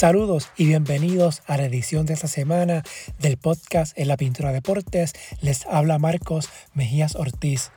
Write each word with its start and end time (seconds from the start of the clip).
Saludos 0.00 0.48
y 0.56 0.64
bienvenidos 0.64 1.42
a 1.46 1.58
la 1.58 1.66
edición 1.66 2.06
de 2.06 2.14
esta 2.14 2.26
semana 2.26 2.84
del 3.18 3.36
podcast 3.36 3.92
En 3.98 4.08
la 4.08 4.16
Pintura 4.16 4.50
Deportes. 4.50 5.12
Les 5.42 5.66
habla 5.66 5.98
Marcos 5.98 6.48
Mejías 6.72 7.16
Ortiz. 7.16 7.70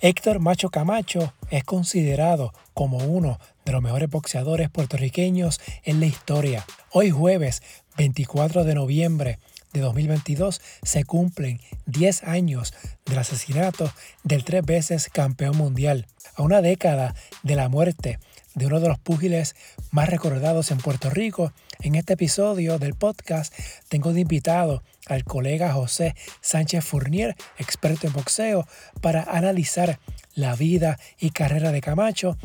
Héctor 0.00 0.38
Macho 0.38 0.70
Camacho 0.70 1.34
es 1.50 1.64
considerado 1.64 2.52
como 2.72 2.98
uno 2.98 3.40
de 3.64 3.72
los 3.72 3.82
mejores 3.82 4.08
boxeadores 4.08 4.70
puertorriqueños 4.70 5.60
en 5.82 5.98
la 5.98 6.06
historia. 6.06 6.64
Hoy 6.92 7.10
jueves 7.10 7.64
24 7.96 8.62
de 8.62 8.76
noviembre 8.76 9.40
de 9.72 9.80
2022 9.80 10.60
se 10.84 11.02
cumplen 11.02 11.60
10 11.86 12.22
años 12.22 12.74
del 13.06 13.18
asesinato 13.18 13.90
del 14.22 14.44
tres 14.44 14.64
veces 14.64 15.08
campeón 15.12 15.56
mundial. 15.56 16.06
A 16.36 16.42
una 16.42 16.62
década 16.62 17.16
de 17.42 17.56
la 17.56 17.68
muerte 17.68 18.20
de 18.58 18.66
uno 18.66 18.80
de 18.80 18.88
los 18.88 18.98
púgiles 18.98 19.54
más 19.90 20.08
recordados 20.10 20.70
en 20.70 20.78
Puerto 20.78 21.10
Rico, 21.10 21.52
en 21.80 21.94
este 21.94 22.14
episodio 22.14 22.78
del 22.78 22.94
podcast 22.94 23.54
tengo 23.88 24.12
de 24.12 24.20
invitado 24.20 24.82
al 25.06 25.24
colega 25.24 25.72
José 25.72 26.14
Sánchez 26.40 26.84
Fournier, 26.84 27.36
experto 27.56 28.06
en 28.08 28.12
boxeo, 28.12 28.66
para 29.00 29.22
analizar 29.22 30.00
la 30.34 30.56
vida 30.56 30.98
y 31.18 31.30
carrera 31.30 31.72
de 31.72 31.80
Camacho. 31.80 32.36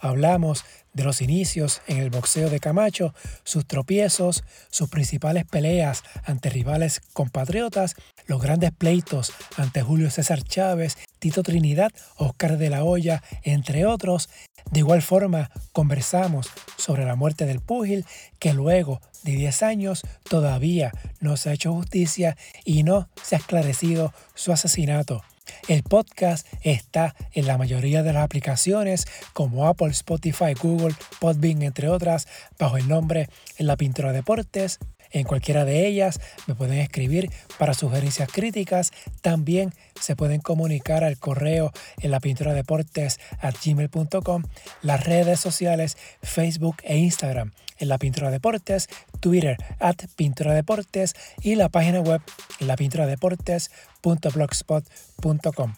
Hablamos 0.00 0.64
de 0.92 1.04
los 1.04 1.20
inicios 1.20 1.82
en 1.86 1.98
el 1.98 2.10
boxeo 2.10 2.50
de 2.50 2.60
Camacho, 2.60 3.14
sus 3.44 3.66
tropiezos, 3.66 4.44
sus 4.70 4.88
principales 4.88 5.44
peleas 5.44 6.02
ante 6.24 6.50
rivales 6.50 7.00
compatriotas, 7.12 7.94
los 8.26 8.40
grandes 8.40 8.72
pleitos 8.72 9.32
ante 9.56 9.82
Julio 9.82 10.10
César 10.10 10.42
Chávez, 10.42 10.96
Tito 11.18 11.42
Trinidad, 11.42 11.90
Oscar 12.16 12.58
de 12.58 12.70
la 12.70 12.84
Hoya, 12.84 13.22
entre 13.42 13.86
otros. 13.86 14.28
De 14.70 14.80
igual 14.80 15.02
forma, 15.02 15.50
conversamos 15.72 16.48
sobre 16.76 17.04
la 17.04 17.16
muerte 17.16 17.46
del 17.46 17.60
púgil, 17.60 18.04
que 18.38 18.52
luego 18.52 19.00
de 19.22 19.32
10 19.32 19.62
años 19.62 20.02
todavía 20.28 20.92
no 21.20 21.36
se 21.36 21.50
ha 21.50 21.52
hecho 21.52 21.72
justicia 21.72 22.36
y 22.64 22.82
no 22.82 23.08
se 23.22 23.36
ha 23.36 23.38
esclarecido 23.38 24.12
su 24.34 24.52
asesinato. 24.52 25.22
El 25.68 25.82
podcast 25.82 26.46
está 26.62 27.14
en 27.32 27.46
la 27.46 27.58
mayoría 27.58 28.02
de 28.02 28.12
las 28.12 28.24
aplicaciones 28.24 29.06
como 29.32 29.66
Apple, 29.66 29.90
Spotify, 29.90 30.54
Google, 30.60 30.94
Podbean, 31.20 31.62
entre 31.62 31.88
otras, 31.88 32.28
bajo 32.58 32.76
el 32.76 32.88
nombre 32.88 33.28
En 33.58 33.66
la 33.66 33.76
Pintura 33.76 34.12
Deportes. 34.12 34.78
En 35.12 35.24
cualquiera 35.24 35.64
de 35.64 35.86
ellas 35.86 36.20
me 36.46 36.54
pueden 36.54 36.78
escribir 36.78 37.30
para 37.58 37.74
sugerencias 37.74 38.30
críticas. 38.30 38.92
También 39.22 39.74
se 40.00 40.14
pueden 40.16 40.40
comunicar 40.40 41.02
al 41.02 41.18
correo 41.18 41.72
en 41.98 42.12
la 42.12 42.20
pintura 42.20 42.54
deportes 42.54 43.18
gmail.com, 43.64 44.44
las 44.82 45.04
redes 45.04 45.40
sociales 45.40 45.96
Facebook 46.22 46.76
e 46.84 46.96
Instagram 46.98 47.52
en 47.80 47.88
la 47.88 47.98
pintura 47.98 48.30
deportes, 48.30 48.86
Twitter 49.18 49.56
at 49.80 49.96
pintura 50.16 50.54
deportes 50.54 51.16
y 51.42 51.56
la 51.56 51.68
página 51.68 52.00
web 52.00 52.20
en 52.60 52.68
la 52.68 52.76
pintura 52.76 53.06
deportes.blogspot.com. 53.06 55.74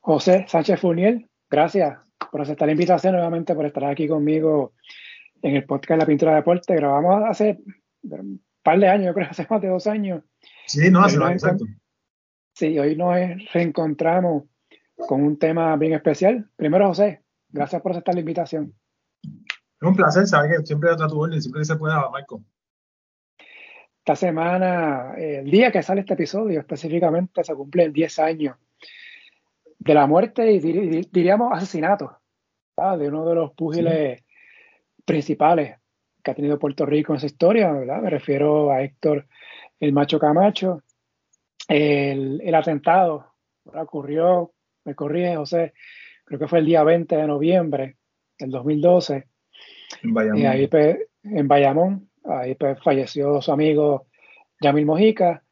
José 0.00 0.46
Sánchez 0.48 0.80
Fournier, 0.80 1.28
gracias 1.50 1.98
por 2.32 2.40
aceptar 2.40 2.66
la 2.66 2.72
invitación 2.72 3.12
nuevamente, 3.12 3.54
por 3.54 3.66
estar 3.66 3.84
aquí 3.84 4.08
conmigo 4.08 4.72
en 5.42 5.56
el 5.56 5.64
podcast 5.64 6.00
La 6.00 6.06
Pintura 6.06 6.32
de 6.32 6.36
Deporte. 6.38 6.74
Grabamos 6.74 7.24
hace 7.28 7.60
un 8.02 8.42
par 8.62 8.78
de 8.78 8.88
años, 8.88 9.06
yo 9.06 9.14
creo, 9.14 9.26
hace 9.30 9.46
más 9.48 9.60
de 9.60 9.68
dos 9.68 9.86
años. 9.86 10.22
Sí, 10.66 10.90
no, 10.90 11.00
hace 11.00 11.18
más 11.18 11.32
exacto. 11.32 11.64
Sí, 12.54 12.78
hoy 12.78 12.96
nos 12.96 13.14
reencontramos 13.52 14.44
con 14.96 15.22
un 15.22 15.38
tema 15.38 15.76
bien 15.76 15.92
especial. 15.92 16.48
Primero, 16.56 16.88
José, 16.88 17.22
gracias 17.50 17.80
por 17.80 17.92
aceptar 17.92 18.14
la 18.14 18.20
invitación. 18.20 18.74
Es 19.22 19.88
un 19.88 19.94
placer, 19.94 20.26
sabes 20.26 20.58
que 20.58 20.66
siempre 20.66 20.90
a 20.90 20.96
tu 20.96 21.20
orden, 21.20 21.40
siempre 21.40 21.60
que 21.60 21.66
se 21.66 21.76
pueda, 21.76 22.10
Marco. 22.10 22.42
Esta 23.98 24.16
semana, 24.16 25.14
el 25.16 25.48
día 25.50 25.70
que 25.70 25.82
sale 25.82 26.00
este 26.00 26.14
episodio 26.14 26.58
específicamente, 26.58 27.44
se 27.44 27.54
cumplen 27.54 27.92
10 27.92 28.18
años 28.18 28.56
de 29.78 29.94
la 29.94 30.06
muerte 30.06 30.50
y 30.50 30.58
diríamos 30.58 31.52
asesinato 31.52 32.18
de 32.98 33.08
uno 33.08 33.28
de 33.28 33.34
los 33.34 33.52
púgiles 33.52 34.22
principales 35.08 35.78
que 36.22 36.30
ha 36.30 36.34
tenido 36.34 36.58
Puerto 36.58 36.86
Rico 36.86 37.12
en 37.12 37.16
esa 37.16 37.26
historia, 37.26 37.72
¿verdad? 37.72 38.02
Me 38.02 38.10
refiero 38.10 38.70
a 38.70 38.82
Héctor 38.82 39.26
el 39.80 39.92
Macho 39.92 40.18
Camacho. 40.20 40.82
El, 41.66 42.40
el 42.44 42.54
atentado 42.54 43.34
ocurrió, 43.64 44.52
me 44.84 44.94
corrige 44.94 45.36
José, 45.36 45.72
creo 46.24 46.38
que 46.38 46.48
fue 46.48 46.60
el 46.60 46.66
día 46.66 46.82
20 46.84 47.16
de 47.16 47.26
noviembre 47.26 47.96
del 48.38 48.50
2012. 48.50 49.26
En 50.02 50.14
Bayamón. 50.14 50.40
Y 50.40 50.46
ahí 50.46 50.66
pues, 50.66 50.98
en 51.24 51.48
Bayamón, 51.48 52.10
ahí 52.24 52.54
pues, 52.54 52.78
falleció 52.82 53.40
su 53.40 53.52
amigo 53.52 54.06
Yamil 54.60 54.86
Mojica. 54.86 55.42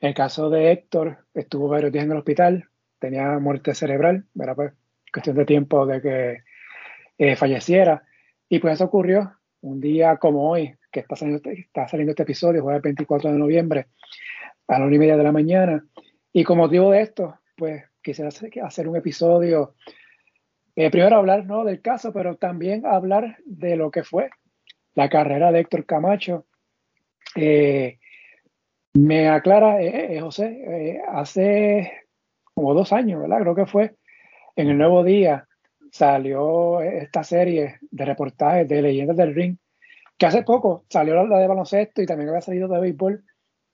En 0.00 0.10
el 0.10 0.14
caso 0.14 0.48
de 0.48 0.70
Héctor, 0.70 1.26
estuvo 1.34 1.68
varios 1.68 1.92
días 1.92 2.04
en 2.04 2.12
el 2.12 2.18
hospital, 2.18 2.68
tenía 3.00 3.38
muerte 3.38 3.74
cerebral, 3.74 4.26
era 4.38 4.54
pues 4.54 4.72
cuestión 5.12 5.36
de 5.36 5.44
tiempo 5.44 5.86
de 5.86 6.00
que 6.00 6.42
eh, 7.18 7.36
falleciera. 7.36 8.04
Y 8.48 8.58
pues 8.58 8.74
eso 8.74 8.84
ocurrió 8.84 9.32
un 9.60 9.80
día 9.80 10.16
como 10.16 10.48
hoy, 10.50 10.74
que 10.90 11.00
está 11.00 11.16
saliendo, 11.16 11.38
este, 11.38 11.60
está 11.60 11.88
saliendo 11.88 12.12
este 12.12 12.22
episodio, 12.22 12.62
fue 12.62 12.76
el 12.76 12.80
24 12.80 13.32
de 13.32 13.38
noviembre, 13.38 13.86
a 14.68 14.78
la 14.78 14.86
una 14.86 14.96
y 14.96 14.98
media 14.98 15.16
de 15.16 15.24
la 15.24 15.32
mañana. 15.32 15.84
Y 16.32 16.44
como 16.44 16.64
motivo 16.64 16.90
de 16.90 17.02
esto, 17.02 17.38
pues 17.56 17.84
quisiera 18.02 18.30
hacer 18.62 18.88
un 18.88 18.96
episodio, 18.96 19.74
eh, 20.76 20.90
primero 20.90 21.16
hablar 21.16 21.44
¿no? 21.44 21.64
del 21.64 21.82
caso, 21.82 22.12
pero 22.12 22.36
también 22.36 22.86
hablar 22.86 23.36
de 23.44 23.76
lo 23.76 23.90
que 23.90 24.04
fue 24.04 24.30
la 24.94 25.08
carrera 25.08 25.52
de 25.52 25.60
Héctor 25.60 25.84
Camacho. 25.84 26.46
Eh, 27.34 27.98
me 28.94 29.28
aclara, 29.28 29.78
José, 30.20 31.02
hace 31.08 31.92
como 32.54 32.74
dos 32.74 32.92
años, 32.92 33.20
¿verdad? 33.20 33.40
Creo 33.40 33.54
que 33.54 33.66
fue 33.66 33.94
en 34.56 34.68
el 34.70 34.78
Nuevo 34.78 35.04
Día 35.04 35.46
salió 35.92 36.80
esta 36.80 37.24
serie 37.24 37.78
de 37.90 38.04
reportajes 38.04 38.68
de 38.68 38.82
leyendas 38.82 39.16
del 39.16 39.34
ring, 39.34 39.56
que 40.16 40.26
hace 40.26 40.42
poco 40.42 40.84
salió 40.88 41.26
la 41.26 41.38
de 41.38 41.46
baloncesto 41.46 42.02
y 42.02 42.06
también 42.06 42.28
había 42.28 42.40
salido 42.40 42.68
de 42.68 42.80
béisbol. 42.80 43.24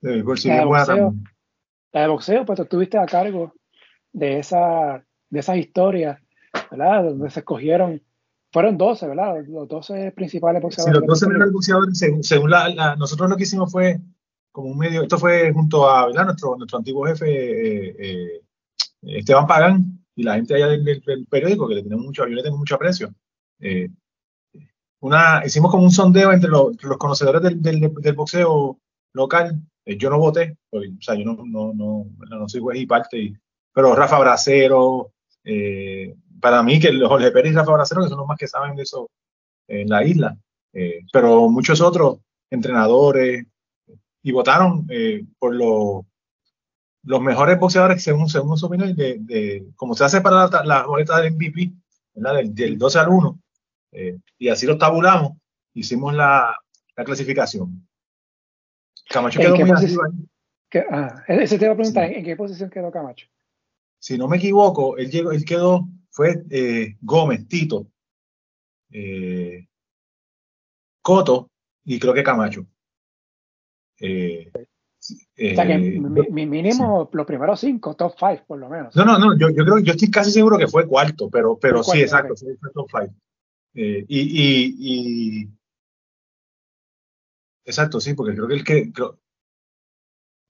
De 0.01 0.11
béisbol, 0.11 0.39
sí, 0.39 0.49
la, 0.49 0.59
de 0.59 0.65
boxeo, 0.65 1.15
la 1.93 2.01
de 2.01 2.09
boxeo, 2.09 2.45
pues 2.45 2.57
tú 2.57 2.63
estuviste 2.63 2.99
a 2.99 3.07
cargo 3.07 3.55
de, 4.13 4.39
esa, 4.39 5.05
de 5.31 5.41
esas 5.41 5.57
historias, 5.57 6.21
¿verdad? 6.71 7.05
Donde 7.05 7.31
se 7.31 7.41
escogieron, 7.41 8.03
fueron 8.53 8.77
12, 8.77 9.09
¿verdad? 9.09 9.45
Los 9.47 9.69
12 9.69 10.13
principales 10.13 10.63
boxeadores. 10.63 10.99
Sí, 10.99 11.07
los 11.07 11.21
12 11.21 11.51
boxeadores, 11.51 11.99
según, 11.99 12.23
según 12.23 12.51
la, 12.51 12.97
nosotros 12.97 13.31
lo 13.31 13.37
que 13.37 13.45
hicimos 13.45 13.73
fue 13.73 14.01
como 14.53 14.69
un 14.69 14.79
medio, 14.79 15.03
esto 15.03 15.19
fue 15.19 15.53
junto 15.53 15.91
a 15.91 16.07
¿verdad? 16.07 16.27
Nuestro, 16.27 16.57
nuestro 16.57 16.79
antiguo 16.79 17.07
jefe 17.07 17.27
eh, 17.27 17.97
eh, 17.99 18.41
Esteban 19.03 19.49
Pagán 19.49 19.94
y 20.17 20.23
la 20.23 20.35
gente 20.35 20.55
allá 20.55 20.69
del, 20.69 21.27
periódico, 21.29 21.69
que 21.69 21.75
le 21.77 21.83
tenemos 21.83 22.05
mucho, 22.05 22.27
yo 22.27 22.35
le 22.35 22.43
tengo 22.43 22.57
mucho 22.57 22.77
aprecio. 22.77 23.13
Eh, 23.61 23.89
una, 25.01 25.43
hicimos 25.45 25.71
como 25.71 25.85
un 25.85 25.91
sondeo 25.91 26.33
entre 26.33 26.51
los, 26.51 26.77
conocedores 26.99 27.43
del, 27.43 27.61
del, 27.61 28.15
boxeo 28.15 28.79
local. 29.13 29.61
Eh, 29.85 29.97
yo 29.99 30.11
no 30.11 30.19
voté, 30.19 30.57
o 30.71 30.81
sea, 31.01 31.15
yo 31.15 31.25
no, 31.25 31.45
no, 31.45 31.75
no, 31.75 32.07
no 32.19 32.49
soy 32.49 32.61
juez 32.61 32.81
y 32.81 32.87
parte, 32.87 33.35
pero 33.73 33.95
Rafa 33.95 34.19
Bracero, 34.19 35.13
eh, 35.43 36.15
para 36.41 36.63
mí 36.63 36.81
que 36.81 36.97
Jorge 36.99 37.31
Pérez 37.31 37.53
y 37.53 37.57
Rafa 37.57 37.73
Bracero, 37.73 38.03
que 38.03 38.09
son 38.09 38.19
los 38.19 38.27
más 38.27 38.39
que 38.39 38.49
saben 38.49 38.77
de 38.77 38.83
eso 38.83 39.11
en 39.67 39.89
la 39.89 40.05
isla, 40.05 40.37
pero 41.13 41.49
muchos 41.49 41.81
otros 41.81 42.19
entrenadores, 42.51 43.45
y 44.23 44.33
votaron 44.33 44.87
por 45.39 45.55
los 45.55 46.05
los 47.05 47.21
mejores 47.21 47.59
boxeadores, 47.59 48.03
según, 48.03 48.29
según 48.29 48.57
su 48.57 48.67
opinión, 48.67 48.95
de, 48.95 49.19
de, 49.21 49.67
como 49.77 49.95
se 49.95 50.05
hace 50.05 50.21
para 50.21 50.49
la, 50.49 50.65
la 50.65 50.87
boleta 50.87 51.21
del 51.21 51.35
MVP, 51.35 51.73
Del, 52.15 52.55
del, 52.55 52.79
12 52.79 52.99
al 52.99 53.09
1, 53.09 53.41
eh, 53.93 54.19
y 54.39 54.49
así 54.49 54.67
lo 54.67 54.79
tabulamos, 54.79 55.33
hicimos 55.75 56.15
la, 56.15 56.57
la 56.97 57.05
clasificación. 57.05 57.87
Camacho 59.09 59.41
quedó 59.41 59.57
muy 59.57 59.71
arriba. 59.71 60.09
ah, 60.91 61.23
ese 61.29 61.59
te 61.59 61.65
iba 61.65 61.75
a 61.75 61.77
preguntar, 61.77 62.11
¿en 62.11 62.25
qué 62.25 62.37
posición 62.37 62.71
quedó 62.71 62.91
Camacho? 62.91 63.27
Si 63.99 64.19
no 64.19 64.29
me 64.29 64.37
equivoco, 64.37 64.97
él, 64.97 65.11
llegó, 65.11 65.33
él 65.33 65.45
quedó, 65.45 65.89
fue 66.11 66.45
eh, 66.51 66.97
Gómez, 67.01 67.47
Tito, 67.49 67.87
eh, 68.91 69.67
Coto 71.03 71.51
y 71.85 71.99
creo 71.99 72.15
que 72.15 72.23
Camacho. 72.23 72.67
Eh, 74.01 74.51
o 75.13 75.55
sea 75.55 75.67
que 75.67 75.75
eh, 75.75 76.01
mi, 76.31 76.47
mínimo 76.47 77.11
los 77.13 77.27
primeros 77.27 77.61
cinco, 77.61 77.95
top 77.95 78.15
five 78.19 78.45
por 78.47 78.59
lo 78.59 78.69
menos. 78.69 78.95
No, 78.97 79.05
no, 79.05 79.19
no, 79.19 79.37
yo, 79.37 79.51
yo 79.51 79.65
creo, 79.65 79.79
yo 79.81 79.93
estoy 79.93 80.11
casi 80.11 80.31
seguro 80.31 80.57
que 80.57 80.69
fue 80.69 80.87
cuarto, 80.87 81.29
pero, 81.31 81.59
pero 81.59 81.83
sí, 81.83 82.01
exacto, 82.01 82.35
fue, 82.37 82.57
top 82.73 82.91
five. 82.91 83.11
Eh, 83.75 84.05
y, 84.09 85.41
y, 85.41 85.49
exacto, 87.65 88.01
sí, 88.01 88.15
porque 88.15 88.35
creo 88.35 88.49
que 88.49 88.55
el 88.55 88.65
que. 88.65 88.93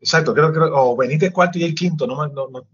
exacto, 0.00 0.34
creo 0.34 0.52
que. 0.52 0.58
O 0.60 0.96
Benítez 0.96 1.32
cuarto 1.32 1.58
y 1.58 1.64
el 1.64 1.74
quinto, 1.74 2.06
no, 2.06 2.26
no, 2.28 2.48
no 2.48 2.66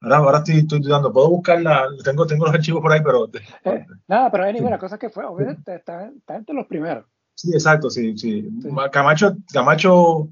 Ahora, 0.00 0.16
ahora 0.18 0.38
estoy, 0.38 0.58
estoy, 0.58 0.80
dudando, 0.80 1.12
puedo 1.12 1.28
buscarla, 1.28 1.88
tengo, 2.04 2.24
tengo 2.24 2.46
los 2.46 2.54
archivos 2.54 2.80
por 2.80 2.92
ahí, 2.92 3.00
pero... 3.02 3.28
Eh, 3.64 3.84
nada, 4.06 4.30
pero 4.30 4.44
anyway, 4.44 4.70
la 4.70 4.78
cosa 4.78 4.94
es 4.94 5.00
que 5.00 5.10
fue, 5.10 5.24
obviamente, 5.24 5.74
está, 5.74 6.06
está, 6.06 6.36
entre 6.36 6.54
los 6.54 6.66
primeros. 6.66 7.04
Sí, 7.34 7.50
exacto, 7.52 7.90
sí, 7.90 8.16
sí. 8.16 8.48
Camacho, 8.92 9.36
Camacho 9.52 10.28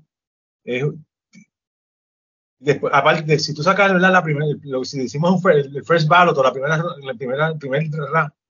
después, 2.59 2.93
aparte 2.95 3.39
si 3.39 3.55
tú 3.55 3.63
sacas 3.63 3.93
la 4.01 4.23
primera, 4.23 4.47
lo, 4.65 4.85
si 4.85 4.99
decimos 4.99 5.43
el 5.45 5.85
first 5.85 6.09
ballot 6.09 6.37
o 6.37 6.43
la 6.43 6.53
primera, 6.53 6.77
la 6.77 7.15
primera, 7.15 7.49
el 7.49 7.59
primer 7.59 7.89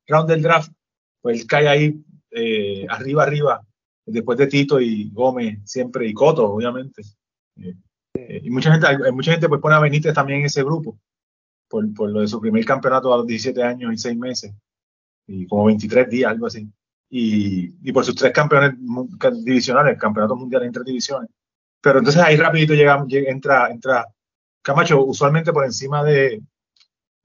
round 0.08 0.28
del 0.28 0.42
draft, 0.42 0.72
pues 1.20 1.40
él 1.40 1.46
cae 1.46 1.68
ahí 1.68 2.04
eh, 2.30 2.86
arriba, 2.88 3.22
arriba, 3.24 3.66
después 4.04 4.38
de 4.38 4.46
Tito 4.46 4.80
y 4.80 5.10
Gómez, 5.10 5.58
siempre, 5.64 6.06
y 6.06 6.14
Coto, 6.14 6.52
obviamente. 6.52 7.02
Eh, 7.56 7.74
eh, 8.14 8.40
y 8.44 8.50
mucha 8.50 8.72
gente, 8.72 9.12
mucha 9.12 9.32
gente 9.32 9.48
pues 9.48 9.60
pone 9.60 9.74
a 9.74 9.80
Benítez 9.80 10.14
también 10.14 10.40
en 10.40 10.46
ese 10.46 10.62
grupo, 10.62 10.98
por, 11.68 11.92
por, 11.94 12.10
lo 12.10 12.20
de 12.20 12.28
su 12.28 12.40
primer 12.40 12.64
campeonato 12.64 13.12
a 13.12 13.18
los 13.18 13.26
17 13.26 13.62
años 13.62 13.92
y 13.92 13.98
6 13.98 14.16
meses, 14.16 14.52
y 15.26 15.46
como 15.46 15.64
23 15.64 16.08
días, 16.08 16.30
algo 16.30 16.46
así. 16.46 16.68
Y, 17.08 17.88
y 17.88 17.92
por 17.92 18.04
sus 18.04 18.14
tres 18.16 18.32
campeones 18.32 18.74
divisionales, 19.44 19.98
campeonatos 19.98 20.38
mundiales 20.38 20.66
entre 20.66 20.84
divisiones. 20.84 21.30
Pero 21.80 21.98
entonces 21.98 22.22
ahí 22.22 22.36
rapidito 22.36 22.74
llega, 22.74 23.04
entra, 23.08 23.70
entra 23.70 24.06
Camacho, 24.66 25.04
usualmente 25.04 25.52
por 25.52 25.64
encima 25.64 26.02
de, 26.02 26.42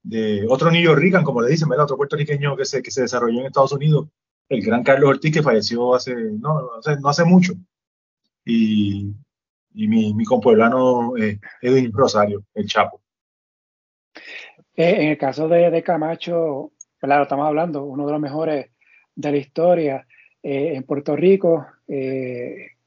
de 0.02 0.46
otro 0.48 0.70
New 0.70 0.80
York 0.80 1.24
como 1.24 1.42
le 1.42 1.50
dicen, 1.50 1.68
¿verdad? 1.68 1.84
Otro 1.84 1.96
puertorriqueño 1.96 2.56
que 2.56 2.64
se, 2.64 2.82
que 2.82 2.92
se 2.92 3.02
desarrolló 3.02 3.40
en 3.40 3.46
Estados 3.46 3.72
Unidos, 3.72 4.08
el 4.48 4.62
gran 4.62 4.84
Carlos 4.84 5.10
Ortiz, 5.10 5.32
que 5.32 5.42
falleció 5.42 5.94
hace, 5.94 6.14
no, 6.14 6.70
no 7.00 7.08
hace 7.08 7.24
mucho. 7.24 7.54
Y, 8.44 9.12
y 9.74 9.88
mi, 9.88 10.14
mi 10.14 10.24
compueblano 10.24 11.16
eh, 11.16 11.40
Edwin 11.60 11.92
Rosario, 11.92 12.44
el 12.54 12.66
Chapo. 12.66 13.00
Eh, 14.76 14.96
en 15.02 15.08
el 15.08 15.18
caso 15.18 15.48
de, 15.48 15.70
de, 15.70 15.82
Camacho, 15.82 16.72
claro, 16.98 17.24
estamos 17.24 17.46
hablando, 17.46 17.84
uno 17.84 18.06
de 18.06 18.12
los 18.12 18.20
mejores 18.20 18.70
de 19.14 19.30
la 19.32 19.36
historia 19.36 20.06
eh, 20.42 20.74
en 20.74 20.82
Puerto 20.84 21.16
Rico, 21.16 21.66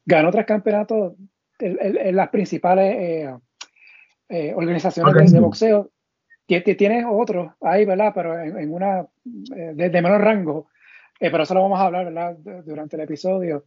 ganó 0.06 0.32
tres 0.32 0.46
campeonatos 0.46 1.14
en, 1.60 2.16
las 2.16 2.30
principales 2.30 3.30
organizaciones 4.56 5.32
de, 5.32 5.40
boxeo. 5.40 5.92
Tiene 6.48 7.06
otro 7.06 7.56
ahí, 7.62 7.86
¿verdad? 7.86 8.12
Pero 8.14 8.40
en, 8.40 8.72
una 8.72 9.06
de, 9.24 9.90
menor 9.90 10.22
rango. 10.22 10.68
pero 11.20 11.44
eso 11.44 11.54
lo 11.54 11.64
vamos 11.64 11.80
a 11.80 11.86
hablar, 11.86 12.06
¿verdad? 12.06 12.38
Durante 12.66 12.96
el 12.96 13.04
episodio. 13.04 13.66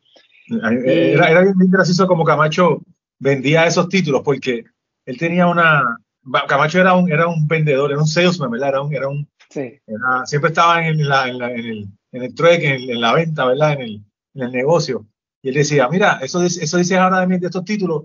Era, 0.48 1.30
era 1.30 1.40
bien 1.42 1.70
gracioso 1.70 2.06
como 2.06 2.24
Camacho 2.24 2.82
vendía 3.18 3.66
esos 3.66 3.88
títulos 3.88 4.22
porque 4.24 4.64
él 5.06 5.18
tenía 5.18 5.46
una. 5.46 5.98
Camacho 6.46 6.80
era 6.80 6.94
un, 6.94 7.10
era 7.10 7.26
un 7.26 7.46
vendedor, 7.48 7.90
era 7.90 8.00
un 8.00 8.06
salesman, 8.06 8.50
¿verdad? 8.50 8.68
Era 8.70 8.82
un. 8.82 8.94
Era 8.94 9.08
un 9.08 9.28
sí. 9.48 9.80
siempre 10.24 10.50
estaba 10.50 10.86
en, 10.86 11.08
la, 11.08 11.28
en, 11.28 11.38
la, 11.38 11.50
en, 11.50 11.58
el, 11.58 11.88
en 12.12 12.22
el 12.22 12.34
trueque, 12.34 12.74
en, 12.74 13.00
la 13.00 13.14
venta, 13.14 13.46
¿verdad? 13.46 13.72
En 13.72 13.80
el, 13.80 14.04
en 14.34 14.42
el 14.42 14.52
negocio. 14.52 15.06
Y 15.48 15.50
él 15.50 15.54
decía, 15.54 15.88
mira, 15.88 16.18
eso, 16.20 16.42
eso 16.42 16.76
dice 16.76 16.98
ahora 16.98 17.20
de, 17.20 17.26
mí, 17.26 17.38
de 17.38 17.46
estos 17.46 17.64
títulos, 17.64 18.04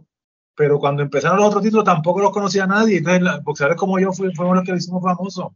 pero 0.55 0.79
cuando 0.79 1.03
empezaron 1.03 1.37
los 1.37 1.47
otros 1.47 1.61
títulos 1.61 1.83
tampoco 1.83 2.21
los 2.21 2.31
conocía 2.31 2.65
nadie. 2.65 2.99
Entonces, 2.99 3.43
boxeadores 3.43 3.77
como 3.77 3.99
yo 3.99 4.13
fuimos 4.13 4.55
los 4.55 4.63
que 4.63 4.71
lo 4.71 4.77
hicimos 4.77 5.03
famosos. 5.03 5.47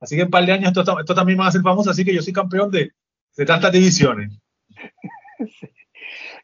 Así 0.00 0.16
que 0.16 0.20
en 0.20 0.26
un 0.26 0.30
par 0.30 0.44
de 0.44 0.52
años 0.52 0.68
esto, 0.76 1.00
esto 1.00 1.14
también 1.14 1.40
va 1.40 1.46
a 1.46 1.50
ser 1.50 1.62
famoso, 1.62 1.88
así 1.88 2.04
que 2.04 2.14
yo 2.14 2.20
soy 2.20 2.34
campeón 2.34 2.70
de, 2.70 2.92
de 3.38 3.46
tantas 3.46 3.72
divisiones. 3.72 4.38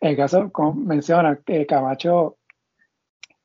En 0.01 0.11
el 0.11 0.17
caso, 0.17 0.53
como 0.53 0.75
menciona, 0.75 1.41
que 1.45 1.67
Camacho 1.67 2.39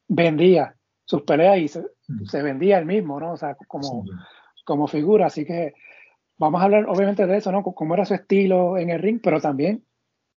vendía 0.08 0.76
sus 1.06 1.24
peleas 1.24 1.58
y 1.58 1.68
se, 1.68 2.44
vendía 2.44 2.78
él 2.78 2.86
mismo, 2.86 3.20
¿no? 3.20 3.32
O 3.34 3.38
sea, 3.38 3.56
como, 3.68 4.04
como 4.66 4.88
figura. 4.88 5.28
Así 5.28 5.46
que 5.46 5.74
vamos 6.38 6.62
a 6.62 6.66
hablar 6.66 6.86
obviamente 6.88 7.26
de 7.26 7.38
eso, 7.38 7.52
¿no? 7.52 7.64
Cómo 7.64 7.94
era 7.96 8.06
su 8.06 8.14
estilo 8.14 8.78
en 8.78 8.92
el 8.92 9.02
ring, 9.02 9.20
pero 9.24 9.42
también 9.42 9.84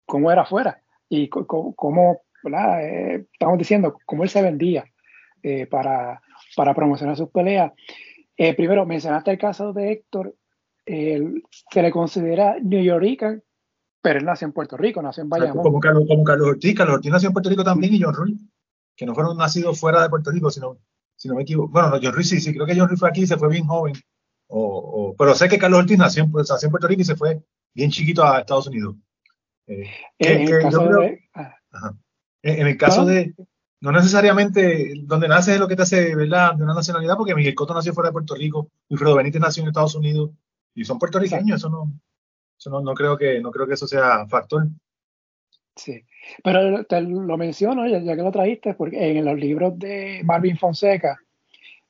cómo 0.07 0.31
era 0.31 0.43
afuera 0.43 0.82
y 1.13 1.29
cómo. 1.29 2.23
Eh, 2.45 3.27
estamos 3.33 3.59
diciendo, 3.59 3.97
cómo 4.05 4.25
él 4.25 4.29
se 4.29 4.43
vendía 4.43 4.85
eh, 5.43 5.67
para, 5.67 6.21
para 6.57 6.75
promocionar 6.75 7.17
sus 7.17 7.31
peleas. 7.31 7.73
Eh, 8.37 8.55
primero, 8.55 8.85
mencionaste 8.87 9.31
el 9.31 9.39
caso 9.39 9.73
de 9.73 9.93
Héctor, 9.93 10.35
se 10.85 11.83
le 11.83 11.91
considera 11.93 12.57
New 12.61 12.83
Yorker, 12.83 13.45
pero 14.01 14.19
él 14.19 14.25
nació 14.25 14.47
en 14.47 14.53
Puerto 14.53 14.77
Rico, 14.77 15.01
nació 15.01 15.23
en 15.23 15.29
Bayamón. 15.29 15.63
Como 15.63 15.79
Carlos, 15.79 16.05
como 16.09 16.25
Carlos 16.25 16.49
Ortiz, 16.49 16.75
Carlos 16.75 16.97
Ortiz 16.97 17.13
nació 17.13 17.29
en 17.29 17.33
Puerto 17.35 17.51
Rico 17.51 17.63
también 17.63 17.95
y 17.95 18.03
John 18.03 18.15
Ruiz 18.15 18.41
que 18.97 19.07
no 19.07 19.15
fueron 19.15 19.37
nacidos 19.37 19.79
fuera 19.79 20.03
de 20.03 20.11
Puerto 20.11 20.31
Rico, 20.31 20.51
sino, 20.51 20.79
si 21.17 21.29
no 21.29 21.35
me 21.35 21.43
equivoco. 21.43 21.73
Bueno, 21.73 21.91
no, 21.91 21.99
John 22.03 22.13
Ruiz 22.13 22.29
sí, 22.29 22.41
sí, 22.41 22.53
creo 22.53 22.67
que 22.67 22.77
John 22.77 22.89
Ruiz 22.89 23.01
fue 23.01 23.09
aquí 23.09 23.23
y 23.23 23.27
se 23.27 23.37
fue 23.37 23.49
bien 23.49 23.67
joven. 23.67 23.95
O, 24.49 25.15
pero 25.17 25.35
sé 25.35 25.49
que 25.49 25.59
Carlos 25.59 25.81
Ortiz 25.81 25.99
nació, 25.99 26.27
nació, 26.27 26.67
en 26.67 26.71
Puerto 26.71 26.89
Rico 26.89 27.03
y 27.03 27.05
se 27.05 27.17
fue 27.17 27.43
bien 27.75 27.91
chiquito 27.91 28.25
a 28.25 28.41
Estados 28.41 28.67
Unidos. 28.67 28.97
Eh, 29.67 29.91
en, 30.19 30.41
el 30.43 30.61
caso 30.61 30.89
de, 30.89 31.21
en, 32.43 32.67
el 32.67 32.77
caso 32.77 33.05
de, 33.05 33.35
no 33.81 33.93
necesariamente 33.93 34.95
donde 35.03 35.29
nace 35.29 35.55
es 35.55 35.61
lo 35.61 35.69
que 35.69 35.77
te 35.77 35.83
hace, 35.83 36.15
¿verdad?, 36.15 36.55
de 36.55 36.65
una 36.65 36.75
nacionalidad, 36.75 37.17
porque 37.17 37.35
Miguel 37.35 37.55
Cotto 37.55 37.75
nació 37.75 37.93
fuera 37.93 38.09
de 38.09 38.13
Puerto 38.13 38.35
Rico, 38.35 38.71
Wilfredo 38.91 39.17
Benítez 39.17 39.41
nació 39.41 39.63
en 39.63 39.69
Estados 39.69 39.95
Unidos 39.95 40.31
y 40.75 40.85
son 40.85 40.99
puertorriqueños, 40.99 41.57
eso 41.57 41.69
no, 41.69 41.93
eso 42.59 42.71
no, 42.71 42.81
no, 42.81 42.95
creo 42.95 43.17
que, 43.17 43.41
no 43.41 43.51
creo 43.51 43.67
que 43.67 43.75
eso 43.75 43.87
sea 43.87 44.27
factor. 44.27 44.67
Sí, 45.75 46.05
pero 46.45 46.85
te 46.85 47.01
lo 47.01 47.37
menciono 47.37 47.87
ya, 47.89 48.01
que 48.01 48.23
lo 48.23 48.31
trajiste, 48.31 48.75
porque 48.75 49.19
en 49.19 49.25
los 49.25 49.39
libros 49.39 49.79
de 49.79 50.21
Marvin 50.25 50.59
Fonseca, 50.59 51.19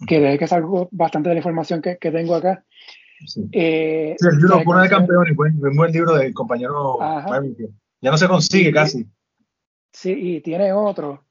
que 0.06 0.20
de 0.20 0.38
que 0.38 0.46
salgo 0.46 0.88
bastante 0.92 1.28
de 1.28 1.34
la 1.36 1.40
información 1.40 1.82
que, 1.82 1.98
que 1.98 2.10
tengo 2.10 2.34
acá. 2.34 2.64
Sí, 3.26 3.48
eh, 3.52 4.16
el 4.18 4.36
libro 4.38 4.62
Cuna 4.64 4.82
de 4.82 4.88
Campeones, 4.88 5.36
buen, 5.36 5.58
buen 5.58 5.92
libro 5.92 6.16
del 6.16 6.32
compañero 6.34 6.98
ya 8.00 8.10
no 8.10 8.18
se 8.18 8.28
consigue 8.28 8.72
casi. 8.72 9.06
Sí, 9.92 10.12
y 10.12 10.40
tiene 10.40 10.72
otro 10.72 11.24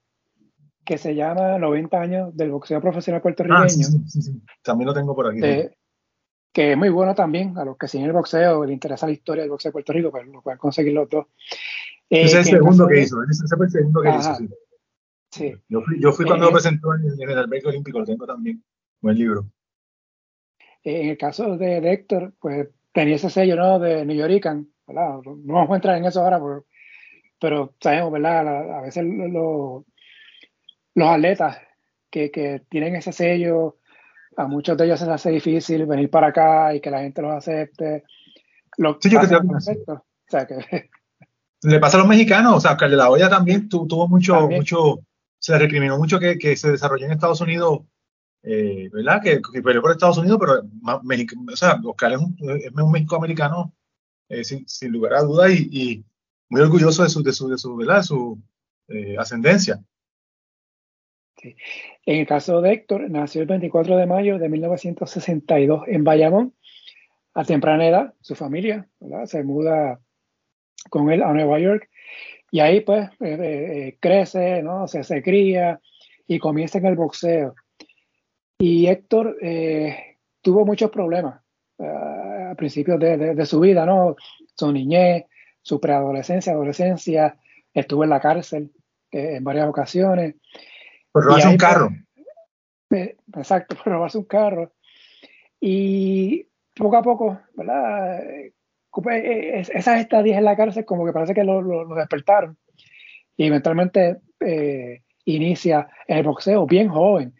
que 0.85 0.97
se 0.97 1.13
llama 1.13 1.57
90 1.57 2.01
años 2.01 2.35
del 2.38 2.51
boxeo 2.51 2.81
profesional 2.81 3.21
puertorriqueño. 3.21 3.63
Ah, 3.63 3.69
sí, 3.69 3.83
sí, 3.83 4.21
sí, 4.21 4.41
también 4.63 4.88
lo 4.88 4.93
tengo 4.93 5.15
por 5.15 5.27
aquí. 5.27 5.39
que 6.51 6.71
es 6.71 6.77
muy 6.77 6.89
bueno 6.89 7.13
también, 7.13 7.57
a 7.57 7.65
los 7.65 7.77
que 7.77 7.88
siguen 7.88 8.07
el 8.07 8.13
boxeo, 8.13 8.65
les 8.65 8.73
interesa 8.73 9.05
la 9.05 9.13
historia 9.13 9.44
del 9.44 9.51
boxeo 9.51 9.69
de 9.69 9.73
Puerto 9.73 9.94
Rico, 9.94 10.11
pues 10.11 10.27
lo 10.27 10.41
pueden 10.41 10.59
conseguir 10.59 10.94
los 10.94 11.09
dos. 11.09 11.27
ese 12.09 12.39
es 12.39 12.47
el 12.47 12.57
segundo 12.57 12.87
que 12.87 13.01
hizo, 13.01 13.21
ese 13.23 13.56
fue 13.56 13.66
el 13.66 13.71
segundo 13.71 14.01
que 14.01 14.09
hizo, 14.09 14.37
sí. 15.30 15.56
Yo 15.69 15.81
fui, 15.81 16.01
yo 16.01 16.11
fui 16.11 16.25
cuando 16.25 16.45
lo 16.47 16.51
presentó 16.51 16.94
en, 16.95 17.30
el 17.30 17.37
albergue 17.37 17.69
olímpico, 17.69 17.99
lo 17.99 18.06
tengo 18.06 18.25
también, 18.25 18.63
buen 19.01 19.18
libro. 19.18 19.45
En 20.83 21.09
el 21.09 21.18
caso 21.18 21.57
de, 21.57 21.78
Héctor, 21.78 22.33
pues 22.40 22.69
tenía 22.92 23.16
ese 23.16 23.30
sello, 23.30 23.56
¿no? 23.56 23.80
De 23.80 24.06
New 24.06 24.18
Yorican, 24.18 24.68
¿verdad? 24.88 25.19
No 25.23 25.54
vamos 25.54 25.71
a 25.71 25.76
entrar 25.76 25.97
en 25.97 26.06
eso 26.06 26.21
ahora, 26.21 26.40
pero 27.40 27.76
sabemos, 27.80 28.11
¿verdad? 28.11 28.78
A 28.78 28.81
veces 28.81 29.04
los 29.04 29.83
atletas 31.09 31.59
que, 32.09 32.31
que 32.31 32.64
tienen 32.69 32.95
ese 32.95 33.11
sello, 33.11 33.78
a 34.38 34.47
muchos 34.47 34.78
de 34.78 34.85
ellos 34.85 35.00
se 35.00 35.06
les 35.06 35.16
hace 35.16 35.31
difícil 35.31 35.85
venir 35.85 36.09
para 36.09 36.28
acá 36.28 36.73
y 36.73 36.81
que 36.81 36.92
la 36.92 37.02
gente 37.02 37.21
los 37.21 37.33
acepte. 37.33 38.04
Lo 38.78 38.97
sí, 39.00 39.09
yo 39.09 39.19
o 39.19 39.23
sea, 40.28 40.47
que 40.47 40.56
le 41.64 41.80
pasa 41.80 41.97
a 41.97 42.00
los 42.00 42.09
mexicanos, 42.09 42.56
o 42.56 42.59
sea, 42.59 42.78
que 42.78 42.85
de 42.85 42.95
la 42.95 43.09
olla 43.09 43.30
también 43.30 43.68
tuvo 43.68 44.07
mucho, 44.07 44.47
mucho, 44.50 45.00
se 45.38 45.57
recriminó 45.57 45.97
mucho 45.97 46.19
que, 46.19 46.38
que, 46.38 46.56
se 46.56 46.71
desarrolló 46.71 47.06
en 47.06 47.11
Estados 47.11 47.42
Unidos, 47.42 47.81
eh, 48.44 48.90
¿verdad? 48.92 49.21
Que, 49.21 49.42
que, 49.42 49.62
peleó 49.62 49.81
por 49.81 49.92
Estados 49.92 50.18
Unidos, 50.18 50.40
pero 50.40 51.02
México, 51.04 51.36
o 51.52 51.56
sea, 51.56 51.80
Oscar 51.83 52.14
es 52.14 52.19
un, 52.19 52.36
es 52.60 52.71
un 52.74 52.92
México-americano 52.92 53.74
eh, 54.30 54.44
sin, 54.44 54.68
sin, 54.68 54.92
lugar 54.92 55.14
a 55.14 55.21
duda 55.21 55.52
y, 55.52 55.68
y, 55.71 56.06
muy 56.50 56.62
orgulloso 56.62 57.04
de 57.04 57.10
su, 57.10 57.24
de 57.24 57.31
su, 57.31 57.48
de 57.48 57.57
su, 57.57 57.76
¿verdad? 57.76 57.98
De 57.98 58.04
su 58.04 58.40
eh, 58.90 59.16
ascendencia. 59.18 59.80
Sí. 61.38 61.56
En 62.06 62.19
el 62.19 62.28
caso 62.28 62.62
de 62.62 62.74
Héctor, 62.74 63.10
nació 63.10 63.42
el 63.42 63.48
24 63.48 63.95
de 63.95 64.06
mayo 64.06 64.38
de 64.38 64.50
1962 64.50 65.83
en 65.88 66.04
Bayamón. 66.04 66.54
A 67.33 67.45
temprana 67.45 67.88
edad, 67.88 68.14
su 68.19 68.36
familia 68.36 68.90
¿verdad? 69.00 69.26
se 69.26 69.42
muda 69.44 70.02
con 70.90 71.10
él 71.12 71.24
a 71.24 71.31
Nueva 71.31 71.60
York 71.60 71.90
y 72.52 72.60
ahí 72.60 72.81
pues 72.81 73.10
eh, 73.21 73.38
eh, 73.40 73.88
eh, 73.88 73.98
crece, 74.00 74.62
¿no? 74.62 74.88
Se, 74.88 75.04
se 75.04 75.24
cría 75.24 75.80
y 76.28 76.38
comienza 76.38 76.78
en 76.80 76.86
el 76.88 76.95
boxeo. 76.95 77.56
Y 78.61 78.87
Héctor 78.87 79.37
tuvo 80.41 80.65
muchos 80.65 80.91
problemas 80.91 81.41
a 81.80 82.53
principios 82.56 82.99
de, 82.99 83.18
de, 83.35 83.45
su 83.45 83.59
vida, 83.59 83.85
¿no? 83.85 84.15
Su 84.56 84.71
niñez, 84.71 85.25
su 85.61 85.80
preadolescencia, 85.80 86.53
adolescencia, 86.53 87.37
estuvo 87.73 88.03
en 88.03 88.11
la 88.11 88.19
cárcel 88.19 88.71
en 89.11 89.44
varias 89.44 89.68
ocasiones. 89.68 90.35
Por 91.11 91.25
robarse 91.25 91.47
un 91.47 91.57
carro. 91.57 91.89
Exacto, 92.89 93.75
por 93.83 93.94
robarse 93.94 94.18
un 94.18 94.25
carro. 94.25 94.73
Y 95.59 96.47
poco 96.75 96.97
a 96.97 97.03
poco, 97.03 97.39
¿verdad? 97.53 98.23
Eh, 98.23 98.53
esas 99.73 99.99
estadías 99.99 100.37
en 100.37 100.45
la 100.45 100.57
cárcel 100.57 100.85
como 100.85 101.06
que 101.06 101.13
parece 101.13 101.33
que 101.33 101.44
lo, 101.44 101.85
despertaron. 101.95 102.57
y 103.37 103.45
eventualmente 103.45 104.18
eh, 104.39 105.03
inicia 105.25 105.87
en 106.07 106.18
el 106.18 106.23
boxeo 106.23 106.65
bien 106.65 106.89
joven. 106.89 107.33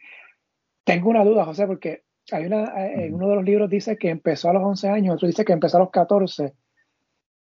Tengo 0.84 1.10
una 1.10 1.24
duda, 1.24 1.46
José, 1.46 1.68
porque 1.68 2.04
hay 2.32 2.46
una, 2.46 2.64
eh, 2.86 3.08
en 3.08 3.14
uno 3.14 3.30
de 3.30 3.36
los 3.36 3.44
libros 3.44 3.70
dice 3.70 3.98
que 3.98 4.10
empezó 4.10 4.50
a 4.50 4.54
los 4.54 4.64
11 4.64 4.90
años, 4.90 5.16
otro 5.16 5.28
dice 5.28 5.46
que 5.46 5.54
empezó 5.54 5.78
a 5.78 5.82
los 5.82 5.92
14. 5.92 6.54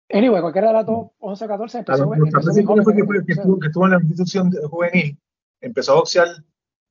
Anyway, 0.10 0.41
cualquiera 0.41 0.67
de 0.67 0.74
las 0.74 0.86
dos, 0.86 1.12
11 1.20 1.46
o 1.46 1.48
14, 1.48 1.77
empezó, 1.79 2.12
a 2.12 2.15
empezó 2.15 2.53
que, 2.53 3.65
estuvo, 3.65 3.86
en 3.86 3.91
la 3.91 4.00
institución 4.00 4.51
juvenil, 4.70 5.17
empezó 5.60 5.91
a 5.94 5.96
boxear, 5.96 6.27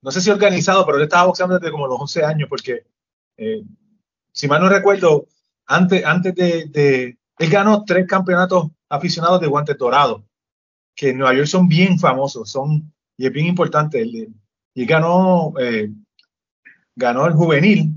no 0.02 0.10
sé 0.10 0.20
si 0.20 0.30
organizado, 0.30 0.84
pero 0.84 0.98
él 0.98 1.04
estaba 1.04 1.26
boxeando 1.26 1.58
desde 1.58 1.72
como 1.72 1.86
los 1.86 2.00
11 2.00 2.24
años, 2.24 2.48
porque, 2.48 2.84
eh, 3.38 3.62
si 4.32 4.48
mal 4.48 4.60
no 4.60 4.68
recuerdo, 4.68 5.26
antes, 5.66 6.04
antes 6.04 6.34
de, 6.34 6.66
de, 6.66 7.18
Él 7.38 7.50
ganó 7.50 7.84
tres 7.84 8.06
campeonatos 8.06 8.70
aficionados 8.88 9.40
de 9.40 9.46
guantes 9.46 9.78
dorados, 9.78 10.22
que 10.94 11.10
en 11.10 11.18
Nueva 11.18 11.34
York 11.34 11.46
son 11.46 11.68
bien 11.68 11.98
famosos, 11.98 12.50
son, 12.50 12.92
y 13.16 13.26
es 13.26 13.32
bien 13.32 13.46
importante. 13.46 14.06
y 14.74 14.84
ganó 14.84 15.54
eh, 15.58 15.90
ganó 16.96 17.26
el 17.26 17.34
juvenil 17.34 17.94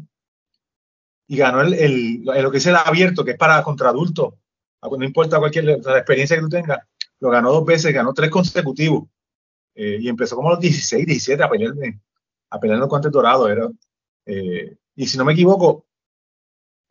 y 1.28 1.38
ganó 1.38 1.62
el, 1.62 2.24
lo 2.24 2.52
que 2.52 2.58
es 2.58 2.66
el 2.68 2.76
abierto, 2.76 3.24
que 3.24 3.32
es 3.32 3.38
para 3.38 3.64
contra 3.64 3.90
adultos. 3.90 4.34
No 4.82 5.04
importa 5.04 5.40
cualquier 5.40 5.66
la 5.66 5.98
experiencia 5.98 6.36
que 6.36 6.42
tú 6.42 6.50
tengas, 6.50 6.80
lo 7.20 7.30
ganó 7.30 7.52
dos 7.52 7.66
veces, 7.66 7.94
ganó 7.94 8.14
tres 8.14 8.30
consecutivos. 8.30 9.08
Eh, 9.76 9.98
y 10.02 10.10
empezó 10.10 10.36
como 10.36 10.50
a 10.50 10.54
los 10.54 10.60
16, 10.60 11.06
17 11.06 11.42
a 11.42 11.50
pelear, 11.50 11.74
a 12.50 12.60
pelear 12.60 12.80
los 12.80 12.90
guantes 12.90 13.12
dorados. 13.12 13.50
Era, 13.50 13.70
eh, 14.26 14.76
y 14.96 15.08
si 15.08 15.18
no 15.18 15.26
me 15.26 15.34
equivoco, 15.34 15.86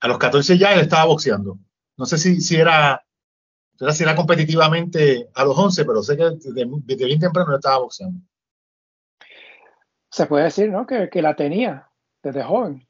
a 0.00 0.08
los 0.08 0.18
14 0.18 0.56
ya 0.56 0.72
él 0.72 0.80
estaba 0.80 1.06
boxeando. 1.06 1.58
No 1.96 2.06
sé 2.06 2.16
si, 2.16 2.40
si 2.40 2.56
era 2.56 3.04
si 3.92 4.02
era 4.02 4.16
competitivamente 4.16 5.30
a 5.34 5.44
los 5.44 5.56
11, 5.56 5.84
pero 5.84 6.02
sé 6.02 6.16
que 6.16 6.30
desde, 6.30 7.06
bien 7.06 7.20
temprano 7.20 7.54
estaba 7.54 7.78
boxeando. 7.78 8.20
Se 10.10 10.26
puede 10.26 10.44
decir, 10.44 10.70
¿no? 10.70 10.86
Que 10.86 11.22
la 11.22 11.36
tenía 11.36 11.87
desde 12.22 12.42
joven. 12.42 12.86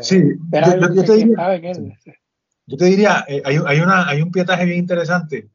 sí, 0.00 0.22
yo, 0.50 1.04
te 1.04 1.14
diría, 1.14 1.60
yo, 2.66 2.76
te 2.76 2.84
diría, 2.84 3.24
hay, 3.26 3.58
hay, 3.66 3.80
una, 3.80 4.08
hay 4.08 4.22
un 4.22 4.30
pietaje 4.30 4.64
bien 4.64 4.78
interesante 4.78 5.50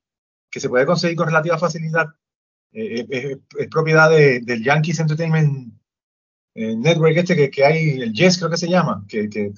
que 0.49 0.59
se 0.59 0.69
puede 0.69 0.85
conseguir 0.85 1.17
con 1.17 1.27
relativa 1.27 1.57
facilidad. 1.57 2.07
Eh, 2.71 3.05
eh, 3.09 3.37
es, 3.59 3.67
propiedad 3.67 4.09
de, 4.09 4.39
del 4.41 4.63
Yankees 4.63 4.99
Entertainment 4.99 5.73
eh, 6.55 6.75
Network 6.75 7.17
este 7.17 7.35
que, 7.35 7.49
que, 7.51 7.65
hay, 7.65 8.01
el 8.01 8.13
Jess 8.13 8.37
creo 8.37 8.49
que 8.49 8.57
se 8.57 8.69
llama, 8.69 9.05
que, 9.07 9.29
que 9.29 9.53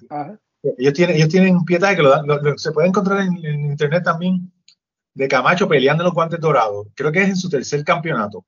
ellos 0.77 0.94
tienen, 0.94 1.15
ellos 1.15 1.30
tienen 1.30 1.56
un 1.56 1.65
pietaje 1.65 1.98
que 1.98 2.01
lo, 2.01 2.58
se 2.58 2.72
puede 2.72 2.88
encontrar 2.88 3.22
en, 3.22 3.72
internet 3.72 4.04
también 4.04 4.51
de 5.13 5.27
Camacho 5.27 5.68
peleando 5.68 6.04
en 6.04 6.06
los 6.06 6.13
guantes 6.13 6.39
dorados. 6.39 6.88
Creo 6.94 7.12
que 7.12 7.22
es 7.22 7.30
en 7.30 7.36
su 7.38 7.50
tercer 7.50 7.84
campeonato, 7.84 8.46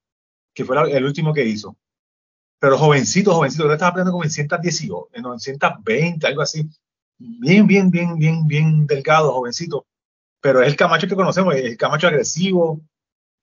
que 0.54 0.66
fue 0.66 0.76
el 0.92 1.06
último 1.06 1.34
que 1.34 1.46
hizo 1.46 1.78
pero 2.60 2.78
jovencito, 2.78 3.34
jovencito, 3.34 3.66
yo 3.66 3.74
estaba 3.74 3.94
peleando 3.94 4.12
como 4.12 4.24
en 4.24 4.30
918, 4.30 5.10
en 5.14 5.22
920, 5.24 6.28
algo 6.28 6.42
así. 6.42 6.68
Bien, 7.18 7.66
bien, 7.68 7.90
bien, 7.92 8.18
bien, 8.18 8.48
bien 8.48 8.88
delgado, 8.88 9.32
jovencito. 9.32 9.86
Pero 10.42 10.62
es 10.62 10.68
el 10.68 10.76
Camacho 10.76 11.08
que 11.08 11.16
conocemos, 11.16 11.56
es 11.56 11.66
el 11.66 11.78
Camacho 11.78 12.08
agresivo, 12.08 12.82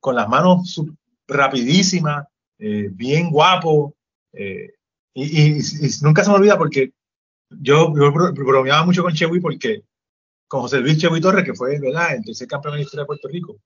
con 0.01 0.17
las 0.17 0.29
manos 0.29 0.81
rapidísimas, 1.27 2.27
eh, 2.59 2.89
bien 2.93 3.31
guapo. 3.31 3.95
Eh, 4.33 4.75
y, 5.15 5.59
nunca 6.03 6.25
se 6.25 6.31
me 6.31 6.37
olvida 6.37 6.59
porque 6.59 6.93
yo, 7.51 7.91
bromeaba 7.91 8.85
mucho 8.85 9.03
con 9.03 9.13
Chewy 9.13 9.41
porque 9.41 9.83
con 10.49 10.63
José 10.63 10.81
Luis 10.81 10.99
Chewy 10.99 11.21
Torres, 11.21 11.45
que 11.45 11.55
fue 11.55 11.79
¿verdad? 11.79 12.15
el 12.17 12.25
tercer 12.25 12.49
campeón 12.49 12.75
de 12.75 12.79
la 12.79 12.83
historia 12.83 13.03
de 13.03 13.07
Puerto 13.07 13.29
Rico, 13.29 13.57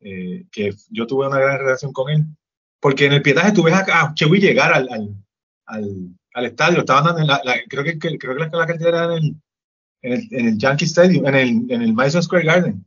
eh, 0.00 0.46
que 0.50 0.74
yo 0.90 1.06
tuve 1.06 1.26
una 1.26 1.38
gran 1.38 1.58
relación 1.58 1.92
con 1.92 2.10
él. 2.10 2.24
Porque 2.80 3.06
en 3.06 3.12
el 3.12 3.22
pietaje 3.22 3.52
tú 3.52 3.62
ves 3.62 3.74
a, 3.74 4.14
Chewy 4.14 4.38
llegar 4.38 4.72
al, 4.72 4.88
al, 5.66 6.16
al, 6.34 6.46
estadio, 6.46 6.80
estaban 6.80 7.18
en 7.18 7.26
la, 7.26 7.40
creo 7.68 7.84
que, 7.84 7.98
creo 7.98 8.18
que 8.18 8.34
la, 8.34 8.48
la 8.48 8.88
era 8.88 9.04
en 9.04 9.12
el, 9.12 9.36
en 10.02 10.12
el, 10.12 10.28
en 10.30 10.46
el, 10.48 10.58
Yankee 10.58 10.84
Stadium, 10.84 11.26
en 11.26 11.34
el, 11.34 11.72
en 11.72 11.82
el 11.82 11.92
Madison 11.92 12.22
Square 12.22 12.44
Garden, 12.44 12.84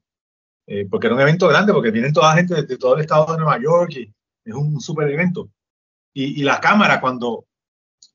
eh, 0.68 0.88
porque 0.90 1.08
era 1.08 1.16
un 1.16 1.22
evento 1.22 1.48
grande, 1.48 1.74
porque 1.74 1.92
vienen 1.92 2.14
toda 2.14 2.30
la 2.30 2.38
gente 2.38 2.64
de, 2.64 2.78
todo 2.78 2.96
el 2.96 3.02
estado 3.02 3.26
de 3.34 3.40
Nueva 3.40 3.60
York 3.62 3.92
y 3.98 4.14
es 4.46 4.54
un 4.56 4.80
super 4.80 5.10
evento. 5.10 5.50
Y, 6.14 6.42
y 6.42 6.44
la 6.44 6.60
cámara 6.60 7.02
cuando, 7.02 7.46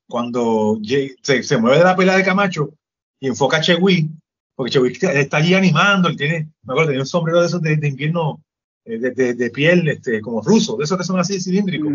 cuando 0.07 0.79
se, 1.21 1.43
se, 1.43 1.57
mueve 1.57 1.77
de 1.77 1.83
la 1.83 1.95
pelea 1.95 2.17
de 2.17 2.23
Camacho 2.23 2.73
y 3.19 3.27
enfoca 3.27 3.57
a 3.57 3.61
Chewy, 3.61 4.09
porque 4.55 4.71
Chewy 4.71 4.97
está 4.99 5.37
allí 5.37 5.53
animando, 5.53 6.09
él 6.09 6.17
tiene, 6.17 6.49
me 6.63 6.73
acuerdo, 6.73 6.87
tenía 6.87 7.01
un 7.01 7.07
sombrero 7.07 7.41
de 7.41 7.45
esos 7.45 7.61
de, 7.61 7.77
de 7.77 7.87
invierno 7.89 8.41
eh, 8.87 8.99
de, 8.99 9.33
de, 9.33 9.49
piel 9.49 9.85
este, 9.89 10.21
como 10.21 10.41
ruso, 10.41 10.77
de 10.77 10.85
esos 10.85 10.97
que 10.97 11.03
son 11.03 11.19
así 11.19 11.41
cilíndricos. 11.41 11.91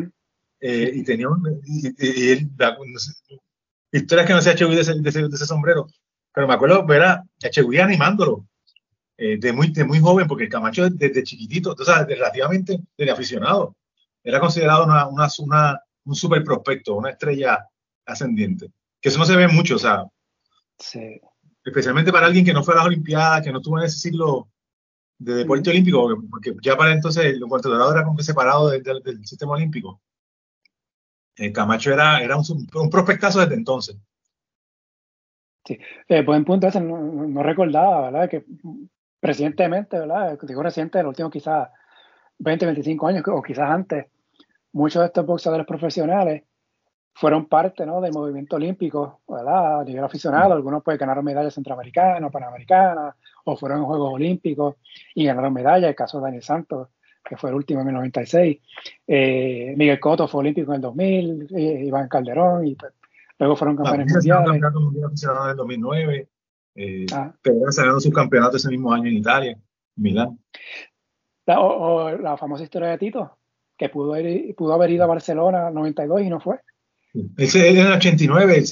eh, 0.61 0.93
y 0.95 1.03
tenía 1.03 1.29
un, 1.29 1.61
y, 1.65 1.87
él, 2.31 2.51
no 2.59 2.99
sé, 2.99 3.13
historias 3.91 4.27
que 4.27 4.35
no 4.35 4.43
sé 4.43 4.55
Chewy 4.55 4.75
de 4.75 4.83
ese, 4.83 5.01
de, 5.01 5.09
ese, 5.09 5.23
de 5.23 5.35
ese, 5.35 5.47
sombrero, 5.47 5.87
pero 6.35 6.47
me 6.47 6.53
acuerdo 6.53 6.85
ver 6.85 7.03
a, 7.03 7.25
Chewy 7.51 7.79
animándolo 7.79 8.47
eh, 9.17 9.39
de, 9.39 9.53
muy, 9.55 9.73
de 9.73 9.85
muy 9.85 10.01
joven, 10.01 10.27
porque 10.27 10.45
el 10.45 10.51
Camacho 10.51 10.89
desde, 10.91 11.23
chiquitito, 11.23 11.75
o 11.79 11.85
sea, 11.85 12.05
relativamente 12.05 12.79
desde 12.97 13.11
aficionado, 13.11 13.75
era 14.23 14.39
considerado 14.39 14.85
una, 14.85 15.09
una, 15.09 15.29
una, 15.39 15.81
un 16.05 16.15
super 16.15 16.45
prospecto, 16.45 16.95
una 16.95 17.11
estrella 17.11 17.67
ascendiente, 18.05 18.71
que 19.01 19.09
eso 19.09 19.19
no 19.19 19.25
se 19.25 19.37
ve 19.37 19.49
mucho, 19.49 19.77
o 19.77 19.79
sea, 19.79 20.05
sí. 20.79 21.19
especialmente 21.65 22.13
para 22.13 22.27
alguien 22.27 22.45
que 22.45 22.53
no 22.53 22.63
fue 22.63 22.75
a 22.75 22.79
las 22.79 22.87
Olimpiadas, 22.87 23.43
que 23.43 23.51
no 23.51 23.63
tuvo 23.63 23.79
en 23.79 23.87
ese 23.87 23.99
siglo 23.99 24.52
de 25.25 25.35
deporte 25.35 25.71
olímpico, 25.71 26.09
porque 26.31 26.55
ya 26.63 26.77
para 26.77 26.93
entonces 26.93 27.39
los 27.39 27.49
cuartos 27.49 27.71
dorados 27.71 27.95
eran 27.95 28.05
como 28.05 28.17
que 28.17 28.23
separados 28.23 28.73
del, 28.73 29.27
sistema 29.27 29.53
olímpico. 29.53 30.01
El 31.37 31.53
Camacho 31.53 31.93
era, 31.93 32.23
era 32.23 32.37
un, 32.37 32.45
un 32.75 32.91
prospectazo 32.91 33.41
desde 33.41 33.55
entonces. 33.55 33.97
Sí, 35.65 35.79
eh, 36.09 36.23
buen 36.23 36.45
punto 36.45 36.67
ese, 36.67 36.81
no, 36.81 37.43
recordaba, 37.43 38.11
¿verdad? 38.11 38.29
Que 38.29 38.45
recientemente, 39.21 39.99
¿verdad? 39.99 40.39
Digo 40.43 40.63
reciente, 40.63 40.99
el 40.99 41.07
último 41.07 41.31
quizás 41.31 41.69
20, 42.39 42.67
25 42.67 43.07
años 43.07 43.23
o 43.27 43.43
quizás 43.43 43.71
antes, 43.71 44.07
muchos 44.73 45.01
de 45.01 45.07
estos 45.07 45.25
boxeadores 45.25 45.67
profesionales 45.67 46.43
fueron 47.15 47.47
parte 47.47 47.85
¿no? 47.87 48.01
del 48.01 48.13
movimiento 48.13 48.57
olímpico, 48.57 49.21
¿verdad? 49.29 49.81
A 49.81 49.85
nivel 49.85 50.05
aficionado, 50.05 50.55
algunos 50.55 50.83
pues 50.83 50.99
ganaron 50.99 51.25
medallas 51.25 51.55
centroamericanas, 51.55 52.33
panamericanas, 52.33 53.15
o 53.45 53.57
fueron 53.57 53.79
en 53.79 53.85
Juegos 53.85 54.15
Olímpicos 54.15 54.77
y 55.15 55.27
ganaron 55.27 55.53
medallas, 55.53 55.91
el 55.91 55.95
caso 55.97 56.19
de 56.19 56.25
Daniel 56.25 56.43
Santos, 56.43 56.89
que 57.25 57.37
fue 57.37 57.51
el 57.51 57.57
último 57.57 57.83
en 57.83 57.89
el 57.89 57.95
96, 57.95 58.59
eh, 59.07 59.75
Miguel 59.77 60.01
Cotto 60.01 60.27
fue 60.27 60.41
olímpico 60.41 60.73
en 60.73 60.77
el 60.77 60.83
2000, 60.83 61.49
eh, 61.55 61.85
Iván 61.87 62.09
Calderón, 62.09 62.67
y 62.67 62.75
pues, 62.75 62.93
luego 63.39 63.57
fueron 63.57 63.77
campeones 63.77 64.13
mundiales. 64.13 64.45
campeonato 64.45 64.81
mundial 64.81 65.11
en 65.45 65.51
el 65.51 65.57
2009, 65.57 66.29
eh, 66.75 67.07
ah. 67.13 67.33
ganando 67.45 68.01
sus 68.01 68.13
campeonatos 68.13 68.57
ese 68.57 68.71
mismo 68.71 68.93
año 68.93 69.07
en 69.07 69.15
Italia, 69.15 69.59
Milán. 69.97 70.39
La, 71.47 71.61
o, 71.61 72.17
la 72.17 72.37
famosa 72.37 72.65
historia 72.65 72.89
de 72.89 72.99
Tito, 72.99 73.37
que 73.77 73.89
pudo, 73.89 74.19
ir, 74.19 74.55
pudo 74.55 74.75
haber 74.75 74.91
ido 74.91 75.05
a 75.05 75.09
Barcelona 75.09 75.63
en 75.63 75.69
el 75.69 75.75
92 75.75 76.23
y 76.23 76.31
no 76.31 76.41
fue. 76.41 76.61
Ese 77.37 77.69
en 77.69 77.79
el 77.79 77.93
89, 77.93 78.65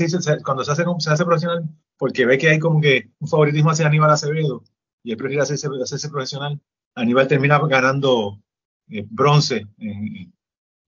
cuando 0.44 0.64
se 0.64 0.72
hace, 0.72 0.84
se 0.98 1.10
hace 1.10 1.24
profesional, 1.24 1.68
porque 1.98 2.24
ve 2.24 2.38
que 2.38 2.48
hay 2.48 2.58
como 2.58 2.80
que 2.80 3.10
un 3.18 3.28
favoritismo 3.28 3.70
hacia 3.70 3.86
Aníbal 3.86 4.10
Acevedo 4.10 4.62
y 5.02 5.12
él 5.12 5.16
prefiere 5.16 5.42
hacerse, 5.42 5.68
hacerse 5.82 6.08
profesional. 6.08 6.58
Aníbal 6.94 7.28
termina 7.28 7.58
ganando 7.58 8.40
eh, 8.88 9.06
bronce 9.08 9.66
en, 9.78 10.32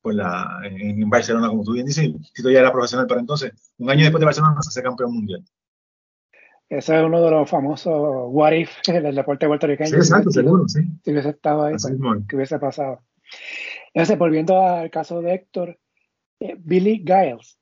pues 0.00 0.16
la, 0.16 0.60
en, 0.64 1.08
Barcelona, 1.10 1.48
como 1.48 1.62
tú 1.62 1.72
bien 1.72 1.86
dices. 1.86 2.10
Tito 2.32 2.50
ya 2.50 2.60
era 2.60 2.72
profesional 2.72 3.06
para 3.06 3.20
entonces. 3.20 3.52
Un 3.78 3.90
año 3.90 4.02
después 4.02 4.20
de 4.20 4.26
Barcelona 4.26 4.62
se 4.62 4.68
hace 4.68 4.82
campeón 4.82 5.12
mundial. 5.12 5.44
Ese 6.68 6.98
es 6.98 7.04
uno 7.04 7.22
de 7.22 7.30
los 7.30 7.50
famosos 7.50 8.28
what 8.28 8.52
if 8.52 8.70
del 8.86 9.14
deporte 9.14 9.46
puertorriqueño. 9.46 9.90
Sí, 9.90 9.96
exacto, 9.96 10.30
seguro, 10.30 10.66
sí. 10.66 10.80
Si 11.04 11.12
hubiese 11.12 11.30
estado 11.30 11.64
ahí, 11.64 11.74
pues, 11.74 12.24
¿qué 12.26 12.36
hubiese 12.36 12.58
pasado? 12.58 13.02
Entonces, 13.92 14.18
volviendo 14.18 14.58
al 14.58 14.90
caso 14.90 15.20
de 15.20 15.34
Héctor, 15.34 15.78
eh, 16.42 16.56
Billy 16.58 17.04
Giles 17.06 17.58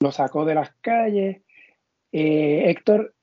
lo 0.00 0.10
sacó 0.10 0.44
de 0.44 0.54
las 0.54 0.74
calles. 0.80 1.42
Eh, 2.12 2.70
Héctor 2.70 3.14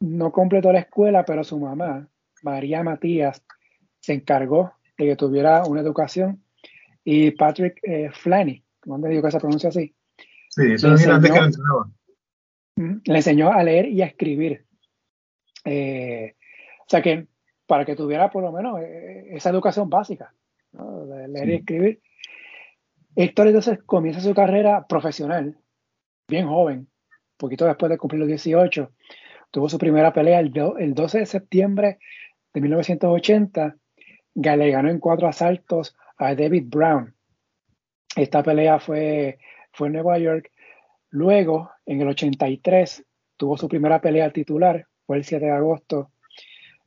no 0.00 0.32
completó 0.32 0.72
la 0.72 0.80
escuela, 0.80 1.24
pero 1.24 1.44
su 1.44 1.58
mamá, 1.58 2.08
María 2.42 2.82
Matías, 2.82 3.42
se 4.00 4.12
encargó 4.12 4.74
de 4.98 5.06
que 5.06 5.16
tuviera 5.16 5.64
una 5.64 5.80
educación. 5.80 6.42
Y 7.04 7.30
Patrick 7.32 7.80
eh, 7.82 8.10
Flanny, 8.12 8.62
¿dónde 8.84 9.08
digo 9.08 9.22
que 9.22 9.30
se 9.30 9.40
pronuncia 9.40 9.70
así? 9.70 9.94
Sí, 10.50 10.72
eso 10.72 10.88
le 10.88 10.94
enseñó, 10.94 11.20
que 11.20 11.28
entrenaba. 11.28 11.90
Le 12.76 13.16
enseñó 13.16 13.52
a 13.52 13.62
leer 13.62 13.88
y 13.88 14.02
a 14.02 14.06
escribir. 14.06 14.66
o 15.64 16.88
sea 16.88 17.02
que 17.02 17.26
para 17.66 17.84
que 17.84 17.96
tuviera 17.96 18.30
por 18.30 18.42
lo 18.42 18.52
menos 18.52 18.78
esa 18.82 19.50
educación 19.50 19.88
básica, 19.88 20.34
leer 21.28 21.48
y 21.48 21.54
escribir. 21.54 22.02
Héctor 23.16 23.46
entonces 23.46 23.78
comienza 23.84 24.20
su 24.20 24.34
carrera 24.34 24.86
profesional, 24.88 25.56
bien 26.28 26.48
joven, 26.48 26.88
poquito 27.36 27.64
después 27.64 27.90
de 27.90 27.98
cumplir 27.98 28.20
los 28.20 28.28
18. 28.28 28.90
Tuvo 29.50 29.68
su 29.68 29.78
primera 29.78 30.12
pelea 30.12 30.40
el, 30.40 30.50
12 30.50 31.18
de 31.18 31.26
septiembre 31.26 31.98
de 32.52 32.60
1980. 32.60 33.76
Le 34.34 34.70
ganó 34.70 34.90
en 34.90 34.98
cuatro 34.98 35.28
asaltos 35.28 35.96
a 36.16 36.34
David 36.34 36.64
Brown. 36.66 37.14
Esta 38.16 38.42
pelea 38.42 38.80
fue, 38.80 39.38
fue 39.72 39.88
en 39.88 39.92
Nueva 39.92 40.18
York. 40.18 40.50
Luego, 41.10 41.70
en 41.86 42.00
el 42.00 42.08
83, 42.08 43.04
tuvo 43.36 43.56
su 43.56 43.68
primera 43.68 44.00
pelea 44.00 44.30
titular, 44.30 44.86
fue 45.06 45.18
el 45.18 45.24
7 45.24 45.44
de 45.44 45.52
agosto 45.52 46.10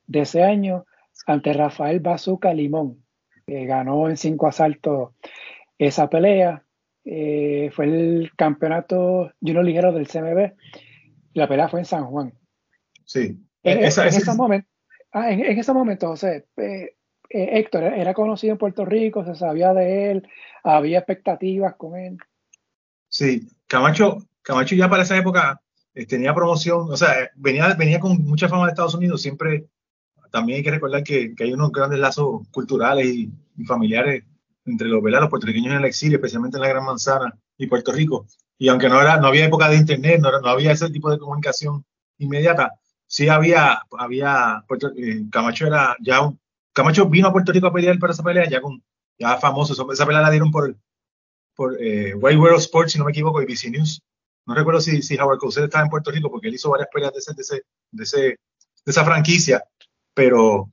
de 0.08 0.22
ese 0.22 0.44
año, 0.44 0.86
ante 1.26 1.54
Rafael 1.54 2.00
Bazuca 2.02 2.54
Limón. 2.54 3.04
que 3.46 3.66
ganó 3.66 4.10
en 4.10 4.18
cinco 4.18 4.48
asaltos 4.48 5.12
esa 5.78 6.10
pelea. 6.10 6.64
Eh, 7.06 7.72
fue 7.74 7.86
el 7.86 8.32
campeonato 8.36 9.32
uno 9.40 9.64
ligero 9.64 9.94
del 9.94 10.08
CMB. 10.08 10.54
Y 11.34 11.40
la 11.40 11.48
pelea 11.48 11.70
fue 11.70 11.80
en 11.80 11.86
San 11.86 12.06
Juan. 12.06 12.34
Sí. 13.06 13.38
En, 13.64 13.84
ese 13.84 14.34
momento, 14.34 14.68
ah, 15.12 15.32
en, 15.32 15.42
ese 15.42 15.74
momento, 15.74 16.08
José, 16.08 16.48
eh, 16.58 16.96
eh, 17.30 17.50
Héctor 17.60 17.84
era 17.84 18.14
conocido 18.14 18.54
en 18.54 18.58
Puerto 18.58 18.86
Rico, 18.86 19.26
se 19.26 19.36
sabía 19.36 19.74
de 19.74 20.12
él, 20.12 20.28
había 20.64 21.00
expectativas 21.00 21.76
con 21.76 21.98
él. 21.98 22.18
Sí, 23.10 23.50
Camacho, 23.68 24.20
Camacho 24.42 24.76
ya 24.76 24.90
para 24.90 25.04
esa 25.04 25.18
época 25.18 25.62
tenía 26.08 26.34
promoción, 26.34 26.92
o 26.92 26.96
sea, 26.96 27.30
venía, 27.36 27.74
venía 27.74 28.00
con 28.00 28.24
mucha 28.24 28.48
fama 28.48 28.66
de 28.66 28.72
Estados 28.72 28.96
Unidos, 28.96 29.22
siempre, 29.22 29.68
también 30.32 30.58
hay 30.58 30.64
que 30.64 30.72
recordar 30.72 31.04
que, 31.04 31.34
que 31.36 31.44
hay 31.44 31.54
unos 31.54 31.72
grandes 31.72 32.00
lazos 32.00 32.48
culturales 32.52 33.08
y, 33.08 33.32
familiares 33.66 34.24
entre 34.68 34.88
los, 34.88 35.02
los 35.02 35.30
puertorriqueños 35.30 35.74
en 35.74 35.80
el 35.80 35.86
exilio, 35.86 36.18
especialmente 36.18 36.58
en 36.58 36.62
la 36.62 36.70
Gran 36.70 36.86
Manzana 36.86 37.38
y 37.58 37.68
Puerto 37.68 37.92
Rico. 37.92 38.28
Y 38.58 38.70
aunque 38.70 38.90
no, 38.90 39.02
era, 39.02 39.18
no 39.18 39.28
había 39.28 39.46
época 39.46 39.70
de 39.70 39.78
internet, 39.78 40.20
no, 40.22 40.40
no 40.40 40.48
había 40.48 40.72
ese 40.72 40.90
tipo 40.90 41.10
de 41.10 41.18
comunicación 41.18 41.86
inmediata, 42.18 42.74
sí 43.06 43.30
había, 43.30 43.82
había 43.98 44.64
eh, 44.98 45.24
Camacho 45.32 45.68
era 45.68 45.96
ya 46.00 46.22
un, 46.22 46.40
Camacho 46.74 47.08
vino 47.08 47.28
a 47.28 47.32
Puerto 47.32 47.52
Rico 47.52 47.68
a 47.68 47.74
pelear 47.74 47.98
para 47.98 48.14
esa 48.14 48.24
pelea 48.24 48.48
ya 48.48 48.62
con, 48.62 48.84
ya 49.18 49.38
famoso, 49.38 49.92
esa 49.92 50.06
pelea 50.06 50.22
la 50.22 50.30
dieron 50.30 50.52
por, 50.52 50.76
por 51.56 51.76
eh, 51.82 52.14
World 52.14 52.60
Sports, 52.60 52.92
si 52.92 53.00
no 53.00 53.06
me 53.06 53.12
equivoco, 53.12 53.42
y 53.42 53.46
BC 53.46 53.72
News. 53.72 54.02
No 54.46 54.54
recuerdo 54.54 54.80
si, 54.80 55.02
si 55.02 55.18
Howard 55.18 55.40
Cosell 55.40 55.66
estaba 55.66 55.84
en 55.84 55.90
Puerto 55.90 56.12
Rico 56.12 56.30
porque 56.30 56.48
él 56.48 56.56
hizo 56.56 56.70
varias 56.70 56.90
peleas 56.94 57.14
de, 57.14 57.20
ese, 57.20 57.34
de, 57.34 57.42
ese, 57.42 57.62
de, 57.92 58.04
ese, 58.04 58.20
de 58.20 58.38
esa 58.86 59.04
franquicia, 59.04 59.64
pero 60.14 60.72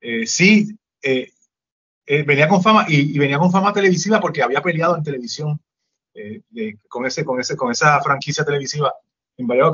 eh, 0.00 0.26
sí, 0.26 0.76
eh, 1.02 1.30
venía 2.06 2.48
con 2.48 2.62
fama 2.62 2.86
y, 2.88 3.14
y, 3.14 3.18
venía 3.18 3.38
con 3.38 3.50
fama 3.50 3.72
televisiva 3.72 4.20
porque 4.20 4.42
había 4.42 4.60
peleado 4.60 4.96
en 4.96 5.02
televisión 5.02 5.60
con, 6.88 7.06
ese, 7.06 7.24
con, 7.24 7.40
ese, 7.40 7.56
con 7.56 7.70
esa 7.70 8.00
franquicia 8.02 8.44
televisiva 8.44 8.92
en 9.36 9.46
varias, 9.46 9.70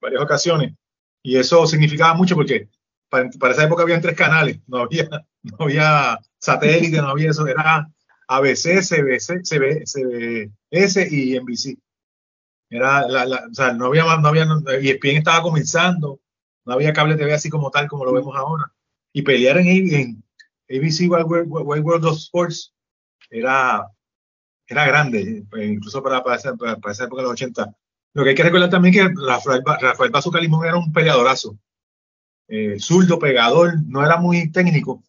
varias 0.00 0.22
ocasiones. 0.22 0.74
Y 1.22 1.36
eso 1.36 1.66
significaba 1.66 2.14
mucho 2.14 2.34
porque 2.34 2.68
para, 3.08 3.28
esa 3.52 3.64
época 3.64 3.82
habían 3.82 4.00
tres 4.00 4.16
canales, 4.16 4.60
no 4.66 4.78
había, 4.78 5.08
no 5.42 5.56
había 5.60 6.18
satélite, 6.38 6.98
no 6.98 7.08
había 7.08 7.30
eso, 7.30 7.46
era 7.46 7.88
ABC, 8.28 8.80
CBC, 8.80 9.44
CBS 9.44 11.08
y 11.10 11.38
NBC. 11.38 11.78
Era 12.68 13.06
la, 13.06 13.24
la, 13.24 13.46
o 13.48 13.54
sea, 13.54 13.72
no 13.72 13.86
había 13.86 14.04
más, 14.04 14.20
no 14.20 14.28
había, 14.28 14.46
y 14.80 14.90
ESPN 14.90 15.18
estaba 15.18 15.40
comenzando, 15.40 16.20
no 16.64 16.72
había 16.72 16.92
cable 16.92 17.14
TV 17.14 17.32
así 17.32 17.48
como 17.48 17.70
tal, 17.70 17.86
como 17.86 18.04
lo 18.04 18.12
vemos 18.12 18.34
ahora. 18.36 18.72
Y 19.12 19.22
pelear 19.22 19.58
en, 19.58 19.94
en 19.94 20.24
ABC 20.68 21.08
Wild 21.08 21.26
World, 21.26 22.04
of 22.04 22.16
Sports 22.16 22.74
era, 23.30 23.86
era 24.66 24.86
grande, 24.86 25.44
incluso 25.56 26.02
para, 26.02 26.22
para, 26.22 26.36
esa, 26.36 26.54
para, 26.56 26.92
esa, 26.92 27.04
época 27.04 27.22
de 27.22 27.28
los 27.28 27.32
80. 27.32 27.76
Lo 28.14 28.22
que 28.22 28.30
hay 28.30 28.34
que 28.34 28.42
recordar 28.42 28.70
también 28.70 28.94
es 28.94 29.00
que 29.00 29.14
Rafael, 29.26 29.62
Rafael 29.80 30.10
Bazuca 30.10 30.38
era 30.38 30.76
un 30.76 30.92
peleadorazo. 30.92 31.58
Eh, 32.48 32.78
zurdo, 32.78 33.18
pegador, 33.18 33.74
no 33.86 34.04
era 34.04 34.18
muy 34.18 34.50
técnico, 34.52 35.02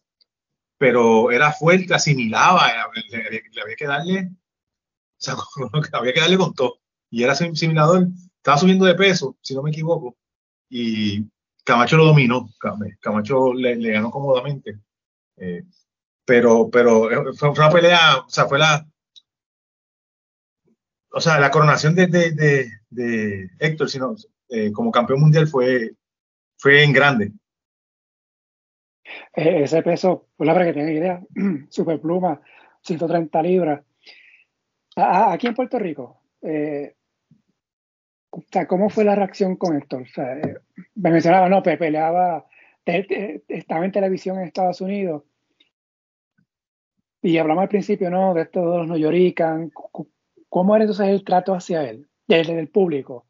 pero 0.76 1.30
era 1.30 1.52
fuerte, 1.52 1.94
asimilaba, 1.94 2.68
eh, 2.68 3.42
le, 3.52 3.62
había 3.62 3.76
que 3.76 3.86
darle, 3.86 4.30
o 4.30 5.20
sea, 5.20 5.36
había 5.92 6.12
que 6.12 6.20
darle 6.20 6.36
con 6.36 6.54
todo. 6.54 6.80
Y 7.10 7.22
era 7.22 7.32
asimilador, 7.32 8.08
estaba 8.36 8.58
subiendo 8.58 8.84
de 8.86 8.94
peso, 8.94 9.36
si 9.40 9.54
no 9.54 9.62
me 9.62 9.70
equivoco, 9.70 10.16
y 10.68 11.24
Camacho 11.64 11.96
lo 11.96 12.06
dominó, 12.06 12.48
Camacho 13.00 13.54
le, 13.54 13.76
ganó 13.92 14.10
cómodamente. 14.10 14.78
Eh, 15.40 15.64
pero, 16.24 16.68
pero 16.70 17.32
fue, 17.34 17.50
una 17.50 17.70
pelea, 17.70 18.18
o 18.26 18.28
sea, 18.28 18.46
fue 18.46 18.58
la, 18.58 18.86
o 21.10 21.20
sea, 21.20 21.40
la 21.40 21.50
coronación 21.50 21.94
de, 21.94 22.06
de, 22.06 22.70
de, 22.90 23.50
Héctor, 23.58 23.88
sino, 23.88 24.14
eh, 24.48 24.70
como 24.72 24.90
campeón 24.90 25.20
mundial 25.20 25.46
fue, 25.48 25.92
fue 26.56 26.84
en 26.84 26.92
grande. 26.92 27.32
Ese 29.32 29.82
peso, 29.82 30.28
pues 30.36 30.48
para 30.50 30.66
que 30.66 30.72
tengan 30.74 30.92
idea, 30.92 31.20
superpluma, 31.70 32.40
130 32.82 33.42
libras. 33.42 33.82
aquí 34.96 35.46
en 35.46 35.54
Puerto 35.54 35.78
Rico, 35.78 36.20
eh, 36.42 36.94
¿cómo 38.68 38.90
fue 38.90 39.04
la 39.04 39.14
reacción 39.14 39.56
con 39.56 39.76
Héctor? 39.76 40.02
O 40.02 40.06
sea, 40.06 40.38
eh, 40.38 40.58
me 40.94 41.10
mencionaba, 41.10 41.48
no, 41.48 41.62
peleaba, 41.62 42.46
estaba 42.84 43.84
en 43.84 43.92
televisión 43.92 44.38
en 44.38 44.44
Estados 44.44 44.80
Unidos. 44.80 45.22
Y 47.22 47.38
hablamos 47.38 47.62
al 47.62 47.68
principio, 47.68 48.10
¿no? 48.10 48.34
De 48.34 48.42
estos 48.42 48.64
dos 48.64 48.86
los 48.86 48.98
Yorican. 48.98 49.72
¿Cómo 50.48 50.76
era 50.76 50.84
entonces 50.84 51.08
el 51.08 51.24
trato 51.24 51.54
hacia 51.54 51.88
él, 51.88 52.08
desde 52.26 52.58
el 52.58 52.68
público? 52.68 53.26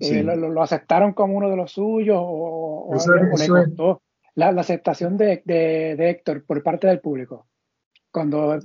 Eh, 0.00 0.22
lo, 0.22 0.62
aceptaron 0.62 1.12
como 1.12 1.34
uno 1.36 1.50
de 1.50 1.56
los 1.56 1.72
suyos 1.72 2.18
o, 2.20 2.94
le 2.94 3.30
costó 3.30 4.02
la, 4.34 4.48
aceptación 4.50 5.16
de, 5.16 5.42
de, 5.44 6.10
Héctor 6.10 6.44
por 6.44 6.62
parte 6.62 6.86
del 6.86 7.00
público? 7.00 7.46
Cuando 8.10 8.54
eh, 8.54 8.60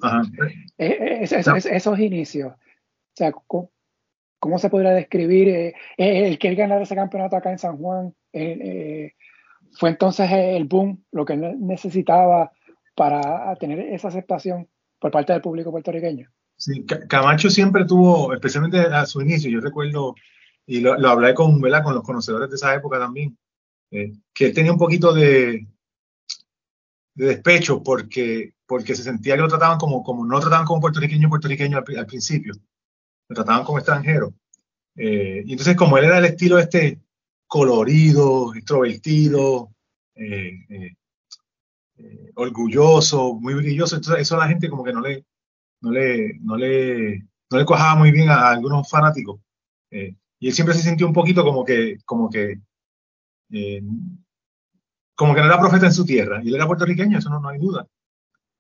eh, 0.78 1.20
esos 1.22 2.00
inicios, 2.00 2.54
o 2.54 3.16
sea, 3.16 3.32
¿cómo, 3.32 3.70
se 4.58 4.70
podría 4.70 4.92
describir 4.92 5.74
el 5.98 6.38
que 6.38 6.48
él 6.48 6.56
ganara 6.56 6.84
ese 6.84 6.96
campeonato 6.96 7.36
acá 7.36 7.52
en 7.52 7.60
San 7.60 7.78
Juan? 7.78 8.14
fue 9.76 9.90
entonces 9.90 10.30
el 10.32 10.66
boom, 10.66 11.04
lo 11.12 11.26
que 11.26 11.34
él 11.34 11.58
necesitaba 11.60 12.52
para 12.96 13.56
tener 13.56 13.80
esa 13.80 14.08
aceptación 14.08 14.68
por 15.00 15.12
parte 15.12 15.34
del 15.34 15.42
público 15.42 15.72
puertorriqueño. 15.72 16.30
Sí, 16.56 16.86
Camacho 16.86 17.50
siempre 17.50 17.86
tuvo, 17.86 18.34
especialmente 18.34 18.80
a 18.80 19.06
su 19.06 19.22
inicio, 19.22 19.50
yo 19.50 19.60
recuerdo, 19.60 20.16
y 20.66 20.80
lo, 20.80 20.94
hablé 21.10 21.34
con, 21.34 21.60
¿verdad? 21.60 21.84
con 21.84 21.96
los 21.96 22.04
conocedores 22.04 22.50
de 22.50 22.56
esa 22.56 22.74
época 22.74 23.00
también, 23.00 23.38
eh, 23.92 24.14
que 24.34 24.46
él 24.46 24.54
tenía 24.54 24.72
un 24.72 24.78
poquito 24.78 25.14
de, 25.14 25.68
de 27.16 27.26
despecho 27.26 27.84
porque, 27.84 28.54
porque 28.66 28.96
se 28.96 29.04
sentía 29.04 29.36
que 29.36 29.42
lo 29.42 29.48
trataban 29.48 29.78
como, 29.78 30.04
como 30.04 30.26
no 30.26 30.36
lo 30.36 30.40
trataban 30.40 30.66
como 30.66 30.82
puertorriqueño 30.82 31.30
puertorriqueño 31.30 31.78
al, 31.78 32.06
principio, 32.06 32.54
lo 33.28 33.36
trataban 33.36 33.64
como 33.64 33.78
extranjero. 33.78 34.34
Eh, 34.96 35.44
y 35.46 35.52
entonces 35.52 35.76
como 35.76 35.98
él 35.98 36.06
era 36.06 36.20
el 36.20 36.26
estilo 36.26 36.60
este 36.60 37.02
colorido, 37.48 38.54
extrovertido, 38.56 39.72
eh, 40.16 40.96
orgulloso, 42.36 43.34
muy 43.36 43.54
brilloso, 43.54 43.96
entonces 43.96 44.22
eso 44.22 44.36
a 44.36 44.40
la 44.40 44.48
gente 44.48 44.70
como 44.70 44.84
que 44.84 44.94
no 44.94 45.02
le, 45.02 45.26
no 45.84 45.92
le, 45.92 46.40
no 46.40 46.58
le, 46.58 47.28
no 47.54 47.60
le 47.60 47.66
cuajaba 47.66 47.96
muy 47.96 48.12
bien 48.12 48.30
a, 48.30 48.50
algunos 48.50 48.90
fanáticos. 48.90 49.40
Eh, 49.92 50.16
y 50.40 50.48
él 50.48 50.54
siempre 50.54 50.76
se 50.76 50.82
sintió 50.82 51.06
un 51.06 51.14
poquito 51.14 51.44
como 51.44 51.64
que, 51.64 51.98
como 52.06 52.30
que, 52.30 52.60
eh, 53.52 53.82
como 55.16 55.36
que 55.36 55.42
no 55.42 55.48
era 55.48 55.60
profeta 55.60 55.86
en 55.86 55.94
su 55.94 56.06
tierra. 56.06 56.42
Y 56.44 56.48
él 56.48 56.56
era 56.56 56.68
puertorriqueño, 56.68 57.20
eso 57.20 57.30
no, 57.30 57.40
no 57.40 57.50
hay 57.50 57.60
duda. 57.60 57.88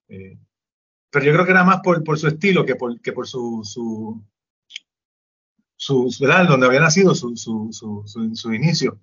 Eh, 0.09 0.37
pero 1.09 1.25
yo 1.25 1.33
creo 1.33 1.45
que 1.45 1.51
era 1.51 1.63
más 1.63 1.79
por, 1.81 2.03
por 2.03 2.19
su 2.19 2.27
estilo 2.27 2.65
que 2.65 2.75
por, 2.75 2.99
que 3.01 3.13
por 3.13 3.27
su, 3.27 3.61
su, 3.63 4.23
su, 5.75 6.15
¿verdad? 6.19 6.47
Donde 6.47 6.67
había 6.67 6.81
nacido 6.81 7.15
su, 7.15 7.35
su, 7.35 7.69
su, 7.71 8.03
su 8.35 8.53
inicio. 8.53 8.99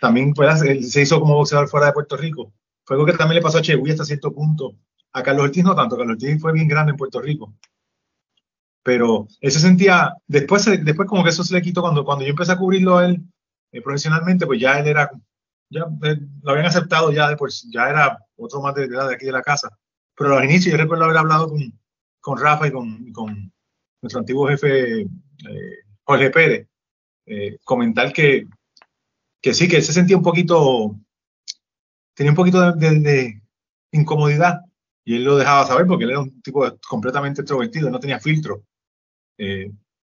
también 0.00 0.32
pues, 0.34 0.62
él 0.62 0.84
se 0.84 1.02
hizo 1.02 1.20
como 1.20 1.34
boxeador 1.34 1.68
fuera 1.68 1.86
de 1.86 1.92
Puerto 1.92 2.16
Rico. 2.16 2.52
Fue 2.84 2.96
algo 2.96 3.06
que 3.06 3.12
también 3.12 3.36
le 3.36 3.42
pasó 3.42 3.58
a 3.58 3.62
Cheguy 3.62 3.90
hasta 3.90 4.04
cierto 4.04 4.32
punto 4.32 4.76
a 5.12 5.22
Carlos 5.22 5.44
Ortiz 5.44 5.64
no 5.64 5.74
tanto, 5.74 5.96
Carlos 5.96 6.14
Ortiz 6.14 6.40
fue 6.40 6.52
bien 6.52 6.68
grande 6.68 6.90
en 6.90 6.96
Puerto 6.96 7.20
Rico. 7.20 7.54
Pero 8.82 9.28
él 9.40 9.52
se 9.52 9.60
sentía, 9.60 10.14
después, 10.26 10.64
después 10.84 11.08
como 11.08 11.22
que 11.22 11.30
eso 11.30 11.44
se 11.44 11.54
le 11.54 11.62
quitó 11.62 11.82
cuando, 11.82 12.04
cuando 12.04 12.24
yo 12.24 12.30
empecé 12.30 12.52
a 12.52 12.58
cubrirlo 12.58 12.98
a 12.98 13.06
él 13.06 13.22
eh, 13.70 13.80
profesionalmente, 13.80 14.46
pues 14.46 14.60
ya 14.60 14.78
él 14.78 14.88
era, 14.88 15.10
ya 15.68 15.82
eh, 16.04 16.18
lo 16.42 16.50
habían 16.50 16.66
aceptado 16.66 17.12
ya, 17.12 17.28
después, 17.28 17.68
ya 17.72 17.88
era 17.88 18.18
otro 18.36 18.60
más 18.60 18.74
de, 18.74 18.88
de, 18.88 19.14
aquí 19.14 19.26
de 19.26 19.32
la 19.32 19.42
casa. 19.42 19.68
Pero 20.16 20.36
al 20.36 20.44
inicio 20.44 20.72
yo 20.72 20.78
recuerdo 20.78 21.04
haber 21.04 21.18
hablado 21.18 21.48
con, 21.48 21.60
con 22.20 22.38
Rafa 22.38 22.66
y 22.66 22.72
con, 22.72 23.12
con 23.12 23.52
nuestro 24.00 24.20
antiguo 24.20 24.48
jefe 24.48 25.02
eh, 25.02 25.08
Jorge 26.02 26.30
Pérez, 26.30 26.68
comentar 27.64 28.12
que, 28.12 28.46
que 29.40 29.54
sí, 29.54 29.68
que 29.68 29.76
él 29.76 29.82
se 29.82 29.92
sentía 29.92 30.16
un 30.16 30.24
poquito, 30.24 30.96
tenía 32.22 32.32
un 32.32 32.36
poquito 32.36 32.72
de, 32.72 33.00
de 33.00 33.42
incomodidad 33.90 34.60
y 35.04 35.16
él 35.16 35.24
lo 35.24 35.36
dejaba 35.36 35.66
saber 35.66 35.86
porque 35.86 36.04
él 36.04 36.10
era 36.10 36.20
un 36.20 36.40
tipo 36.40 36.64
completamente 36.88 37.40
extrovertido, 37.40 37.90
no 37.90 37.98
tenía 37.98 38.20
filtro. 38.20 38.62
Eh, 39.36 39.72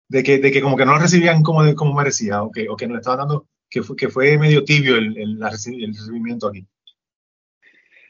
de, 0.08 0.24
que, 0.24 0.40
de 0.40 0.52
que 0.52 0.62
como 0.62 0.78
que 0.78 0.86
no 0.86 0.94
lo 0.94 1.00
recibían 1.00 1.44
como, 1.44 1.76
como 1.76 1.94
merecía, 1.94 2.42
o 2.44 2.52
que, 2.52 2.70
o 2.70 2.78
que 2.78 2.88
no 2.88 2.94
le 2.94 3.02
estaban 3.02 3.20
dando, 3.20 3.48
que 3.70 3.84
fue, 3.84 3.98
que 3.98 4.08
fue 4.08 4.38
medio 4.38 4.64
tibio 4.64 4.96
el, 4.96 5.18
el, 5.18 5.44
el 5.44 5.94
recibimiento 5.94 6.48
aquí. 6.48 6.66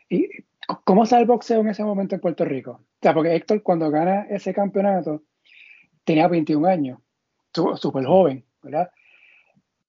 ¿Y 0.10 0.30
cómo 0.84 1.04
está 1.04 1.20
el 1.20 1.26
boxeo 1.26 1.62
en 1.62 1.70
ese 1.70 1.84
momento 1.84 2.14
en 2.14 2.22
Puerto 2.22 2.46
Rico? 2.46 2.86
sea, 3.02 3.14
porque 3.14 3.36
Héctor 3.36 3.64
cuando 3.64 3.90
gana 3.90 4.28
ese 4.30 4.54
campeonato 4.54 5.24
tenía 6.04 6.28
21 6.28 6.68
años, 6.68 7.00
súper 7.52 8.06
joven, 8.06 8.46
¿verdad? 8.62 8.92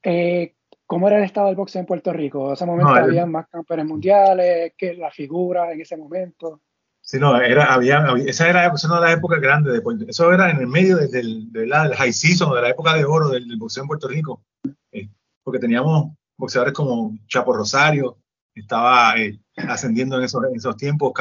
Eh, 0.03 0.55
¿Cómo 0.88 1.07
era 1.07 1.18
el 1.18 1.24
estado 1.24 1.48
del 1.48 1.57
boxeo 1.57 1.81
en 1.81 1.87
Puerto 1.87 2.14
Rico? 2.14 2.46
En 2.46 2.55
ese 2.55 2.64
momento 2.64 2.94
había 2.94 3.27
más 3.27 3.46
campeones 3.48 3.85
mundiales, 3.85 4.72
que 4.74 4.94
la 4.94 5.11
figura 5.11 5.70
en 5.70 5.83
ese 5.83 5.98
momento. 5.98 6.62
Sí, 7.03 7.18
no, 7.18 7.38
era, 7.38 7.74
había, 7.74 8.07
esa 8.24 8.48
era 8.48 8.72
una 8.72 8.94
de 8.94 9.01
las 9.03 9.18
épocas 9.18 9.38
grandes. 9.38 9.74
De, 9.74 10.07
eso 10.09 10.33
era 10.33 10.51
en 10.51 10.61
el 10.61 10.66
medio 10.66 10.96
del, 10.96 11.51
high 11.94 12.12
season, 12.12 12.55
de 12.55 12.62
la 12.62 12.70
época 12.70 12.94
de 12.94 13.05
oro 13.05 13.29
del, 13.29 13.55
boxeo 13.59 13.83
en 13.83 13.88
Puerto 13.88 14.09
Rico. 14.09 14.42
Eh, 14.90 15.11
porque 15.42 15.59
teníamos 15.59 16.16
boxeadores 16.38 16.72
como 16.72 17.18
Chapo 17.27 17.53
Rosario, 17.53 18.16
estaba 18.55 19.14
eh, 19.18 19.38
ascendiendo 19.57 20.16
en 20.16 20.24
esos, 20.24 20.42
en 20.42 20.57
esos 20.57 20.74
tiempos. 20.79 21.12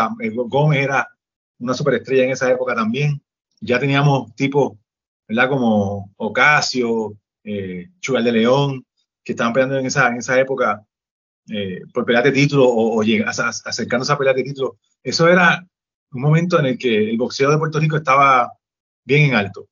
Gómez 0.48 0.80
era 0.80 1.10
una 1.60 1.74
superestrella 1.74 2.24
en 2.24 2.32
esa 2.32 2.50
época 2.50 2.74
también. 2.74 3.22
Ya 3.60 3.78
teníamos 3.80 4.34
tipos, 4.34 4.78
¿verdad? 5.28 5.50
Como 5.50 6.14
Ocasio, 6.16 7.18
eh, 7.44 7.90
Chugal 8.00 8.24
de 8.24 8.32
León, 8.32 8.87
que 9.28 9.34
estaban 9.34 9.52
peleando 9.52 9.78
en 9.78 9.86
esa, 9.86 10.08
en 10.08 10.20
esa 10.20 10.40
época 10.40 10.86
eh, 11.50 11.82
por 11.94 12.06
pelear 12.06 12.24
de 12.24 12.32
título 12.32 12.66
o, 12.66 12.98
o 12.98 13.04
acercándose 13.28 14.14
a 14.14 14.18
pelear 14.18 14.38
de 14.38 14.44
título. 14.44 14.78
Eso 15.04 15.28
era 15.28 15.68
un 16.14 16.22
momento 16.22 16.58
en 16.58 16.68
el 16.68 16.78
que 16.78 17.10
el 17.10 17.18
boxeo 17.18 17.52
de 17.52 17.58
Puerto 17.58 17.78
Rico 17.78 17.98
estaba 17.98 18.54
bien 19.04 19.26
en 19.26 19.36
alto. 19.36 19.68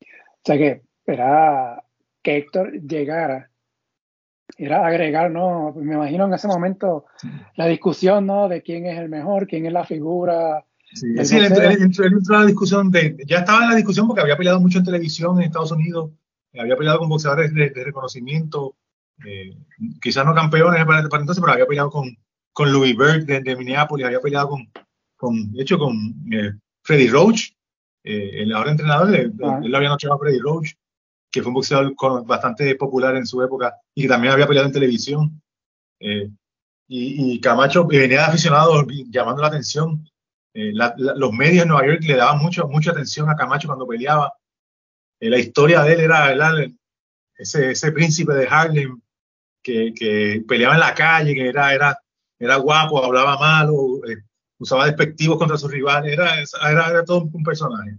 O 0.00 0.46
sea 0.46 0.56
que 0.56 0.80
era 1.04 1.84
que 2.22 2.38
Héctor 2.38 2.72
llegara 2.72 3.50
era 4.56 4.86
agregar, 4.86 5.30
¿no? 5.30 5.74
Me 5.74 5.92
imagino 5.94 6.24
en 6.24 6.32
ese 6.32 6.48
momento 6.48 7.04
la 7.56 7.66
discusión, 7.66 8.24
¿no? 8.24 8.48
De 8.48 8.62
quién 8.62 8.86
es 8.86 8.98
el 8.98 9.10
mejor, 9.10 9.46
quién 9.46 9.66
es 9.66 9.74
la 9.74 9.84
figura. 9.84 10.64
Sí, 10.94 11.08
sí 11.22 11.36
él, 11.36 11.44
entró, 11.82 12.06
en 12.06 12.22
la 12.30 12.46
discusión 12.46 12.90
de, 12.90 13.14
ya 13.26 13.40
estaba 13.40 13.64
en 13.64 13.70
la 13.70 13.76
discusión 13.76 14.06
porque 14.06 14.22
había 14.22 14.38
peleado 14.38 14.58
mucho 14.58 14.78
en 14.78 14.86
televisión 14.86 15.36
en 15.36 15.48
Estados 15.48 15.72
Unidos, 15.72 16.12
había 16.54 16.76
peleado 16.76 16.98
con 16.98 17.08
boxeadores 17.08 17.54
de, 17.54 17.68
reconocimiento, 17.84 18.76
eh, 19.24 19.56
quizás 20.00 20.24
no 20.24 20.34
campeones 20.34 20.84
para, 20.84 21.00
entonces, 21.00 21.40
pero 21.40 21.52
había 21.52 21.66
peleado 21.66 21.90
con, 21.90 22.16
con 22.52 22.72
Louis 22.72 22.96
Berg 22.96 23.26
de, 23.26 23.56
Minneapolis, 23.56 24.06
había 24.06 24.20
peleado 24.20 24.50
con, 24.50 24.70
con 25.16 25.52
de 25.52 25.62
hecho, 25.62 25.78
con 25.78 25.94
eh, 26.32 26.52
Freddy 26.82 27.08
Roach, 27.08 27.50
eh, 28.04 28.42
el 28.42 28.52
ahora 28.52 28.70
entrenador, 28.70 29.14
él, 29.14 29.32
ah. 29.42 29.60
él 29.62 29.70
lo 29.70 29.76
había 29.76 29.88
nocheado 29.90 30.14
a 30.14 30.18
Freddy 30.18 30.38
Roach 30.38 30.74
que 31.36 31.42
fue 31.42 31.50
un 31.50 31.54
boxeador 31.54 31.94
bastante 32.24 32.74
popular 32.76 33.14
en 33.14 33.26
su 33.26 33.42
época 33.42 33.76
y 33.94 34.02
que 34.02 34.08
también 34.08 34.32
había 34.32 34.46
peleado 34.46 34.68
en 34.68 34.72
televisión. 34.72 35.42
Eh, 36.00 36.30
y, 36.88 37.38
Camacho 37.40 37.86
venía 37.86 38.20
de 38.20 38.24
aficionados 38.24 38.86
llamando 39.10 39.42
la 39.42 39.48
atención. 39.48 40.08
Eh, 40.54 40.72
los 40.96 41.32
medios 41.32 41.64
en 41.64 41.68
Nueva 41.68 41.86
York 41.86 42.04
le 42.04 42.16
daban 42.16 42.40
mucho, 42.40 42.66
mucha 42.68 42.92
atención 42.92 43.28
a 43.28 43.36
Camacho 43.36 43.68
cuando 43.68 43.86
peleaba. 43.86 44.32
Eh, 45.20 45.30
la 45.30 45.38
historia 45.38 45.82
de 45.82 45.94
él 45.94 46.00
era 46.00 46.34
ese, 47.36 47.92
príncipe 47.92 48.32
de 48.34 48.46
Harlem 48.48 49.00
que, 49.62 50.42
peleaba 50.46 50.74
en 50.74 50.80
la 50.80 50.94
calle, 50.94 51.34
que 51.34 51.48
era, 51.48 52.58
guapo, 52.58 53.02
hablaba 53.02 53.38
malo, 53.38 54.00
usaba 54.58 54.86
despectivos 54.86 55.38
contra 55.38 55.56
sus 55.56 55.70
rivales, 55.70 56.12
era, 56.12 57.04
todo 57.04 57.28
un 57.32 57.42
personaje 57.42 57.98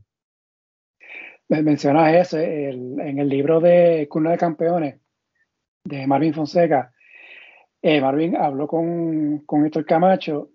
mencionas 1.49 2.13
eso 2.13 2.37
en 2.39 3.19
el 3.19 3.29
libro 3.29 3.59
de 3.59 4.07
Cuna 4.09 4.31
de 4.31 4.37
Campeones 4.37 4.99
de 5.83 6.05
Marvin 6.05 6.33
Fonseca. 6.33 6.91
Eh, 7.81 8.01
Marvin 8.01 8.35
habló 8.35 8.67
con, 8.67 9.39
con 9.45 9.65
Héctor 9.65 9.85
Camacho 9.85 10.49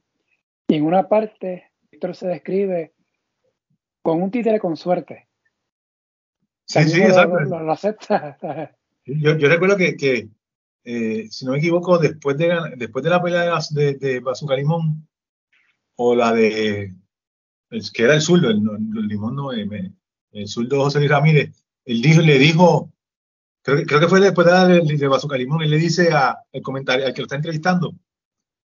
y 0.68 0.75
en 0.75 0.85
una 0.85 1.09
parte 1.09 1.70
Héctor 1.90 2.14
se 2.14 2.29
describe 2.29 2.92
con 4.03 4.22
un 4.22 4.31
títere 4.31 4.59
con 4.59 4.77
suerte. 4.77 5.29
Sí, 6.72 6.88
sí, 6.88 7.02
exacto. 7.02 7.38
Lo, 7.40 7.72
acepta. 7.72 8.38
Yo, 9.04 9.37
yo, 9.37 9.48
recuerdo 9.48 9.76
que, 9.76 9.96
que 9.96 10.28
eh, 10.85 11.26
si 11.28 11.44
no 11.44 11.52
me 11.52 11.58
equivoco, 11.58 11.98
después 11.98 12.38
de, 12.38 12.56
después 12.76 13.02
de 13.02 13.11
la 13.11 13.20
pelea 13.20 13.58
de, 13.70 13.94
de, 13.94 14.20
Bazooka 14.20 14.54
Limón, 14.54 15.08
o 15.96 16.14
la 16.14 16.32
de, 16.32 16.94
que 17.92 18.02
era 18.04 18.14
el 18.14 18.20
zurdo, 18.20 18.48
el, 18.48 18.58
el, 18.58 19.08
Limón 19.08 19.35
no, 19.35 19.52
eh, 19.52 19.66
me, 19.66 19.92
el 20.30 20.46
zurdo 20.46 20.85
José 20.85 21.00
Luis 21.00 21.11
Ramírez, 21.11 21.50
él 21.85 22.00
dijo, 22.00 22.20
le 22.20 22.38
dijo, 22.38 22.92
creo, 23.62 23.85
creo 23.85 23.98
que 23.98 24.08
fue 24.08 24.20
después 24.20 24.46
de 24.46 24.52
darle 24.52 24.96
de 24.96 25.08
Bazooka 25.08 25.37
Limón, 25.37 25.62
él 25.62 25.70
le 25.70 25.78
dice 25.78 26.12
a, 26.12 26.38
el 26.52 26.62
comentario, 26.62 27.04
al 27.04 27.12
que 27.12 27.22
lo 27.22 27.26
está 27.26 27.35
entrevistando, 27.35 27.90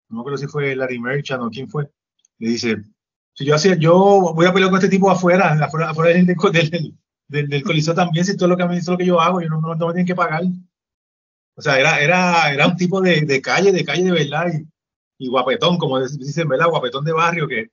no 0.10 0.18
me 0.18 0.20
acuerdo 0.20 0.38
si 0.38 0.48
fue 0.48 0.76
Larry 0.76 1.00
Merchant 1.00 1.44
o 1.44 1.50
quién 1.50 1.70
fue, 1.70 1.90
le 2.40 2.50
dice, 2.50 2.76
si 3.34 3.46
yo 3.46 3.56
hacía, 3.56 3.76
yo 3.76 4.34
voy 4.36 4.48
a 4.48 4.52
pelear 4.52 4.70
con 4.70 4.80
este 4.80 4.90
tipo 4.90 5.10
afuera, 5.10 5.54
afuera, 5.64 5.92
afuera 5.92 6.14
del, 6.14 6.26
del, 6.26 6.98
del, 7.28 7.64
coliseo 7.64 7.94
también, 7.94 8.26
si 8.26 8.38
todo 8.38 8.50
lo 8.50 8.58
que 8.58 8.64
es 8.76 8.88
lo 8.88 8.98
que 8.98 9.06
yo 9.06 9.20
hago, 9.20 9.42
yo 9.42 9.50
no, 9.50 9.60
no, 9.60 9.88
me 9.88 9.94
tienen 9.94 10.06
que 10.06 10.16
pagar. 10.16 10.44
O 11.56 11.62
sea, 11.62 11.80
era, 11.80 12.00
era, 12.00 12.54
era 12.54 12.68
un 12.68 12.76
tipo 12.76 13.02
de, 13.02 13.22
de 13.22 13.42
calle, 13.42 13.72
de 13.72 13.86
calle 13.86 14.04
de 14.04 14.12
verdad, 14.12 14.48
y, 14.54 15.26
y 15.26 15.30
guapetón, 15.30 15.78
como 15.78 16.00
dicen, 16.00 16.48
¿verdad? 16.48 16.70
Guapetón 16.70 17.06
de 17.06 17.14
barrio, 17.14 17.48
que 17.48 17.70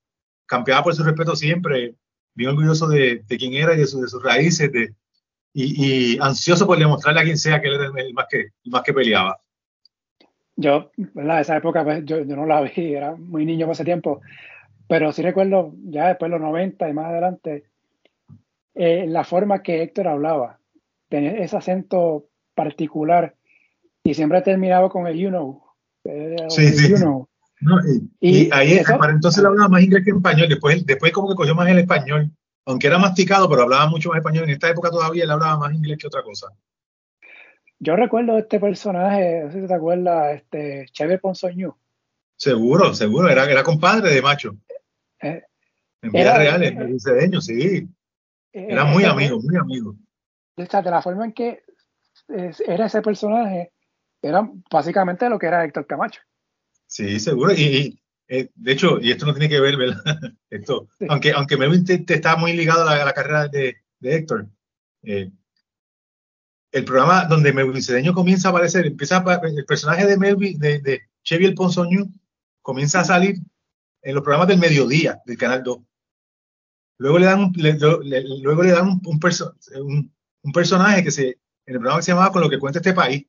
campeaba 0.46 0.84
por 0.84 0.94
su 0.94 1.02
respeto 1.02 1.34
siempre, 1.34 1.94
bien 2.34 2.50
orgulloso 2.50 2.88
de, 2.88 3.22
de 3.26 3.36
quién 3.38 3.54
era 3.54 3.74
y 3.74 3.78
de, 3.78 3.86
su, 3.86 4.00
de 4.00 4.08
sus 4.08 4.22
raíces, 4.22 4.70
de, 4.72 4.94
y, 5.52 6.14
y, 6.14 6.18
ansioso 6.20 6.66
por 6.66 6.78
demostrarle 6.78 7.20
a 7.20 7.24
quien 7.24 7.38
sea 7.38 7.60
que 7.60 7.68
él 7.68 7.74
era 7.74 7.86
el 7.86 8.14
más 8.14 8.26
que, 8.30 8.40
el 8.40 8.70
más 8.70 8.82
que 8.82 8.94
peleaba. 8.94 9.38
Yo, 10.56 10.90
¿verdad? 10.96 11.40
Esa 11.40 11.56
época 11.56 11.84
pues, 11.84 12.04
yo, 12.04 12.24
yo, 12.24 12.36
no 12.36 12.46
la 12.46 12.60
vi, 12.62 12.94
era 12.94 13.14
muy 13.16 13.44
niño 13.44 13.66
por 13.66 13.74
ese 13.74 13.84
tiempo, 13.84 14.20
pero 14.88 15.12
sí 15.12 15.22
recuerdo 15.22 15.74
ya 15.84 16.08
después 16.08 16.30
de 16.30 16.38
los 16.38 16.46
90 16.46 16.88
y 16.88 16.92
más 16.92 17.06
adelante, 17.06 17.71
eh, 18.74 19.06
la 19.08 19.24
forma 19.24 19.62
que 19.62 19.82
Héctor 19.82 20.08
hablaba, 20.08 20.58
tenía 21.08 21.32
ese 21.32 21.56
acento 21.56 22.26
particular 22.54 23.34
y 24.02 24.14
siempre 24.14 24.42
terminaba 24.42 24.88
con 24.88 25.06
el 25.06 25.16
you 25.16 25.28
know. 25.28 25.62
sí, 26.48 26.68
sí. 26.68 26.90
You 26.90 26.96
know. 26.96 27.28
No, 27.60 27.76
y, 28.20 28.50
ahí, 28.52 28.80
para 28.98 29.12
entonces 29.12 29.38
él 29.38 29.46
hablaba 29.46 29.68
más 29.68 29.82
inglés 29.82 30.04
que 30.04 30.10
español, 30.10 30.48
después, 30.48 30.84
después 30.84 31.12
como 31.12 31.28
que 31.28 31.36
cogió 31.36 31.54
más 31.54 31.68
el 31.68 31.78
español, 31.78 32.28
aunque 32.66 32.88
era 32.88 32.98
masticado, 32.98 33.48
pero 33.48 33.62
hablaba 33.62 33.86
mucho 33.86 34.08
más 34.08 34.18
español. 34.18 34.44
En 34.44 34.50
esta 34.50 34.68
época 34.68 34.90
todavía 34.90 35.22
él 35.22 35.30
hablaba 35.30 35.58
más 35.58 35.72
inglés 35.72 35.98
que 35.98 36.08
otra 36.08 36.22
cosa. 36.22 36.48
Yo 37.78 37.94
recuerdo 37.94 38.38
este 38.38 38.58
personaje, 38.58 39.42
no 39.44 39.52
sé 39.52 39.60
si 39.60 39.66
te 39.68 39.74
acuerdas, 39.74 40.36
este, 40.36 40.86
Chevy 40.92 41.18
Ponzoño. 41.18 41.76
Seguro, 42.36 42.94
seguro, 42.94 43.28
era, 43.28 43.44
era 43.48 43.62
compadre 43.62 44.12
de 44.12 44.22
Macho. 44.22 44.56
Eh, 45.20 45.42
en 46.02 46.10
vida 46.10 46.36
real, 46.36 46.62
en 46.64 46.98
cedeño, 46.98 47.40
sí. 47.40 47.88
Eh, 48.52 48.66
era 48.70 48.84
muy 48.84 49.04
amigo, 49.04 49.40
muy 49.40 49.56
amigo. 49.56 49.96
de 50.56 50.90
la 50.90 51.02
forma 51.02 51.24
en 51.24 51.32
que 51.32 51.62
era 52.66 52.86
ese 52.86 53.02
personaje, 53.02 53.72
era 54.20 54.48
básicamente 54.70 55.28
lo 55.28 55.38
que 55.38 55.46
era 55.46 55.64
Héctor 55.64 55.86
Camacho. 55.86 56.20
Sí, 56.86 57.18
seguro. 57.18 57.52
Y, 57.52 58.00
eh, 58.28 58.50
de 58.54 58.72
hecho, 58.72 59.00
y 59.00 59.10
esto 59.10 59.26
no 59.26 59.32
tiene 59.32 59.48
que 59.48 59.60
ver, 59.60 59.76
¿verdad? 59.76 60.02
Esto, 60.50 60.88
aunque, 61.08 61.32
aunque 61.32 61.56
Melvin 61.56 61.84
te, 61.84 62.04
está 62.14 62.36
muy 62.36 62.52
ligado 62.52 62.86
a 62.86 63.04
la, 63.04 63.12
carrera 63.12 63.48
de, 63.48 63.76
de 63.98 64.14
Héctor, 64.14 64.46
eh, 65.02 65.30
el 66.70 66.84
programa 66.84 67.24
donde 67.24 67.52
Melvin 67.52 67.82
Cedeño 67.82 68.12
comienza 68.12 68.48
a 68.48 68.50
aparecer, 68.50 68.86
empieza 68.86 69.24
el 69.42 69.64
personaje 69.64 70.06
de 70.06 70.18
Melvin, 70.18 70.58
de, 70.58 70.80
de 70.80 71.02
Chevy 71.22 71.46
el 71.46 71.54
Ponzoño, 71.54 72.06
comienza 72.60 73.00
a 73.00 73.04
salir 73.04 73.36
en 74.02 74.14
los 74.14 74.22
programas 74.22 74.48
del 74.48 74.58
mediodía 74.58 75.20
del 75.26 75.38
Canal 75.38 75.62
2. 75.62 75.78
Luego 76.98 77.18
le 77.18 77.26
dan 77.26 77.40
un, 77.40 77.52
luego 78.42 78.62
le 78.62 78.70
dan 78.70 78.88
un, 78.88 79.00
un, 79.04 80.12
un, 80.42 80.52
personaje 80.52 81.02
que 81.02 81.10
se, 81.10 81.28
en 81.28 81.74
el 81.74 81.78
programa 81.78 81.98
que 81.98 82.04
se 82.04 82.12
llamaba 82.12 82.32
Con 82.32 82.42
lo 82.42 82.50
que 82.50 82.58
cuenta 82.58 82.78
este 82.78 82.92
país, 82.92 83.26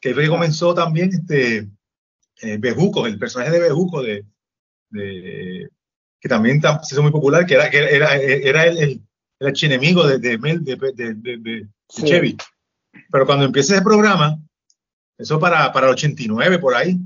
que 0.00 0.14
fue 0.14 0.24
que 0.24 0.28
comenzó 0.28 0.74
también 0.74 1.10
este, 1.12 1.68
eh, 2.42 2.56
Bejuco, 2.58 3.06
el 3.06 3.18
personaje 3.18 3.50
de 3.50 3.60
Bejuco, 3.60 4.02
de, 4.02 4.24
de, 4.90 5.68
que 6.20 6.28
también 6.28 6.60
se 6.60 6.94
hizo 6.94 7.02
muy 7.02 7.12
popular, 7.12 7.46
que 7.46 7.54
era, 7.54 7.70
que 7.70 7.78
era, 7.78 8.16
era 8.16 8.66
el, 8.66 8.78
el, 8.78 9.02
el 9.38 9.46
archienemigo 9.46 10.06
de, 10.06 10.18
de, 10.18 10.38
de, 10.38 11.14
de 11.38 11.68
Chevy. 11.88 12.36
Pero 13.10 13.26
cuando 13.26 13.44
empieza 13.44 13.74
ese 13.74 13.82
programa, 13.82 14.38
eso 15.18 15.38
para, 15.38 15.72
para 15.72 15.86
el 15.86 15.92
89, 15.92 16.58
por 16.58 16.74
ahí, 16.74 16.98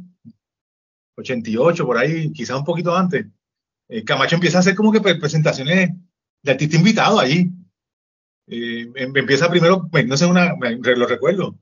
88, 1.17 1.87
por 1.87 1.99
ahí, 1.99 2.33
quizás 2.33 2.57
un 2.57 2.65
poquito 2.65 2.97
antes, 2.97 3.27
eh, 3.91 4.05
Camacho 4.05 4.37
empieza 4.37 4.59
a 4.59 4.61
hacer 4.61 4.77
como 4.77 4.93
que 4.93 5.01
presentaciones 5.01 5.91
de 6.43 6.51
artista 6.53 6.77
invitado 6.77 7.19
allí. 7.19 7.51
Eh, 8.47 8.89
em, 8.95 9.17
empieza 9.17 9.51
primero, 9.51 9.89
no 10.07 10.17
sé, 10.17 10.27
una, 10.27 10.55
lo 10.55 11.07
recuerdo, 11.07 11.59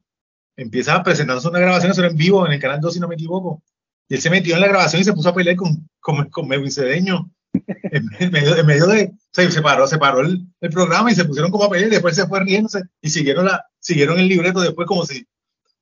empieza 0.55 1.03
presentándose 1.03 1.49
una 1.49 1.59
grabación, 1.59 1.91
eso 1.93 2.03
era 2.03 2.11
en 2.11 2.17
vivo 2.19 2.47
en 2.47 2.53
el 2.53 2.61
canal 2.61 2.81
2, 2.81 2.95
si 2.95 3.01
no 3.01 3.09
me 3.09 3.15
equivoco. 3.15 3.63
Y 4.09 4.15
él 4.15 4.21
se 4.21 4.31
metió 4.31 4.55
en 4.55 4.61
la 4.61 4.69
grabación 4.69 5.01
y 5.01 5.05
se 5.05 5.13
puso 5.15 5.31
a 5.31 5.35
pelear 5.35 5.57
con, 5.57 5.89
con, 6.01 6.29
con 6.29 6.47
Melvin 6.47 6.71
Cedeño. 6.71 7.31
en, 7.55 8.31
medio, 8.31 8.57
en 8.57 8.67
medio 8.67 8.87
de. 8.87 9.05
O 9.05 9.19
sea, 9.33 9.51
se 9.51 9.63
paró, 9.63 9.87
se 9.87 9.97
paró 9.97 10.21
el, 10.21 10.47
el, 10.61 10.71
programa 10.71 11.11
y 11.11 11.15
se 11.15 11.25
pusieron 11.25 11.51
como 11.51 11.65
a 11.65 11.71
pelear 11.71 11.89
y 11.89 11.95
después 11.95 12.15
se 12.15 12.27
fue 12.27 12.41
riéndose 12.41 12.83
y 13.01 13.09
siguieron, 13.09 13.47
la, 13.47 13.65
siguieron 13.81 14.19
el 14.19 14.29
libreto 14.29 14.61
después 14.61 14.87
como 14.87 15.07
si. 15.07 15.27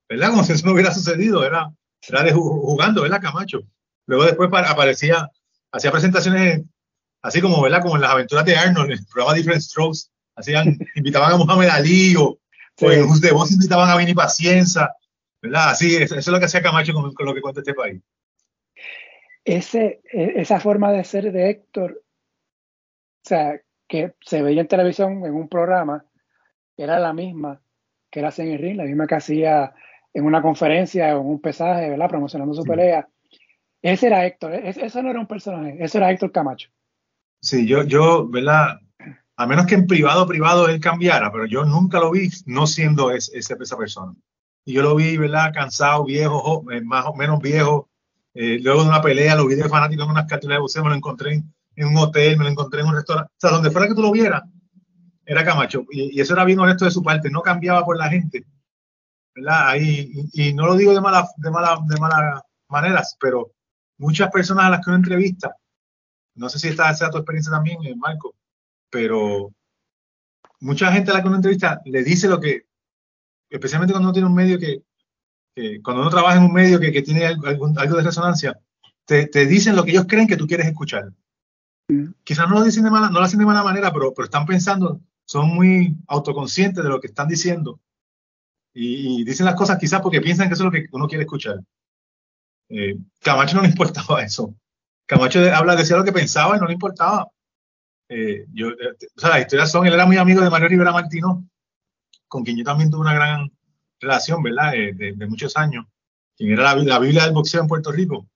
¿Verdad? 0.08 0.30
Como 0.30 0.44
si 0.44 0.52
eso 0.52 0.64
no 0.64 0.74
hubiera 0.74 0.94
sucedido. 0.94 1.44
Era, 1.44 1.72
era 2.08 2.22
de 2.22 2.32
jugando, 2.32 3.02
¿verdad, 3.02 3.20
Camacho? 3.20 3.62
Luego 4.06 4.24
después 4.24 4.48
aparecía 4.52 5.28
hacía 5.72 5.90
presentaciones 5.90 6.62
así 7.22 7.40
como, 7.40 7.60
¿verdad? 7.62 7.82
Como 7.82 7.96
en 7.96 8.02
las 8.02 8.10
aventuras 8.12 8.44
de 8.44 8.56
Arnold, 8.56 8.92
en 8.92 8.98
el 8.98 9.06
programa 9.06 9.34
Different 9.34 9.62
Strokes, 9.62 10.10
hacían, 10.36 10.78
invitaban 10.94 11.32
a 11.32 11.36
Muhammad 11.36 11.68
Ali 11.68 12.14
o, 12.16 12.38
en 12.78 13.20
de 13.20 13.32
voz 13.32 13.52
invitaban 13.52 13.88
a 13.88 13.96
Vini 13.96 14.14
Pacienza, 14.14 14.94
¿verdad? 15.42 15.70
Así, 15.70 15.96
eso, 15.96 16.16
es 16.16 16.26
lo 16.28 16.38
que 16.38 16.44
hacía 16.44 16.62
Camacho 16.62 16.92
con, 16.92 17.26
lo 17.26 17.34
que 17.34 17.40
cuenta 17.40 17.60
este 17.60 17.74
país. 17.74 18.02
Ese, 19.44 20.02
e, 20.12 20.34
esa 20.36 20.60
forma 20.60 20.92
de 20.92 21.04
ser 21.04 21.32
de 21.32 21.50
Héctor, 21.50 22.02
o 23.24 23.28
sea, 23.28 23.60
que 23.88 24.14
se 24.20 24.42
veía 24.42 24.60
en 24.60 24.68
televisión 24.68 25.24
en 25.24 25.34
un 25.34 25.48
programa, 25.48 26.04
era 26.76 26.98
la 26.98 27.12
misma 27.12 27.60
que 28.10 28.20
era 28.20 28.32
en 28.36 28.52
el 28.52 28.58
ring, 28.58 28.76
la 28.76 28.84
misma 28.84 29.06
que 29.06 29.14
hacía 29.14 29.74
en 30.12 30.24
una 30.24 30.40
conferencia 30.42 31.16
o 31.16 31.20
en 31.20 31.26
un 31.26 31.40
pesaje, 31.40 31.90
¿verdad? 31.90 32.08
Promocionando 32.08 32.54
su 32.54 32.64
pelea. 32.64 33.08
Ese 33.86 34.08
era 34.08 34.26
Héctor, 34.26 34.52
e, 34.52 34.70
eso 34.70 35.00
no 35.00 35.10
era 35.10 35.20
un 35.20 35.28
personaje, 35.28 35.76
ese 35.78 35.98
era 35.98 36.10
Héctor 36.10 36.32
Camacho. 36.32 36.70
Sí, 37.40 37.68
yo, 37.68 37.84
yo, 37.84 38.28
¿verdad? 38.28 38.80
A 39.36 39.46
menos 39.46 39.66
que 39.66 39.76
en 39.76 39.86
privado, 39.86 40.26
privado 40.26 40.68
él 40.68 40.80
cambiara, 40.80 41.30
pero 41.30 41.46
yo 41.46 41.64
nunca 41.64 42.00
lo 42.00 42.10
vi 42.10 42.28
no 42.46 42.66
siendo 42.66 43.12
esa 43.12 43.76
persona. 43.76 44.12
Y 44.64 44.72
yo 44.72 44.82
lo 44.82 44.96
vi, 44.96 45.16
¿verdad? 45.16 45.52
Cansado, 45.54 46.04
viejo, 46.04 46.64
eh, 46.72 46.80
más 46.80 47.04
o 47.06 47.14
menos 47.14 47.40
viejo. 47.40 47.88
Eh, 48.34 48.58
luego 48.60 48.82
de 48.82 48.88
una 48.88 49.00
pelea, 49.00 49.36
lo 49.36 49.46
vi 49.46 49.54
de 49.54 49.68
fanático 49.68 50.02
en 50.02 50.10
unas 50.10 50.26
cartelas 50.26 50.56
de 50.56 50.62
buceo, 50.62 50.82
me 50.82 50.90
lo 50.90 50.96
encontré 50.96 51.34
en, 51.76 51.86
un 51.86 51.96
hotel, 51.96 52.36
me 52.38 52.42
lo 52.42 52.50
encontré 52.50 52.80
en 52.80 52.88
un 52.88 52.96
restaurante. 52.96 53.30
O 53.36 53.40
sea, 53.40 53.50
donde 53.50 53.70
fuera 53.70 53.86
que 53.86 53.94
tú 53.94 54.02
lo 54.02 54.10
vieras, 54.10 54.42
era 55.24 55.44
Camacho. 55.44 55.84
Y, 55.92 56.20
eso 56.20 56.32
era 56.32 56.44
bien 56.44 56.58
honesto 56.58 56.86
de 56.86 56.90
su 56.90 57.04
parte, 57.04 57.30
no 57.30 57.40
cambiaba 57.40 57.84
por 57.84 57.96
la 57.96 58.08
gente. 58.08 58.44
¿verdad? 59.32 59.68
Ahí, 59.68 60.10
y, 60.32 60.54
no 60.54 60.66
lo 60.66 60.74
digo 60.74 60.92
de 60.92 61.00
malas 61.00 61.32
de 61.36 61.50
mala, 61.52 61.78
de 61.86 62.00
mala 62.00 62.42
maneras, 62.68 63.16
pero 63.20 63.52
muchas 63.98 64.30
personas 64.30 64.66
a 64.66 64.70
las 64.70 64.80
que 64.80 64.90
uno 64.90 64.98
entrevista 64.98 65.56
no 66.36 66.48
sé 66.48 66.58
si 66.58 66.68
esta 66.68 66.94
sea 66.94 67.10
tu 67.10 67.18
experiencia 67.18 67.50
también, 67.50 67.82
eh, 67.84 67.96
Marco, 67.96 68.34
pero 68.90 69.52
mucha 70.60 70.92
gente 70.92 71.10
a 71.10 71.14
la 71.14 71.22
que 71.22 71.28
uno 71.28 71.36
entrevista 71.36 71.80
le 71.84 72.04
dice 72.04 72.28
lo 72.28 72.40
que, 72.40 72.66
especialmente 73.50 73.92
cuando 73.92 74.08
uno 74.08 74.12
tiene 74.12 74.28
un 74.28 74.34
medio 74.34 74.58
que, 74.58 74.82
cuando 75.82 76.02
uno 76.02 76.10
trabaja 76.10 76.36
en 76.36 76.44
un 76.44 76.52
medio 76.52 76.78
que, 76.78 77.02
tiene 77.02 77.24
algo, 77.24 77.46
algo, 77.46 77.96
de 77.96 78.02
resonancia, 78.02 78.60
te, 79.06 79.26
dicen 79.46 79.74
lo 79.74 79.84
que 79.84 79.92
ellos 79.92 80.06
creen 80.06 80.28
que 80.28 80.36
tú 80.36 80.46
quieres 80.46 80.66
escuchar. 80.66 81.10
Mm. 81.88 82.08
Quizás 82.22 82.48
no 82.48 82.56
lo 82.56 82.64
dicen 82.64 82.84
de 82.84 82.90
mala, 82.90 83.08
no 83.08 83.18
lo 83.18 83.24
hacen 83.24 83.38
de 83.38 83.46
mala 83.46 83.62
manera, 83.62 83.90
pero, 83.90 84.12
pero 84.12 84.26
están 84.26 84.44
pensando, 84.44 85.00
son 85.24 85.48
muy 85.48 85.96
autoconscientes 86.08 86.84
de 86.84 86.90
lo 86.90 87.00
que 87.00 87.06
están 87.06 87.28
diciendo 87.28 87.80
y, 88.74 89.24
dicen 89.24 89.46
las 89.46 89.54
cosas 89.54 89.78
quizás 89.78 90.02
porque 90.02 90.20
piensan 90.20 90.48
que 90.48 90.54
eso 90.54 90.64
es 90.64 90.66
lo 90.66 90.70
que 90.70 90.86
uno 90.92 91.08
quiere 91.08 91.22
escuchar. 91.22 91.60
Eh, 92.68 92.96
Camacho 93.20 93.56
no 93.56 93.62
le 93.62 93.68
importaba 93.74 94.22
eso. 94.22 94.54
Camacho 95.06 95.40
habla, 95.54 95.76
decía 95.76 95.96
lo 95.96 96.04
que 96.04 96.12
pensaba 96.12 96.56
y 96.56 96.60
no 96.60 96.66
le 96.66 96.74
importaba. 96.74 97.28
Eh, 98.08 98.46
yo, 98.52 98.68
eh, 98.68 98.96
o 99.16 99.20
sea, 99.20 99.30
las 99.30 99.40
historias 99.40 99.70
son, 99.70 99.86
él 99.86 99.94
era 99.94 100.06
muy 100.06 100.16
amigo 100.16 100.40
de 100.40 100.50
Mario 100.50 100.68
Rivera 100.68 100.92
Martino, 100.92 101.48
con 102.28 102.44
quien 102.44 102.56
yo 102.56 102.64
también 102.64 102.90
tuve 102.90 103.02
una 103.02 103.14
gran 103.14 103.50
relación, 104.00 104.42
¿verdad? 104.42 104.72
De, 104.72 105.26
muchos 105.28 105.56
años, 105.56 105.86
quien 106.36 106.52
era 106.52 106.74
la, 106.74 106.98
Biblia 106.98 107.24
del 107.24 107.32
boxeo 107.32 107.62
en 107.62 107.68
Puerto 107.68 107.92
Rico. 107.92 108.28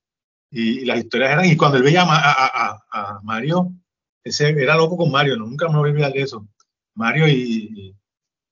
Y, 0.51 0.85
las 0.85 0.99
historias 0.99 1.33
eran, 1.33 1.45
y 1.47 1.57
cuando 1.57 1.79
él 1.79 1.85
veía 1.85 2.05
a, 2.05 3.21
Mario, 3.23 3.73
ese 4.25 4.51
era 4.51 4.77
loco 4.77 4.97
con 4.97 5.11
Mario, 5.11 5.37
nunca 5.37 5.69
me 5.69 5.79
voy 5.79 5.91
a 5.91 5.93
olvidar 5.93 6.13
de 6.13 6.23
eso. 6.23 6.47
Mario 6.95 7.29
y, 7.29 7.95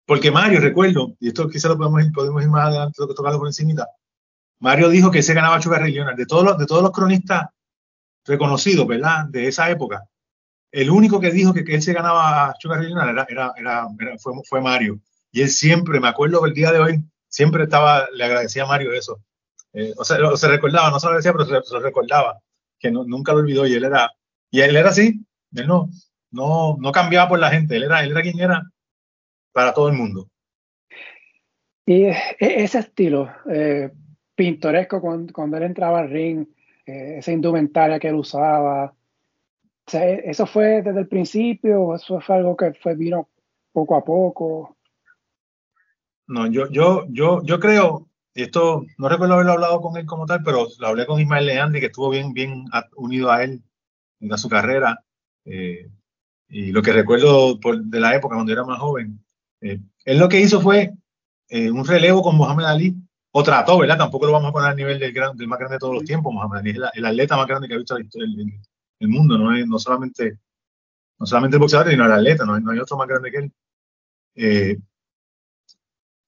porque 0.07 0.31
Mario, 0.31 0.61
recuerdo, 0.61 1.17
y 1.21 1.29
esto 1.29 1.49
quizás 1.49 1.71
lo 1.71 1.77
podemos 1.77 2.03
podemos 2.15 2.43
ir 2.43 2.49
más 2.49 2.69
adelante, 2.69 2.95
tocarlo 3.15 3.39
por 3.39 3.49
encima. 3.49 3.85
Mario 4.61 4.89
dijo 4.89 5.11
que 5.11 5.23
se 5.23 5.35
ganaba 5.35 5.61
Chuga 5.61 5.79
Regional. 5.79 6.17
De 6.17 6.27
todos 6.27 6.45
los, 6.45 6.59
de 6.59 6.67
todos 6.67 6.83
los 6.83 6.93
cronistas 6.93 7.47
reconocido, 8.29 8.87
¿verdad? 8.87 9.25
De 9.27 9.49
esa 9.49 9.71
época. 9.71 10.05
El 10.71 10.91
único 10.91 11.21
que 11.21 11.31
dijo 11.31 11.55
que, 11.55 11.65
que 11.65 11.75
él 11.75 11.83
se 11.83 11.95
ganaba 11.95 12.49
a 12.49 12.55
Sugar 12.61 12.85
era, 12.85 13.27
era, 13.29 13.53
era, 13.57 13.89
fue, 14.19 14.35
fue, 14.45 14.61
Mario. 14.61 15.01
Y 15.33 15.41
él 15.41 15.49
siempre, 15.49 15.99
me 15.99 16.09
acuerdo 16.09 16.45
el 16.45 16.53
día 16.53 16.71
de 16.71 16.79
hoy, 16.79 17.01
siempre 17.27 17.65
estaba, 17.65 18.07
le 18.13 18.25
agradecía 18.25 18.65
a 18.65 18.67
Mario 18.67 18.93
eso. 18.93 19.19
Eh, 19.73 19.95
o 19.97 20.05
sea, 20.05 20.19
se 20.37 20.49
recordaba, 20.49 20.91
no 20.91 21.01
se 21.01 21.07
lo 21.07 21.11
agradecía, 21.11 21.33
pero 21.33 21.63
se, 21.63 21.75
lo 21.75 21.81
recordaba, 21.81 22.39
que 22.79 22.91
nunca 22.91 23.33
lo 23.33 23.39
olvidó. 23.39 23.67
Y 23.67 23.75
él 23.75 23.85
era, 23.85 24.11
y 24.51 24.61
él 24.61 24.77
era 24.77 24.91
así, 24.91 25.25
él 25.55 25.67
no, 25.67 25.89
no, 26.31 26.77
no 26.79 26.93
cambiaba 26.93 27.29
por 27.29 27.39
la 27.39 27.51
gente, 27.51 27.77
él 27.77 27.85
era, 27.85 28.03
él 28.05 28.11
era 28.11 28.23
quien 28.23 28.39
era 28.39 28.63
para 29.53 29.73
todo 29.73 29.89
el 29.89 29.95
mundo. 29.95 30.29
Y 31.87 32.05
e, 32.05 32.37
ese 32.39 32.81
estilo 32.81 33.31
eh, 33.51 33.91
pintoresco 34.39 35.01
cuando, 35.01 35.57
él 35.57 35.63
entraba 35.65 35.99
al 35.99 36.11
ring, 36.11 36.47
eh, 36.87 37.17
esa 37.19 37.33
indumentaria 37.33 37.99
que 37.99 38.07
él 38.07 38.15
usaba. 38.15 38.95
E, 39.93 40.23
¿Eso 40.27 40.47
fue 40.47 40.81
desde 40.81 41.01
el 41.01 41.09
principio 41.09 41.95
eso 41.97 42.21
fue 42.21 42.37
algo 42.37 42.57
que 42.57 42.73
fue, 42.75 42.95
vino 42.95 43.29
poco 43.73 43.97
a 43.97 44.05
poco? 44.05 44.77
No, 46.29 46.47
yo, 46.47 46.71
yo, 46.71 47.05
yo, 47.09 47.43
yo 47.43 47.59
creo, 47.59 48.07
y 48.33 48.43
esto 48.43 48.85
no 48.97 49.09
recuerdo 49.09 49.35
haberlo 49.35 49.53
hablado 49.55 49.81
con 49.81 49.97
él 49.97 50.07
como 50.07 50.25
tal, 50.25 50.45
pero 50.45 50.69
lo 50.79 50.87
hablé 50.87 51.05
con 51.05 51.21
Ismael 51.21 51.47
Leandri, 51.47 51.81
que 51.81 51.87
estuvo 51.87 52.09
bien, 52.09 52.33
bien 52.33 52.67
unido 52.95 53.33
a 53.33 53.43
él 53.43 53.61
en 54.21 54.39
su 54.39 54.49
carrera. 54.49 55.03
Eh, 55.47 55.91
y 56.49 56.71
lo 56.71 56.81
que 56.81 56.93
recuerdo 56.93 57.57
de 57.57 58.01
la 58.01 58.15
época 58.15 58.37
cuando 58.37 58.53
era 58.53 58.63
más 58.63 58.79
joven, 58.79 59.19
eh, 59.63 59.81
él 60.05 60.19
lo 60.19 60.29
que 60.29 60.41
hizo 60.41 60.61
fue 60.61 60.93
un 61.51 61.85
relevo 61.87 62.23
con 62.23 62.37
Mohamed 62.37 62.67
Ali 62.67 63.08
o 63.31 63.43
trató, 63.43 63.79
¿verdad? 63.79 63.99
Tampoco 63.99 64.27
lo 64.27 64.33
vamos 64.33 64.51
a 64.51 64.53
poner 64.53 64.71
al 64.71 64.77
nivel 64.77 64.99
del, 64.99 65.13
gran, 65.13 65.37
del 65.37 65.49
más 65.49 65.59
grande 65.59 65.75
de 65.77 65.81
todos 65.81 65.95
los 65.95 66.05
tiempos, 66.05 66.33
Mohamed 66.33 66.59
Ali, 66.59 66.71
es 66.71 66.77
el, 66.95 67.05
atleta 67.05 67.37
más 67.37 67.47
grande 67.47 67.69
que 67.69 67.75
ha 67.75 67.79
visto 67.79 67.97
el, 67.97 68.09
el, 69.01 69.09
mundo, 69.09 69.37
no, 69.39 69.55
es, 69.55 69.67
no, 69.67 69.79
solamente, 69.79 70.39
no 71.19 71.27
solamente 71.27 71.57
el 71.57 71.61
boxeador, 71.61 71.91
sino 71.91 72.07
el 72.07 72.13
atleta, 72.13 72.45
no, 72.45 72.59
no 72.59 72.71
hay 72.71 72.79
otro 72.79 72.97
más 72.97 73.09
grande 73.09 73.31
que 73.31 73.39
él. 73.39 73.53
Eh, 74.35 74.79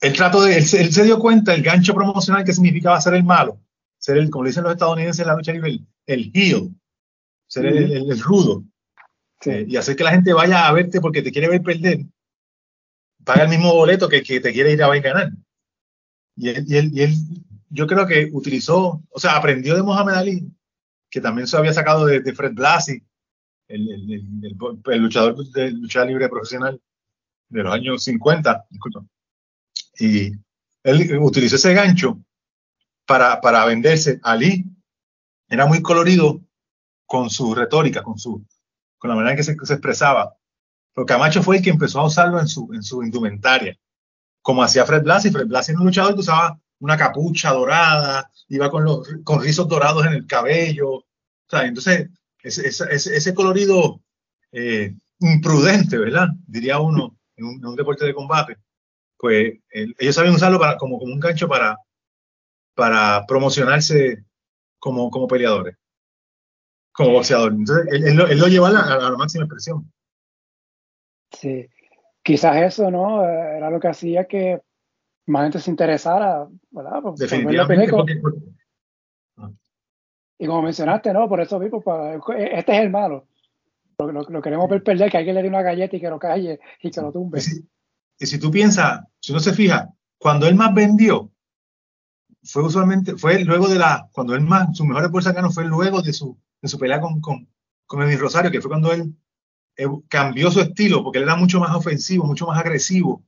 él, 0.00 0.12
trató 0.12 0.42
de, 0.42 0.58
él, 0.58 0.64
se 0.64 1.04
dio 1.04 1.18
cuenta 1.18 1.54
el 1.54 1.62
gancho 1.62 1.94
promocional 1.94 2.44
que 2.44 2.52
significaba 2.52 3.00
ser 3.00 3.14
el 3.14 3.24
malo, 3.24 3.60
ser 3.98 4.18
el, 4.18 4.30
como 4.30 4.44
dicen 4.44 4.62
los 4.64 4.72
estadounidenses 4.72 5.20
en 5.20 5.28
la 5.28 5.36
lucha 5.36 5.52
libre, 5.52 5.80
el, 6.06 6.30
heel, 6.34 6.70
ser 7.46 7.66
el, 7.66 8.20
rudo, 8.20 8.64
eh, 9.46 9.64
y 9.66 9.76
hacer 9.76 9.96
que 9.96 10.04
la 10.04 10.10
gente 10.10 10.32
vaya 10.32 10.66
a 10.66 10.72
verte 10.72 11.00
porque 11.00 11.22
te 11.22 11.32
quiere 11.32 11.48
ver 11.48 11.62
perder, 11.62 12.00
paga 13.24 13.44
el 13.44 13.48
mismo 13.48 13.72
boleto 13.74 14.08
que, 14.08 14.22
que 14.22 14.40
te 14.40 14.52
quiere 14.52 14.72
ir 14.72 14.82
a 14.82 14.88
ver 14.88 15.02
ganar. 15.02 15.30
Y 16.36 16.48
él, 16.48 17.14
yo 17.70 17.86
creo 17.86 18.06
que 18.06 18.28
utilizó, 18.32 19.02
o 19.10 19.20
sea, 19.20 19.36
aprendió 19.36 19.76
de 19.76 19.82
Mohamed 19.82 20.14
Ali, 20.14 20.52
que 21.08 21.20
también 21.20 21.46
se 21.46 21.56
había 21.56 21.72
sacado 21.72 22.06
de, 22.06 22.34
Fred 22.34 22.52
Blassie, 22.52 23.04
el, 23.68 24.26
luchador 24.98 25.36
de 25.50 25.70
lucha 25.70 26.04
libre 26.04 26.28
profesional 26.28 26.80
de 27.48 27.62
los 27.62 27.72
años 27.72 28.02
50, 28.02 28.66
disculpa. 28.70 29.04
Y 29.98 30.32
él 30.82 31.18
utilizó 31.20 31.56
ese 31.56 31.74
gancho 31.74 32.20
para, 33.06 33.64
venderse. 33.66 34.20
Ali 34.22 34.64
era 35.48 35.66
muy 35.66 35.82
colorido 35.82 36.40
con 37.06 37.30
su 37.30 37.54
retórica, 37.54 38.02
con, 38.02 38.18
su, 38.18 38.44
la 39.02 39.14
manera 39.14 39.32
en 39.32 39.36
que 39.36 39.42
se, 39.42 39.52
expresaba. 39.52 40.36
Pero 40.94 41.06
Camacho 41.06 41.42
fue 41.42 41.58
el 41.58 41.62
que 41.62 41.70
empezó 41.70 42.00
a 42.00 42.06
usarlo 42.06 42.40
en 42.40 42.48
su 42.48 43.02
indumentaria 43.02 43.78
como 44.42 44.62
hacía 44.62 44.86
Fred 44.86 45.02
Blassie. 45.02 45.30
Fred 45.30 45.46
Blassie 45.46 45.72
era 45.72 45.80
un 45.80 45.86
luchador 45.86 46.14
que 46.14 46.20
usaba 46.20 46.58
una 46.80 46.96
capucha 46.96 47.52
dorada, 47.52 48.30
iba 48.48 48.70
con, 48.70 48.84
los, 48.84 49.08
con 49.24 49.42
rizos 49.42 49.68
dorados 49.68 50.06
en 50.06 50.14
el 50.14 50.26
cabello. 50.26 50.90
O 50.90 51.06
sea, 51.48 51.64
entonces, 51.64 52.08
ese, 52.42 52.68
ese, 52.68 53.16
ese 53.16 53.34
colorido 53.34 54.00
eh, 54.52 54.94
imprudente, 55.20 55.98
¿verdad? 55.98 56.28
Diría 56.46 56.78
uno 56.78 57.16
en 57.36 57.66
un, 57.66 57.76
deporte 57.76 58.04
de 58.04 58.14
combate. 58.14 58.56
Pues 59.18 59.58
ellos 59.70 60.14
saben 60.14 60.32
usarlo 60.32 60.58
para, 60.58 60.78
como, 60.78 60.98
como 60.98 61.12
un 61.12 61.20
gancho 61.20 61.46
para, 61.46 61.76
para 62.74 63.26
promocionarse 63.26 64.24
como, 64.78 65.10
como 65.10 65.28
peleadores, 65.28 65.76
como 66.92 67.10
boxeador. 67.10 67.52
Entonces, 67.52 67.86
él, 67.92 68.16
lo, 68.16 68.26
él 68.26 68.38
lo, 68.38 68.48
lleva 68.48 68.68
a 68.68 68.72
la, 68.72 68.80
a 68.80 69.10
la 69.10 69.16
máxima 69.18 69.44
expresión. 69.44 69.92
Sí 71.32 71.68
quizás 72.30 72.56
eso, 72.58 72.92
¿no? 72.92 73.24
Era 73.24 73.70
lo 73.70 73.80
que 73.80 73.88
hacía 73.88 74.24
que 74.26 74.60
más 75.26 75.42
gente 75.42 75.58
se 75.58 75.68
interesara, 75.68 76.46
¿verdad? 76.70 77.02
Por, 77.02 77.18
Definitivamente. 77.18 77.90
Ah. 79.36 79.50
Y 80.38 80.46
como 80.46 80.62
mencionaste, 80.62 81.12
¿no? 81.12 81.28
Por 81.28 81.40
eso 81.40 81.58
vivo, 81.58 81.82
este 82.38 82.72
es 82.72 82.82
el 82.82 82.90
malo. 82.90 83.26
Lo, 83.98 84.40
queremos 84.40 84.70
ver 84.70 84.84
perder, 84.84 85.10
que 85.10 85.18
alguien 85.18 85.34
le 85.34 85.42
dé 85.42 85.48
una 85.48 85.62
galleta 85.62 85.96
y 85.96 86.00
que 86.00 86.08
lo 86.08 86.20
calle 86.20 86.60
y 86.80 86.90
que 86.92 87.00
lo 87.00 87.10
tumbe. 87.10 87.40
Y 88.18 88.26
si, 88.26 88.38
tú 88.38 88.50
piensas, 88.50 89.00
si 89.18 89.32
uno 89.32 89.40
se 89.40 89.52
fija, 89.52 89.92
cuando 90.16 90.46
él 90.46 90.54
más 90.54 90.72
vendió, 90.72 91.32
fue 92.44 92.62
usualmente, 92.62 93.16
fue 93.16 93.44
luego 93.44 93.66
de 93.66 93.78
la, 93.78 94.08
cuando 94.12 94.36
él 94.36 94.42
más, 94.42 94.76
su 94.76 94.84
mejor 94.84 95.04
esfuerzo 95.04 95.32
ganó 95.34 95.50
fue 95.50 95.64
luego 95.64 96.00
de 96.00 96.12
su, 96.12 96.38
de 96.62 96.68
su 96.68 96.78
pelea 96.78 97.00
con, 97.00 97.20
con, 97.20 97.48
con 97.86 98.02
Edwin 98.02 98.20
Rosario, 98.20 98.52
que 98.52 98.60
fue 98.60 98.70
cuando 98.70 98.92
él 98.92 99.02
eh, 99.02 99.14
cambió 100.08 100.50
su 100.50 100.60
estilo 100.60 101.02
porque 101.02 101.18
él 101.18 101.24
era 101.24 101.36
mucho 101.36 101.60
más 101.60 101.74
ofensivo, 101.74 102.24
mucho 102.24 102.46
más 102.46 102.58
agresivo. 102.58 103.24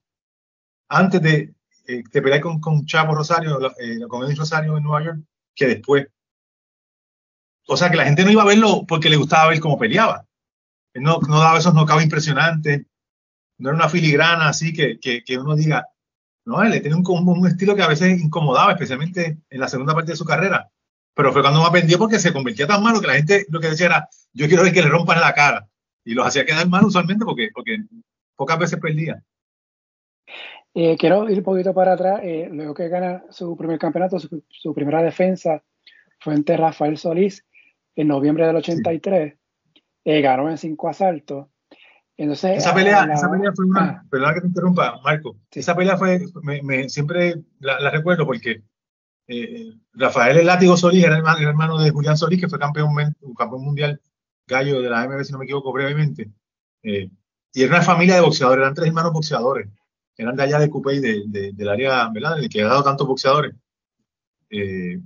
Antes 0.88 1.22
de, 1.22 1.55
eh, 1.87 2.02
pelear 2.11 2.40
con, 2.40 2.61
con 2.61 2.87
Chavo 2.87 3.14
Rosario, 3.14 3.59
eh, 3.78 4.00
con 4.09 4.22
Edwin 4.22 4.37
Rosario 4.37 4.76
en 4.76 4.85
Nueva 4.85 5.05
York, 5.05 5.20
que 5.55 5.66
después. 5.66 6.07
o 7.66 7.76
sea, 7.76 7.90
que 7.90 7.96
la 7.96 8.05
gente 8.05 8.24
no 8.24 8.31
iba 8.31 8.42
a 8.42 8.46
verlo 8.46 8.85
porque 8.87 9.09
le 9.09 9.16
gustaba 9.16 9.50
ver 9.50 9.61
cómo 9.61 9.78
peleaba. 9.78 10.26
Él 10.94 11.02
no, 11.02 11.18
no 11.26 11.40
daba 11.40 11.59
esos 11.59 11.74
knockouts 11.74 12.05
impresionantes, 12.05 12.87
no 13.59 13.70
era 13.70 13.76
una 13.76 13.88
filigrana 13.88 14.48
así 14.48 14.72
que, 14.72 14.98
que, 15.00 15.24
que 15.24 15.38
uno 15.38 15.55
diga, 15.55 15.87
no, 16.44 16.62
él 16.62 16.81
tiene 16.81 16.96
un, 16.96 17.05
un, 17.07 17.46
estilo 17.46 17.76
que 17.76 17.83
a 17.83 17.88
veces 17.88 18.20
incomodaba, 18.20 18.72
especialmente 18.72 19.38
en 19.48 19.61
la 19.61 19.68
segunda 19.68 19.94
parte 19.94 20.12
de 20.12 20.16
su 20.16 20.24
carrera. 20.24 20.70
Pero 21.14 21.33
fue 21.33 21.42
cuando 21.42 21.61
me 21.61 21.66
aprendió 21.66 21.98
porque 21.98 22.18
se 22.18 22.33
convertía 22.33 22.66
tan 22.66 22.83
malo 22.83 23.00
que 23.00 23.07
la 23.07 23.14
gente 23.14 23.46
lo 23.48 23.61
que 23.61 23.68
decía 23.68 23.87
era, 23.87 24.09
yo 24.33 24.48
quiero 24.48 24.62
ver 24.62 24.72
que 24.72 24.83
le 24.83 24.88
rompan 24.88 25.20
la 25.20 25.35
cara. 25.35 25.68
Y 26.04 26.14
los 26.14 26.26
hacía 26.26 26.44
quedar 26.44 26.68
mal 26.68 26.84
usualmente 26.84 27.24
porque, 27.24 27.50
porque 27.54 27.78
pocas 28.36 28.58
veces 28.58 28.78
perdía. 28.80 29.22
Eh, 30.74 30.96
quiero 30.98 31.28
ir 31.28 31.38
un 31.38 31.44
poquito 31.44 31.74
para 31.74 31.92
atrás. 31.92 32.20
Eh, 32.22 32.48
luego 32.50 32.74
que 32.74 32.88
gana 32.88 33.24
su 33.30 33.56
primer 33.56 33.78
campeonato, 33.78 34.18
su, 34.18 34.74
primera 34.74 35.02
defensa 35.02 35.62
fue 36.18 36.34
ante 36.34 36.56
Rafael 36.56 36.96
Solís 36.96 37.44
en 37.94 38.08
noviembre 38.08 38.46
del 38.46 38.56
83. 38.56 39.34
Eh, 40.04 40.20
ganó 40.20 40.50
en 40.50 40.58
cinco 40.58 40.88
asaltos. 40.88 41.48
Entonces, 42.16 42.58
esa 42.58 42.74
pelea, 42.74 43.08
esa 43.12 43.30
pelea 43.30 43.52
fue 43.54 43.66
una. 43.66 43.80
Ah. 43.80 44.02
perdona 44.10 44.34
que 44.34 44.40
te 44.42 44.46
interrumpa, 44.46 45.00
Marco. 45.02 45.36
Esa 45.50 45.74
pelea 45.74 45.96
fue. 45.96 46.20
Me, 46.42 46.62
me, 46.62 46.88
siempre 46.88 47.36
la, 47.58 47.90
recuerdo 47.90 48.26
porque 48.26 48.62
Rafael 49.94 50.36
El 50.36 50.46
Látigo 50.46 50.76
Solís 50.76 51.04
era 51.04 51.16
hermano, 51.16 51.48
hermano, 51.48 51.78
de 51.78 51.90
Julián 51.90 52.16
Solís, 52.16 52.40
que 52.40 52.48
fue 52.48 52.58
campeón, 52.58 52.94
campeón 53.36 53.64
mundial 53.64 54.00
gallo 54.52 54.80
de 54.80 54.90
la 54.90 55.02
AMB, 55.02 55.24
si 55.24 55.32
no 55.32 55.38
me 55.38 55.44
equivoco, 55.44 55.72
brevemente. 55.72 56.30
y 56.82 57.10
era 57.62 57.76
una 57.76 57.82
familia 57.82 58.14
de 58.14 58.20
boxeadores, 58.22 58.62
eran 58.62 58.74
tres 58.74 58.88
hermanos 58.88 59.12
boxeadores 59.12 59.68
eran 60.16 60.36
de 60.36 60.42
allá 60.42 60.58
de 60.58 60.70
Coupé, 60.70 61.00
de, 61.00 61.24
de, 61.26 61.52
del 61.52 61.68
área, 61.68 62.08
¿verdad? 62.08 62.38
En 62.38 62.44
el 62.44 62.50
que 62.50 62.62
ha 62.62 62.66
dado 62.66 62.84
tantos 62.84 63.06
boxeadores. 63.06 63.54
Eh, 64.50 65.00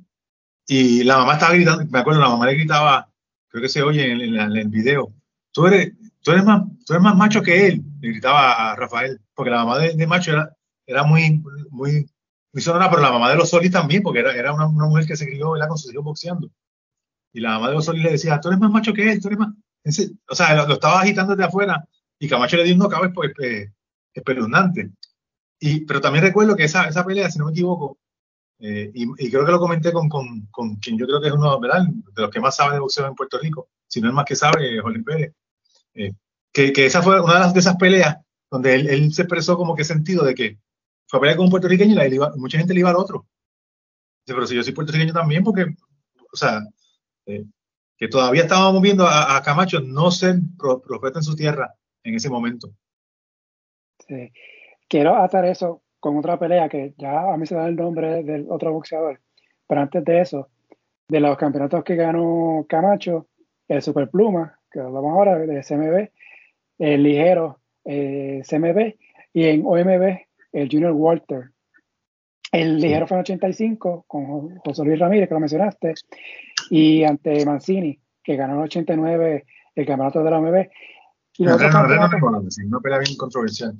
y 0.66 1.04
la 1.04 1.18
mamá 1.18 1.34
estaba 1.34 1.54
gritando, 1.54 1.84
me 1.86 1.98
acuerdo, 1.98 2.20
la 2.20 2.28
mamá 2.28 2.46
le 2.46 2.54
gritaba, 2.54 3.08
creo 3.48 3.62
que 3.62 3.68
se 3.68 3.82
oye 3.82 4.10
en, 4.10 4.20
el 4.20 4.68
video, 4.68 5.12
tú 5.52 5.66
eres, 5.66 5.92
tú, 6.20 6.32
eres 6.32 6.44
más, 6.44 6.62
tú 6.84 6.92
eres 6.92 7.02
más 7.02 7.16
macho 7.16 7.42
que 7.42 7.68
él, 7.68 7.82
le 8.00 8.08
gritaba 8.08 8.72
a 8.72 8.76
Rafael, 8.76 9.20
porque 9.34 9.50
la 9.50 9.64
mamá 9.64 9.78
de, 9.78 10.06
macho 10.06 10.32
era, 10.32 10.52
era 10.84 11.04
muy, 11.04 11.40
muy, 11.70 12.10
muy 12.52 12.62
sonora, 12.62 12.90
pero 12.90 13.02
la 13.02 13.12
mamá 13.12 13.30
de 13.30 13.36
los 13.36 13.48
Solis 13.48 13.70
también, 13.70 14.02
porque 14.02 14.20
era, 14.20 14.34
era 14.34 14.52
una, 14.52 14.66
una, 14.66 14.86
mujer 14.86 15.06
que 15.06 15.16
se 15.16 15.26
crió 15.26 15.52
¿verdad? 15.52 15.68
con 15.68 15.78
sus 15.78 15.92
hijos 15.92 16.04
boxeando. 16.04 16.50
Y 17.36 17.40
la 17.40 17.50
mamá 17.50 17.68
de 17.68 17.74
los 17.74 17.84
Solis 17.84 18.02
le 18.02 18.12
decía, 18.12 18.40
tú 18.40 18.48
eres 18.48 18.58
más 18.58 18.70
macho 18.70 18.94
que 18.94 19.12
él, 19.12 19.20
tú 19.20 19.28
eres 19.28 19.38
más... 19.38 19.52
O 20.30 20.34
sea, 20.34 20.54
lo, 20.54 20.72
estaba 20.72 21.02
agitando 21.02 21.36
desde 21.36 21.46
afuera 21.46 21.86
y 22.18 22.28
Camacho 22.28 22.56
le 22.56 22.64
dio 22.64 22.72
un 22.72 22.78
knockout 22.78 23.12
pues, 23.12 23.30
espeluznante. 24.14 24.90
Y, 25.60 25.84
pero 25.84 26.00
también 26.00 26.24
recuerdo 26.24 26.56
que 26.56 26.64
esa, 26.64 26.88
esa 26.88 27.04
pelea, 27.04 27.30
si 27.30 27.38
no 27.38 27.44
me 27.44 27.50
equivoco, 27.50 27.98
eh, 28.58 28.90
y, 28.94 29.30
creo 29.30 29.44
que 29.44 29.52
lo 29.52 29.58
comenté 29.58 29.92
con, 29.92 30.08
con, 30.08 30.46
con, 30.50 30.76
quien 30.76 30.96
yo 30.96 31.06
creo 31.06 31.20
que 31.20 31.26
es 31.26 31.34
uno 31.34 31.60
¿verdad? 31.60 31.82
de 31.86 32.22
los 32.22 32.30
que 32.30 32.40
más 32.40 32.56
sabe 32.56 32.72
de 32.72 32.80
boxeo 32.80 33.06
en 33.06 33.14
Puerto 33.14 33.38
Rico, 33.38 33.68
si 33.86 34.00
no 34.00 34.08
es 34.08 34.14
más 34.14 34.24
que 34.24 34.34
sabe, 34.34 34.80
Jolín 34.80 35.04
Pérez, 35.04 35.34
eh, 35.92 36.14
que, 36.50 36.72
que, 36.72 36.86
esa 36.86 37.02
fue 37.02 37.20
una 37.20 37.34
de, 37.34 37.40
las, 37.40 37.52
de 37.52 37.60
esas 37.60 37.76
peleas 37.76 38.16
donde 38.50 38.76
él, 38.76 38.88
él, 38.88 39.12
se 39.12 39.22
expresó 39.22 39.58
como 39.58 39.76
que 39.76 39.84
sentido 39.84 40.24
de 40.24 40.34
que 40.34 40.58
fue 41.06 41.18
a 41.18 41.20
pelear 41.20 41.36
con 41.36 41.44
un 41.44 41.50
puertorriqueño 41.50 42.02
y 42.02 42.16
la, 42.16 42.32
mucha 42.36 42.56
gente 42.56 42.72
le 42.72 42.80
iba 42.80 42.88
al 42.88 42.96
otro. 42.96 43.26
pero 44.24 44.46
si 44.46 44.54
yo 44.54 44.62
soy 44.62 44.72
puertorriqueño 44.72 45.12
también, 45.12 45.44
porque, 45.44 45.66
o 46.32 46.36
sea, 46.36 46.62
eh, 47.26 47.44
que 47.96 48.08
todavía 48.08 48.42
estábamos 48.42 48.82
viendo 48.82 49.06
a, 49.06 49.36
a 49.36 49.42
Camacho 49.42 49.80
no 49.80 50.10
ser 50.10 50.36
profeta 50.58 51.18
en 51.18 51.24
su 51.24 51.34
tierra 51.34 51.74
en 52.02 52.14
ese 52.14 52.30
momento. 52.30 52.70
Sí. 54.06 54.32
Quiero 54.88 55.16
atar 55.16 55.44
eso 55.44 55.82
con 55.98 56.16
otra 56.18 56.38
pelea 56.38 56.68
que 56.68 56.94
ya 56.96 57.32
a 57.32 57.36
mí 57.36 57.46
se 57.46 57.56
da 57.56 57.66
el 57.66 57.76
nombre 57.76 58.22
del 58.22 58.46
otro 58.48 58.72
boxeador. 58.72 59.20
Pero 59.66 59.80
antes 59.80 60.04
de 60.04 60.20
eso, 60.20 60.48
de 61.08 61.20
los 61.20 61.36
campeonatos 61.36 61.82
que 61.82 61.96
ganó 61.96 62.64
Camacho, 62.68 63.26
el 63.68 63.82
Superpluma, 63.82 64.60
que 64.70 64.80
hablamos 64.80 65.12
ahora 65.12 65.38
de 65.38 65.62
CMB, 65.62 66.10
el 66.78 67.02
ligero 67.02 67.60
eh, 67.84 68.42
CMB 68.48 68.94
y 69.32 69.44
en 69.44 69.66
OMB 69.66 70.18
el 70.52 70.68
Junior 70.70 70.92
Walter. 70.92 71.50
El 72.52 72.78
ligero 72.78 73.06
fue 73.06 73.16
en 73.16 73.22
85 73.22 74.04
con 74.06 74.56
José 74.58 74.84
Luis 74.84 74.98
Ramírez, 74.98 75.28
que 75.28 75.34
lo 75.34 75.40
mencionaste, 75.40 75.94
y 76.70 77.04
ante 77.04 77.44
Mancini, 77.44 77.98
que 78.22 78.36
ganó 78.36 78.54
en 78.54 78.60
89 78.62 79.46
el 79.74 79.86
campeonato 79.86 80.22
de 80.22 80.30
la 80.30 80.38
OMB. 80.38 80.68
Y 81.38 81.44
no, 81.44 81.56
no, 81.58 82.80
pelea 82.80 82.98
bien 82.98 83.16
controversial. 83.16 83.76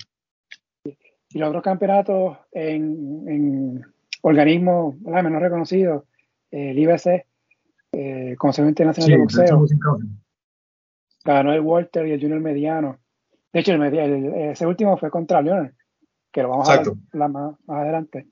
Y 0.85 1.39
los 1.39 1.49
otros 1.49 1.65
campeonatos 1.65 2.39
en, 2.53 3.25
en 3.27 3.87
organismos 4.23 4.97
menos 5.01 5.43
reconocidos, 5.43 6.05
el 6.51 6.79
IBC, 6.79 7.27
eh, 7.93 8.37
Consejo 8.37 8.69
Internacional 8.69 9.11
de 9.11 9.17
Boxeo, 9.19 9.67
ganó 11.25 11.53
el 11.53 11.61
Walter 11.61 12.07
y 12.07 12.13
el 12.13 12.21
Junior 12.21 12.41
Mediano. 12.41 12.99
De 13.53 13.61
hecho, 13.61 13.73
el, 13.73 14.35
ese 14.35 14.67
último 14.67 14.97
fue 14.97 15.11
contra 15.11 15.41
Leonard, 15.41 15.73
que 16.31 16.43
lo 16.43 16.51
vamos 16.51 16.69
a 16.69 16.83
ver 16.83 17.31
más, 17.31 17.55
adelante. 17.67 18.27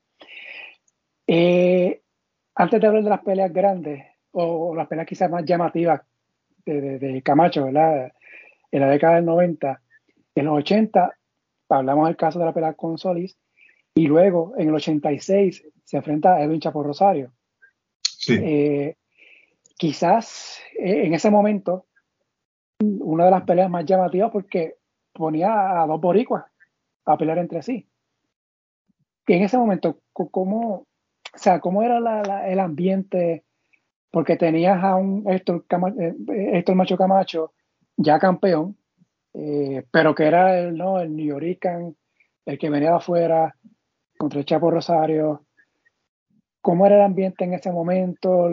Eh, 1.27 2.01
antes 2.53 2.79
de 2.79 2.87
hablar 2.87 3.03
de 3.03 3.09
las 3.09 3.23
peleas 3.23 3.51
grandes, 3.51 4.05
o, 4.35 4.75
las 4.75 4.87
peleas 4.87 5.07
quizás 5.07 5.29
más 5.29 5.45
llamativas 5.45 6.01
de, 6.65 6.99
de, 6.99 7.21
Camacho, 7.21 7.65
¿verdad? 7.65 8.11
En 8.71 8.81
la 8.81 8.89
década 8.89 9.15
del 9.15 9.25
90, 9.25 9.81
en 10.35 10.45
los 10.45 10.57
80 10.57 11.15
hablamos 11.69 12.07
del 12.07 12.17
caso 12.17 12.39
de 12.39 12.45
la 12.45 12.53
pelea 12.53 12.73
con 12.73 12.97
Solís, 12.97 13.37
y 13.95 14.07
luego 14.07 14.53
en 14.57 14.67
el 14.67 14.75
86 14.75 15.63
se 15.83 15.97
enfrenta 15.97 16.35
a 16.35 16.43
Edwin 16.43 16.59
Chapo 16.59 16.83
Rosario. 16.83 17.31
Eh, 18.27 18.95
quizás 19.77 20.59
eh, 20.77 21.05
en 21.05 21.13
ese 21.13 21.29
momento, 21.29 21.85
una 22.79 23.25
de 23.25 23.31
las 23.31 23.43
peleas 23.43 23.69
más 23.69 23.85
llamativas 23.85 24.31
porque 24.31 24.75
ponía 25.13 25.81
a 25.81 25.87
dos 25.87 26.01
boricuas 26.01 26.43
a 27.05 27.17
pelear 27.17 27.37
entre 27.37 27.61
sí. 27.61 27.87
Y 29.27 29.33
en 29.33 29.43
ese 29.43 29.57
momento, 29.57 30.01
¿cómo, 30.11 30.75
o 30.75 30.87
sea, 31.37 31.59
cómo 31.61 31.81
era 31.81 31.97
el 32.47 32.59
ambiente? 32.59 33.44
Porque 34.11 34.37
tenías 34.37 34.81
a 34.83 34.95
un 34.95 35.23
Héctor, 35.27 35.65
eh, 35.99 36.13
Héctor 36.53 36.75
Macho 36.75 36.97
Camacho 36.97 37.53
ya 37.97 38.19
campeón, 38.19 38.77
eh, 39.33 39.85
pero 39.91 40.15
que 40.15 40.25
era 40.25 40.57
el, 40.57 40.77
¿no? 40.77 40.99
el 40.99 41.15
New 41.15 41.27
Yorican, 41.27 41.95
el 42.45 42.57
que 42.57 42.69
venía 42.69 42.91
de 42.91 42.95
afuera, 42.95 43.55
contra 44.17 44.39
el 44.39 44.45
Chapo 44.45 44.71
Rosario. 44.71 45.45
¿Cómo 46.61 46.85
era 46.85 46.95
el 46.95 47.01
ambiente 47.03 47.43
en 47.43 47.53
ese 47.53 47.71
momento? 47.71 48.45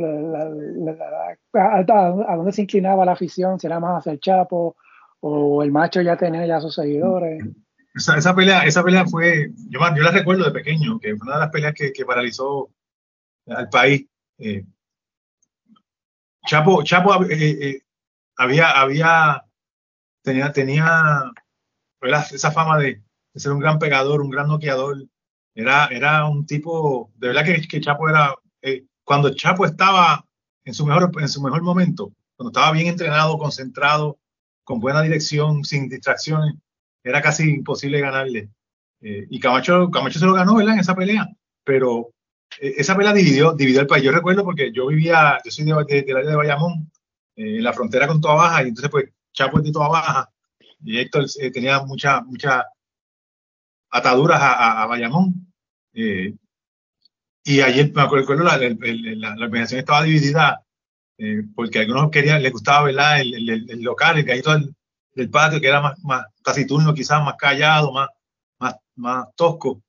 a, 1.54 2.36
dónde 2.36 2.52
se 2.52 2.62
inclinaba 2.62 3.04
la 3.04 3.12
afición? 3.12 3.58
¿Si 3.58 3.66
era 3.66 3.80
más 3.80 4.00
hacia 4.00 4.12
el 4.12 4.20
Chapo 4.20 4.76
o 5.20 5.62
el 5.62 5.70
macho 5.70 6.02
ya 6.02 6.16
tenía 6.16 6.44
ya 6.46 6.60
sus 6.60 6.74
seguidores? 6.74 7.42
Esa, 7.94 8.34
pelea, 8.34 8.64
esa 8.64 8.82
pelea 8.82 9.04
fue, 9.06 9.50
yo, 9.68 9.78
la 9.80 10.10
recuerdo 10.10 10.44
de 10.44 10.50
pequeño, 10.50 10.98
que 10.98 11.16
fue 11.16 11.26
una 11.26 11.36
de 11.36 11.40
las 11.40 11.50
peleas 11.50 11.74
que, 11.74 11.92
que 11.92 12.04
paralizó 12.04 12.70
al 13.46 13.68
país. 13.68 14.06
Eh, 14.38 14.64
Chapo, 16.46 16.82
Chapo 16.82 17.24
eh, 17.30 17.82
había, 18.36 18.70
había 18.70 19.44
tenía, 20.22 20.52
tenía 20.52 21.32
esa 22.32 22.50
fama 22.50 22.78
de, 22.78 23.02
ser 23.34 23.52
un 23.52 23.60
gran 23.60 23.78
pegador, 23.78 24.20
un 24.20 24.30
gran 24.30 24.48
noqueador. 24.48 25.04
Era, 25.54 25.86
era 25.86 26.26
un 26.26 26.46
tipo, 26.46 27.10
de 27.16 27.28
verdad 27.28 27.44
que, 27.44 27.80
Chapo 27.80 28.08
era, 28.08 28.34
eh, 28.62 28.84
cuando 29.04 29.34
Chapo 29.34 29.66
estaba 29.66 30.24
en 30.64 30.74
su, 30.74 30.86
mejor, 30.86 31.10
en 31.20 31.28
su 31.28 31.42
mejor 31.42 31.62
momento, 31.62 32.12
cuando 32.36 32.50
estaba 32.50 32.72
bien 32.72 32.86
entrenado, 32.86 33.38
concentrado, 33.38 34.18
con 34.64 34.80
buena 34.80 35.02
dirección, 35.02 35.64
sin 35.64 35.88
distracciones, 35.88 36.54
era 37.02 37.20
casi 37.20 37.50
imposible 37.50 38.00
ganarle. 38.00 38.48
Eh, 39.00 39.26
y 39.28 39.40
Camacho, 39.40 39.90
Camacho 39.90 40.18
se 40.18 40.26
lo 40.26 40.34
ganó, 40.34 40.54
¿verdad? 40.54 40.74
En 40.74 40.80
esa 40.80 40.94
pelea. 40.94 41.28
Pero 41.64 42.08
eh, 42.08 42.12
esa 42.60 42.96
pelea 42.96 43.12
dividió, 43.12 43.52
dividió 43.52 43.80
el 43.80 43.86
país. 43.86 44.04
Yo 44.04 44.12
recuerdo 44.12 44.44
porque 44.44 44.72
yo 44.72 44.86
vivía, 44.86 45.38
yo 45.44 45.50
soy 45.50 45.64
de, 45.64 46.02
del 46.02 46.16
área 46.16 46.30
de 46.30 46.36
Bayamón, 46.36 46.90
en 47.36 47.62
la 47.62 47.72
frontera 47.72 48.06
con 48.06 48.20
Toa 48.20 48.34
Baja, 48.34 48.62
y 48.62 48.68
entonces 48.68 48.90
pues 48.90 49.10
Chapo 49.32 49.58
es 49.58 49.64
de 49.64 49.72
toda 49.72 49.88
baja 49.88 50.30
y 50.84 50.98
Héctor 50.98 51.26
eh, 51.40 51.50
tenía 51.50 51.80
muchas 51.80 52.24
mucha 52.24 52.64
ataduras 53.90 54.40
a, 54.40 54.82
a, 54.82 54.86
Bayamón. 54.86 55.52
Eh, 55.94 56.34
y 57.44 57.60
ayer 57.60 57.92
me 57.94 58.02
acuerdo, 58.02 58.34
la, 58.36 58.56
la, 58.56 59.34
la, 59.36 59.44
organización 59.44 59.80
estaba 59.80 60.02
dividida 60.04 60.62
eh, 61.18 61.42
porque 61.54 61.78
a 61.78 61.82
algunos 61.82 62.10
querían, 62.10 62.42
les 62.42 62.52
gustaba 62.52 62.84
¿verdad? 62.84 63.20
El, 63.20 63.48
el, 63.48 63.82
local, 63.82 64.18
el 64.18 64.24
gallito 64.24 64.52
del, 64.52 64.74
del, 65.14 65.30
patio, 65.30 65.60
que 65.60 65.68
era 65.68 65.80
más, 65.80 66.02
más 66.04 66.26
taciturno, 66.42 66.94
quizás 66.94 67.22
más 67.22 67.36
callado, 67.36 67.92
más, 67.92 68.08
más, 68.58 68.76
más 68.96 69.26
tosco. 69.36 69.82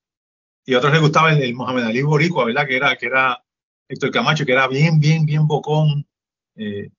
Y 0.66 0.74
a 0.74 0.78
otros 0.78 0.94
les 0.94 1.02
gustaba 1.02 1.32
el, 1.34 1.42
el 1.42 1.56
Mohamed 1.56 1.84
Ali 1.84 2.02
Boricua, 2.02 2.46
¿verdad? 2.46 2.68
Que 2.68 2.78
era, 2.78 2.96
que 2.96 3.06
era 3.08 3.44
Héctor 3.88 4.12
Camacho, 4.12 4.46
que 4.46 4.54
era 4.54 4.68
bien, 4.68 5.00
bien, 5.00 5.26
bien 5.26 5.48
bocón. 5.48 6.06
Eh, 6.56 6.90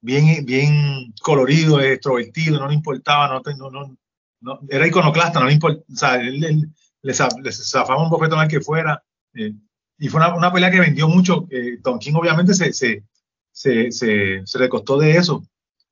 bien, 0.00 0.44
bien 0.44 1.12
colorido, 1.20 1.80
extrovertido, 1.80 2.58
no 2.58 2.68
le 2.68 2.74
importaba, 2.74 3.28
no, 3.28 3.70
no, 3.70 3.96
no, 4.40 4.60
era 4.68 4.86
iconoclasta, 4.86 5.40
no 5.40 5.46
le 5.46 5.54
importaba, 5.54 5.84
o 5.92 5.96
sea, 5.96 6.14
él, 6.16 6.44
él 6.44 6.68
le, 7.02 7.14
zafaba 7.14 8.02
un 8.02 8.10
bofetón 8.10 8.38
al 8.38 8.48
que 8.48 8.60
fuera. 8.60 9.02
Eh, 9.34 9.52
y 9.98 10.08
fue 10.08 10.20
una, 10.20 10.34
una, 10.36 10.52
pelea 10.52 10.70
que 10.70 10.80
vendió 10.80 11.08
mucho. 11.08 11.46
Eh, 11.50 11.78
Don 11.80 11.98
King 11.98 12.14
obviamente 12.14 12.54
se, 12.54 12.72
se, 12.72 13.04
se, 13.50 13.90
se, 13.90 14.42
se 14.46 14.58
le 14.58 14.68
costó 14.68 14.98
de 14.98 15.16
eso 15.16 15.44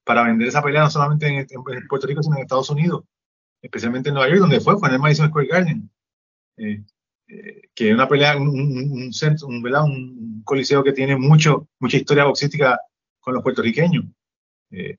para 0.05 0.23
vender 0.23 0.49
esa 0.49 0.63
pelea 0.63 0.83
no 0.83 0.91
solamente 0.91 1.27
en, 1.27 1.47
Puerto 1.89 2.07
Rico, 2.07 2.23
sino 2.23 2.37
en 2.37 2.43
Estados 2.43 2.71
Unidos, 2.71 3.05
especialmente 3.61 4.11
en 4.11 4.15
Nueva 4.15 4.29
York, 4.29 4.41
donde 4.41 4.61
fue, 4.61 4.79
fue 4.79 4.89
en 4.89 4.95
el 4.95 5.01
Madison 5.01 5.29
Square 5.29 5.49
Garden. 5.49 5.91
Eh, 6.57 6.83
que 7.75 7.93
una 7.93 8.09
pelea, 8.09 8.37
un, 8.37 8.49
un, 8.49 9.13
centro, 9.13 9.49
un, 9.49 9.65
un, 9.67 10.43
coliseo 10.45 10.85
que 10.85 10.93
tiene 10.93 11.17
mucho, 11.17 11.69
mucha 11.81 11.97
historia 11.97 12.25
boxística 12.25 12.79
con 13.21 13.35
los 13.35 13.43
puertorriqueños. 13.43 14.05
Eh, 14.71 14.97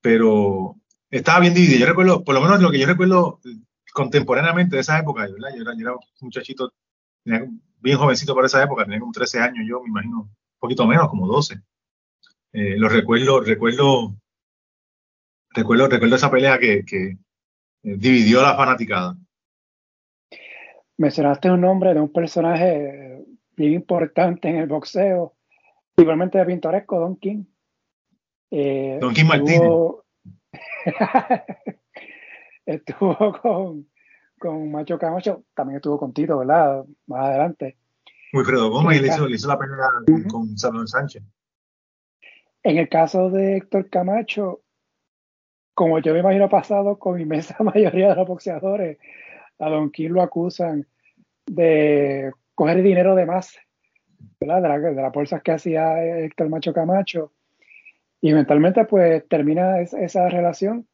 pero 0.00 0.76
estaba 1.10 1.40
bien 1.40 1.54
dividido. 1.54 1.80
Yo 1.80 1.86
recuerdo, 1.86 2.24
por 2.24 2.34
lo 2.34 2.40
menos 2.40 2.60
lo 2.60 2.70
que 2.70 2.78
yo 2.78 2.86
recuerdo 2.86 3.40
contemporáneamente 3.92 4.76
de 4.76 4.82
esa 4.82 4.98
época, 4.98 5.22
¿verdad? 5.22 5.50
Yo, 5.54 5.62
era, 5.62 5.74
yo 5.74 5.80
era 5.80 5.92
un 5.92 6.00
muchachito, 6.20 6.72
bien 7.24 7.98
jovencito 7.98 8.34
por 8.34 8.44
esa 8.44 8.62
época, 8.62 8.84
tenía 8.84 9.00
como 9.00 9.12
13 9.12 9.40
años 9.40 9.66
yo, 9.68 9.82
me 9.82 9.88
imagino, 9.88 10.20
un 10.22 10.36
poquito 10.58 10.86
menos, 10.86 11.08
como 11.08 11.26
12. 11.26 11.60
Eh, 12.52 12.76
lo 12.78 12.88
recuerdo, 12.88 13.40
recuerdo, 13.40 14.16
recuerdo, 15.50 15.88
recuerdo 15.88 16.16
esa 16.16 16.30
pelea 16.30 16.58
que, 16.58 16.84
que 16.84 17.18
eh, 17.82 17.96
dividió 17.96 18.40
a 18.40 18.44
la 18.44 18.56
fanaticada. 18.56 19.16
Mencionaste 21.00 21.50
un 21.50 21.62
nombre 21.62 21.94
de 21.94 22.00
un 22.00 22.12
personaje 22.12 23.24
bien 23.56 23.72
importante 23.72 24.50
en 24.50 24.56
el 24.56 24.66
boxeo, 24.66 25.34
igualmente 25.96 26.36
de 26.36 26.44
pintoresco, 26.44 27.00
Don 27.00 27.16
King. 27.16 27.44
Eh, 28.50 28.98
Don 29.00 29.14
King 29.14 29.24
Martínez. 29.24 29.62
estuvo 32.66 33.16
con, 33.40 33.88
con 34.38 34.70
Macho 34.70 34.98
Camacho, 34.98 35.44
también 35.54 35.76
estuvo 35.76 35.98
con 35.98 36.12
Tito, 36.12 36.36
¿verdad? 36.36 36.84
Más 37.06 37.28
adelante. 37.28 37.78
Wilfredo 38.34 38.68
Gómez 38.68 38.98
y 38.98 39.00
le 39.00 39.08
hizo, 39.08 39.26
le 39.26 39.36
hizo, 39.36 39.48
la 39.48 39.58
pelea 39.58 39.86
con 40.30 40.58
Salvador 40.58 40.86
Sánchez. 40.86 41.22
En 42.62 42.76
el 42.76 42.90
caso 42.90 43.30
de 43.30 43.56
Héctor 43.56 43.88
Camacho, 43.88 44.60
como 45.72 45.98
yo 46.00 46.12
me 46.12 46.20
imagino 46.20 46.50
pasado 46.50 46.98
con 46.98 47.18
inmensa 47.18 47.56
mayoría 47.64 48.10
de 48.10 48.16
los 48.16 48.28
boxeadores, 48.28 48.98
a 49.60 49.68
Don 49.68 49.90
King 49.90 50.10
lo 50.10 50.22
acusan 50.22 50.86
de 51.46 52.32
coger 52.54 52.82
dinero 52.82 53.14
de 53.14 53.26
más, 53.26 53.56
¿verdad? 54.40 54.62
De, 54.62 54.68
la, 54.68 54.78
de 54.78 55.02
las 55.02 55.12
bolsas 55.12 55.42
que 55.42 55.52
hacía 55.52 56.02
Héctor 56.02 56.48
Macho 56.48 56.72
Camacho. 56.72 57.32
Y 58.20 58.30
eventualmente 58.30 58.84
pues 58.84 59.26
termina 59.28 59.80
esa 59.80 60.28
relación. 60.28 60.86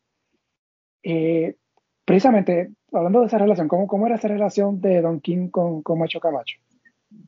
Eh, 1.02 1.56
precisamente, 2.04 2.70
hablando 2.92 3.20
de 3.20 3.26
esa 3.26 3.38
relación, 3.38 3.68
¿cómo, 3.68 3.86
¿cómo, 3.86 4.06
era 4.06 4.16
esa 4.16 4.28
relación 4.28 4.80
de 4.80 5.00
Don 5.00 5.20
King 5.20 5.48
con, 5.48 5.82
con 5.82 5.98
Macho 5.98 6.20
Camacho? 6.20 6.58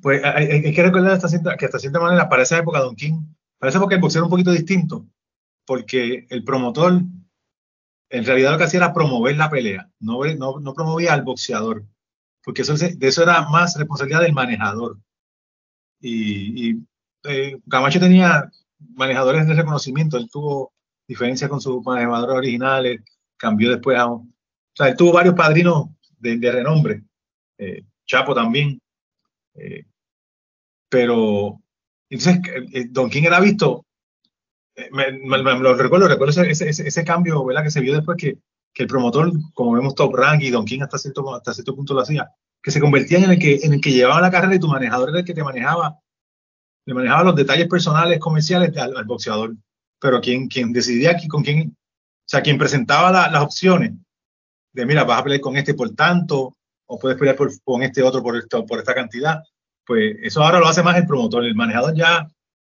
Pues 0.02 0.22
hay, 0.24 0.72
que 0.72 0.82
recordar 0.82 1.12
hasta 1.12 1.28
cierta, 1.28 1.56
que 1.56 1.64
hasta 1.64 1.78
cierta 1.78 2.00
manera, 2.00 2.28
para 2.28 2.42
esa 2.42 2.58
época, 2.58 2.80
Don 2.80 2.94
King, 2.94 3.20
para 3.58 3.70
esa 3.70 3.78
época 3.78 3.94
el 3.94 4.00
boxeo 4.00 4.20
era 4.20 4.26
un 4.26 4.30
poquito 4.30 4.52
distinto, 4.52 5.06
porque 5.64 6.26
el 6.30 6.44
promotor 6.44 7.02
en 8.10 8.24
realidad 8.24 8.52
lo 8.52 8.58
que 8.58 8.64
hacía 8.64 8.78
era 8.78 8.92
promover 8.92 9.36
la 9.36 9.50
pelea, 9.50 9.90
no, 10.00 10.18
promovía 10.74 11.12
al 11.12 11.22
boxeador, 11.22 11.84
porque 12.42 12.62
eso, 12.62 12.74
de 12.76 12.96
eso 13.06 13.22
era 13.22 13.48
más 13.48 13.76
responsabilidad 13.76 14.22
del 14.22 14.32
manejador. 14.32 14.98
Y, 16.00 16.76
eh, 17.24 17.58
Camacho 17.68 18.00
tenía 18.00 18.50
manejadores 18.78 19.46
de 19.46 19.54
reconocimiento, 19.54 20.16
él 20.16 20.28
tuvo 20.30 20.72
diferencias 21.06 21.50
con 21.50 21.60
sus 21.60 21.84
manejadores 21.84 22.36
originales, 22.36 23.00
cambió 23.36 23.70
después 23.70 23.98
a 23.98 24.06
o 24.10 24.26
sea, 24.74 24.88
él 24.88 24.96
tuvo 24.96 25.12
varios 25.12 25.34
padrinos 25.34 25.88
de, 26.18 26.38
de 26.38 26.52
renombre, 26.52 27.02
eh, 27.58 27.82
Chapo 28.06 28.34
también, 28.34 28.80
eh, 29.54 29.84
pero 30.88 31.60
entonces 32.08 32.40
eh, 32.72 32.86
Don 32.88 33.10
King 33.10 33.24
era 33.24 33.40
visto, 33.40 33.84
me, 34.92 35.38
lo 35.38 35.74
recuerdo, 35.74 36.08
recuerdo 36.08 36.42
ese, 36.42 36.68
ese, 36.68 36.86
ese, 36.86 37.04
cambio 37.04 37.44
¿verdad? 37.44 37.64
que 37.64 37.70
se 37.70 37.80
vio 37.80 37.94
después 37.94 38.16
que, 38.16 38.38
que, 38.72 38.84
el 38.84 38.88
promotor, 38.88 39.32
como 39.54 39.72
vemos 39.72 39.94
Top 39.94 40.14
Rank 40.14 40.42
y 40.42 40.50
Don 40.50 40.64
King 40.64 40.80
hasta 40.82 40.98
cierto, 40.98 41.34
hasta 41.34 41.54
cierto 41.54 41.74
punto 41.74 41.94
lo 41.94 42.00
hacía, 42.00 42.30
que 42.62 42.70
se 42.70 42.80
convertían 42.80 43.24
en 43.24 43.30
el 43.32 43.38
que, 43.38 43.56
en 43.62 43.74
el 43.74 43.80
que 43.80 43.92
llevaba 43.92 44.20
la 44.20 44.30
carrera 44.30 44.54
y 44.54 44.60
tu 44.60 44.68
manejador 44.68 45.10
era 45.10 45.20
el 45.20 45.24
que 45.24 45.34
te 45.34 45.42
manejaba, 45.42 45.98
le 46.86 46.94
manejaba 46.94 47.24
los 47.24 47.36
detalles 47.36 47.68
personales, 47.68 48.18
comerciales 48.18 48.76
al, 48.76 49.04
boxeador. 49.04 49.54
Pero 50.00 50.20
quien, 50.20 50.48
quien 50.48 50.72
decidía 50.72 51.10
aquí 51.10 51.28
con 51.28 51.42
quién, 51.42 51.70
o 51.70 52.28
sea, 52.28 52.40
quien 52.40 52.56
presentaba 52.56 53.10
las 53.10 53.42
opciones 53.42 53.92
de, 54.72 54.86
mira, 54.86 55.04
vas 55.04 55.20
a 55.20 55.24
pelear 55.24 55.40
con 55.40 55.56
este 55.56 55.74
por 55.74 55.90
tanto, 55.90 56.56
o 56.86 56.98
puedes 56.98 57.18
pelear 57.18 57.36
con 57.64 57.82
este 57.82 58.02
otro 58.02 58.22
por, 58.22 58.36
esto, 58.36 58.64
por 58.64 58.78
esta 58.78 58.94
cantidad, 58.94 59.42
pues 59.84 60.16
eso 60.22 60.42
ahora 60.42 60.60
lo 60.60 60.68
hace 60.68 60.82
más 60.82 60.96
el 60.96 61.06
promotor. 61.06 61.44
El 61.44 61.54
manejador 61.54 61.94
ya 61.94 62.28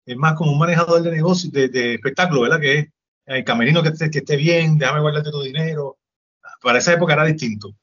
es 0.10 0.18
más 0.18 0.34
como 0.34 0.52
un 0.52 0.58
manejador 0.58 1.04
de 1.04 1.12
negocio, 1.12 1.52
de, 1.52 1.70
de 1.70 1.94
espectáculo, 1.94 2.42
¿verdad? 2.42 2.60
Que 2.60 2.92
el 3.28 3.44
camerino 3.44 3.84
que 3.84 3.90
esté, 3.90 4.10
que 4.10 4.20
esté 4.20 4.38
bien, 4.38 4.80
déjame 4.80 5.02
guardarte 5.02 5.30
tu 5.30 5.44
dinero. 5.44 6.00
Para 6.64 6.80
esa 6.80 6.94
época 6.94 7.14
era 7.14 7.26
distinto. 7.26 7.76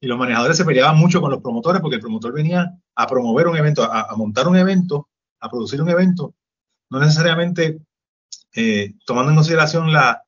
Y 0.00 0.06
los 0.06 0.18
manejadores 0.18 0.56
se 0.56 0.64
peleaban 0.64 0.96
mucho 0.96 1.20
con 1.20 1.30
los 1.30 1.42
promotores 1.42 1.82
porque 1.82 1.96
el 1.96 2.00
promotor 2.00 2.32
venía 2.32 2.72
a 2.94 3.06
promover 3.06 3.48
un 3.48 3.58
evento, 3.58 3.84
a, 3.84 4.16
montar 4.16 4.48
un 4.48 4.56
evento, 4.56 5.10
a 5.40 5.50
producir 5.50 5.82
un 5.82 5.90
evento, 5.90 6.34
no 6.88 7.00
necesariamente 7.00 7.80
eh, 8.54 8.94
tomando 9.04 9.30
en 9.30 9.36
consideración 9.36 9.92
la, 9.92 10.22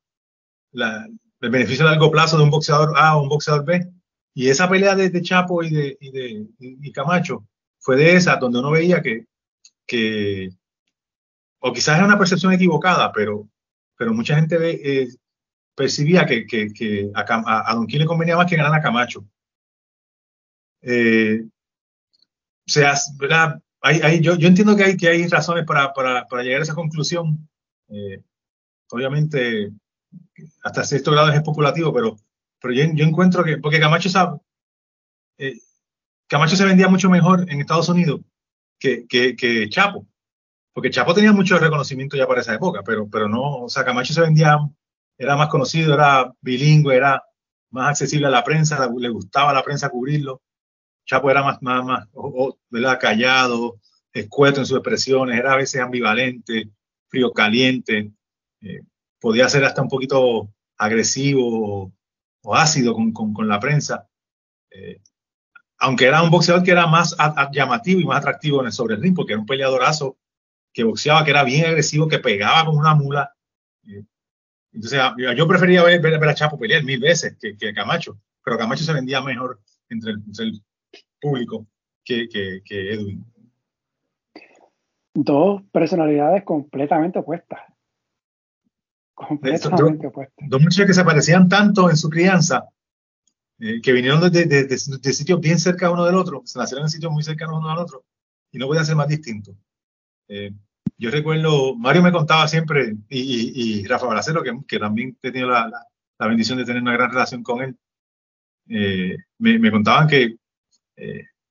el 0.72 1.50
beneficio 1.50 1.86
a 1.86 1.92
largo 1.92 2.10
plazo 2.10 2.36
de 2.36 2.44
un 2.44 2.50
boxeador 2.50 2.92
A 2.98 3.16
o 3.16 3.22
un 3.22 3.30
boxeador 3.30 3.64
B. 3.64 3.90
Y 4.34 4.50
esa 4.50 4.68
pelea 4.68 4.94
de, 4.94 5.22
Chapo 5.22 5.62
y 5.62 5.70
de, 5.70 5.96
y 6.00 6.10
de 6.10 6.92
Camacho 6.92 7.46
fue 7.78 7.96
de 7.96 8.16
esa 8.16 8.36
donde 8.36 8.58
uno 8.58 8.70
veía 8.70 9.00
que, 9.00 9.24
que 9.86 10.50
o 11.60 11.72
quizás 11.72 11.98
es 11.98 12.04
una 12.04 12.18
percepción 12.18 12.52
equivocada, 12.52 13.12
pero, 13.12 13.48
pero 13.96 14.12
mucha 14.12 14.36
gente 14.36 14.56
eh, 14.60 15.08
percibía 15.74 16.26
que, 16.26 16.46
a, 17.14 17.74
Don 17.74 17.86
le 17.86 18.06
convenía 18.06 18.36
más 18.36 18.46
que 18.46 18.56
ganar 18.56 18.74
a 18.74 18.82
Camacho. 18.82 19.26
Eh, 20.82 21.42
o 21.44 22.70
sea. 22.70 22.94
Hay, 23.82 24.00
hay, 24.00 24.20
yo, 24.20 24.34
yo, 24.36 24.48
entiendo 24.48 24.74
que 24.74 24.82
hay, 24.84 24.96
que 24.96 25.08
hay 25.08 25.28
razones 25.28 25.64
para, 25.64 25.92
para, 25.92 26.26
para 26.26 26.42
llegar 26.42 26.60
a 26.60 26.64
esa 26.64 26.74
conclusión. 26.74 27.48
Eh, 27.88 28.20
obviamente, 28.90 29.70
hasta 30.62 30.82
cierto 30.82 31.12
grado 31.12 31.28
es 31.28 31.36
especulativo, 31.36 31.92
pero, 31.92 32.16
pero 32.60 32.74
yo, 32.74 32.84
yo 32.94 33.04
encuentro 33.04 33.44
que, 33.44 33.58
porque 33.58 33.78
Camacho 33.78 34.08
sabe, 34.08 34.40
Camacho 36.26 36.56
se 36.56 36.64
vendía 36.64 36.88
mucho 36.88 37.08
mejor 37.08 37.48
en 37.50 37.60
Estados 37.60 37.88
Unidos 37.88 38.20
que, 38.78 39.06
que, 39.06 39.68
Chapo, 39.68 40.06
porque 40.76 40.90
Chapo 40.90 41.14
tenía 41.14 41.32
mucho 41.32 41.58
reconocimiento 41.58 42.18
ya 42.18 42.26
para 42.26 42.42
esa 42.42 42.52
época, 42.52 42.82
pero, 42.84 43.08
pero 43.08 43.30
no, 43.30 43.62
o 43.62 43.68
sea, 43.70 43.82
Camacho 43.82 44.12
se 44.12 44.20
vendía, 44.20 44.58
era 45.16 45.34
más 45.34 45.48
conocido, 45.48 45.94
era 45.94 46.30
bilingüe, 46.42 46.94
era 46.94 47.24
más 47.70 47.92
accesible 47.92 48.26
a 48.26 48.30
la 48.30 48.44
prensa, 48.44 48.86
le 48.94 49.08
gustaba 49.08 49.52
a 49.52 49.54
la 49.54 49.62
prensa 49.62 49.88
cubrirlo. 49.88 50.42
Chapo 51.06 51.30
era 51.30 51.42
más, 51.42 51.62
más, 51.62 51.82
más 51.82 52.98
callado, 52.98 53.80
escueto 54.12 54.60
en 54.60 54.66
sus 54.66 54.76
expresiones, 54.76 55.38
era 55.38 55.54
a 55.54 55.56
veces 55.56 55.80
ambivalente, 55.80 56.68
frío 57.08 57.32
caliente, 57.32 58.12
eh, 58.60 58.82
podía 59.18 59.48
ser 59.48 59.64
hasta 59.64 59.80
un 59.80 59.88
poquito 59.88 60.52
agresivo 60.76 61.90
o, 62.42 62.54
ácido 62.54 62.92
con, 62.92 63.14
con, 63.14 63.32
con, 63.32 63.48
la 63.48 63.58
prensa. 63.58 64.10
Eh, 64.70 65.00
aunque 65.78 66.04
era 66.04 66.22
un 66.22 66.30
boxeador 66.30 66.62
que 66.62 66.72
era 66.72 66.86
más 66.86 67.16
llamativo 67.50 67.98
y 67.98 68.04
más 68.04 68.18
atractivo 68.18 68.60
en 68.60 68.66
el 68.66 68.72
sobre 68.72 68.96
el 68.96 69.00
ring, 69.00 69.14
porque 69.16 69.32
era 69.32 69.40
un 69.40 69.46
peleadorazo 69.46 70.18
que 70.76 70.84
boxeaba, 70.84 71.24
que 71.24 71.30
era 71.30 71.42
bien 71.42 71.64
agresivo, 71.64 72.06
que 72.06 72.18
pegaba 72.18 72.66
como 72.66 72.78
una 72.78 72.94
mula. 72.94 73.34
Eh, 73.88 74.04
entonces, 74.72 75.00
yo 75.34 75.48
prefería 75.48 75.82
ver, 75.82 76.02
ver, 76.02 76.22
a 76.22 76.34
Chapo 76.34 76.58
pelear 76.58 76.84
mil 76.84 77.00
veces 77.00 77.34
que, 77.40 77.56
que, 77.56 77.72
Camacho, 77.72 78.20
pero 78.44 78.58
Camacho 78.58 78.84
se 78.84 78.92
vendía 78.92 79.22
mejor 79.22 79.58
entre 79.88 80.12
el, 80.12 80.62
público 81.18 81.66
que, 82.04 82.28
que, 82.28 82.60
que 82.62 82.92
Edwin. 82.92 83.24
Dos 85.14 85.62
personalidades 85.72 86.44
completamente 86.44 87.20
opuestas. 87.20 87.60
Completamente 89.14 90.08
opuestas. 90.08 90.46
Dos 90.46 90.60
muchachos 90.60 90.88
que 90.88 90.92
se 90.92 91.04
parecían 91.04 91.48
tanto 91.48 91.88
en 91.88 91.96
su 91.96 92.10
crianza, 92.10 92.68
eh, 93.60 93.80
que 93.80 93.92
vinieron 93.92 94.20
de, 94.30 94.44
de, 94.44 94.64
de, 94.64 94.78
sitios 94.78 95.40
bien 95.40 95.58
cerca 95.58 95.90
uno 95.90 96.04
del 96.04 96.16
otro, 96.16 96.42
se 96.44 96.58
nacieron 96.58 96.84
en 96.84 96.90
sitios 96.90 97.10
muy 97.10 97.22
cercanos 97.22 97.56
uno 97.56 97.70
al 97.70 97.78
otro, 97.78 98.04
y 98.52 98.58
no 98.58 98.66
podían 98.66 98.84
ser 98.84 98.96
más 98.96 99.08
distintos. 99.08 99.56
Eh, 100.28 100.52
yo 100.98 101.10
recuerdo, 101.10 101.74
Mario 101.76 102.02
me 102.02 102.12
contaba 102.12 102.48
siempre, 102.48 102.96
y, 103.08 103.84
Rafa 103.86 104.06
Bracero, 104.06 104.42
que, 104.42 104.52
que, 104.66 104.78
también 104.78 105.16
he 105.22 105.30
la, 105.40 105.70
bendición 106.18 106.58
de 106.58 106.64
tener 106.64 106.82
una 106.82 106.94
gran 106.94 107.10
relación 107.10 107.42
con 107.42 107.62
él, 107.62 107.76
eh, 108.68 109.16
me, 109.38 109.70
contaban 109.70 110.08
que 110.08 110.36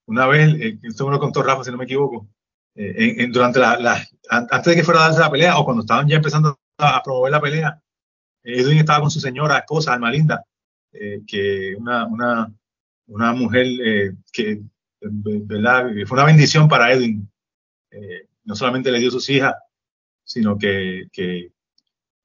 una 0.07 0.27
vez, 0.27 0.77
esto 0.83 1.05
me 1.05 1.11
lo 1.11 1.19
contó 1.19 1.43
Rafa, 1.43 1.63
si 1.63 1.71
no 1.71 1.77
me 1.77 1.85
equivoco, 1.85 2.27
en, 2.75 3.31
durante 3.31 3.59
la, 3.59 4.05
antes 4.29 4.65
de 4.65 4.75
que 4.75 4.83
fuera 4.83 5.01
a 5.01 5.03
darse 5.05 5.19
la 5.19 5.31
pelea, 5.31 5.57
o 5.57 5.65
cuando 5.65 5.81
estaban 5.81 6.07
ya 6.07 6.17
empezando 6.17 6.59
a 6.77 7.01
promover 7.03 7.31
la 7.31 7.41
pelea, 7.41 7.81
Edwin 8.45 8.77
estaba 8.77 9.01
con 9.01 9.11
su 9.11 9.19
señora 9.19 9.57
esposa, 9.57 9.93
Alma 9.93 10.11
Linda, 10.11 10.43
eh, 10.93 11.21
que 11.27 11.75
una, 11.75 12.07
mujer 13.33 13.67
eh, 13.83 14.13
que 14.31 14.61
fue 16.05 16.17
una 16.17 16.25
bendición 16.25 16.67
para 16.67 16.93
Edwin. 16.93 17.29
Eh, 17.91 18.27
no 18.45 18.55
solamente 18.55 18.91
le 18.91 18.99
dio 18.99 19.11
sus 19.11 19.29
hijas, 19.29 19.53
sino 20.23 20.57
que, 20.57 21.07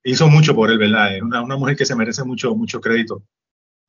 hizo 0.02 0.28
mucho 0.28 0.54
por 0.54 0.70
él, 0.70 0.78
¿verdad? 0.78 1.16
Es 1.16 1.22
una, 1.22 1.42
mujer 1.42 1.76
que 1.76 1.84
se 1.84 1.96
merece 1.96 2.24
mucho, 2.24 2.54
mucho 2.54 2.80
crédito. 2.80 3.22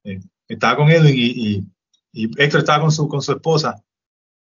Eh, 0.04 0.20
estaba 0.48 0.78
con 0.78 0.90
Edwin 0.90 1.14
y, 1.16 1.64
y, 2.14 2.42
Héctor 2.42 2.62
estaba 2.62 2.82
con 2.82 2.92
su, 2.92 3.08
con 3.08 3.22
su 3.22 3.32
esposa 3.32 3.82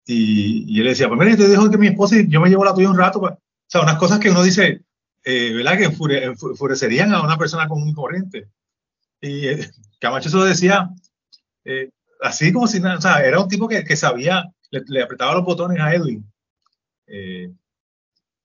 y, 0.05 0.79
él 0.79 0.87
decía, 0.87 1.07
pues 1.07 1.19
mira, 1.19 1.35
te 1.35 1.47
dejo 1.47 1.69
que 1.69 1.77
mi 1.77 1.87
esposa 1.87 2.17
y 2.17 2.27
yo 2.27 2.39
me 2.39 2.49
llevo 2.49 2.65
la 2.65 2.73
tuya 2.73 2.89
un 2.89 2.97
rato. 2.97 3.19
Pues". 3.19 3.33
O 3.33 3.39
sea, 3.67 3.81
unas 3.81 3.97
cosas 3.97 4.19
que 4.19 4.29
uno 4.29 4.43
dice, 4.43 4.83
eh, 5.23 5.53
¿verdad? 5.53 5.77
Que 5.77 5.85
enfurecerían 5.85 7.13
a 7.13 7.23
una 7.23 7.37
persona 7.37 7.67
con 7.67 7.81
un 7.81 7.93
corriente. 7.93 8.49
Y 9.21 9.47
eh, 9.47 9.71
Camacho 9.99 10.29
se 10.29 10.37
lo 10.37 10.43
decía 10.45 10.89
así 12.21 12.51
como 12.51 12.67
si 12.67 12.79
nada, 12.79 12.97
o 12.97 13.01
sea, 13.01 13.19
era 13.19 13.39
un 13.39 13.47
tipo 13.47 13.67
que, 13.67 13.83
que 13.83 13.95
sabía, 13.95 14.45
le, 14.71 15.01
apretaba 15.01 15.35
los 15.35 15.45
botones 15.45 15.79
a 15.79 15.93
Edwin. 15.93 16.25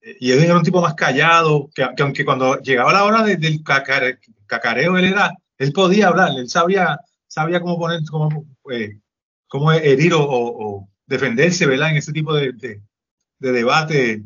Y 0.03 0.33
Edwin 0.33 0.47
era 0.47 0.57
un 0.57 0.65
tipo 0.65 0.81
más 0.81 0.95
callado, 0.95 1.71
que, 1.75 1.87
aunque 2.01 2.25
cuando 2.25 2.59
llegaba 2.61 2.93
la 2.93 3.05
hora 3.05 3.23
del 3.23 3.63
cacareo, 3.63 4.97
él 4.97 5.05
era, 5.05 5.33
él 5.59 5.73
podía 5.73 6.09
hablar, 6.09 6.31
él 6.37 6.49
sabía, 6.49 6.99
sabía 7.29 7.61
cómo 7.61 7.79
poner, 7.79 8.01
cómo, 8.11 8.47
eh, 8.73 8.99
cómo 9.47 9.73
herir 9.73 10.13
o, 10.17 10.89
defenderse, 11.07 11.67
¿verdad? 11.67 11.91
En 11.91 11.99
ese 11.99 12.13
tipo 12.13 12.35
de, 12.35 12.53
de, 12.53 13.53
debate, 13.53 14.23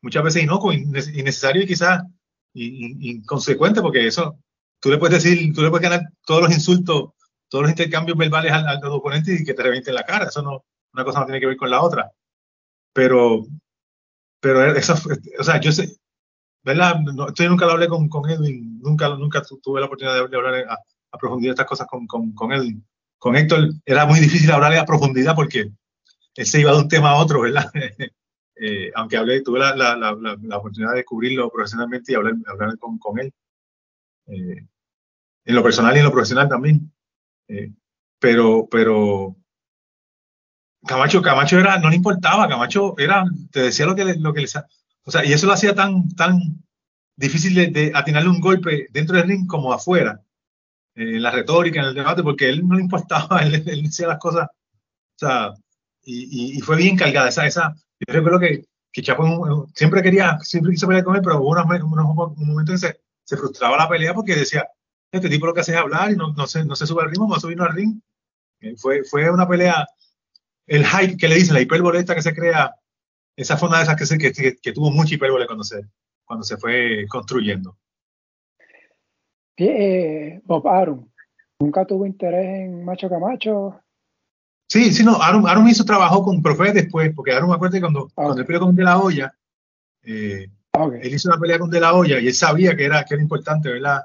muchas 0.00 0.24
veces 0.24 0.42
inocuo, 0.42 0.72
innecesario 0.72 1.62
y 1.62 1.66
quizás 1.66 2.02
inconsecuente, 2.54 3.82
porque 3.82 4.06
eso, 4.06 4.38
tú 4.80 4.90
le 4.90 4.98
puedes 4.98 5.22
decir, 5.22 5.52
tú 5.54 5.62
le 5.62 5.70
puedes 5.70 5.88
ganar 5.88 6.08
todos 6.24 6.42
los 6.42 6.52
insultos, 6.52 7.10
todos 7.48 7.62
los 7.62 7.70
intercambios 7.70 8.16
verbales 8.16 8.52
al, 8.52 8.66
al 8.66 8.84
oponente 8.84 9.34
y 9.34 9.44
que 9.44 9.54
te 9.54 9.62
reviente 9.62 9.92
la 9.92 10.04
cara, 10.04 10.26
eso 10.26 10.42
no, 10.42 10.64
una 10.92 11.04
cosa 11.04 11.20
no 11.20 11.26
tiene 11.26 11.40
que 11.40 11.46
ver 11.46 11.56
con 11.56 11.70
la 11.70 11.82
otra. 11.82 12.10
Pero, 12.92 13.46
pero 14.40 14.64
eso, 14.74 14.94
o 15.38 15.44
sea, 15.44 15.60
yo 15.60 15.72
sé, 15.72 15.96
¿verdad? 16.62 17.00
No, 17.00 17.32
yo 17.32 17.48
nunca 17.48 17.66
lo 17.66 17.72
hablé 17.72 17.88
con, 17.88 18.08
con 18.08 18.28
Edwin, 18.28 18.80
nunca, 18.80 19.08
nunca 19.10 19.42
tuve 19.62 19.80
la 19.80 19.86
oportunidad 19.86 20.28
de, 20.28 20.36
hablar 20.36 20.54
a, 20.68 20.78
a, 21.12 21.18
profundidad 21.18 21.52
estas 21.52 21.66
cosas 21.66 21.86
con, 21.86 22.06
con, 22.06 22.32
con 22.32 22.52
Edwin. 22.52 22.84
Con 23.18 23.36
Héctor 23.36 23.70
era 23.84 24.06
muy 24.06 24.18
difícil 24.18 24.50
hablarle 24.50 24.78
a 24.78 24.86
profundidad 24.86 25.34
porque 25.34 25.70
él 26.36 26.46
se 26.46 26.60
iba 26.60 26.72
de 26.72 26.78
un 26.78 26.88
tema 26.88 27.10
a 27.10 27.16
otro, 27.16 27.42
¿verdad? 27.42 27.70
eh, 28.56 28.90
aunque 28.94 29.16
hablé, 29.16 29.42
tuve 29.42 29.58
la, 29.58 29.76
la, 29.76 29.96
la, 29.96 30.16
la, 30.40 30.56
oportunidad 30.56 30.94
de 30.94 31.04
cubrirlo 31.04 31.50
profesionalmente 31.50 32.12
y 32.12 32.14
hablar, 32.14 32.34
hablar 32.46 32.78
con, 32.78 32.98
con 32.98 33.18
él. 33.18 33.32
Eh, 34.26 34.66
en 35.44 35.54
lo 35.54 35.62
personal 35.62 35.94
y 35.96 35.98
en 35.98 36.04
lo 36.04 36.12
profesional 36.12 36.48
también. 36.48 36.92
Eh, 37.48 37.72
pero, 38.18 38.68
pero 38.70 39.36
Camacho, 40.86 41.22
Camacho 41.22 41.58
era, 41.58 41.78
no 41.78 41.90
le 41.90 41.96
importaba, 41.96 42.48
Camacho 42.48 42.94
era, 42.98 43.24
te 43.50 43.62
decía 43.62 43.86
lo 43.86 43.94
que, 43.94 44.04
lo 44.14 44.32
que 44.32 44.40
le, 44.40 44.48
o 45.04 45.10
sea, 45.10 45.24
y 45.24 45.32
eso 45.32 45.46
lo 45.46 45.52
hacía 45.52 45.74
tan, 45.74 46.08
tan 46.14 46.62
difícil 47.16 47.54
de, 47.54 47.92
atinarle 47.94 48.30
un 48.30 48.40
golpe 48.40 48.88
dentro 48.90 49.16
del 49.16 49.28
ring 49.28 49.46
como 49.46 49.72
afuera, 49.72 50.22
eh, 50.94 51.16
en 51.16 51.22
la 51.22 51.30
retórica, 51.30 51.80
en 51.80 51.86
el 51.86 51.94
debate, 51.94 52.22
porque 52.22 52.48
él 52.48 52.66
no 52.66 52.76
le 52.76 52.82
importaba, 52.82 53.40
él, 53.42 53.64
decía 53.64 54.08
las 54.08 54.18
cosas, 54.18 54.48
o 54.48 55.18
sea, 55.18 55.54
y, 56.02 56.56
y, 56.56 56.60
fue 56.60 56.76
bien 56.76 56.96
cargada 56.96 57.28
esa, 57.28 57.46
esa, 57.46 57.74
yo 57.98 58.14
recuerdo 58.14 58.40
que, 58.40 58.64
que 58.92 59.02
Chapo 59.02 59.68
siempre 59.74 60.02
quería, 60.02 60.38
siempre 60.40 60.72
quiso 60.72 60.86
pelear 60.86 61.04
con 61.04 61.14
él, 61.16 61.22
pero 61.22 61.40
hubo 61.40 61.50
unos, 61.50 61.66
unos, 61.66 62.36
un 62.36 62.48
momento 62.48 62.72
en 62.72 62.78
que 62.78 62.86
se, 62.86 63.00
se, 63.24 63.36
frustraba 63.36 63.76
la 63.76 63.88
pelea 63.88 64.14
porque 64.14 64.34
decía, 64.34 64.66
este 65.12 65.28
tipo 65.28 65.46
lo 65.46 65.54
que 65.54 65.60
hace 65.60 65.72
es 65.72 65.78
hablar 65.78 66.10
y 66.10 66.16
no, 66.16 66.32
no, 66.32 66.46
se, 66.46 66.64
no 66.64 66.74
se 66.74 66.86
sube 66.86 67.02
al 67.02 67.10
ritmo, 67.10 67.28
va 67.28 67.36
a 67.36 67.40
subirnos 67.40 67.68
al 67.68 67.74
ring. 67.74 68.00
Eh, 68.60 68.74
fue, 68.76 69.04
fue 69.04 69.30
una 69.30 69.48
pelea, 69.48 69.86
el 70.70 70.86
hype 70.86 71.16
que 71.16 71.26
le 71.26 71.34
dicen, 71.34 71.54
la 71.54 71.60
hiperboleta 71.60 72.14
que 72.14 72.22
se 72.22 72.32
crea 72.32 72.76
esa 73.36 73.56
fue 73.56 73.68
una 73.68 73.78
de 73.78 73.84
esas 73.84 73.96
que, 73.96 74.32
que, 74.32 74.56
que, 74.56 74.72
tuvo 74.72 74.90
mucha 74.92 75.14
hipérbole 75.14 75.46
cuando 75.46 75.64
se, 75.64 75.84
cuando 76.24 76.44
se 76.44 76.56
fue 76.58 77.06
construyendo. 77.08 77.76
Eh, 79.56 80.40
Bob 80.44 80.68
Arum, 80.68 81.08
¿nunca 81.58 81.84
tuvo 81.84 82.06
interés 82.06 82.60
en 82.60 82.84
Macho 82.84 83.08
Camacho? 83.08 83.80
Sí, 84.68 84.92
sí, 84.92 85.02
no, 85.02 85.20
Arum, 85.20 85.44
Arum 85.46 85.66
hizo 85.66 85.84
trabajo 85.84 86.22
con 86.22 86.40
Profe 86.40 86.72
después, 86.72 87.12
porque 87.16 87.32
Arum, 87.32 87.50
acuérdate, 87.50 87.80
cuando, 87.80 88.02
okay. 88.02 88.14
cuando 88.14 88.40
él 88.40 88.46
peleó 88.46 88.60
con 88.60 88.76
De 88.76 88.84
La 88.84 88.98
Hoya, 88.98 89.34
eh, 90.04 90.48
okay. 90.70 91.00
él 91.02 91.14
hizo 91.14 91.30
una 91.30 91.40
pelea 91.40 91.58
con 91.58 91.70
De 91.70 91.80
La 91.80 91.94
Hoya 91.94 92.20
y 92.20 92.28
él 92.28 92.34
sabía 92.34 92.76
que 92.76 92.84
era, 92.84 93.04
que 93.04 93.14
era 93.14 93.22
importante, 93.22 93.70
¿verdad? 93.70 94.04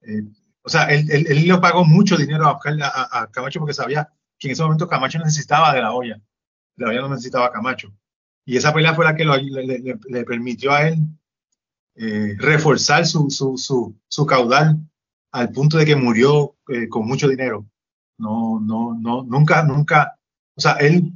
Eh, 0.00 0.22
o 0.62 0.68
sea, 0.70 0.84
él, 0.84 1.06
él, 1.10 1.26
él, 1.28 1.46
le 1.46 1.58
pagó 1.58 1.84
mucho 1.84 2.16
dinero 2.16 2.46
a, 2.46 2.58
a, 2.58 3.20
a, 3.20 3.30
Camacho 3.30 3.60
porque 3.60 3.74
sabía 3.74 4.08
que 4.38 4.48
en 4.48 4.52
ese 4.52 4.62
momento 4.62 4.88
Camacho 4.88 5.18
necesitaba 5.18 5.72
De 5.72 5.80
La. 5.80 5.90
De 5.90 6.84
La 6.84 6.90
Hoya 6.90 7.00
no 7.00 7.08
necesitaba 7.08 7.50
Camacho. 7.50 7.92
Y 8.44 8.56
esa 8.56 8.72
pelea 8.72 8.94
fue 8.94 9.04
la 9.04 9.16
que 9.16 9.24
le, 9.24 10.24
permitió 10.24 10.72
a 10.72 10.88
él 10.88 10.98
eh, 11.96 12.34
reforzar 12.38 13.04
su, 13.04 13.28
su, 13.28 13.58
su, 13.58 13.98
su, 14.06 14.26
caudal 14.26 14.78
al 15.32 15.50
punto 15.50 15.78
de 15.78 15.84
que 15.84 15.96
murió 15.96 16.56
eh, 16.68 16.88
con 16.88 17.06
mucho 17.06 17.28
dinero. 17.28 17.66
No, 18.18 18.60
no, 18.60 18.94
no, 18.94 19.24
nunca, 19.24 19.64
nunca, 19.64 20.16
o 20.56 20.60
sea, 20.60 20.74
él, 20.74 21.12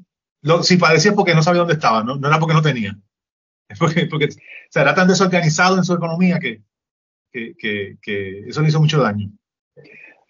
si 0.62 0.76
padecía 0.76 1.14
porque 1.14 1.34
no 1.34 1.42
sabía 1.42 1.60
dónde 1.60 1.74
estaba, 1.74 2.02
no, 2.02 2.16
no 2.16 2.28
era 2.28 2.38
porque 2.38 2.54
no 2.54 2.62
tenía. 2.62 2.98
Es 3.68 3.78
porque, 3.78 4.06
porque 4.06 4.28
era 4.74 4.94
tan 4.94 5.06
desorganizado 5.06 5.76
en 5.76 5.84
su 5.84 5.94
economía 5.94 6.40
que, 6.40 6.64
que, 7.30 7.96
que 8.02 8.40
eso 8.48 8.60
le 8.60 8.68
hizo 8.68 8.80
mucho 8.80 9.00
daño. 9.00 9.30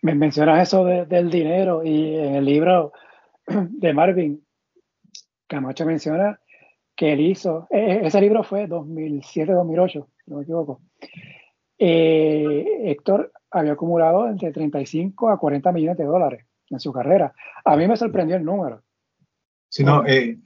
Me 0.02 0.14
mencionas 0.14 0.68
eso 0.68 0.84
de, 0.84 1.06
del 1.06 1.30
dinero 1.30 1.84
y 1.84 2.16
en 2.16 2.34
el 2.36 2.44
libro 2.44 2.92
de 3.46 3.92
Marvin, 3.92 4.44
Camacho 5.46 5.84
menciona 5.84 6.40
que 6.94 7.12
él 7.12 7.20
hizo, 7.20 7.66
e, 7.70 7.78
e, 7.78 8.06
ese 8.06 8.20
libro 8.20 8.44
fue 8.44 8.68
2007-2008, 8.68 10.06
no 10.26 10.36
me 10.36 10.42
equivoco. 10.42 10.80
Eh, 11.78 12.90
Héctor 12.90 13.32
había 13.50 13.72
acumulado 13.72 14.28
entre 14.28 14.52
35 14.52 15.30
a 15.30 15.38
40 15.38 15.72
millones 15.72 15.96
de 15.96 16.04
dólares 16.04 16.46
en 16.68 16.78
su 16.78 16.92
carrera. 16.92 17.34
A 17.64 17.76
mí 17.76 17.88
me 17.88 17.96
sorprendió 17.96 18.36
el 18.36 18.44
número. 18.44 18.82
Sí, 19.68 19.82
no, 19.82 20.06
eh, 20.06 20.38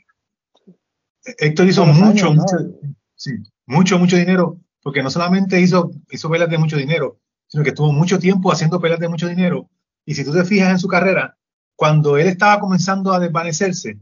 Héctor 1.38 1.66
hizo 1.66 1.86
mucho, 1.86 2.04
años, 2.04 2.36
mucho, 2.36 2.56
¿no? 2.60 2.94
sí, 3.14 3.32
mucho, 3.66 3.98
mucho 3.98 4.16
dinero, 4.16 4.60
porque 4.82 5.02
no 5.02 5.10
solamente 5.10 5.60
hizo, 5.60 5.90
hizo 6.10 6.30
pelas 6.30 6.50
de 6.50 6.58
mucho 6.58 6.76
dinero, 6.76 7.18
sino 7.54 7.62
que 7.62 7.70
estuvo 7.70 7.92
mucho 7.92 8.18
tiempo 8.18 8.50
haciendo 8.50 8.80
pelas 8.80 8.98
de 8.98 9.08
mucho 9.08 9.28
dinero. 9.28 9.70
Y 10.04 10.16
si 10.16 10.24
tú 10.24 10.32
te 10.32 10.44
fijas 10.44 10.72
en 10.72 10.80
su 10.80 10.88
carrera, 10.88 11.38
cuando 11.76 12.16
él 12.16 12.26
estaba 12.26 12.58
comenzando 12.58 13.12
a 13.12 13.20
desvanecerse, 13.20 14.00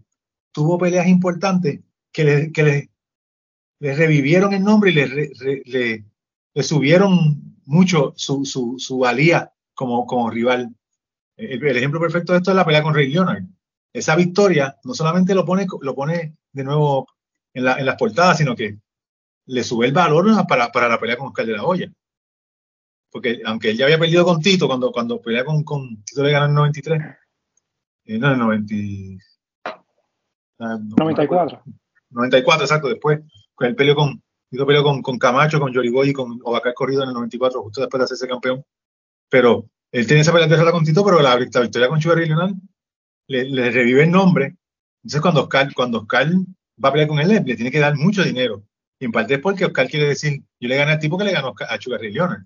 tuvo 0.53 0.78
peleas 0.78 1.07
importantes 1.07 1.80
que 2.11 2.24
le, 2.24 2.50
que 2.50 2.62
le, 3.78 3.94
revivieron 3.94 4.55
el 4.55 4.64
nombre 4.64 4.90
y 4.90 4.94
le, 4.94 6.03
le 6.55 6.62
subieron 6.62 7.59
mucho 7.66 8.14
su, 8.16 8.46
su, 8.46 8.76
su, 8.78 9.00
valía 9.00 9.53
como, 9.74 10.07
como 10.07 10.30
rival. 10.30 10.74
El, 11.36 11.76
ejemplo 11.76 12.00
perfecto 12.00 12.32
de 12.32 12.38
esto 12.38 12.53
es 12.53 12.57
la 12.57 12.64
pelea 12.64 12.82
con 12.82 12.94
Ray 12.94 13.12
Leonard. 13.12 13.44
Esa 13.92 14.16
victoria 14.16 14.78
no 14.82 14.94
solamente 14.94 15.34
lo 15.34 15.44
pone, 15.44 15.66
lo 15.82 15.94
pone 15.94 16.38
de 16.53 16.64
nuevo 16.64 17.07
en, 17.53 17.68
en 17.68 17.84
las 17.84 17.96
portadas, 17.96 18.38
sino 18.38 18.57
que 18.57 18.78
le 19.44 19.62
sube 19.62 19.84
el 19.84 19.92
valor 19.92 20.46
para, 20.46 20.72
para 20.72 20.88
la 20.88 20.98
pelea 20.98 21.18
con 21.18 21.26
Oscar 21.26 21.44
de 21.44 21.53
la 21.53 21.64
Hoya. 21.64 21.92
Porque 23.13 23.43
aunque 23.45 23.71
él 23.71 23.77
ya 23.77 23.85
había 23.85 23.99
perdido 23.99 24.25
con 24.25 24.41
Tito 24.41 24.67
cuando, 24.67 24.91
cuando 24.91 25.21
pelea 25.21 25.45
con, 25.45 25.63
con 25.63 26.03
Tito 26.03 26.23
le 26.23 26.33
ganó 26.33 26.47
en 26.47 26.55
93, 26.55 27.03
eh, 28.07 28.19
no, 28.19 28.33
en 28.33 28.39
90, 28.39 28.75
94. 30.97 31.63
94, 32.11 32.65
exacto, 32.65 32.89
después, 32.89 33.21
con 33.55 33.69
el 33.69 33.77
peleo 33.77 33.95
con, 33.95 34.23
hizo 34.51 34.67
peleo 34.67 34.83
con, 34.83 35.03
con 35.03 35.19
Camacho, 35.19 35.61
con 35.61 35.73
Yoriboy 35.73 36.09
y 36.09 36.13
con 36.15 36.41
Obacar 36.43 36.73
Corrido 36.73 37.03
en 37.03 37.09
el 37.09 37.15
94, 37.15 37.63
justo 37.63 37.83
después 37.83 37.99
de 38.01 38.05
hacerse 38.05 38.27
campeón. 38.27 38.65
Pero 39.29 39.69
él 39.93 40.07
tiene 40.07 40.23
esa 40.23 40.33
pelea 40.33 40.49
de 40.49 40.73
con 40.73 40.85
Tito, 40.85 41.05
pero 41.05 41.21
la, 41.21 41.31
la 41.35 41.37
victoria 41.37 41.89
con 41.89 42.01
Sugar 42.01 42.19
Leonard 42.19 42.55
le, 43.29 43.45
le, 43.45 43.71
revive 43.71 44.05
el 44.05 44.11
nombre. 44.11 44.57
Entonces, 45.03 45.21
cuando 45.21 45.43
Oscar, 45.43 45.73
cuando 45.75 46.01
Oscar 46.01 46.29
va 46.83 46.89
a 46.89 46.93
pelear 46.93 47.09
con 47.09 47.21
él, 47.21 47.29
le, 47.29 47.41
le, 47.41 47.57
tiene 47.57 47.71
que 47.71 47.79
dar 47.79 47.95
mucho 47.97 48.25
dinero. 48.25 48.63
Y 48.99 49.05
en 49.05 49.13
parte 49.13 49.35
es 49.35 49.41
porque 49.41 49.67
Oscar 49.67 49.89
quiere 49.89 50.07
decir, 50.07 50.43
yo 50.61 50.69
le 50.69 50.77
gané 50.77 50.93
al 50.93 50.99
tipo 50.99 51.19
que 51.19 51.25
le 51.25 51.33
ganó 51.33 51.55
a 51.59 51.99
Ray 51.99 52.13
Leonard. 52.13 52.45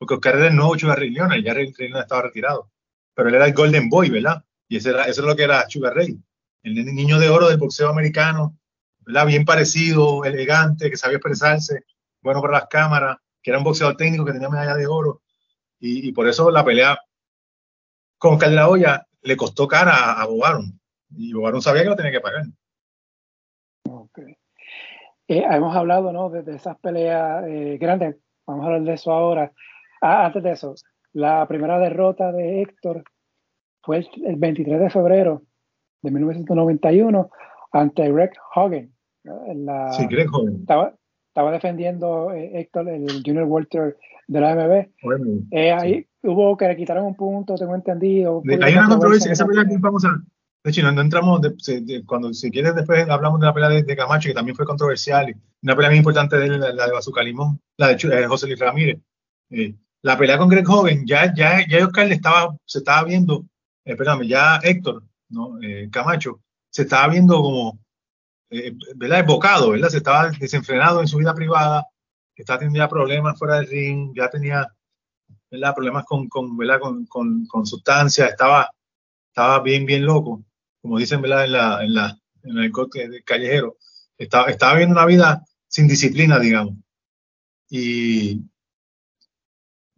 Porque 0.00 0.14
Oscar 0.14 0.36
era 0.36 0.46
el 0.46 0.56
nuevo 0.56 0.74
Leonard, 0.76 1.42
ya 1.42 1.52
Leonard 1.52 2.02
estaba 2.02 2.22
retirado. 2.22 2.70
Pero 3.12 3.28
él 3.28 3.34
era 3.34 3.44
el 3.44 3.52
Golden 3.52 3.90
Boy, 3.90 4.08
¿verdad? 4.08 4.42
Y 4.66 4.78
ese 4.78 4.90
era, 4.90 5.04
eso 5.04 5.20
es 5.20 5.26
lo 5.26 5.36
que 5.36 5.42
era 5.42 5.68
Sugar 5.68 5.94
Ray. 5.94 6.18
El 6.62 6.86
niño 6.94 7.18
de 7.18 7.28
oro 7.28 7.50
del 7.50 7.58
boxeo 7.58 7.90
americano, 7.90 8.56
¿verdad? 9.00 9.26
Bien 9.26 9.44
parecido, 9.44 10.24
elegante, 10.24 10.88
que 10.88 10.96
sabía 10.96 11.18
expresarse, 11.18 11.84
bueno 12.22 12.40
para 12.40 12.54
las 12.54 12.68
cámaras, 12.68 13.18
que 13.42 13.50
era 13.50 13.58
un 13.58 13.64
boxeador 13.64 13.98
técnico 13.98 14.24
que 14.24 14.32
tenía 14.32 14.48
medalla 14.48 14.74
de 14.74 14.86
oro. 14.86 15.20
Y, 15.78 16.12
por 16.12 16.26
eso 16.26 16.50
la 16.50 16.64
pelea 16.64 16.98
con 18.16 18.38
Caldera 18.38 18.68
Olla 18.68 19.06
le 19.20 19.36
costó 19.36 19.68
cara 19.68 19.92
a, 19.94 20.22
a 20.22 20.24
Bobaron. 20.24 20.80
Y 21.10 21.34
Bobaron 21.34 21.60
sabía 21.60 21.82
que 21.82 21.90
lo 21.90 21.96
tenía 21.96 22.12
que 22.12 22.20
pagar. 22.20 22.46
Okay. 23.84 24.38
Eh, 25.28 25.44
hemos 25.50 25.76
hablado 25.76 26.10
¿no? 26.10 26.30
de, 26.30 26.42
de 26.42 26.56
esas 26.56 26.78
peleas 26.78 27.44
eh, 27.46 27.76
grandes. 27.78 28.16
Vamos 28.46 28.62
a 28.62 28.66
hablar 28.66 28.82
de 28.82 28.94
eso 28.94 29.12
ahora. 29.12 29.52
Ah, 30.00 30.26
antes 30.26 30.42
de 30.42 30.52
eso, 30.52 30.74
la 31.12 31.46
primera 31.46 31.78
derrota 31.78 32.32
de 32.32 32.62
Héctor 32.62 33.04
fue 33.82 33.98
el, 33.98 34.08
el 34.26 34.36
23 34.36 34.80
de 34.80 34.90
febrero 34.90 35.42
de 36.02 36.10
1991 36.10 37.30
ante 37.72 38.12
Greg 38.12 38.32
Hogan. 38.54 38.92
La, 39.22 39.92
sí, 39.92 40.06
Greg 40.06 40.28
Hogan. 40.32 40.56
Estaba, 40.60 40.94
estaba 41.28 41.52
defendiendo 41.52 42.32
eh, 42.32 42.50
Héctor, 42.60 42.88
el 42.88 43.22
Junior 43.24 43.44
Walter 43.44 43.96
de 44.26 44.40
la 44.40 44.54
MB. 44.54 45.52
Eh, 45.52 45.72
ahí 45.72 46.06
hubo 46.22 46.56
que 46.56 46.68
le 46.68 46.76
quitaron 46.76 47.04
un 47.04 47.16
punto, 47.16 47.54
tengo 47.54 47.74
entendido. 47.74 48.42
Hay 48.62 48.74
una 48.74 48.88
controversia, 48.88 49.32
esa 49.32 49.46
pelea 49.46 49.64
que 49.64 49.76
vamos 49.78 50.04
a... 50.04 50.22
De 50.62 50.70
hecho, 50.70 50.82
no, 50.82 51.00
entramos, 51.00 51.40
cuando 52.04 52.34
si 52.34 52.50
quieres 52.50 52.74
después 52.74 53.08
hablamos 53.08 53.40
de 53.40 53.46
la 53.46 53.54
pelea 53.54 53.70
de, 53.70 53.96
Camacho, 53.96 54.28
que 54.28 54.34
también 54.34 54.54
fue 54.54 54.66
controversial, 54.66 55.34
una 55.62 55.74
pelea 55.74 55.90
muy 55.90 55.98
importante 55.98 56.36
de 56.36 56.48
la, 56.48 56.72
la 56.74 56.86
de 56.86 56.92
Bazuca 56.92 57.22
Limón, 57.22 57.60
la 57.78 57.88
de 57.88 57.94
eh, 57.94 58.26
José 58.26 58.46
Luis 58.46 58.58
Ramírez. 58.58 59.00
La 60.02 60.16
pelea 60.18 60.38
con 60.38 60.48
Greg 60.48 60.68
Hogan, 60.68 61.06
ya, 61.06 61.32
ya, 61.34 61.66
ya 61.68 61.86
Oscar 61.86 62.06
le 62.06 62.14
estaba, 62.14 62.56
se 62.64 62.78
estaba 62.78 63.04
viendo, 63.04 63.44
perdón, 63.84 64.22
ya 64.22 64.56
Héctor, 64.62 65.02
¿no? 65.28 65.58
Camacho, 65.90 66.40
se 66.70 66.82
estaba 66.82 67.08
viendo 67.08 67.36
como 67.42 67.78
eh, 68.50 68.72
¿verdad? 68.96 69.20
Evocado, 69.20 69.70
¿verdad? 69.70 69.88
Se 69.90 69.98
estaba 69.98 70.30
desenfrenado 70.30 71.00
en 71.00 71.08
su 71.08 71.18
vida 71.18 71.34
privada, 71.34 71.86
estaba 72.34 72.58
teniendo 72.58 72.88
problemas 72.88 73.38
fuera 73.38 73.56
del 73.56 73.68
ring, 73.68 74.12
ya 74.16 74.28
tenía, 74.28 74.66
¿verdad? 75.50 75.74
Problemas 75.74 76.04
con, 76.04 76.28
con, 76.28 76.56
¿verdad? 76.56 76.80
Con, 76.80 77.06
con, 77.06 77.46
con 77.46 77.64
sustancias, 77.64 78.30
estaba, 78.30 78.68
estaba 79.28 79.60
bien, 79.62 79.86
bien 79.86 80.04
loco, 80.04 80.42
como 80.82 80.98
dicen, 80.98 81.22
¿verdad? 81.22 81.44
En, 81.44 81.52
la, 81.52 81.84
en, 81.84 81.94
la, 81.94 82.18
en 82.42 82.58
el 82.58 82.72
callejero. 83.24 83.76
Estaba, 84.18 84.50
estaba 84.50 84.72
viviendo 84.72 84.94
una 84.94 85.06
vida 85.06 85.44
sin 85.68 85.86
disciplina, 85.86 86.40
digamos. 86.40 86.74
Y 87.68 88.42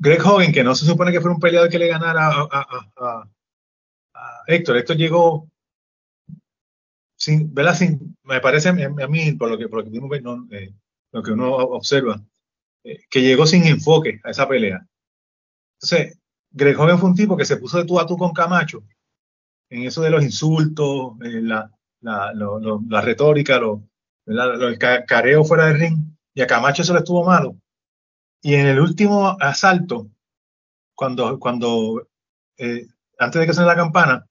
Greg 0.02 0.20
Hogan, 0.26 0.50
que 0.50 0.64
no 0.64 0.74
se 0.74 0.84
supone 0.84 1.12
que 1.12 1.20
fuera 1.20 1.36
un 1.36 1.40
peleador 1.40 1.70
que 1.70 1.78
le 1.78 1.86
ganara 1.86 2.26
a, 2.26 2.48
a, 2.50 3.30
a, 4.14 4.42
Héctor, 4.48 4.76
Héctor 4.76 4.96
llegó 4.96 5.48
sin, 7.16 7.54
¿verdad? 7.54 7.74
Sin, 7.76 8.16
me 8.24 8.40
parece 8.40 8.70
a 8.70 8.72
mí, 8.72 9.32
por 9.32 9.48
lo 9.48 9.56
que, 9.56 9.68
por 9.68 9.84
lo 9.84 9.88
que, 9.88 9.98
uno, 10.18 10.48
eh, 10.50 10.74
lo 11.12 11.22
que 11.22 11.30
uno 11.30 11.54
observa, 11.54 12.20
eh, 12.82 12.98
que 13.08 13.22
llegó 13.22 13.46
sin 13.46 13.64
enfoque 13.64 14.20
a 14.24 14.30
esa 14.30 14.48
pelea. 14.48 14.84
Entonces, 15.80 16.18
Greg 16.50 16.80
Hogan 16.80 16.98
fue 16.98 17.10
un 17.10 17.14
tipo 17.14 17.36
que 17.36 17.44
se 17.44 17.58
puso 17.58 17.78
de 17.78 17.84
tú 17.84 18.00
a 18.00 18.06
tú 18.06 18.16
con 18.16 18.32
Camacho, 18.32 18.82
en 19.70 19.84
eso 19.84 20.02
de 20.02 20.10
los 20.10 20.24
insultos, 20.24 21.12
eh, 21.22 21.42
la, 21.42 21.70
la, 22.00 22.32
la, 22.34 23.00
retórica, 23.00 23.60
lo, 23.60 23.84
el 24.26 24.78
careo 25.06 25.44
fuera 25.44 25.66
del 25.66 25.78
ring, 25.78 25.98
y 26.34 26.42
a 26.42 26.46
Camacho 26.48 26.82
eso 26.82 26.92
le 26.92 26.98
estuvo 26.98 27.24
malo. 27.24 27.56
Y 28.42 28.54
en 28.54 28.66
el 28.66 28.80
último 28.80 29.36
asalto, 29.40 30.10
cuando, 30.94 31.38
cuando 31.38 32.08
antes 33.18 33.40
de 33.40 33.46
que 33.46 33.54
suene 33.54 33.68
la 33.68 33.76
campana, 33.76 34.26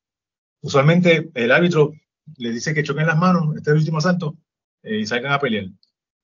usualmente 0.62 1.32
el 1.34 1.52
árbitro 1.52 1.94
le 2.38 2.52
dice 2.52 2.74
que 2.74 2.84
choquen 2.84 3.08
las 3.08 3.18
manos, 3.18 3.56
este 3.56 3.70
es 3.70 3.74
el 3.74 3.80
último 3.80 3.98
asalto, 3.98 4.38
eh, 4.84 5.00
y 5.00 5.06
salgan 5.06 5.34
a 5.34 5.40
pelear. 5.40 5.66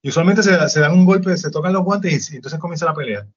Y 0.01 0.09
usualmente 0.09 0.43
se, 0.43 0.79
dan 0.79 0.93
un 0.93 1.05
golpe, 1.05 1.35
se 1.37 1.49
tocan 1.49 1.73
los 1.73 1.83
guantes 1.83 2.31
y, 2.31 2.35
entonces 2.35 2.59
comienza 2.59 2.85
la 2.85 2.93
pelea. 2.93 3.27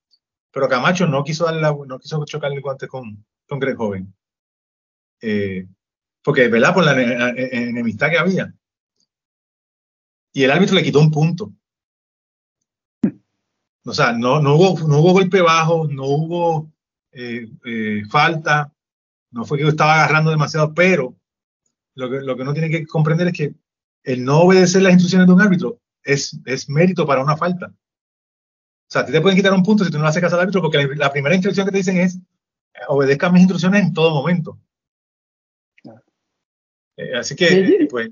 Pero 0.52 0.68
Camacho 0.68 1.06
no 1.06 1.24
quiso, 1.24 1.44
darle 1.44 1.62
no 1.86 1.98
quiso 1.98 2.24
chocar 2.24 2.52
el 2.52 2.60
guante 2.60 2.88
con, 2.88 3.24
con 3.48 3.58
Greg 3.58 3.76
Joven. 3.76 4.14
Eh, 5.22 5.66
porque, 6.22 6.48
¿verdad? 6.48 6.74
Por 6.74 6.84
la 6.84 7.00
enemistad 7.00 8.10
que 8.10 8.18
había. 8.18 8.54
Y 10.32 10.42
el 10.42 10.50
árbitro 10.50 10.76
le 10.76 10.82
quitó 10.82 11.00
un 11.00 11.10
punto. 11.10 11.52
O 13.84 13.94
sea, 13.94 14.12
no, 14.12 14.40
no, 14.40 14.54
hubo, 14.54 14.88
no 14.88 14.98
hubo 15.00 15.12
golpe 15.12 15.40
bajo, 15.40 15.86
no 15.88 16.04
hubo 16.04 16.70
eh, 17.12 17.48
falta, 18.10 18.72
no 19.30 19.44
fue 19.44 19.58
que 19.58 19.64
yo 19.64 19.70
estaba 19.70 19.94
agarrando 19.94 20.30
demasiado, 20.30 20.74
pero 20.74 21.14
lo 21.94 22.10
que, 22.10 22.20
lo 22.20 22.36
que 22.36 22.42
uno 22.42 22.52
tiene 22.52 22.70
que 22.70 22.86
comprender 22.86 23.28
es 23.28 23.32
que 23.32 23.54
el 24.02 24.24
no 24.24 24.40
obedecer 24.40 24.82
las 24.82 24.92
instrucciones 24.92 25.26
de 25.26 25.32
un 25.32 25.40
árbitro 25.40 25.80
es, 26.02 26.38
es 26.44 26.68
mérito 26.68 27.06
para 27.06 27.22
una 27.22 27.36
falta. 27.36 27.66
O 27.68 28.92
sea, 28.92 29.02
a 29.02 29.06
ti 29.06 29.12
te 29.12 29.20
pueden 29.20 29.36
quitar 29.36 29.52
un 29.52 29.62
punto 29.62 29.84
si 29.84 29.90
tú 29.90 29.98
no 29.98 30.04
le 30.04 30.10
haces 30.10 30.22
caso 30.22 30.34
al 30.34 30.42
árbitro, 30.42 30.62
porque 30.62 30.88
la, 30.96 31.12
primera 31.12 31.34
instrucción 31.34 31.66
que 31.66 31.72
te 31.72 31.78
dicen 31.78 31.98
es 31.98 32.18
obedezca 32.88 33.30
mis 33.30 33.42
instrucciones 33.42 33.82
en 33.82 33.92
todo 33.92 34.10
momento. 34.10 34.58
Eh, 36.96 37.16
así 37.16 37.36
que, 37.36 37.86
pues. 37.88 38.10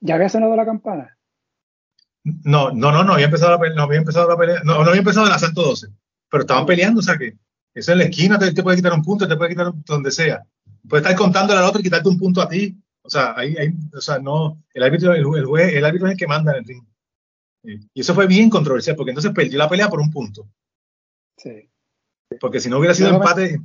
¿Ya 0.00 0.14
había 0.14 0.28
sonado 0.28 0.56
la 0.56 0.64
campana? 0.64 1.18
No, 2.24 2.70
no, 2.70 2.92
no, 2.92 3.02
no 3.02 3.14
había 3.14 3.26
empezado 3.26 3.58
la, 3.58 3.74
no 3.74 3.82
había 3.82 3.98
empezado 3.98 4.28
la 4.28 4.36
pelea, 4.36 4.60
no, 4.64 4.74
no 4.82 4.88
había 4.88 4.98
empezado 4.98 5.26
el 5.26 5.32
asalto 5.32 5.62
12, 5.62 5.88
pero 6.30 6.42
estaban 6.42 6.66
peleando, 6.66 7.00
o 7.00 7.02
sea 7.02 7.16
que 7.16 7.34
eso 7.74 7.92
en 7.92 7.98
la 7.98 8.04
esquina 8.04 8.38
te, 8.38 8.52
te 8.52 8.62
puede 8.62 8.76
quitar 8.76 8.92
un 8.92 9.02
punto, 9.02 9.28
te 9.28 9.36
puede 9.36 9.50
quitar 9.50 9.72
donde 9.86 10.10
sea. 10.10 10.44
Puede 10.88 11.02
estar 11.02 11.16
contándole 11.16 11.60
al 11.60 11.66
otro 11.66 11.80
y 11.80 11.84
quitarte 11.84 12.08
un 12.08 12.18
punto 12.18 12.40
a 12.40 12.48
ti. 12.48 12.76
O 13.02 13.08
sea, 13.08 13.34
ahí, 13.36 13.54
o 13.94 14.00
sea, 14.00 14.18
no, 14.18 14.62
el 14.74 14.82
árbitro, 14.82 15.14
el, 15.14 15.24
juez, 15.24 15.74
el 15.74 15.84
árbitro 15.84 16.08
es 16.08 16.12
el 16.12 16.18
que 16.18 16.26
manda 16.26 16.52
en 16.52 16.58
el 16.58 16.64
ring. 16.64 16.84
Y 17.94 18.00
eso 18.00 18.14
fue 18.14 18.26
bien 18.26 18.50
controversial, 18.50 18.96
porque 18.96 19.10
entonces 19.10 19.32
perdió 19.32 19.58
la 19.58 19.68
pelea 19.68 19.88
por 19.88 20.00
un 20.00 20.10
punto. 20.10 20.48
Sí. 21.36 21.70
Porque 22.40 22.60
si 22.60 22.68
no 22.68 22.78
hubiera 22.78 22.94
sido 22.94 23.10
empate, 23.10 23.60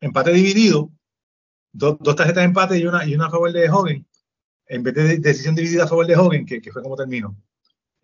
empate 0.00 0.32
dividido, 0.32 0.90
dos 1.72 1.98
tarjetas 2.16 2.36
de 2.36 2.44
empate 2.44 2.78
y 2.78 2.86
una, 2.86 3.04
y 3.04 3.14
una 3.14 3.26
a 3.26 3.30
favor 3.30 3.52
de 3.52 3.68
Hogan, 3.68 4.06
en 4.66 4.82
vez 4.82 4.94
de 4.94 5.18
decisión 5.18 5.54
dividida 5.54 5.84
a 5.84 5.88
favor 5.88 6.06
de 6.06 6.16
Hogan, 6.16 6.46
que, 6.46 6.60
que 6.60 6.72
fue 6.72 6.82
como 6.82 6.96
terminó. 6.96 7.36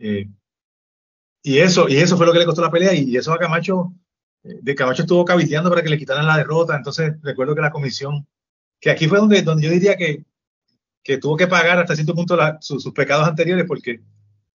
Eh, 0.01 0.29
y 1.43 1.59
eso, 1.59 1.89
y 1.89 1.99
eso 1.99 2.17
fue 2.17 2.27
lo 2.27 2.33
que 2.33 2.41
le 2.41 2.47
costó 2.47 2.63
la 2.63 2.71
pelea, 2.71 2.93
y, 2.95 3.17
eso 3.17 3.33
a 3.33 3.39
Camacho, 3.39 3.93
eh, 4.43 4.59
de 4.61 4.75
Camacho 4.75 5.03
estuvo 5.03 5.25
cabiteando 5.25 5.71
para 5.71 5.83
que 5.83 5.91
le 5.91 5.99
quitaran 5.99 6.27
la 6.27 6.37
derrota. 6.37 6.77
Entonces, 6.77 7.15
recuerdo 7.23 7.55
que 7.55 7.63
la 7.63 7.71
comisión, 7.71 8.27
que 8.81 8.91
aquí 8.91 9.07
fue 9.07 9.19
donde, 9.19 9.43
donde 9.43 9.67
yo 9.67 9.71
diría 9.73 9.97
que 9.97 10.25
que 11.03 11.19
tuvo 11.19 11.37
que 11.37 11.47
pagar 11.47 11.79
hasta 11.79 11.95
cierto 11.95 12.15
punto 12.15 12.37
sus 12.61 12.93
pecados 12.93 13.27
anteriores 13.27 13.65
porque 13.67 14.01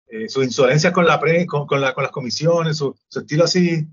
eh, 0.07 0.29
sus 0.29 0.43
insolencias 0.45 0.93
con, 0.93 1.05
la 1.05 1.19
pre, 1.19 1.45
con, 1.45 1.65
con, 1.65 1.81
las 1.81 1.93
comisiones, 2.11 2.77
su, 2.77 2.95
estilo 3.09 3.45
así 3.45 3.87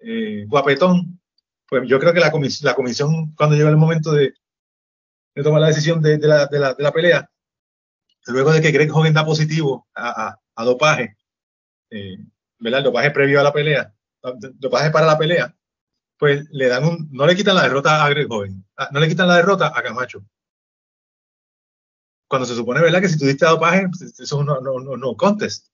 eh, 0.00 0.44
guapetón, 0.46 1.20
pues 1.68 1.82
yo 1.88 1.98
creo 1.98 2.12
que 2.12 2.20
la, 2.20 2.32
la 2.62 2.74
comisión 2.74 3.34
cuando 3.34 3.56
llegó 3.56 3.68
el 3.68 3.76
momento 3.76 4.12
de, 4.12 4.32
de 5.34 5.42
tomar 5.42 5.60
la 5.60 5.68
decisión 5.68 6.00
de, 6.00 6.18
de, 6.18 6.28
la, 6.28 6.46
de, 6.46 6.58
la, 6.58 6.74
de, 6.74 6.82
la, 6.82 6.92
pelea, 6.92 7.30
luego 8.26 8.52
de 8.52 8.60
que 8.60 8.70
Greg 8.70 8.94
Hogan 8.94 9.14
da 9.14 9.24
positivo 9.24 9.86
a, 9.94 10.28
a, 10.28 10.40
a 10.58 10.64
dopaje, 10.64 11.16
eh, 11.90 12.18
¿verdad? 12.58 12.78
El 12.80 12.84
dopaje 12.84 13.10
previo 13.12 13.40
a 13.40 13.44
la 13.44 13.52
pelea, 13.52 13.94
dopaje 14.54 14.90
para 14.90 15.06
la 15.06 15.16
pelea, 15.16 15.56
pues 16.18 16.48
le 16.50 16.66
dan 16.68 16.84
un, 16.84 17.08
no 17.12 17.26
le 17.26 17.36
quitan 17.36 17.54
la 17.54 17.62
derrota 17.62 18.04
a 18.04 18.08
Greg 18.10 18.26
Hogan, 18.28 18.64
ah, 18.76 18.88
no 18.92 18.98
le 19.00 19.08
quitan 19.08 19.28
la 19.28 19.36
derrota 19.36 19.72
a 19.74 19.82
Camacho 19.82 20.24
cuando 22.28 22.46
se 22.46 22.54
supone, 22.54 22.80
¿verdad? 22.80 23.00
Que 23.00 23.08
si 23.08 23.18
tú 23.18 23.24
diste 23.24 23.46
dopaje, 23.46 23.88
pues, 23.88 24.02
eso 24.02 24.22
es 24.22 24.32
un 24.32 24.46
no, 24.46 24.60
no, 24.60 24.96
no 24.96 25.16
contest. 25.16 25.68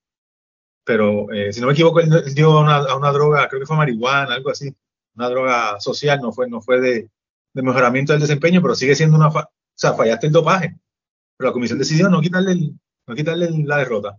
Pero 0.85 1.33
eh, 1.33 1.53
si 1.53 1.61
no 1.61 1.67
me 1.67 1.73
equivoco, 1.73 2.01
él, 2.01 2.11
dio 2.35 2.59
a 2.59 2.97
una, 2.97 3.13
droga, 3.13 3.49
creo 3.49 3.61
que 3.61 3.67
fue 3.67 3.77
marihuana, 3.77 4.35
algo 4.35 4.51
así, 4.51 4.75
una 5.17 5.29
droga 5.29 5.81
social, 5.81 6.21
no 6.21 6.33
fue, 6.33 6.49
no 6.49 6.61
fue 6.61 6.81
de, 6.81 7.11
de 7.55 7.63
mejoramiento 7.63 8.13
del 8.13 8.21
desempeño, 8.21 8.63
pero 8.63 8.75
sigue 8.75 8.95
siendo 8.95 9.17
una, 9.17 9.29
o 9.29 9.51
sea, 9.75 9.95
fallaste 9.95 10.29
el 10.29 10.33
dopaje. 10.33 10.79
Pero 11.37 11.51
la 11.51 11.53
comisión 11.53 11.79
decidió 11.79 12.09
no 12.09 12.21
quitarle, 12.21 12.73
no 13.07 13.15
quitarle 13.15 13.51
la 13.65 13.79
derrota. 13.79 14.19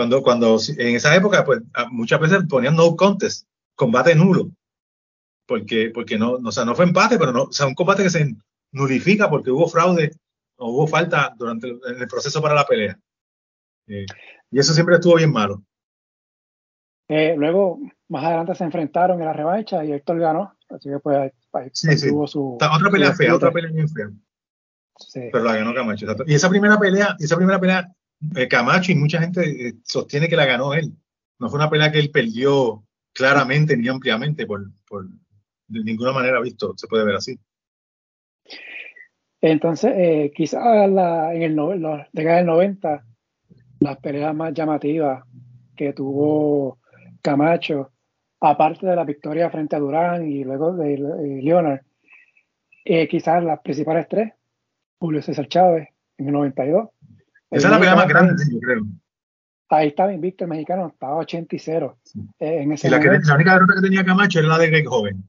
Cuando, 0.00 0.22
cuando 0.22 0.56
en 0.78 0.96
esa 0.96 1.14
época, 1.14 1.44
pues 1.44 1.60
muchas 1.90 2.18
veces 2.20 2.38
ponían 2.48 2.74
no 2.74 2.96
contest, 2.96 3.46
combate 3.74 4.14
nulo. 4.14 4.50
Porque, 5.46 5.90
porque 5.92 6.16
no, 6.16 6.38
o 6.42 6.50
sea, 6.50 6.64
no 6.64 6.74
fue 6.74 6.86
empate, 6.86 7.18
pero 7.18 7.32
no, 7.32 7.42
o 7.42 7.52
sea, 7.52 7.66
un 7.66 7.74
combate 7.74 8.04
que 8.04 8.08
se 8.08 8.34
nulifica 8.72 9.28
porque 9.28 9.50
hubo 9.50 9.68
fraude 9.68 10.12
hubo 10.56 10.86
falta 10.86 11.34
durante 11.36 11.68
el, 11.68 12.08
proceso 12.08 12.40
para 12.40 12.54
la 12.54 12.64
pelea. 12.64 12.98
Eh, 13.88 14.06
y 14.50 14.58
eso 14.58 14.72
siempre 14.72 14.94
estuvo 14.94 15.16
bien 15.16 15.32
malo. 15.32 15.62
Eh, 17.06 17.34
luego, 17.36 17.78
más 18.08 18.24
adelante 18.24 18.54
se 18.54 18.64
enfrentaron 18.64 19.20
en 19.20 19.26
la 19.26 19.34
revancha 19.34 19.84
y 19.84 19.92
Héctor 19.92 20.18
ganó. 20.18 20.56
Así 20.70 20.88
que 20.88 20.98
pues 20.98 21.30
tuvo 22.08 22.26
su. 22.26 22.54
Otra 22.54 22.90
pelea 22.90 23.12
fea, 23.12 23.34
otra 23.34 23.52
pelea 23.52 23.70
bien 23.70 23.90
fea. 23.90 24.08
Sí. 24.96 25.28
Pero 25.30 25.44
la 25.44 25.56
ganó 25.56 25.74
Camacho. 25.74 26.06
Y 26.26 26.32
esa 26.32 26.48
primera 26.48 26.78
pelea, 26.78 27.16
esa 27.18 27.36
primera 27.36 27.60
pelea, 27.60 27.94
Camacho 28.48 28.92
y 28.92 28.96
mucha 28.96 29.20
gente 29.20 29.76
sostiene 29.84 30.28
que 30.28 30.36
la 30.36 30.46
ganó 30.46 30.74
él. 30.74 30.92
No 31.38 31.48
fue 31.48 31.58
una 31.58 31.70
pelea 31.70 31.90
que 31.90 31.98
él 31.98 32.10
perdió 32.10 32.84
claramente 33.12 33.76
ni 33.76 33.88
ampliamente, 33.88 34.46
por, 34.46 34.70
por 34.86 35.06
de 35.70 35.84
ninguna 35.84 36.12
manera 36.12 36.40
visto, 36.40 36.74
se 36.76 36.86
puede 36.88 37.04
ver 37.04 37.16
así. 37.16 37.38
Entonces, 39.40 39.92
eh, 39.96 40.32
quizás 40.34 40.62
en 40.62 41.42
el 41.42 41.56
la 41.56 42.08
década 42.12 42.36
del 42.38 42.46
90, 42.46 43.04
las 43.80 43.96
peleas 43.98 44.34
más 44.34 44.52
llamativas 44.52 45.24
que 45.74 45.92
tuvo 45.94 46.78
Camacho, 47.22 47.92
aparte 48.40 48.86
de 48.86 48.96
la 48.96 49.04
victoria 49.04 49.50
frente 49.50 49.76
a 49.76 49.78
Durán 49.78 50.28
y 50.28 50.44
luego 50.44 50.74
de 50.74 50.94
eh, 50.94 51.42
Leonard, 51.42 51.80
eh, 52.84 53.08
quizás 53.08 53.42
las 53.42 53.60
principales 53.60 54.08
tres, 54.08 54.32
Julio 54.98 55.22
César 55.22 55.48
Chávez 55.48 55.88
en 56.18 56.26
el 56.26 56.32
92. 56.32 56.90
Esa 57.50 57.66
es 57.66 57.72
la 57.72 57.78
pelea 57.78 57.96
más 57.96 58.08
grande, 58.08 58.44
yo 58.50 58.60
creo. 58.60 58.82
Ahí 59.70 59.88
estaba 59.88 60.12
invicto 60.12 60.44
el 60.44 60.50
mexicano, 60.50 60.88
estaba 60.88 61.16
80 61.16 61.54
y 61.54 61.58
0. 61.58 61.98
en 62.40 62.72
ese 62.72 62.88
y 62.88 62.90
la, 62.90 62.98
la 62.98 63.34
única 63.34 63.52
derrota 63.52 63.74
que 63.76 63.82
tenía 63.82 64.04
Camacho 64.04 64.40
era 64.40 64.48
la 64.48 64.58
de 64.58 64.68
Greg 64.68 64.86
Joven. 64.86 65.24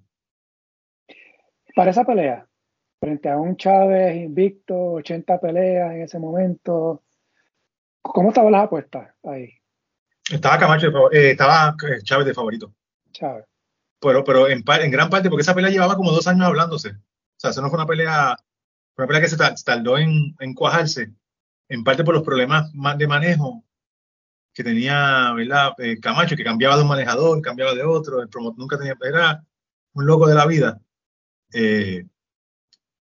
Para 1.75 1.91
esa 1.91 2.03
pelea, 2.03 2.47
frente 2.99 3.29
a 3.29 3.37
un 3.37 3.55
Chávez 3.55 4.15
invicto, 4.15 4.93
80 4.93 5.39
peleas 5.39 5.91
en 5.93 6.01
ese 6.01 6.19
momento. 6.19 7.03
¿Cómo 8.01 8.29
estaban 8.29 8.51
las 8.51 8.65
apuestas 8.65 9.13
ahí? 9.23 9.53
Estaba 10.31 10.57
Camacho, 10.57 11.11
eh, 11.11 11.31
estaba 11.31 11.75
eh, 11.87 12.01
Chávez 12.03 12.25
de 12.25 12.33
favorito. 12.33 12.73
Chávez. 13.11 13.45
Pero, 13.99 14.23
pero 14.23 14.47
en, 14.47 14.63
en, 14.67 14.91
gran 14.91 15.09
parte, 15.09 15.29
porque 15.29 15.41
esa 15.41 15.53
pelea 15.53 15.69
llevaba 15.69 15.95
como 15.95 16.11
dos 16.11 16.27
años 16.27 16.47
hablándose. 16.47 16.89
O 16.89 17.37
sea, 17.37 17.51
eso 17.51 17.61
no 17.61 17.69
fue 17.69 17.77
una 17.77 17.87
pelea, 17.87 18.35
una 18.97 19.07
pelea 19.07 19.21
que 19.21 19.29
se 19.29 19.37
tardó 19.63 19.99
en, 19.99 20.35
en 20.39 20.53
cuajarse, 20.55 21.11
en 21.71 21.85
parte 21.85 22.03
por 22.03 22.13
los 22.13 22.23
problemas 22.23 22.69
de 22.97 23.07
manejo 23.07 23.63
que 24.53 24.61
tenía, 24.61 25.31
¿verdad? 25.31 25.71
Eh, 25.77 25.97
Camacho, 26.01 26.35
que 26.35 26.43
cambiaba 26.43 26.75
de 26.75 26.81
un 26.81 26.89
manejador, 26.89 27.41
cambiaba 27.41 27.73
de 27.73 27.81
otro, 27.81 28.27
nunca 28.57 28.77
tenía, 28.77 28.93
era 29.01 29.41
un 29.93 30.05
loco 30.05 30.27
de 30.27 30.35
la 30.35 30.45
vida. 30.45 30.81
Eh, 31.53 32.05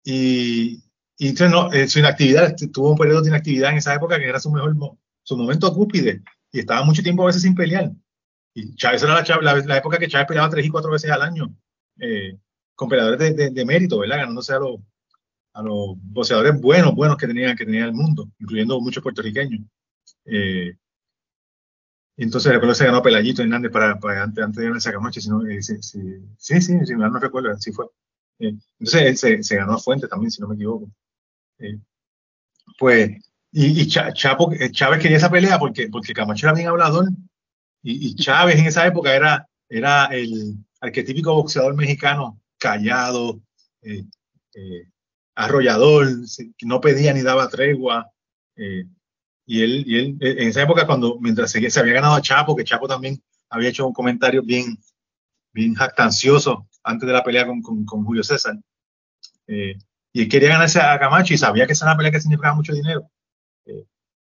y, 0.03 0.83
y 1.17 1.27
entonces 1.27 1.51
no, 1.51 1.71
eh, 1.71 1.87
su 1.87 1.99
inactividad, 1.99 2.55
tuvo 2.73 2.91
un 2.91 2.97
periodo 2.97 3.21
de 3.21 3.29
inactividad 3.29 3.69
en 3.69 3.77
esa 3.77 3.93
época 3.93 4.17
que 4.17 4.27
era 4.27 4.39
su 4.39 4.49
mejor, 4.51 4.75
su 5.21 5.37
momento 5.37 5.71
cúpide, 5.71 6.23
y 6.51 6.59
estaba 6.59 6.83
mucho 6.83 7.03
tiempo 7.03 7.21
a 7.21 7.27
veces 7.27 7.43
sin 7.43 7.53
pelear. 7.53 7.91
Y 8.55 8.73
Chávez 8.73 9.03
era 9.03 9.21
la, 9.21 9.55
la, 9.61 9.77
época 9.77 9.99
que 9.99 10.07
Chávez 10.07 10.27
peleaba 10.27 10.49
tres 10.49 10.65
y 10.65 10.69
cuatro 10.69 10.89
veces 10.89 11.11
al 11.11 11.21
año, 11.21 11.55
con 12.73 12.89
peleadores 12.89 13.35
de, 13.35 13.51
de, 13.51 13.65
mérito, 13.65 13.99
¿verdad? 13.99 14.17
Ganándose 14.17 14.53
a 14.53 14.59
los, 14.59 14.79
a 15.57 15.63
los 15.63 15.95
boxeadores 16.03 16.61
buenos, 16.61 16.93
buenos 16.93 17.17
que 17.17 17.25
tenía, 17.25 17.55
que 17.55 17.65
tenía 17.65 17.85
el 17.85 17.93
mundo, 17.93 18.29
incluyendo 18.37 18.79
muchos 18.79 19.01
puertorriqueños. 19.01 19.61
Eh, 20.25 20.75
entonces 22.15 22.51
recuerdo 22.51 22.73
que 22.73 22.77
se 22.77 22.85
ganó 22.85 23.01
Pelayito 23.01 23.41
Hernández 23.41 23.71
para, 23.71 23.99
para 23.99 24.23
antes, 24.23 24.43
antes 24.43 24.63
de 24.63 24.77
esa 24.77 24.91
Camacho, 24.91 25.19
si 25.19 25.29
no, 25.29 25.45
eh, 25.47 25.61
sí, 25.63 25.77
sí, 25.81 25.99
sí, 26.37 26.61
sí, 26.61 26.79
sí, 26.85 26.93
no 26.93 27.19
recuerdo, 27.19 27.51
así 27.51 27.71
fue. 27.71 27.87
Eh, 28.37 28.53
entonces 28.79 29.01
él 29.01 29.17
se, 29.17 29.43
se, 29.43 29.55
ganó 29.55 29.73
a 29.73 29.79
Fuente 29.79 30.07
también, 30.07 30.29
si 30.29 30.41
no 30.41 30.47
me 30.47 30.55
equivoco. 30.55 30.91
Eh, 31.57 31.79
pues, 32.77 33.09
y, 33.51 33.81
y 33.81 33.87
Chapo, 33.87 34.51
Chávez 34.71 35.01
quería 35.01 35.17
esa 35.17 35.31
pelea 35.31 35.57
porque, 35.57 35.89
porque 35.89 36.13
Camacho 36.13 36.45
era 36.45 36.53
bien 36.53 36.67
hablador 36.67 37.07
y, 37.81 38.09
y 38.09 38.15
Chávez 38.15 38.59
en 38.59 38.67
esa 38.67 38.85
época 38.85 39.15
era, 39.15 39.47
era 39.67 40.05
el 40.05 40.55
arquetípico 40.81 41.33
boxeador 41.33 41.75
mexicano, 41.75 42.39
callado, 42.59 43.41
arrollador, 45.37 46.07
no 46.63 46.81
pedía 46.81 47.13
ni 47.13 47.21
daba 47.21 47.47
tregua. 47.47 48.11
Eh, 48.55 48.85
y 49.45 49.61
él, 49.61 49.83
y 49.85 49.97
él 49.99 50.17
eh, 50.19 50.35
en 50.39 50.49
esa 50.49 50.63
época, 50.63 50.85
cuando 50.85 51.19
mientras 51.19 51.51
se, 51.51 51.69
se, 51.69 51.79
había 51.79 51.93
ganado 51.93 52.15
a 52.15 52.21
Chapo, 52.21 52.55
que 52.55 52.63
Chapo 52.63 52.87
también 52.87 53.21
había 53.49 53.69
hecho 53.69 53.85
un 53.85 53.93
comentario 53.93 54.41
bien, 54.43 54.77
bien 55.53 55.75
jactancioso 55.75 56.67
antes 56.83 57.05
de 57.07 57.13
la 57.13 57.23
pelea 57.23 57.45
con, 57.45 57.61
con, 57.61 58.03
Julio 58.03 58.23
César, 58.23 58.55
eh, 59.47 59.77
y 60.11 60.21
él 60.21 60.27
quería 60.27 60.49
ganarse 60.49 60.81
a 60.81 60.97
Camacho 60.97 61.33
y 61.33 61.37
sabía 61.37 61.67
que 61.67 61.73
esa 61.73 61.85
era 61.85 61.91
una 61.91 61.97
pelea 61.97 62.11
que 62.11 62.21
significaba 62.21 62.55
mucho 62.55 62.73
dinero. 62.73 63.09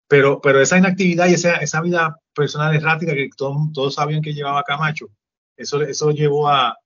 Pero, 0.09 0.41
pero 0.41 0.61
esa 0.61 0.79
inactividad 0.79 1.27
y 1.29 1.35
esa, 1.35 1.57
esa 1.57 1.81
vida 1.81 2.17
personal 2.35 2.75
errática 2.75 3.13
que 3.13 3.29
todos, 3.37 3.73
todos 3.73 3.95
sabían 3.95 4.23
que 4.23 4.35
llevaba 4.35 4.63
Camacho, 4.63 5.09
eso, 5.57 5.83
eso 5.83 6.11
llevó 6.11 6.49
a, 6.49 6.77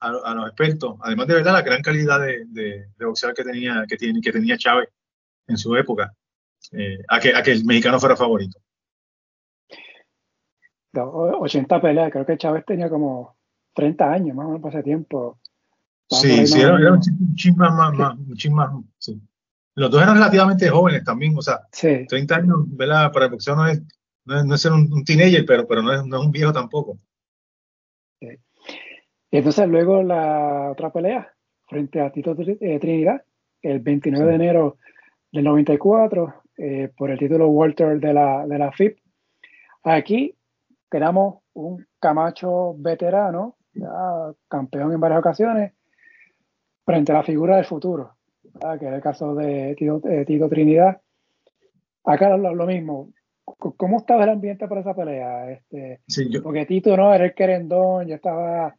a, 0.00 0.08
a, 0.08 0.34
los 0.34 0.46
expertos, 0.46 0.96
además 1.00 1.26
de 1.26 1.34
verdad 1.34 1.52
la 1.52 1.62
gran 1.62 1.82
calidad 1.82 2.20
de, 2.20 2.44
de, 2.46 2.88
de 2.96 3.04
boxeador 3.04 3.34
que 3.34 3.44
tenía, 3.44 3.84
que, 3.88 3.96
tiene, 3.96 4.20
que 4.20 4.32
tenía 4.32 4.56
Chávez 4.56 4.88
en 5.46 5.56
su 5.56 5.74
época, 5.76 6.14
eh, 6.72 6.98
a, 7.08 7.18
que, 7.18 7.34
a 7.34 7.42
que 7.42 7.52
el 7.52 7.64
mexicano 7.64 7.98
fuera 7.98 8.16
favorito. 8.16 8.58
80 10.92 11.80
peleas, 11.80 12.10
creo 12.10 12.26
que 12.26 12.38
Chávez 12.38 12.64
tenía 12.66 12.88
como 12.88 13.36
30 13.74 14.12
años 14.12 14.36
más 14.36 14.46
o 14.46 14.48
menos 14.48 14.62
para 14.62 14.78
ese 14.78 14.84
tiempo. 14.84 15.38
sí, 16.08 16.46
sí, 16.46 16.60
era, 16.60 16.78
era, 16.78 16.92
un 16.92 17.00
chisme 17.34 17.68
más, 17.68 17.94
más, 17.94 18.16
un 18.16 18.54
más, 18.54 18.70
sí. 18.98 19.20
Los 19.74 19.90
dos 19.92 20.02
eran 20.02 20.16
relativamente 20.16 20.68
jóvenes 20.68 21.04
también, 21.04 21.36
o 21.36 21.42
sea, 21.42 21.60
sí. 21.70 22.04
30 22.08 22.36
años, 22.36 22.56
¿verdad? 22.66 23.12
Para 23.12 23.26
el 23.26 23.30
boxeo 23.30 23.54
no 23.54 23.66
es, 23.66 23.80
no 24.24 24.38
es, 24.38 24.44
no 24.44 24.54
es 24.54 24.60
ser 24.60 24.72
un, 24.72 24.92
un, 24.92 25.04
teenager, 25.04 25.44
pero, 25.46 25.66
pero 25.68 25.82
no, 25.82 25.92
es, 25.92 26.04
no 26.04 26.18
es 26.18 26.24
un 26.24 26.32
viejo 26.32 26.52
tampoco. 26.52 26.98
Y 29.30 29.38
entonces 29.38 29.68
luego 29.68 30.02
la 30.02 30.70
otra 30.72 30.90
pelea 30.90 31.32
frente 31.66 32.00
a 32.00 32.10
Tito 32.10 32.34
eh, 32.38 32.78
Trinidad, 32.80 33.22
el 33.62 33.80
29 33.80 34.24
sí. 34.24 34.28
de 34.28 34.34
enero 34.34 34.78
del 35.30 35.44
94, 35.44 36.34
eh, 36.56 36.90
por 36.96 37.10
el 37.10 37.18
título 37.18 37.48
Walter 37.48 38.00
de 38.00 38.12
la, 38.12 38.46
de 38.46 38.58
la 38.58 38.72
FIP. 38.72 38.98
Aquí 39.84 40.34
tenemos 40.88 41.42
un 41.54 41.86
Camacho 42.00 42.74
veterano, 42.78 43.56
ya 43.74 44.32
campeón 44.48 44.92
en 44.92 45.00
varias 45.00 45.20
ocasiones, 45.20 45.72
frente 46.84 47.12
a 47.12 47.16
la 47.16 47.22
figura 47.22 47.56
del 47.56 47.64
futuro, 47.64 48.16
¿verdad? 48.42 48.78
que 48.78 48.86
es 48.86 48.92
el 48.92 49.00
caso 49.00 49.34
de 49.34 49.74
Tito, 49.76 50.00
eh, 50.08 50.24
Tito 50.24 50.48
Trinidad. 50.48 51.00
Acá 52.04 52.36
lo, 52.36 52.54
lo, 52.54 52.66
mismo. 52.66 53.10
¿Cómo 53.44 53.98
estaba 53.98 54.24
el 54.24 54.30
ambiente 54.30 54.66
para 54.66 54.80
esa 54.80 54.94
pelea? 54.94 55.50
Este, 55.50 56.00
sí, 56.06 56.28
yo... 56.30 56.42
Porque 56.42 56.66
Tito 56.66 56.96
no 56.96 57.12
era 57.12 57.26
el 57.26 57.34
querendón, 57.34 58.06
ya 58.06 58.16
estaba, 58.16 58.74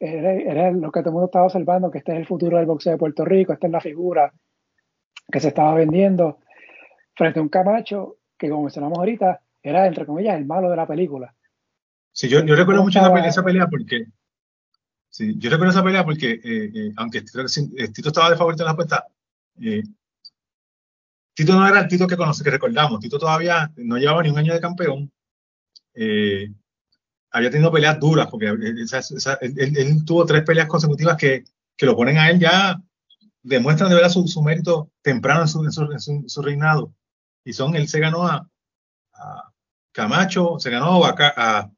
era, 0.00 0.32
era, 0.32 0.70
lo 0.70 0.90
que 0.90 1.00
todo 1.00 1.10
el 1.10 1.14
mundo 1.14 1.26
estaba 1.26 1.46
observando, 1.46 1.90
que 1.90 1.98
este 1.98 2.12
es 2.12 2.18
el 2.18 2.26
futuro 2.26 2.56
del 2.56 2.66
boxeo 2.66 2.92
de 2.92 2.98
Puerto 2.98 3.24
Rico, 3.24 3.52
esta 3.52 3.66
es 3.66 3.72
la 3.72 3.80
figura 3.80 4.32
que 5.30 5.40
se 5.40 5.48
estaba 5.48 5.74
vendiendo 5.74 6.38
frente 7.14 7.38
a 7.38 7.42
un 7.42 7.48
Camacho 7.48 8.16
que, 8.38 8.48
como 8.48 8.62
mencionamos 8.62 8.98
ahorita, 8.98 9.40
era, 9.62 9.86
entre 9.86 10.06
comillas, 10.06 10.38
el 10.38 10.46
malo 10.46 10.70
de 10.70 10.76
la 10.76 10.86
película. 10.86 11.34
Sí, 12.12 12.28
yo, 12.28 12.44
yo 12.44 12.54
recuerdo 12.54 12.82
mucho 12.82 13.00
esa 13.00 13.12
pelea, 13.12 13.28
esa 13.28 13.44
pelea 13.44 13.66
porque. 13.66 14.06
Sí, 15.10 15.34
yo 15.38 15.50
recuerdo 15.50 15.72
esa 15.72 15.82
pelea 15.82 16.04
porque, 16.04 16.32
eh, 16.32 16.70
eh, 16.74 16.92
aunque 16.96 17.22
Tito, 17.22 17.44
Tito, 17.92 18.08
estaba 18.08 18.30
de 18.30 18.36
favorito 18.36 18.62
en 18.62 18.66
la 18.66 18.72
apuesta, 18.72 19.06
eh, 19.60 19.82
Tito 21.34 21.54
no 21.54 21.66
era 21.66 21.80
el 21.80 21.88
Tito 21.88 22.06
que, 22.06 22.16
conoce, 22.16 22.44
que 22.44 22.50
recordamos. 22.50 23.00
Tito 23.00 23.18
todavía 23.18 23.70
no 23.76 23.96
llevaba 23.96 24.22
ni 24.22 24.30
un 24.30 24.38
año 24.38 24.52
de 24.52 24.60
campeón. 24.60 25.10
Eh, 25.94 26.52
había 27.30 27.50
tenido 27.50 27.70
peleas 27.70 28.00
duras, 28.00 28.28
porque 28.30 28.54
esa, 28.82 28.98
esa, 28.98 29.34
él, 29.40 30.04
tuvo 30.04 30.24
tres 30.24 30.42
peleas 30.42 30.68
consecutivas 30.68 31.16
que, 31.16 31.44
que, 31.76 31.86
lo 31.86 31.96
ponen 31.96 32.18
a 32.18 32.30
él 32.30 32.38
ya, 32.38 32.80
demuestran 33.42 33.88
de 33.88 33.96
verdad 33.96 34.10
su, 34.10 34.26
su 34.26 34.42
mérito 34.42 34.90
temprano 35.02 35.42
en 35.42 35.48
su, 35.48 35.64
en 35.64 35.72
su, 35.72 36.24
su, 36.26 36.42
reinado 36.42 36.94
y 37.44 37.52
son, 37.52 37.76
él 37.76 37.88
se 37.88 38.00
ganó 38.00 38.26
a, 38.26 38.48
a 39.14 39.52
Camacho, 39.92 40.58
se 40.58 40.70
ganó 40.70 41.04
a, 41.04 41.14
a 41.18 41.70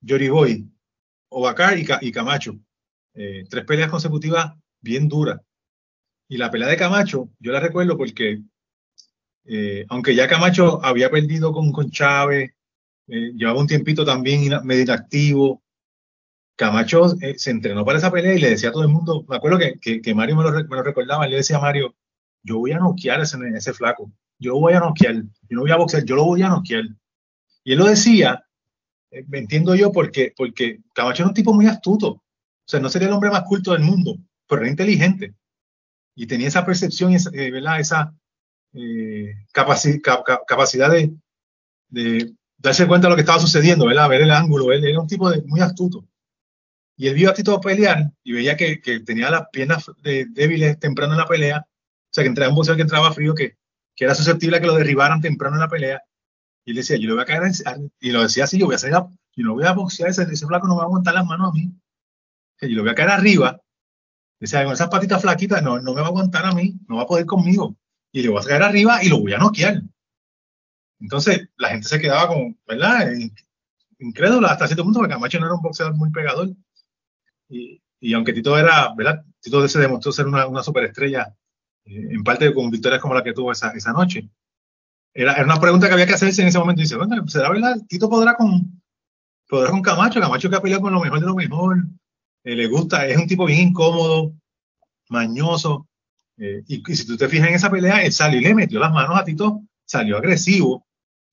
Yoriboy, 0.00 0.70
Obacar 1.28 1.78
y, 1.78 1.86
y 2.00 2.12
Camacho. 2.12 2.58
Eh, 3.14 3.44
tres 3.48 3.64
peleas 3.64 3.90
consecutivas 3.90 4.54
bien 4.80 5.08
duras. 5.08 5.40
Y 6.28 6.36
la 6.36 6.50
pelea 6.50 6.68
de 6.68 6.76
Camacho, 6.76 7.30
yo 7.38 7.52
la 7.52 7.60
recuerdo 7.60 7.96
porque, 7.96 8.42
eh, 9.44 9.86
aunque 9.88 10.14
ya 10.14 10.28
Camacho 10.28 10.84
había 10.84 11.10
perdido 11.10 11.52
con, 11.52 11.72
con 11.72 11.90
Chávez, 11.90 12.52
eh, 13.08 13.32
llevaba 13.34 13.60
un 13.60 13.66
tiempito 13.66 14.04
también 14.04 14.50
medio 14.64 14.82
inactivo, 14.82 15.62
Camacho 16.56 17.14
eh, 17.20 17.34
se 17.38 17.50
entrenó 17.50 17.84
para 17.84 17.98
esa 17.98 18.10
pelea 18.10 18.34
y 18.34 18.40
le 18.40 18.50
decía 18.50 18.70
a 18.70 18.72
todo 18.72 18.82
el 18.82 18.88
mundo, 18.88 19.24
me 19.28 19.36
acuerdo 19.36 19.58
que, 19.58 19.78
que, 19.78 20.00
que 20.00 20.14
Mario 20.14 20.36
me 20.36 20.42
lo, 20.42 20.52
me 20.52 20.76
lo, 20.76 20.82
recordaba, 20.82 21.26
le 21.26 21.36
decía 21.36 21.58
a 21.58 21.60
Mario, 21.60 21.94
yo 22.42 22.58
voy 22.58 22.72
a 22.72 22.78
noquear 22.78 23.20
ese, 23.20 23.36
ese 23.54 23.74
flaco, 23.74 24.10
yo 24.38 24.54
voy 24.54 24.72
a 24.72 24.80
noquear, 24.80 25.16
yo 25.16 25.22
no 25.50 25.60
voy 25.60 25.70
a 25.70 25.76
boxear, 25.76 26.04
yo 26.04 26.16
lo 26.16 26.24
voy 26.24 26.42
a 26.42 26.48
noquear. 26.48 26.84
Y 27.62 27.72
él 27.72 27.78
lo 27.78 27.84
decía, 27.84 28.42
eh, 29.10 29.24
me 29.28 29.38
entiendo 29.38 29.74
yo, 29.74 29.92
porque, 29.92 30.32
porque 30.34 30.80
Camacho 30.94 31.22
era 31.22 31.28
un 31.28 31.34
tipo 31.34 31.52
muy 31.52 31.66
astuto, 31.66 32.08
o 32.08 32.22
sea, 32.64 32.80
no 32.80 32.88
sería 32.88 33.08
el 33.08 33.14
hombre 33.14 33.30
más 33.30 33.42
culto 33.42 33.72
del 33.72 33.82
mundo, 33.82 34.16
pero 34.48 34.62
era 34.62 34.70
inteligente. 34.70 35.34
Y 36.14 36.26
tenía 36.26 36.48
esa 36.48 36.64
percepción, 36.64 37.12
esa, 37.12 37.30
eh, 37.34 37.50
¿verdad? 37.50 37.80
esa 37.80 38.14
eh, 38.72 39.34
capaci 39.52 40.00
cap 40.00 40.24
capacidad 40.46 40.90
de, 40.90 41.14
de, 41.88 42.32
darse 42.58 42.86
cuenta 42.86 43.06
de 43.06 43.10
lo 43.10 43.16
que 43.16 43.22
estaba 43.22 43.40
sucediendo, 43.40 43.86
¿verdad? 43.86 44.08
ver 44.08 44.22
el 44.22 44.30
ángulo, 44.30 44.72
él 44.72 44.84
era 44.84 45.00
un 45.00 45.06
tipo 45.06 45.30
muy 45.46 45.60
astuto. 45.60 46.06
Y 46.96 47.08
él 47.08 47.14
vio 47.14 47.30
a 47.30 47.34
Tito 47.34 47.60
pelear 47.60 48.10
y 48.24 48.32
veía 48.32 48.56
que, 48.56 48.78
tenía 49.04 49.30
las 49.30 49.48
piernas 49.52 49.84
débiles 50.02 50.78
temprano 50.78 51.12
en 51.12 51.18
la 51.18 51.26
pelea 51.26 51.66
sea, 52.16 52.24
que 52.24 52.28
entraba 52.28 52.50
un 52.50 52.56
boxeador 52.56 52.76
que 52.76 52.82
entraba 52.82 53.12
frío, 53.12 53.34
que, 53.34 53.56
que 53.94 54.04
era 54.04 54.14
susceptible 54.14 54.56
a 54.56 54.60
que 54.60 54.66
lo 54.66 54.74
derribaran 54.74 55.20
temprano 55.20 55.56
en 55.56 55.60
la 55.60 55.68
pelea. 55.68 56.02
Y 56.64 56.70
él 56.70 56.76
decía, 56.76 56.96
yo 56.96 57.06
le 57.08 57.14
voy 57.14 57.22
a 57.22 57.26
caer, 57.26 57.42
y 58.00 58.10
lo 58.10 58.22
decía 58.22 58.44
así, 58.44 58.58
yo 58.58 58.66
voy 58.66 58.74
a 58.74 58.78
salir, 58.78 58.96
yo 58.96 59.44
no 59.44 59.54
voy 59.54 59.64
a 59.64 59.72
boxear, 59.72 60.10
ese, 60.10 60.26
flaco 60.46 60.66
no 60.66 60.74
me 60.74 60.78
va 60.78 60.84
a 60.84 60.86
aguantar 60.86 61.14
las 61.14 61.26
manos 61.26 61.50
a 61.50 61.52
mí. 61.52 61.72
Yo 62.60 62.68
le 62.68 62.80
voy 62.80 62.90
a 62.90 62.94
caer 62.94 63.10
arriba. 63.10 63.60
Decía, 64.40 64.64
con 64.64 64.72
esas 64.72 64.88
patitas 64.88 65.22
flaquitas, 65.22 65.62
no, 65.62 65.78
no 65.78 65.94
me 65.94 66.00
va 66.00 66.08
a 66.08 66.10
aguantar 66.10 66.44
a 66.44 66.52
mí, 66.52 66.78
no 66.88 66.96
va 66.96 67.02
a 67.02 67.06
poder 67.06 67.26
conmigo. 67.26 67.76
Y 68.12 68.22
le 68.22 68.30
voy 68.30 68.42
a 68.42 68.46
caer 68.46 68.62
arriba 68.62 69.02
y 69.02 69.08
lo 69.08 69.20
voy 69.20 69.34
a 69.34 69.38
noquear. 69.38 69.82
Entonces, 71.00 71.48
la 71.56 71.68
gente 71.68 71.88
se 71.88 72.00
quedaba 72.00 72.28
como, 72.28 72.54
¿verdad? 72.66 73.08
Incrédula 73.98 74.48
hasta 74.48 74.66
cierto 74.66 74.84
punto, 74.84 75.00
porque 75.00 75.14
Camacho 75.14 75.38
no 75.40 75.46
era 75.46 75.54
un 75.54 75.62
boxeador 75.62 75.94
muy 75.94 76.10
pegador. 76.10 76.50
Y, 77.48 77.82
y 78.00 78.14
aunque 78.14 78.32
Tito 78.32 78.58
era, 78.58 78.94
¿verdad? 78.94 79.24
Tito 79.40 79.66
se 79.68 79.80
demostró 79.80 80.12
ser 80.12 80.26
una, 80.26 80.46
una 80.46 80.62
superestrella 80.62 81.34
eh, 81.84 82.08
en 82.10 82.24
parte 82.24 82.52
con 82.52 82.70
victorias 82.70 83.00
como 83.00 83.14
la 83.14 83.22
que 83.22 83.32
tuvo 83.32 83.52
esa, 83.52 83.70
esa 83.70 83.92
noche. 83.92 84.28
Era, 85.14 85.34
era, 85.34 85.44
una 85.44 85.60
pregunta 85.60 85.86
que 85.86 85.94
había 85.94 86.06
que 86.06 86.14
hacerse 86.14 86.42
en 86.42 86.48
ese 86.48 86.58
momento. 86.58 86.80
Y 86.80 86.84
dice, 86.84 86.96
bueno, 86.96 87.26
¿será 87.28 87.50
verdad? 87.50 87.76
Tito 87.88 88.08
podrá 88.08 88.34
con, 88.34 88.82
podrá 89.48 89.70
con 89.70 89.82
Camacho. 89.82 90.20
Camacho 90.20 90.50
que 90.50 90.56
ha 90.56 90.62
peleado 90.62 90.82
con 90.82 90.92
lo 90.92 91.00
mejor 91.00 91.20
de 91.20 91.26
lo 91.26 91.34
mejor. 91.34 91.78
Eh, 92.44 92.54
le 92.54 92.66
gusta, 92.66 93.06
es 93.06 93.16
un 93.16 93.26
tipo 93.26 93.46
bien 93.46 93.68
incómodo, 93.68 94.34
mañoso. 95.08 95.88
Eh, 96.38 96.62
y, 96.66 96.92
y, 96.92 96.96
si 96.96 97.06
tú 97.06 97.16
te 97.16 97.28
fijas 97.28 97.48
en 97.48 97.54
esa 97.54 97.70
pelea, 97.70 98.04
él 98.04 98.12
salió 98.12 98.40
y 98.40 98.44
le 98.44 98.54
metió 98.54 98.78
las 98.78 98.92
manos 98.92 99.18
a 99.18 99.24
Tito, 99.24 99.62
salió 99.84 100.18
agresivo. 100.18 100.85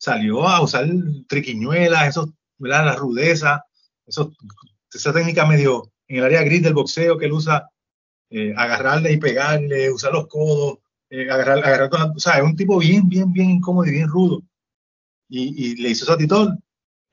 Salió 0.03 0.45
a 0.45 0.61
usar 0.61 0.85
triquiñuelas, 1.29 2.09
esos, 2.09 2.29
¿verdad? 2.57 2.87
la 2.87 2.95
rudeza, 2.97 3.63
esos, 4.05 4.35
esa 4.93 5.13
técnica 5.13 5.45
medio 5.45 5.93
en 6.09 6.17
el 6.17 6.25
área 6.25 6.43
gris 6.43 6.61
del 6.61 6.73
boxeo 6.73 7.17
que 7.17 7.27
él 7.27 7.31
usa, 7.31 7.69
eh, 8.29 8.53
agarrarle 8.57 9.13
y 9.13 9.17
pegarle, 9.17 9.89
usar 9.89 10.11
los 10.11 10.27
codos, 10.27 10.79
eh, 11.09 11.31
agarrar, 11.31 11.59
agarrar 11.59 11.89
o 12.13 12.19
sea, 12.19 12.33
es 12.33 12.43
un 12.43 12.53
tipo 12.57 12.79
bien, 12.79 13.07
bien, 13.07 13.31
bien 13.31 13.51
incómodo 13.51 13.85
y 13.85 13.91
bien 13.91 14.09
rudo. 14.09 14.43
Y, 15.29 15.69
y 15.71 15.75
le 15.77 15.91
hizo 15.91 16.03
eso 16.03 16.11
a 16.11 16.17
Titón, 16.17 16.61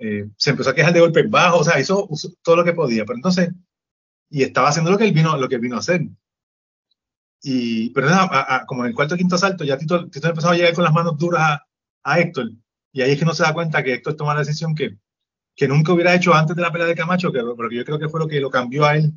eh, 0.00 0.28
se 0.36 0.50
empezó 0.50 0.70
a 0.70 0.74
quejar 0.74 0.92
de 0.92 0.98
golpes 0.98 1.30
bajos, 1.30 1.60
o 1.60 1.64
sea, 1.70 1.78
hizo, 1.78 2.08
todo 2.42 2.56
lo 2.56 2.64
que 2.64 2.72
podía, 2.72 3.04
pero 3.04 3.18
entonces, 3.18 3.50
y 4.30 4.42
estaba 4.42 4.70
haciendo 4.70 4.90
lo 4.90 4.98
que 4.98 5.04
él 5.04 5.12
vino, 5.12 5.36
lo 5.36 5.48
que 5.48 5.58
vino 5.58 5.76
a 5.76 5.78
hacer. 5.78 6.02
Y, 7.40 7.90
pero 7.90 8.10
nada, 8.10 8.64
como 8.66 8.82
en 8.82 8.88
el 8.88 8.96
cuarto 8.96 9.14
o 9.14 9.18
quinto 9.18 9.36
asalto, 9.36 9.62
ya 9.62 9.78
Tito, 9.78 10.10
Tito 10.10 10.28
empezó 10.28 10.50
a 10.50 10.56
llegar 10.56 10.74
con 10.74 10.82
las 10.82 10.92
manos 10.92 11.16
duras 11.16 11.42
a, 11.42 11.66
a 12.02 12.18
Héctor, 12.18 12.50
y 12.92 13.02
ahí 13.02 13.12
es 13.12 13.18
que 13.18 13.24
no 13.24 13.34
se 13.34 13.42
da 13.42 13.54
cuenta 13.54 13.82
que 13.82 13.94
Héctor 13.94 14.14
toma 14.14 14.34
la 14.34 14.40
decisión 14.40 14.74
que, 14.74 14.96
que 15.54 15.68
nunca 15.68 15.92
hubiera 15.92 16.14
hecho 16.14 16.34
antes 16.34 16.56
de 16.56 16.62
la 16.62 16.72
pelea 16.72 16.86
de 16.86 16.94
Camacho, 16.94 17.32
que, 17.32 17.40
porque 17.40 17.76
yo 17.76 17.84
creo 17.84 17.98
que 17.98 18.08
fue 18.08 18.20
lo 18.20 18.26
que 18.26 18.40
lo 18.40 18.50
cambió 18.50 18.84
a 18.84 18.96
él 18.96 19.12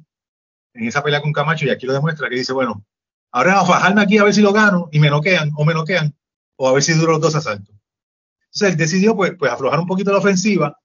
en 0.73 0.87
esa 0.87 1.03
pelea 1.03 1.21
con 1.21 1.33
Camacho, 1.33 1.65
y 1.65 1.69
aquí 1.69 1.85
lo 1.85 1.93
demuestra, 1.93 2.29
que 2.29 2.35
dice, 2.35 2.53
bueno, 2.53 2.85
ahora 3.31 3.59
a 3.59 3.63
bajarme 3.63 4.01
aquí 4.01 4.17
a 4.17 4.23
ver 4.23 4.33
si 4.33 4.41
lo 4.41 4.51
gano, 4.51 4.89
y 4.91 4.99
me 4.99 5.09
noquean, 5.09 5.51
o 5.55 5.65
me 5.65 5.73
noquean, 5.73 6.15
o 6.55 6.67
a 6.67 6.73
ver 6.73 6.83
si 6.83 6.93
duro 6.93 7.13
los 7.13 7.21
dos 7.21 7.35
asaltos. 7.35 7.75
Entonces 8.45 8.71
él 8.71 8.77
decidió 8.77 9.15
pues, 9.15 9.33
pues 9.37 9.51
aflojar 9.51 9.79
un 9.79 9.87
poquito 9.87 10.11
la 10.11 10.19
ofensiva, 10.19 10.77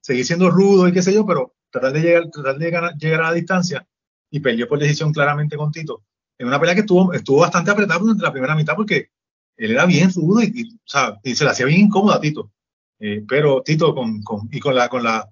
seguir 0.00 0.24
siendo 0.24 0.50
rudo 0.50 0.86
y 0.86 0.92
qué 0.92 1.02
sé 1.02 1.12
yo, 1.12 1.26
pero 1.26 1.54
tratar 1.70 1.92
de 1.92 2.00
llegar, 2.00 2.30
tratar 2.30 2.58
de 2.58 2.64
llegar, 2.98 3.20
a 3.20 3.28
la 3.28 3.32
distancia 3.32 3.86
y 4.30 4.40
perdió 4.40 4.68
por 4.68 4.78
decisión 4.78 5.12
claramente 5.12 5.56
con 5.56 5.72
Tito. 5.72 6.04
En 6.38 6.46
una 6.46 6.60
pelea 6.60 6.74
que 6.74 6.82
estuvo, 6.82 7.12
estuvo 7.12 7.40
bastante 7.40 7.70
apretada 7.70 7.98
durante 7.98 8.22
la 8.22 8.32
primera 8.32 8.54
mitad 8.54 8.76
porque 8.76 9.10
él 9.56 9.72
era 9.72 9.86
bien 9.86 10.12
rudo 10.12 10.42
y, 10.42 10.74
o 10.74 10.88
sea, 10.88 11.18
y 11.22 11.34
se 11.34 11.44
le 11.44 11.50
hacía 11.50 11.66
bien 11.66 11.82
incómodo 11.82 12.14
a 12.14 12.20
Tito. 12.20 12.50
Eh, 12.98 13.24
pero 13.28 13.62
Tito 13.62 13.94
con, 13.94 14.22
con, 14.22 14.48
y 14.50 14.60
con 14.60 14.74
la, 14.74 14.88
con, 14.88 15.02
la, 15.02 15.28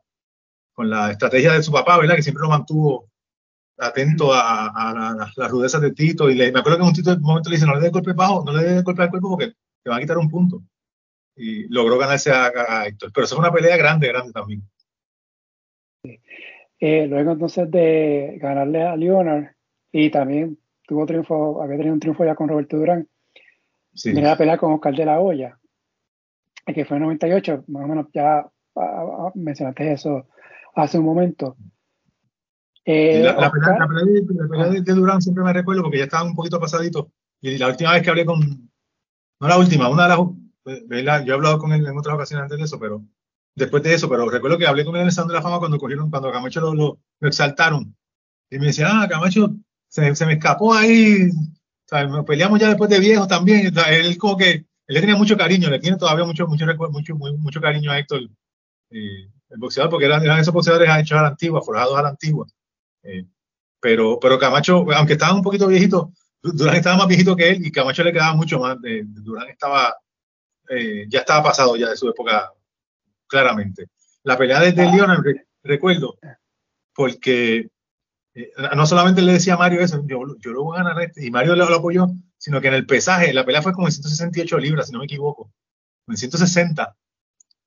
con 0.72 0.91
la 0.91 1.11
estrategia 1.11 1.53
de 1.53 1.62
su 1.62 1.72
papá, 1.72 1.99
¿verdad? 1.99 2.16
Que 2.16 2.22
siempre 2.22 2.43
lo 2.43 2.49
mantuvo 2.49 3.11
atento 3.79 4.33
a, 4.33 4.68
a, 4.68 5.33
la, 5.37 5.49
rudeza 5.49 5.81
de 5.81 5.93
Tito. 5.93 6.31
Y 6.31 6.35
le, 6.35 6.53
me 6.53 6.61
acuerdo 6.61 6.79
que 6.79 6.85
un 6.85 6.93
Tito 6.93 7.12
en 7.12 7.18
un 7.18 7.25
momento 7.25 7.51
le 7.51 7.57
dice, 7.57 7.66
no 7.66 7.75
le 7.75 7.81
dé 7.81 7.91
golpe 7.91 8.12
bajo, 8.12 8.45
no 8.45 8.53
le 8.53 8.62
dé 8.62 8.83
golpe 8.83 9.03
al 9.03 9.11
cuerpo 9.11 9.31
porque 9.31 9.53
te 9.83 9.91
va 9.91 9.97
a 9.97 10.01
quitar 10.01 10.18
un 10.18 10.31
punto 10.31 10.62
y 11.37 11.68
logró 11.68 11.99
ganarse 11.99 12.31
a, 12.31 12.87
Héctor. 12.87 13.11
Pero 13.12 13.25
eso 13.25 13.37
fue 13.37 13.45
una 13.45 13.53
pelea 13.53 13.77
grande, 13.77 14.09
grande 14.09 14.33
también. 14.33 14.62
Eh, 16.81 17.07
luego 17.07 17.33
entonces 17.33 17.70
de 17.70 18.37
ganarle 18.41 18.83
a 18.83 18.97
Leonard 18.97 19.53
y 19.91 20.11
también 20.11 20.59
tuvo 20.87 21.07
triunfo, 21.07 21.62
había 21.62 21.77
tenido 21.77 21.95
un 21.95 22.01
triunfo 22.01 22.25
ya 22.25 22.35
con 22.35 22.49
Roberto 22.49 22.77
Durán. 22.77 23.09
Sí. 23.95 24.12
Viene 24.12 24.28
la 24.28 24.36
pelea 24.36 24.59
con 24.59 24.72
Oscar 24.72 24.95
de 24.95 25.05
la 25.05 25.20
Hoya, 25.20 25.59
que 26.66 26.84
fue 26.84 26.97
en 26.97 27.05
98, 27.05 27.64
más 27.68 27.84
o 27.84 27.88
menos 27.88 28.07
ya 28.12 28.47
mencionaste 29.34 29.92
eso 29.92 30.26
hace 30.74 30.99
un 30.99 31.05
momento. 31.05 31.57
Eh, 32.84 33.22
la, 33.22 33.51
pelea, 33.51 34.68
de, 34.68 34.92
Durán 34.92 35.22
siempre 35.22 35.42
me 35.42 35.53
recuerdo 35.53 35.82
porque 35.82 35.99
ya 35.99 36.05
estaba 36.05 36.24
un 36.24 36.34
poquito 36.34 36.61
pasadito. 36.61 37.12
Y 37.40 37.57
la 37.57 37.68
última 37.68 37.92
vez 37.92 38.03
que 38.03 38.11
hablé 38.11 38.26
con, 38.26 38.40
no 39.40 39.49
la 39.49 39.59
última, 39.59 39.88
una 39.88 40.03
de 40.05 40.09
las 40.11 40.18
pues, 40.62 40.82
yo 41.24 41.32
he 41.32 41.36
hablado 41.36 41.59
con 41.59 41.72
él 41.72 41.86
en 41.86 41.97
otras 41.97 42.14
ocasiones 42.14 42.45
antes 42.45 42.59
de 42.59 42.64
eso, 42.64 42.78
pero 42.78 43.03
después 43.55 43.82
de 43.82 43.95
eso, 43.95 44.09
pero 44.09 44.28
recuerdo 44.28 44.59
que 44.59 44.66
hablé 44.66 44.84
con 44.84 44.95
él 44.97 45.03
en 45.03 45.07
el 45.07 45.12
Salón 45.12 45.28
de 45.28 45.34
la 45.34 45.42
Fama 45.42 45.59
cuando 45.59 45.78
cogieron, 45.78 46.11
cuando 46.11 46.32
Camacho 46.32 46.61
lo, 46.61 46.74
lo, 46.74 46.99
exaltaron. 47.20 47.97
Y 48.51 48.59
me 48.59 48.66
decía, 48.66 48.88
ah, 48.90 49.09
Camacho 49.09 49.55
se, 49.88 50.14
se 50.14 50.26
me 50.26 50.34
escapó 50.34 50.74
ahí, 50.74 51.30
o 51.85 51.89
sea, 51.89 52.07
nos 52.07 52.24
peleamos 52.24 52.59
ya 52.59 52.68
después 52.68 52.89
de 52.91 53.01
viejos 53.01 53.28
también. 53.28 53.72
él 53.91 54.18
como 54.18 54.37
que, 54.37 54.51
él 54.51 54.66
le 54.87 55.01
tenía 55.01 55.16
mucho 55.16 55.37
cariño, 55.37 55.70
le 55.70 55.78
tiene 55.78 55.97
todavía 55.97 56.24
mucho, 56.24 56.47
mucho, 56.47 56.66
mucho, 56.91 57.14
mucho 57.16 57.61
cariño 57.61 57.91
a 57.91 57.99
Héctor, 57.99 58.22
eh, 58.91 59.28
el 59.51 59.59
boxeador, 59.59 59.91
porque 59.91 60.07
eran, 60.07 60.22
eran, 60.22 60.41
esos 60.41 60.55
boxeadores 60.55 60.89
hechos 60.99 61.18
a 61.18 61.22
la 61.22 61.28
antigua, 61.28 61.62
forjados 61.62 61.97
a 61.99 62.03
la 62.03 62.09
antigua. 62.11 62.47
Eh, 63.03 63.24
pero, 63.80 64.18
pero 64.18 64.39
Camacho, 64.39 64.87
aunque 64.93 65.12
estaba 65.14 65.35
un 65.35 65.43
poquito 65.43 65.66
viejito, 65.66 66.12
Durán 66.43 66.76
estaba 66.76 66.97
más 66.97 67.09
viejito 67.09 67.37
que 67.37 67.51
él 67.51 67.66
y 67.66 67.70
Camacho 67.70 68.03
le 68.03 68.12
quedaba 68.12 68.35
mucho 68.35 68.59
más. 68.59 68.76
Durán 68.80 69.49
estaba 69.49 69.95
eh, 70.68 71.07
ya 71.09 71.20
estaba 71.20 71.43
pasado 71.43 71.76
ya 71.76 71.91
de 71.91 71.97
su 71.97 72.09
época, 72.09 72.53
claramente. 73.26 73.87
La 74.22 74.39
pelea 74.39 74.61
de, 74.61 74.72
de 74.72 74.91
Leonard, 74.91 75.22
recuerdo, 75.62 76.16
porque 76.95 77.68
eh, 78.35 78.51
no 78.74 78.87
solamente 78.87 79.22
le 79.22 79.35
decía 79.35 79.55
a 79.55 79.59
Mario 79.59 79.80
eso, 79.80 80.03
yo, 80.07 80.20
yo 80.41 80.53
lo 80.53 80.64
voy 80.64 80.76
a 80.78 80.82
ganar 80.82 81.03
este, 81.03 81.24
y 81.24 81.30
Mario 81.30 81.55
lo, 81.55 81.64
apoyó, 81.64 82.09
sino 82.37 82.61
que 82.61 82.68
en 82.68 82.74
el 82.74 82.87
pesaje, 82.87 83.32
la 83.32 83.45
pelea 83.45 83.62
fue 83.62 83.72
como 83.72 83.87
en 83.87 83.93
168 83.93 84.59
libras, 84.59 84.87
si 84.87 84.93
no 84.93 84.99
me 84.99 85.05
equivoco, 85.05 85.53
en 86.09 86.16
160, 86.16 86.97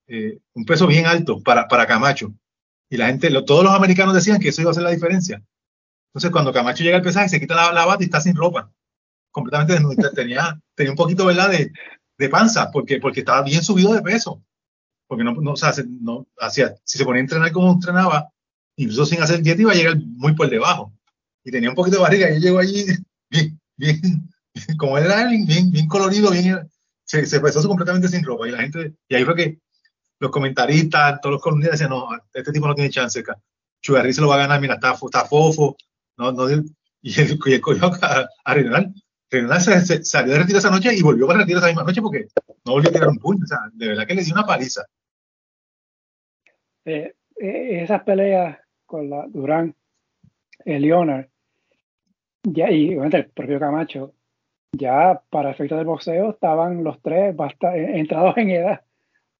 eh, 0.07 0.39
un 0.53 0.65
peso 0.65 0.85
bien 0.87 1.05
alto 1.05 1.41
para, 1.41 1.67
para 1.67 1.87
Camacho. 1.87 2.33
Y 2.89 2.97
la 2.97 3.07
gente, 3.07 3.29
todos 3.43 3.63
los 3.63 3.73
americanos 3.73 4.13
decían 4.13 4.39
que 4.39 4.49
eso 4.49 4.61
iba 4.61 4.71
a 4.71 4.73
ser 4.73 4.83
la 4.83 4.91
diferencia. 4.91 5.41
Entonces, 6.09 6.31
cuando 6.31 6.53
Camacho 6.53 6.83
llega 6.83 6.97
al 6.97 7.03
pesaje, 7.03 7.29
se 7.29 7.39
quita 7.39 7.71
la, 7.71 7.85
bata 7.85 8.03
y 8.03 8.05
está 8.05 8.21
sin 8.21 8.35
ropa, 8.35 8.71
completamente 9.31 9.73
desnudo. 9.73 10.09
Tenía, 10.11 10.59
tenía 10.75 10.91
un 10.91 10.97
poquito, 10.97 11.25
¿verdad?, 11.25 11.49
de, 11.49 11.71
de 12.17 12.29
panza, 12.29 12.71
porque, 12.71 12.99
porque 12.99 13.21
estaba 13.21 13.41
bien 13.43 13.63
subido 13.63 13.93
de 13.93 14.01
peso. 14.01 14.43
Porque 15.07 15.23
no, 15.23 15.33
no, 15.33 15.51
o 15.53 15.55
sea, 15.55 15.73
no 16.01 16.27
hacía, 16.39 16.75
si 16.83 16.97
se 16.97 17.05
ponía 17.05 17.19
a 17.19 17.23
entrenar 17.23 17.51
como 17.51 17.71
entrenaba, 17.71 18.29
incluso 18.77 19.05
sin 19.05 19.21
hacer 19.21 19.41
dieta 19.41 19.61
iba 19.61 19.71
a 19.71 19.75
llegar 19.75 19.97
muy 19.97 20.33
por 20.33 20.49
debajo. 20.49 20.93
Y 21.43 21.51
tenía 21.51 21.69
un 21.69 21.75
poquito 21.75 21.97
de 21.97 22.03
barriga, 22.03 22.29
y 22.29 22.35
yo 22.35 22.39
llego 22.39 22.59
allí 22.59 22.85
bien, 23.29 23.59
bien, 23.75 24.29
como 24.77 24.97
era 24.97 25.27
bien, 25.27 25.71
bien 25.71 25.87
colorido, 25.87 26.31
bien, 26.31 26.69
se, 27.03 27.25
se 27.25 27.39
pesó 27.39 27.67
completamente 27.67 28.07
sin 28.07 28.23
ropa. 28.23 28.47
Y 28.47 28.51
la 28.51 28.61
gente, 28.61 28.93
y 29.09 29.15
ahí 29.15 29.25
fue 29.25 29.35
que 29.35 29.59
los 30.19 30.31
comentaristas, 30.31 31.19
todos 31.21 31.33
los 31.33 31.41
columnistas 31.41 31.79
decían, 31.79 31.91
no, 31.91 32.07
este 32.33 32.51
tipo 32.51 32.67
no 32.67 32.75
tiene 32.75 32.89
chance. 32.89 33.23
Chugarri 33.81 34.13
se 34.13 34.21
lo 34.21 34.27
va 34.27 34.35
a 34.35 34.39
ganar, 34.39 34.59
mira, 34.59 34.75
está, 34.75 34.95
fofo. 34.95 35.75
No, 36.17 36.31
no, 36.31 36.49
y 36.49 36.53
el, 37.21 37.39
y 37.45 37.53
el 37.53 37.61
coño 37.61 37.91
a, 38.01 38.27
a 38.43 38.53
Renal 38.53 39.61
se, 39.61 40.03
salió 40.03 40.33
de 40.33 40.39
retiro 40.39 40.59
esa 40.59 40.71
noche 40.71 40.93
y 40.93 41.01
volvió 41.01 41.27
para 41.27 41.39
retiro 41.39 41.59
esa 41.59 41.67
misma 41.67 41.83
noche 41.83 42.01
porque 42.01 42.27
no 42.65 42.73
volvió 42.73 42.89
a 42.89 42.93
tirar 42.93 43.09
un 43.09 43.19
puño. 43.19 43.43
O 43.43 43.47
sea, 43.47 43.59
de 43.73 43.87
verdad 43.89 44.07
que 44.07 44.15
le 44.15 44.23
dio 44.23 44.33
una 44.33 44.45
paliza. 44.45 44.83
Eh, 46.85 47.13
eh, 47.39 47.83
esas 47.83 48.03
peleas 48.03 48.57
con 48.87 49.09
la 49.09 49.27
Durán, 49.27 49.75
el 50.65 50.81
Leonard, 50.81 51.27
ya, 52.43 52.71
y 52.71 52.87
obviamente 52.87 53.17
el 53.17 53.29
propio 53.29 53.59
Camacho, 53.59 54.13
ya 54.71 55.21
para 55.29 55.51
efectos 55.51 55.77
del 55.77 55.87
boxeo 55.87 56.31
estaban 56.31 56.83
los 56.83 57.01
tres 57.01 57.35
bastante, 57.35 57.99
entrados 57.99 58.35
en 58.37 58.49
edad 58.49 58.81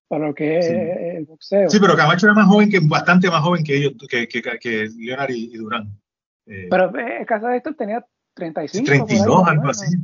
para 0.08 0.28
lo 0.28 0.34
que 0.34 0.58
es 0.58 0.66
el 0.68 1.24
boxeo. 1.24 1.68
Sí, 1.68 1.78
pero 1.80 1.96
Camacho 1.96 2.26
era 2.26 2.34
más 2.34 2.46
joven 2.46 2.70
que, 2.70 2.80
bastante 2.80 3.28
más 3.28 3.42
joven 3.42 3.64
que 3.64 3.76
ellos, 3.76 3.92
que, 4.08 4.28
que, 4.28 4.42
que 4.60 4.88
Leonard 4.96 5.30
y, 5.30 5.56
Durán. 5.56 5.98
Eh, 6.46 6.68
pero 6.70 6.96
en 6.98 7.24
caso 7.26 7.46
de 7.46 7.58
esto 7.58 7.74
tenía 7.74 8.04
35. 8.34 8.86
32, 8.86 9.48
algo 9.48 9.68
así. 9.68 9.96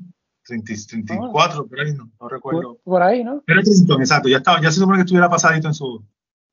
34, 0.47 1.67
por 1.67 1.81
ahí, 1.81 1.93
no, 1.95 2.11
no 2.21 2.29
recuerdo. 2.29 2.79
Por, 2.85 3.03
ahí, 3.03 3.25
¿no? 3.25 3.43
Era 3.47 3.61
exacto, 3.61 4.29
ya, 4.29 4.37
estaba, 4.37 4.61
ya 4.61 4.71
se 4.71 4.79
supone 4.79 4.99
que 4.99 5.03
estuviera 5.03 5.31
pasadito 5.31 5.69
en 5.69 5.75
su. 5.75 6.05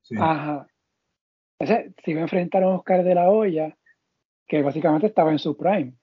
Sí. 0.02 0.16
Ajá. 0.18 0.66
Ese, 1.62 1.94
si 2.04 2.14
me 2.14 2.22
enfrentaron 2.22 2.74
a 2.74 2.78
Oscar 2.78 3.04
de 3.04 3.16
la 3.16 3.30
Hoya, 3.30 3.78
que 4.48 4.62
básicamente 4.62 5.08
estaba 5.08 5.32
en 5.32 5.40
su 5.40 5.56
prime. 5.56 5.94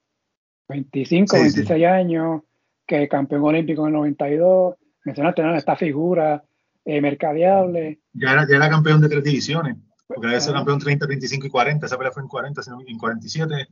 25, 0.68 1.36
26 1.36 1.84
años, 1.84 2.42
que 2.86 3.08
campeón 3.08 3.44
olímpico 3.44 3.82
en 3.82 3.88
el 3.88 3.94
92. 3.94 4.76
Mencionaste, 5.04 5.42
¿no? 5.42 5.56
Esta 5.56 5.76
figura 5.76 6.44
eh, 6.84 7.00
mercadeable. 7.00 8.00
Ya 8.12 8.32
era, 8.32 8.46
ya 8.48 8.56
era 8.56 8.68
campeón 8.68 9.00
de 9.00 9.08
tres 9.08 9.24
divisiones, 9.24 9.76
porque 10.06 10.26
había 10.26 10.40
sido 10.40 10.54
campeón 10.54 10.78
30, 10.78 11.06
25 11.06 11.46
y 11.46 11.50
40. 11.50 11.86
Esa 11.86 11.96
pelea 11.96 12.12
fue 12.12 12.22
en 12.22 12.28
40, 12.28 12.60
en 12.86 12.98
47 12.98 13.68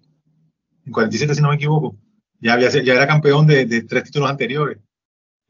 en 0.86 0.92
47 0.92 1.34
si 1.34 1.42
no 1.42 1.48
me 1.48 1.56
equivoco, 1.56 1.98
ya, 2.40 2.54
había, 2.54 2.70
ya 2.70 2.94
era 2.94 3.06
campeón 3.06 3.46
de, 3.46 3.66
de 3.66 3.82
tres 3.82 4.04
títulos 4.04 4.30
anteriores, 4.30 4.78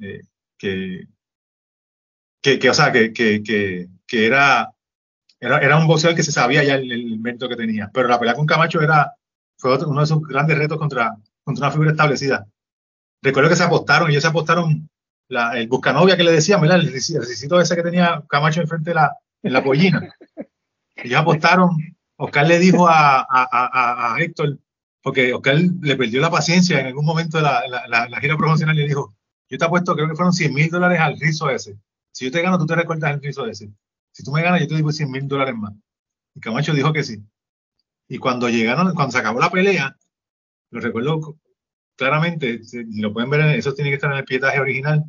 eh, 0.01 0.23
que, 0.59 1.07
que, 2.41 2.59
que, 2.59 2.71
o 2.71 2.75
sea, 2.75 2.91
que, 2.91 3.13
que, 3.13 3.43
que, 4.07 4.27
era, 4.27 4.73
era, 5.41 5.59
era, 5.59 5.79
un 5.79 5.87
boxeador 5.87 6.17
que 6.17 6.23
se 6.23 6.33
sabía 6.33 6.65
ya 6.65 6.75
el, 6.75 6.91
el, 6.91 7.19
mérito 7.21 7.49
que 7.49 7.57
tenía, 7.57 7.91
pero 7.93 8.09
la 8.09 8.19
pelea 8.19 8.35
con 8.35 8.47
Camacho 8.47 8.81
era, 8.81 9.15
fue 9.59 9.77
uno 9.85 10.01
de 10.01 10.07
sus 10.07 10.27
grandes 10.27 10.59
retos 10.59 10.79
contra, 10.79 11.17
contra 11.45 11.67
una 11.67 11.73
figura 11.73 11.91
establecida. 11.91 12.47
Recuerdo 13.23 13.51
que 13.51 13.57
se 13.57 13.65
apostaron, 13.65 14.11
ellos 14.11 14.23
se 14.23 14.29
apostaron 14.29 14.89
la, 15.29 15.59
el 15.59 15.69
Buscanovia 15.69 16.17
que 16.17 16.25
le 16.25 16.33
decían, 16.33 16.61
¿verdad? 16.61 16.81
El, 16.81 16.89
el 16.89 16.95
ese 16.95 17.77
que 17.77 17.83
tenía 17.83 18.23
Camacho 18.29 18.61
enfrente 18.61 18.91
de 18.91 18.95
la, 18.95 19.17
en 19.43 19.53
la 19.53 19.63
pollina. 19.63 20.15
Ellos 20.97 21.21
apostaron, 21.21 21.77
Oscar 22.17 22.47
le 22.47 22.59
dijo 22.59 22.89
a, 22.89 23.21
a, 23.21 23.27
a, 23.31 24.15
a 24.15 24.21
Héctor, 24.21 24.59
porque 25.03 25.35
Oscar 25.35 25.57
le 25.57 25.97
perdió 25.97 26.21
la 26.21 26.31
paciencia 26.31 26.81
en 26.81 26.87
algún 26.87 27.05
momento 27.05 27.37
de 27.37 27.45
la, 27.45 27.63
la, 27.87 28.09
la, 28.09 28.21
gira 28.21 28.37
promocional 28.37 28.75
y 28.77 28.81
le 28.81 28.89
dijo, 28.89 29.15
yo 29.49 29.59
te 29.59 29.65
apuesto, 29.65 29.95
creo 29.95 30.09
que 30.09 30.17
fueron 30.17 30.33
100 30.33 30.55
mil 30.55 30.71
dólares 30.71 30.99
al 30.99 31.19
rizo 31.21 31.51
ese. 31.51 31.79
Si 32.13 32.25
yo 32.25 32.33
te 32.33 32.43
gano, 32.43 32.59
tú 32.59 32.67
te 32.67 32.75
recuerdas 32.75 33.15
el 33.15 33.23
rizo 33.23 33.47
ese. 33.47 33.71
Si 34.17 34.25
tú 34.25 34.33
me 34.33 34.41
ganas, 34.41 34.63
yo 34.63 34.67
te 34.67 34.77
digo 34.77 34.91
100 34.91 35.11
mil 35.11 35.29
dólares 35.29 35.55
más. 35.55 35.75
Y 36.35 36.41
Camacho 36.41 36.73
dijo 36.73 36.91
que 36.91 37.05
sí. 37.05 37.23
Y 38.09 38.17
cuando 38.17 38.49
llegaron, 38.49 38.95
cuando 38.95 39.13
se 39.13 39.19
acabó 39.19 39.39
la 39.39 39.51
pelea, 39.51 39.95
lo 40.71 40.81
recuerdo 40.81 41.37
claramente, 41.97 42.63
lo 42.93 43.13
pueden 43.13 43.29
ver, 43.29 43.43
eso 43.59 43.75
tiene 43.75 43.91
que 43.91 43.97
estar 43.97 44.11
en 44.11 44.17
el 44.17 44.25
pietaje 44.25 44.59
original. 44.59 45.05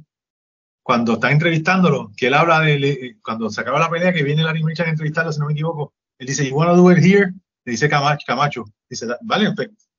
cuando 0.84 1.14
está 1.14 1.32
entrevistándolo, 1.32 2.12
que 2.18 2.28
él 2.28 2.34
habla 2.34 2.60
de, 2.60 3.18
cuando 3.24 3.50
se 3.50 3.62
acaba 3.62 3.80
la 3.80 3.90
pelea, 3.90 4.12
que 4.12 4.24
viene 4.24 4.44
Larry 4.44 4.62
Mitchell 4.66 4.88
a 4.88 4.90
entrevistarlo, 4.90 5.32
si 5.32 5.40
no 5.40 5.46
me 5.46 5.54
equivoco, 5.54 5.94
él 6.20 6.28
dice, 6.28 6.46
you 6.46 6.54
wanna 6.54 6.74
do 6.74 6.92
it 6.92 6.98
here? 6.98 7.32
Le 7.64 7.72
dice 7.72 7.88
Camacho, 7.88 8.26
Camacho 8.28 8.66
dice, 8.90 9.08
vale, 9.22 9.48
o 9.48 9.54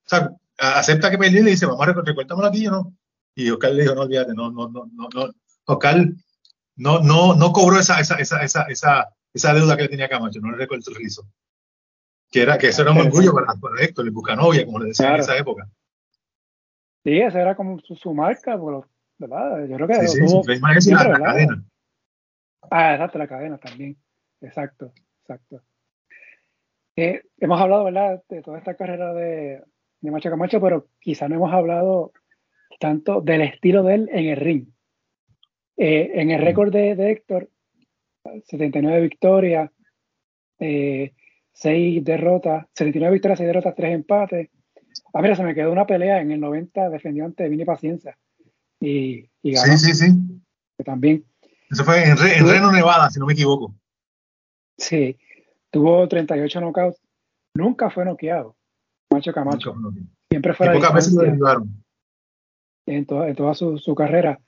sea, 0.04 0.30
acepta 0.58 1.10
que 1.10 1.16
peleé, 1.16 1.42
le 1.42 1.52
dice, 1.52 1.64
vamos 1.64 1.80
a 1.88 1.92
recortármelo 1.94 2.48
aquí, 2.48 2.66
¿no? 2.66 2.94
Y 3.34 3.48
Oscar 3.48 3.72
le 3.72 3.84
dijo, 3.84 3.94
no, 3.94 4.02
olvídate, 4.02 4.34
no, 4.34 4.50
no, 4.50 4.68
no, 4.68 4.86
no. 4.92 5.32
Oscar 5.64 6.06
no, 6.78 7.00
no, 7.00 7.34
no 7.34 7.52
cobró 7.52 7.78
esa, 7.78 8.00
esa, 8.00 8.16
esa, 8.16 8.42
esa, 8.42 8.62
esa, 8.62 9.08
esa 9.34 9.54
deuda 9.54 9.76
que 9.76 9.82
le 9.82 9.88
tenía 9.88 10.08
Camacho, 10.08 10.40
no 10.40 10.52
le 10.52 10.56
recortó 10.56 10.90
el 10.90 10.96
rizo. 10.96 11.26
Que, 12.30 12.42
era, 12.42 12.56
que 12.56 12.68
eso 12.68 12.82
era 12.82 12.92
un 12.92 12.98
orgullo 12.98 13.34
para, 13.34 13.54
para 13.54 13.82
Héctor, 13.82 14.06
el 14.06 14.12
Bucanovia, 14.12 14.64
como 14.64 14.78
le 14.78 14.88
decían 14.88 15.14
en 15.14 15.20
esa 15.20 15.36
época. 15.36 15.68
Sí, 17.04 17.18
esa 17.20 17.40
era 17.40 17.56
como 17.56 17.80
su, 17.80 18.14
marca, 18.14 18.56
¿verdad? 19.18 19.66
Yo 19.66 19.76
creo 19.76 19.88
que 19.88 20.08
sí, 20.08 20.26
sí, 20.28 20.80
sí, 20.80 20.90
la, 20.92 21.08
la 21.08 21.20
cadena. 21.20 21.64
Ah, 22.70 22.92
exacto, 22.94 23.18
la 23.18 23.28
cadena 23.28 23.58
también. 23.58 23.96
Exacto, 24.40 24.92
exacto. 25.22 25.62
Eh, 26.96 27.22
hemos 27.38 27.60
hablado, 27.60 27.84
¿verdad?, 27.84 28.22
de 28.28 28.42
toda 28.42 28.58
esta 28.58 28.74
carrera 28.74 29.12
de, 29.14 29.62
de 30.00 30.10
Macho 30.10 30.30
Camacho, 30.30 30.60
pero 30.60 30.88
quizá 31.00 31.28
no 31.28 31.36
hemos 31.36 31.52
hablado 31.52 32.12
tanto 32.78 33.20
del 33.20 33.42
estilo 33.42 33.82
de 33.82 33.94
él 33.94 34.10
en 34.12 34.26
el 34.26 34.36
ring. 34.36 34.66
Eh, 35.80 36.10
en 36.20 36.30
el 36.32 36.42
récord 36.42 36.72
de, 36.72 36.90
Héctor, 37.12 37.48
79 38.46 39.00
victorias, 39.00 39.70
eh, 40.58 41.14
6 41.52 42.04
derrotas, 42.04 42.66
79 42.74 43.14
victorias, 43.14 43.38
6 43.38 43.46
derrotas, 43.46 43.74
3 43.76 43.94
empates. 43.94 44.50
Ah, 45.14 45.22
mira, 45.22 45.36
se 45.36 45.44
me 45.44 45.54
quedó 45.54 45.70
una 45.70 45.86
pelea 45.86 46.20
en 46.20 46.32
el 46.32 46.40
90 46.40 46.90
defendió 46.90 47.24
ante 47.24 47.48
Vini 47.48 47.64
Paciencia. 47.64 48.18
Y, 48.80 49.30
y 49.40 49.52
ganó. 49.52 49.76
Sí, 49.76 49.94
sí, 49.94 49.94
sí. 49.94 50.12
También. 50.84 51.24
Eso 51.70 51.84
fue 51.84 52.04
en, 52.04 52.16
Reno, 52.16 52.72
Nevada, 52.72 53.08
si 53.10 53.20
no 53.20 53.26
me 53.26 53.34
equivoco. 53.34 53.72
Sí, 54.76 55.16
tuvo 55.70 56.08
38 56.08 56.60
knockouts. 56.60 57.00
Nunca 57.54 57.88
fue 57.90 58.04
noqueado. 58.04 58.56
Macho 59.12 59.32
Camacho. 59.32 59.74
Siempre 60.28 60.54
fue. 60.54 60.66
Y 60.66 60.70
pocas 60.70 60.94
veces 60.94 61.12
lo 61.12 61.22
derribaron. 61.22 61.84
En, 62.86 63.06
toda, 63.06 63.28
en 63.28 63.36
toda 63.36 63.54
su, 63.54 63.78
su 63.78 63.94
carrera. 63.94 64.40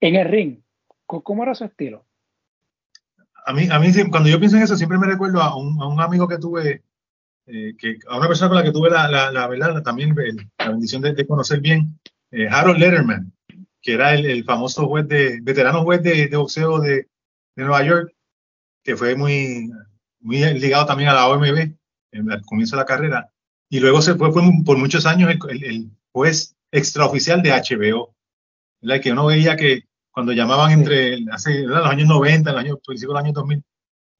En 0.00 0.16
el 0.16 0.28
ring, 0.28 0.62
¿cómo 1.06 1.42
era 1.42 1.54
su 1.54 1.64
estilo? 1.64 2.06
A 3.46 3.52
mí, 3.52 3.68
a 3.70 3.78
mí 3.78 3.88
cuando 4.10 4.28
yo 4.28 4.38
pienso 4.38 4.56
en 4.56 4.62
eso, 4.62 4.76
siempre 4.76 4.98
me 4.98 5.06
recuerdo 5.06 5.42
a 5.42 5.56
un, 5.56 5.80
a 5.80 5.86
un 5.86 6.00
amigo 6.00 6.28
que 6.28 6.38
tuve, 6.38 6.82
eh, 7.46 7.74
que, 7.78 7.98
a 8.08 8.18
una 8.18 8.28
persona 8.28 8.48
con 8.48 8.58
la 8.58 8.64
que 8.64 8.72
tuve 8.72 8.90
la, 8.90 9.08
la, 9.08 9.30
la 9.30 9.82
también 9.82 10.14
la 10.58 10.70
bendición 10.70 11.02
de, 11.02 11.26
conocer 11.26 11.60
bien, 11.60 11.98
eh, 12.30 12.48
Harold 12.48 12.78
Letterman, 12.78 13.32
que 13.82 13.94
era 13.94 14.14
el, 14.14 14.26
el, 14.26 14.44
famoso 14.44 14.86
juez 14.86 15.08
de, 15.08 15.40
veterano 15.42 15.82
juez 15.82 16.02
de, 16.02 16.28
de 16.28 16.36
boxeo 16.36 16.80
de, 16.80 16.94
de, 16.94 17.08
Nueva 17.56 17.84
York, 17.84 18.14
que 18.82 18.96
fue 18.96 19.16
muy, 19.16 19.70
muy 20.20 20.38
ligado 20.54 20.86
también 20.86 21.10
a 21.10 21.14
la 21.14 21.28
OMB 21.28 21.74
al 22.12 22.42
comienzo 22.42 22.76
de 22.76 22.82
la 22.82 22.86
carrera. 22.86 23.30
Y 23.68 23.80
luego 23.80 24.02
se 24.02 24.14
fue, 24.14 24.32
fue 24.32 24.42
por 24.64 24.76
muchos 24.78 25.06
años 25.06 25.30
el, 25.30 25.64
el, 25.64 25.90
juez 26.12 26.56
extraoficial 26.72 27.40
de 27.40 27.50
HBO, 27.50 28.14
la 28.80 29.00
que 29.00 29.12
uno 29.12 29.26
veía 29.26 29.56
que 29.56 29.84
cuando 30.20 30.34
llamaban 30.34 30.70
entre 30.72 31.24
hace, 31.32 31.62
los 31.62 31.86
años 31.86 32.06
90, 32.06 32.52
los 32.52 32.60
años, 32.60 32.78
principios 32.84 33.14
de 33.14 33.14
los 33.14 33.22
años 33.22 33.34
2000, 33.36 33.64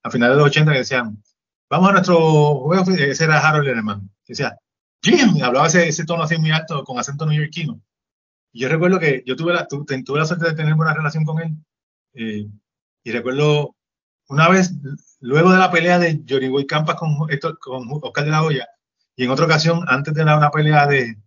a 0.02 0.10
finales 0.10 0.34
de 0.34 0.38
los 0.38 0.48
80, 0.48 0.72
que 0.72 0.78
decían, 0.78 1.22
vamos 1.68 1.90
a 1.90 1.92
nuestro 1.92 2.16
juego, 2.60 2.90
ese 2.90 3.24
era 3.24 3.46
Harold 3.46 3.66
Lerman, 3.66 4.10
decía, 4.26 4.56
Jim, 5.02 5.42
hablaba 5.44 5.66
ese, 5.66 5.88
ese 5.88 6.06
tono 6.06 6.22
así 6.22 6.38
muy 6.38 6.52
alto, 6.52 6.84
con 6.84 6.98
acento 6.98 7.26
neoyorquino. 7.26 7.82
Y 8.50 8.60
yo 8.60 8.70
recuerdo 8.70 8.98
que 8.98 9.22
yo 9.26 9.36
tuve 9.36 9.52
la, 9.52 9.66
tuve 9.66 10.18
la 10.18 10.24
suerte 10.24 10.46
de 10.46 10.54
tener 10.54 10.74
buena 10.74 10.94
relación 10.94 11.26
con 11.26 11.38
él, 11.42 11.54
eh, 12.14 12.48
y 13.04 13.12
recuerdo 13.12 13.76
una 14.28 14.48
vez, 14.48 14.72
luego 15.20 15.52
de 15.52 15.58
la 15.58 15.70
pelea 15.70 15.98
de 15.98 16.48
Boy 16.48 16.66
Campas 16.66 16.96
con, 16.96 17.14
con 17.60 17.88
Oscar 18.00 18.24
de 18.24 18.30
la 18.30 18.42
Hoya, 18.42 18.66
y 19.16 19.24
en 19.24 19.30
otra 19.30 19.44
ocasión, 19.44 19.84
antes 19.86 20.14
de 20.14 20.24
la, 20.24 20.38
una 20.38 20.50
pelea 20.50 20.86
de, 20.86 21.18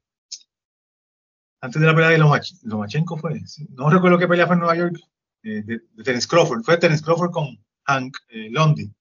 antes 1.64 1.80
de 1.80 1.88
la 1.88 1.96
pelea 1.96 2.10
de 2.10 2.18
Lomachenko 2.18 3.18
fue, 3.18 3.42
no 3.70 3.90
recuerdo 3.90 4.20
qué 4.20 4.28
pelea 4.28 4.46
fue 4.46 4.56
en 4.56 4.60
Nueva 4.60 4.76
York, 4.76 5.00
eh, 5.44 5.64
de, 5.64 6.04
Terence 6.04 6.28
Crawford, 6.28 6.62
fue 6.62 6.78
Terence 6.78 7.02
Crawford 7.02 7.32
con 7.32 7.58
Hank 7.86 8.18
eh, 8.28 8.50
Londi 8.52 8.92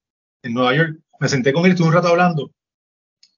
en 0.43 0.53
Nueva 0.53 0.73
York. 0.73 0.97
Me 1.19 1.27
senté 1.27 1.51
con 1.51 1.65
él, 1.65 1.71
estuve 1.71 1.89
un 1.89 1.93
rato 1.93 2.07
hablando 2.07 2.51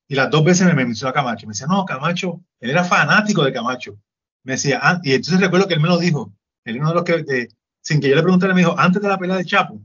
y 0.07 0.13
las 0.13 0.30
dos 0.30 0.43
veces 0.43 0.67
me 0.67 0.76
mencionó 0.76 1.09
a 1.09 1.13
Camacho. 1.13 1.47
Me 1.47 1.53
decía, 1.53 1.65
no, 1.65 1.84
Camacho, 1.86 2.39
él 2.59 2.69
era 2.69 2.84
fanático 2.84 3.43
de 3.43 3.51
Camacho. 3.51 3.97
Me 4.43 4.53
decía, 4.53 4.80
ah, 4.84 4.99
y 5.01 5.13
entonces 5.13 5.41
recuerdo 5.41 5.67
que 5.67 5.73
él 5.73 5.82
me 5.82 5.88
lo 5.88 5.97
dijo, 5.97 6.32
él 6.63 6.78
uno 6.78 6.89
de 6.89 6.93
los 6.93 7.03
que, 7.03 7.47
sin 7.82 7.99
que 7.99 8.09
yo 8.09 8.15
le 8.15 8.21
preguntara, 8.21 8.53
me 8.53 8.61
dijo, 8.61 8.78
antes 8.78 9.01
de 9.01 9.07
la 9.07 9.17
pelea 9.17 9.38
de 9.38 9.45
Chapo, 9.45 9.82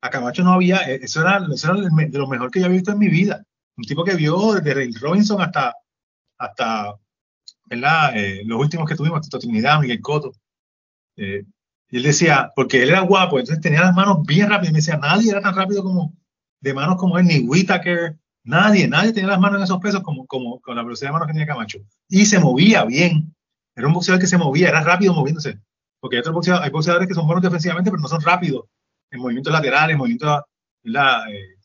a 0.00 0.08
Camacho 0.08 0.42
no 0.42 0.54
había, 0.54 0.90
eh, 0.90 1.00
eso 1.02 1.20
era, 1.20 1.46
eso 1.52 1.70
era 1.70 1.82
de 1.82 2.18
lo 2.18 2.28
mejor 2.28 2.50
que 2.50 2.60
yo 2.60 2.64
había 2.64 2.78
visto 2.78 2.92
en 2.92 2.98
mi 2.98 3.08
vida. 3.08 3.44
Un 3.76 3.84
tipo 3.84 4.04
que 4.04 4.14
vio 4.14 4.54
desde 4.54 4.72
Ray 4.72 4.92
Robinson 4.92 5.42
hasta, 5.42 5.74
hasta 6.38 6.94
¿verdad? 7.64 8.16
Eh, 8.16 8.42
los 8.44 8.60
últimos 8.60 8.88
que 8.88 8.94
tuvimos, 8.94 9.20
Tito 9.22 9.38
Trinidad, 9.38 9.80
Miguel 9.80 10.00
Coto. 10.00 10.32
Eh, 11.16 11.44
y 11.90 11.96
él 11.96 12.02
decía, 12.02 12.52
porque 12.56 12.82
él 12.82 12.90
era 12.90 13.00
guapo, 13.00 13.38
entonces 13.38 13.62
tenía 13.62 13.80
las 13.80 13.94
manos 13.94 14.22
bien 14.26 14.48
rápidas. 14.48 14.70
Y 14.70 14.72
me 14.72 14.78
decía, 14.78 14.96
nadie 14.96 15.30
era 15.30 15.40
tan 15.40 15.54
rápido 15.54 15.82
como, 15.82 16.14
de 16.60 16.74
manos 16.74 16.96
como 16.96 17.18
él, 17.18 17.26
ni 17.26 17.40
Whitaker, 17.40 18.16
nadie, 18.42 18.88
nadie 18.88 19.12
tenía 19.12 19.30
las 19.30 19.40
manos 19.40 19.58
en 19.58 19.64
esos 19.64 19.80
pesos 19.80 20.02
como, 20.02 20.26
como 20.26 20.60
con 20.60 20.76
la 20.76 20.82
velocidad 20.82 21.08
de 21.08 21.12
manos 21.12 21.26
que 21.26 21.32
tenía 21.32 21.46
Camacho. 21.46 21.78
Y 22.08 22.26
se 22.26 22.38
movía 22.38 22.84
bien. 22.84 23.34
Era 23.76 23.86
un 23.88 23.94
boxeador 23.94 24.20
que 24.20 24.26
se 24.26 24.38
movía, 24.38 24.68
era 24.68 24.82
rápido 24.82 25.14
moviéndose. 25.14 25.58
Porque 26.00 26.16
hay 26.16 26.20
otros 26.20 26.34
boxeadores, 26.34 26.66
hay 26.66 26.70
boxeadores 26.70 27.08
que 27.08 27.14
son 27.14 27.26
buenos 27.26 27.42
defensivamente, 27.42 27.90
pero 27.90 28.00
no 28.00 28.08
son 28.08 28.20
rápidos 28.20 28.64
en 29.10 29.20
movimientos 29.20 29.52
laterales, 29.52 29.94
en 29.94 29.98
movimientos 29.98 30.42
eh, 30.84 31.56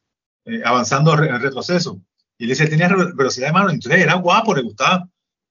eh, 0.46 0.62
avanzando 0.64 1.14
en 1.24 1.42
retroceso. 1.42 2.02
Y 2.38 2.44
él 2.44 2.50
decía, 2.50 2.70
tenía 2.70 2.88
velocidad 2.88 3.48
de 3.48 3.54
manos, 3.54 3.74
entonces 3.74 4.02
era 4.02 4.14
guapo, 4.14 4.56
le 4.56 4.62
gustaba 4.62 5.08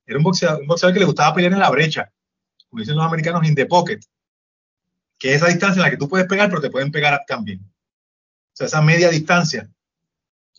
era 0.09 0.19
un 0.19 0.25
boxeador, 0.25 0.93
que 0.93 0.99
le 0.99 1.05
gustaba 1.05 1.35
pelear 1.35 1.53
en 1.53 1.59
la 1.59 1.71
brecha, 1.71 2.11
como 2.69 2.81
dicen 2.81 2.97
los 2.97 3.05
americanos, 3.05 3.47
in 3.47 3.55
the 3.55 3.67
pocket, 3.67 4.01
que 5.19 5.31
es 5.31 5.37
esa 5.37 5.49
distancia 5.49 5.81
en 5.81 5.85
la 5.85 5.91
que 5.91 5.99
tú 5.99 6.09
puedes 6.09 6.27
pegar, 6.27 6.49
pero 6.49 6.63
te 6.63 6.71
pueden 6.71 6.91
pegar 6.91 7.21
también. 7.27 7.61
O 7.61 8.55
sea, 8.55 8.67
esa 8.69 8.81
media 8.81 9.11
distancia. 9.11 9.69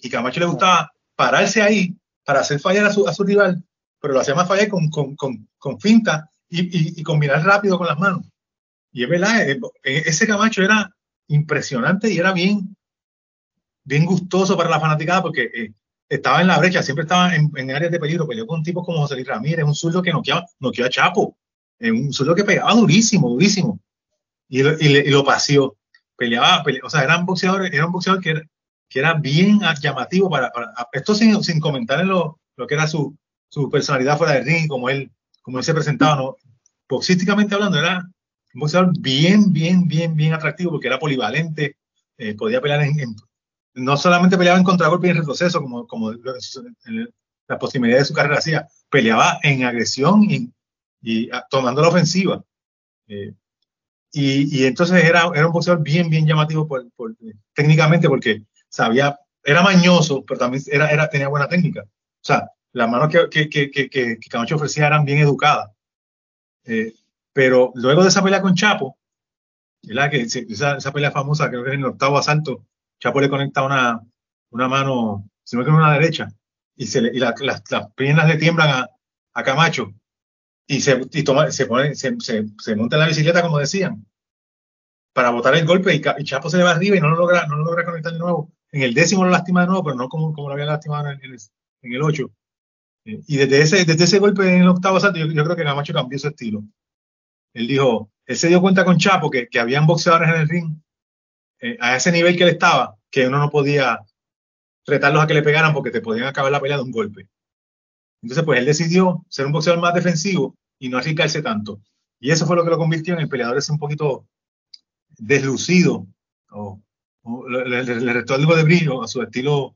Y 0.02 0.10
Camacho 0.10 0.40
le 0.40 0.46
gustaba 0.46 0.92
pararse 1.16 1.64
ahí 1.64 1.98
para 2.24 2.42
hacer 2.42 2.60
fallar 2.60 2.86
a 2.86 2.94
su, 2.94 3.08
a 3.08 3.14
su 3.14 3.24
rival, 3.24 3.64
pero 4.00 4.14
lo 4.14 4.20
hacía 4.20 4.36
más 4.36 4.48
fallar 4.48 4.70
con, 4.70 4.90
con, 4.90 5.16
con, 5.16 5.50
con 5.58 5.80
finta 5.80 6.30
y, 6.48 6.62
y, 6.62 7.00
y, 7.00 7.04
combinar 7.04 7.44
rápido 7.44 7.78
con 7.78 7.88
las 7.88 7.98
manos. 7.98 8.26
Y 8.92 9.04
es 9.04 9.10
verdad, 9.10 9.50
eh, 9.50 9.60
eh, 9.84 10.04
ese 10.06 10.28
Camacho 10.28 10.62
era 10.62 10.96
impresionante 11.28 12.12
y 12.12 12.20
era 12.20 12.34
bien, 12.34 12.76
bien 13.84 14.06
gustoso 14.06 14.56
para 14.56 14.70
la 14.70 14.80
fanaticada 14.80 15.24
porque 15.24 15.50
eh, 15.54 15.74
estaba 16.10 16.42
en 16.42 16.48
la 16.48 16.58
brecha, 16.58 16.82
siempre 16.82 17.04
estaba 17.04 17.36
en, 17.36 17.52
en 17.56 17.72
áreas 17.72 17.92
de 17.92 18.00
peligro, 18.00 18.28
peleó 18.28 18.48
con 18.48 18.64
tipos 18.64 18.84
como 18.84 19.00
José 19.00 19.14
Luis 19.16 19.28
Ramírez, 19.28 19.64
un 19.64 19.76
zurdo 19.76 20.02
que 20.02 20.12
noqueaba, 20.12 20.46
noqueó 20.60 20.86
a 20.86 20.90
Chapo, 20.90 21.38
eh, 21.78 21.92
un 21.92 22.12
zurdo 22.12 22.34
que 22.34 22.44
pegaba 22.44 22.74
durísimo, 22.74 23.30
durísimo, 23.30 23.80
y, 24.48 24.64
lo, 24.64 24.72
y, 24.80 25.10
lo 25.10 25.24
paseó, 25.24 25.78
peleaba, 26.18 26.64
o 26.84 26.90
sea, 26.90 27.04
era 27.04 27.18
un 27.18 27.28
boxeador, 27.28 27.74
era 27.74 27.86
un 27.86 27.92
boxeador 27.92 28.22
que 28.22 28.32
era, 28.32 28.42
que 28.90 29.00
era 29.00 29.14
bien 29.14 29.60
llamativo 29.80 30.30
para, 30.30 30.52
para 30.52 30.74
esto 30.94 31.14
sin, 31.14 31.42
sin, 31.44 31.60
comentar 31.60 32.02
en 32.02 32.08
lo, 32.08 32.40
lo 32.56 32.66
que 32.66 32.74
era 32.74 32.88
su, 32.88 33.16
su 33.48 33.70
personalidad 33.70 34.18
fuera 34.18 34.34
del 34.34 34.46
ring, 34.46 34.68
como 34.68 34.90
él, 34.90 35.12
como 35.44 35.60
él 35.60 35.64
se 35.64 35.76
presentaba, 35.76 36.16
¿no? 36.16 36.38
Boxísticamente 36.90 37.54
hablando, 37.54 37.78
era 37.78 38.04
un 38.56 38.60
boxeador 38.60 38.92
bien, 39.00 39.54
bien, 39.54 39.88
bien, 39.88 40.16
bien 40.16 40.34
atractivo 40.34 40.72
porque 40.72 40.88
era 40.88 40.98
polivalente, 40.98 41.78
eh, 42.18 42.34
podía 42.34 42.62
pelear 42.62 42.82
en, 42.82 43.16
no 43.80 43.98
solamente 43.98 44.38
peleaba 44.38 44.58
en 44.58 44.64
contragolpe 44.64 45.10
en 45.10 45.18
retroceso, 45.18 45.62
como, 45.62 45.88
como 45.88 46.12
la 46.12 47.60
posibilidad 47.60 48.00
de 48.00 48.06
su 48.06 48.14
carrera 48.14 48.38
hacía, 48.38 48.68
peleaba 48.90 49.40
en 49.44 49.64
agresión 49.64 50.24
y, 50.30 50.52
y 51.02 51.30
tomando 51.50 51.82
la 51.82 51.90
ofensiva. 51.90 52.44
Eh, 53.08 53.34
y, 54.12 54.60
y, 54.62 54.66
entonces 54.66 55.04
era, 55.04 55.30
era 55.36 55.48
un 55.48 55.54
boxeador 55.54 55.84
bien, 55.84 56.10
bien 56.10 56.26
llamativo 56.26 56.68
por, 56.68 56.90
por, 56.94 57.16
técnicamente 57.54 58.08
porque 58.08 58.44
sabía, 58.68 59.18
era 59.44 59.62
mañoso, 59.62 60.24
pero 60.26 60.40
también 60.40 60.64
era, 60.68 60.90
era, 60.92 61.10
tenía 61.10 61.28
buena 61.28 61.48
técnica. 61.48 61.84
O 61.84 62.24
sea, 62.24 62.50
las 62.74 62.90
manos 62.90 63.10
que, 63.10 63.50
que, 63.50 63.70
que, 63.72 63.90
que, 63.90 64.18
Camacho 64.30 64.56
ofrecía 64.56 64.88
eran 64.88 65.06
bien 65.06 65.20
educadas. 65.20 65.70
Eh, 66.66 66.94
pero 67.34 67.72
luego 67.76 68.04
de 68.04 68.10
esa 68.10 68.24
pelea 68.24 68.42
con 68.42 68.56
Chapo, 68.56 68.98
¿verdad? 69.84 70.14
Esa, 70.14 70.78
esa 70.78 70.92
pelea 70.92 71.12
famosa, 71.12 71.50
que 71.50 71.58
es 71.58 71.68
en 71.68 71.80
el 71.80 71.86
octavo 71.86 72.18
asalto, 72.18 72.66
Chapo 73.00 73.22
le 73.22 73.30
conecta 73.30 73.64
una, 73.64 74.02
una 74.52 74.68
mano, 74.68 75.30
si 75.44 75.56
no 75.56 75.64
que 75.64 75.72
una 75.72 75.94
derecha, 75.94 76.28
y, 76.76 76.86
se 76.86 77.02
le, 77.02 77.12
y 77.14 77.20
la, 77.20 77.34
las, 77.40 77.64
las, 77.70 77.94
piernas 77.94 78.28
le 78.28 78.38
tiemblan 78.38 78.70
a, 78.70 78.90
a 79.34 79.44
Camacho, 79.44 79.94
y, 80.68 80.82
se, 80.82 81.02
y 81.12 81.24
toma, 81.24 81.50
se, 81.52 81.66
pone, 81.66 81.96
se, 81.96 82.16
se, 82.20 82.46
se, 82.58 82.76
monta 82.76 82.98
en 82.98 83.00
la 83.02 83.08
bicicleta, 83.08 83.42
como 83.42 83.58
decían, 83.58 84.06
para 85.14 85.32
botar 85.32 85.56
el 85.56 85.66
golpe, 85.66 85.96
y, 85.96 86.02
y, 86.18 86.24
Chapo 86.24 86.50
se 86.50 86.58
le 86.58 86.64
va 86.64 86.72
arriba 86.72 86.98
y 86.98 87.02
no 87.02 87.10
lo 87.10 87.16
logra, 87.16 87.48
no 87.48 87.58
lo 87.58 87.64
logra 87.64 87.86
conectar 87.86 88.14
de 88.14 88.20
nuevo. 88.20 88.52
En 88.72 88.84
el 88.84 88.94
décimo 88.94 89.24
lo 89.24 89.32
lastima 89.32 89.62
de 89.62 89.68
nuevo, 89.68 89.84
pero 89.84 89.96
no 89.96 90.10
como, 90.10 90.34
como 90.34 90.48
lo 90.48 90.54
había 90.54 90.66
lastimado 90.66 91.10
en 91.10 91.20
el, 91.24 91.38
en 91.82 91.94
el 91.94 92.02
8. 92.02 92.32
Eh, 93.06 93.22
y 93.28 93.38
desde 93.38 93.62
ese, 93.62 93.86
desde 93.86 94.04
ese 94.04 94.20
golpe 94.20 94.44
en 94.48 94.62
el 94.62 94.68
octavo 94.68 94.98
asalto, 94.98 95.20
yo, 95.20 95.26
yo 95.26 95.44
creo 95.44 95.56
que 95.56 95.64
Camacho 95.64 95.94
cambió 95.94 96.20
su 96.20 96.28
estilo. 96.28 96.64
él 97.54 97.68
dijo, 97.68 98.12
él 98.26 98.38
se 98.38 98.48
dio 98.50 98.62
cuenta 98.62 98.86
con 98.86 98.98
Chapo 98.98 99.30
que, 99.30 99.48
que 99.48 99.60
habían 99.60 99.88
boxeadores 99.88 100.30
en 100.30 100.42
el 100.42 100.50
ring 100.50 100.76
eh, 101.62 101.78
a 101.80 101.96
ese 101.96 102.12
nivel 102.12 102.38
que 102.38 102.44
él 102.44 102.50
estaba, 102.50 102.96
que 103.12 103.28
uno 103.28 103.40
no 103.40 103.50
podía 103.50 104.00
retarlos 104.86 105.24
a 105.24 105.28
que 105.28 105.34
le 105.34 105.44
pegaran 105.44 105.74
porque 105.74 105.92
te 105.92 106.02
podían 106.02 106.28
acabar 106.28 106.52
la 106.52 106.60
pelea 106.60 106.78
de 106.78 106.84
un 106.84 106.92
golpe. 106.92 107.28
Entonces, 108.22 108.44
pues 108.44 108.60
él 108.60 108.66
decidió 108.66 109.26
ser 109.30 109.46
un 109.46 109.52
boxeador 109.52 109.82
más 109.82 109.94
defensivo 109.94 110.56
y 110.78 110.90
no 110.90 110.98
arriesgarse 110.98 111.42
tanto. 111.42 111.82
Y 112.20 112.32
eso 112.32 112.46
fue 112.46 112.56
lo 112.56 112.64
que 112.64 112.70
lo 112.70 112.78
convirtió 112.78 113.14
en 113.14 113.22
el 113.22 113.30
peleador 113.30 113.58
ese 113.58 113.72
un 113.72 113.80
poquito 113.80 114.26
deslucido, 115.18 116.08
o, 116.52 116.82
le, 117.48 117.84
restó 118.14 118.36
algo 118.36 118.56
de 118.56 118.64
brillo 118.64 119.04
a 119.04 119.08
su 119.08 119.22
estilo 119.22 119.76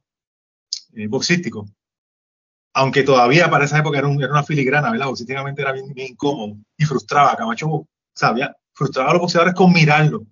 eh, 0.93 1.07
boxístico. 1.07 1.67
Aunque 2.73 3.03
todavía 3.03 3.49
para 3.49 3.65
esa 3.65 3.77
época 3.79 3.99
era, 3.99 4.07
una 4.07 4.43
filigrana, 4.43 4.91
¿verdad? 4.91 5.07
Boxísticamente 5.07 5.61
era 5.61 5.71
bien, 5.71 5.93
incómodo 5.95 6.57
y 6.77 6.85
frustraba. 6.85 7.33
a 7.33 7.35
Camacho 7.35 7.87
sabía, 8.13 8.55
frustraba 8.73 9.11
a 9.11 9.13
los 9.13 9.21
boxeadores 9.21 9.53
con 9.53 9.71
mirarlo. 9.71 10.25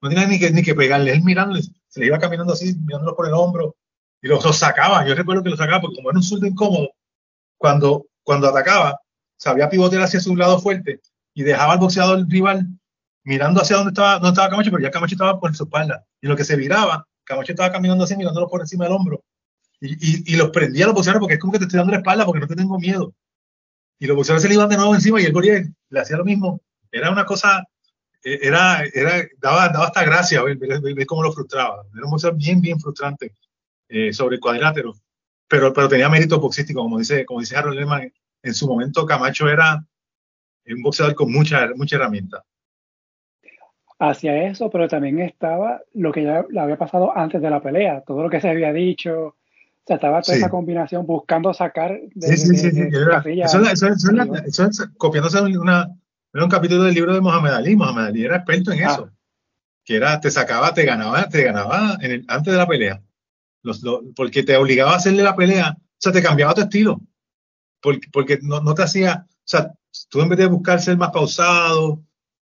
No 0.00 0.08
tenía 0.08 0.26
ni 0.26 0.38
que, 0.38 0.50
ni 0.50 0.62
que 0.62 0.74
pegarle, 0.74 1.12
él 1.12 1.22
mirándole, 1.22 1.62
se 1.62 2.00
le 2.00 2.06
iba 2.06 2.18
caminando 2.18 2.52
así, 2.52 2.74
mirándolo 2.84 3.16
por 3.16 3.26
el 3.26 3.34
hombro, 3.34 3.76
y 4.22 4.28
los, 4.28 4.56
sacaba. 4.56 5.06
Yo 5.06 5.14
recuerdo 5.14 5.42
que 5.42 5.50
los 5.50 5.58
sacaba 5.58 5.80
porque 5.80 5.96
como 5.96 6.10
era 6.10 6.18
un 6.18 6.22
surdo 6.22 6.46
incómodo, 6.46 6.90
cuando, 7.56 8.06
cuando 8.22 8.48
atacaba, 8.48 9.00
sabía 9.36 9.68
pivotear 9.68 10.02
hacia 10.02 10.20
su 10.20 10.36
lado 10.36 10.60
fuerte 10.60 11.00
y 11.34 11.42
dejaba 11.42 11.74
al 11.74 11.78
boxeador 11.78 12.26
rival 12.28 12.66
mirando 13.24 13.60
hacia 13.60 13.76
donde 13.76 13.90
estaba, 13.90 14.14
donde 14.14 14.30
estaba 14.30 14.48
Camacho, 14.48 14.70
pero 14.70 14.82
ya 14.82 14.90
Camacho 14.90 15.14
estaba 15.14 15.38
por 15.38 15.54
su 15.54 15.64
espalda. 15.64 16.04
Y 16.20 16.26
lo 16.26 16.36
que 16.36 16.44
se 16.44 16.56
viraba, 16.56 17.06
Camacho 17.24 17.52
estaba 17.52 17.72
caminando 17.72 18.04
así, 18.04 18.16
mirándolo 18.16 18.48
por 18.48 18.60
encima 18.60 18.84
del 18.84 18.94
hombro. 18.94 19.22
Y, 19.80 19.92
y, 19.94 20.34
y 20.34 20.36
los 20.36 20.50
prendía 20.50 20.84
a 20.84 20.88
los 20.88 20.94
boxeadores 20.94 21.20
porque 21.20 21.34
es 21.34 21.40
como 21.40 21.52
que 21.52 21.58
te 21.58 21.64
estoy 21.66 21.78
dando 21.78 21.92
la 21.92 21.98
espalda 21.98 22.24
porque 22.24 22.40
no 22.40 22.48
te 22.48 22.56
tengo 22.56 22.78
miedo. 22.78 23.14
Y 23.98 24.06
los 24.06 24.16
boxeadores 24.16 24.42
se 24.42 24.48
le 24.48 24.54
iban 24.54 24.68
de 24.68 24.76
nuevo 24.76 24.94
encima 24.94 25.20
y 25.20 25.24
el 25.24 25.32
Goriel 25.32 25.74
le 25.90 26.00
hacía 26.00 26.16
lo 26.16 26.24
mismo. 26.24 26.60
Era 26.90 27.10
una 27.10 27.24
cosa, 27.24 27.64
era, 28.22 28.84
era, 28.92 29.26
daba, 29.38 29.68
daba 29.68 29.86
hasta 29.86 30.04
gracia 30.04 30.42
ver, 30.42 30.58
cómo 31.06 31.22
lo 31.22 31.32
frustraba. 31.32 31.84
Era 31.94 32.04
un 32.04 32.10
boxeador 32.10 32.38
bien, 32.38 32.60
bien 32.60 32.80
frustrante 32.80 33.34
eh, 33.88 34.12
sobre 34.12 34.36
el 34.36 34.40
cuadrilátero. 34.40 34.94
Pero, 35.46 35.72
pero 35.72 35.88
tenía 35.88 36.08
mérito 36.08 36.40
boxístico, 36.40 36.82
como 36.82 36.98
dice, 36.98 37.24
como 37.24 37.40
dice 37.40 37.56
Harold 37.56 37.78
Lehmann. 37.78 38.12
En 38.42 38.54
su 38.54 38.68
momento 38.68 39.04
Camacho 39.04 39.48
era 39.48 39.84
un 40.66 40.82
boxeador 40.82 41.14
con 41.14 41.32
mucha, 41.32 41.68
mucha 41.74 41.96
herramienta 41.96 42.44
hacia 43.98 44.44
eso, 44.44 44.70
pero 44.70 44.88
también 44.88 45.18
estaba 45.20 45.80
lo 45.94 46.12
que 46.12 46.22
ya 46.22 46.44
le 46.48 46.60
había 46.60 46.78
pasado 46.78 47.16
antes 47.16 47.42
de 47.42 47.50
la 47.50 47.60
pelea, 47.60 48.02
todo 48.06 48.22
lo 48.22 48.30
que 48.30 48.40
se 48.40 48.48
había 48.48 48.72
dicho, 48.72 49.26
o 49.26 49.34
sea, 49.84 49.96
estaba 49.96 50.22
toda 50.22 50.36
esa 50.36 50.50
combinación 50.50 51.06
buscando 51.06 51.52
sacar 51.52 51.98
de, 52.14 52.26
sí, 52.28 52.36
sí, 52.36 52.70
sí, 52.70 52.82
eso, 53.40 54.66
es 54.66 54.88
copiándose 54.96 55.40
una, 55.40 55.88
un 56.32 56.48
capítulo 56.48 56.84
del 56.84 56.94
libro 56.94 57.14
de 57.14 57.20
Mohamed 57.20 57.52
Ali, 57.52 57.76
Mohamed 57.76 58.04
Ali 58.04 58.24
era 58.24 58.36
experto 58.36 58.72
en 58.72 58.80
eso, 58.80 59.10
ah. 59.10 59.16
que 59.84 59.96
era, 59.96 60.20
te 60.20 60.30
sacaba, 60.30 60.74
te 60.74 60.84
ganaba, 60.84 61.28
te 61.28 61.42
ganaba 61.42 61.96
en 62.00 62.10
el, 62.12 62.24
antes 62.28 62.52
de 62.52 62.58
la 62.58 62.66
pelea, 62.66 63.02
los, 63.62 63.82
porque 64.14 64.42
te 64.42 64.56
obligaba 64.56 64.92
a 64.92 64.96
hacerle 64.96 65.22
la 65.22 65.36
pelea, 65.36 65.76
o 65.78 65.96
sea, 65.98 66.12
te 66.12 66.22
cambiaba 66.22 66.54
tu 66.54 66.62
estilo, 66.62 67.00
porque, 67.80 68.08
porque 68.12 68.38
no, 68.42 68.60
no 68.60 68.74
te 68.74 68.82
hacía, 68.82 69.26
o 69.28 69.42
sea, 69.44 69.72
tú 70.08 70.20
en 70.20 70.28
vez 70.28 70.38
de 70.38 70.46
buscar 70.46 70.80
ser 70.80 70.96
más 70.96 71.10
pausado, 71.10 71.90
o 71.92 72.04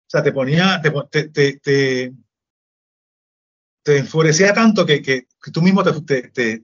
sea, 0.07 0.23
te 0.23 0.31
ponía, 0.31 0.81
te, 0.81 0.91
te, 1.29 1.59
te, 1.59 2.13
te 3.83 3.97
enfurecía 3.97 4.53
tanto 4.53 4.85
que, 4.85 5.01
que, 5.01 5.27
tú 5.53 5.61
mismo 5.61 5.83
te, 5.83 6.29
te, 6.31 6.63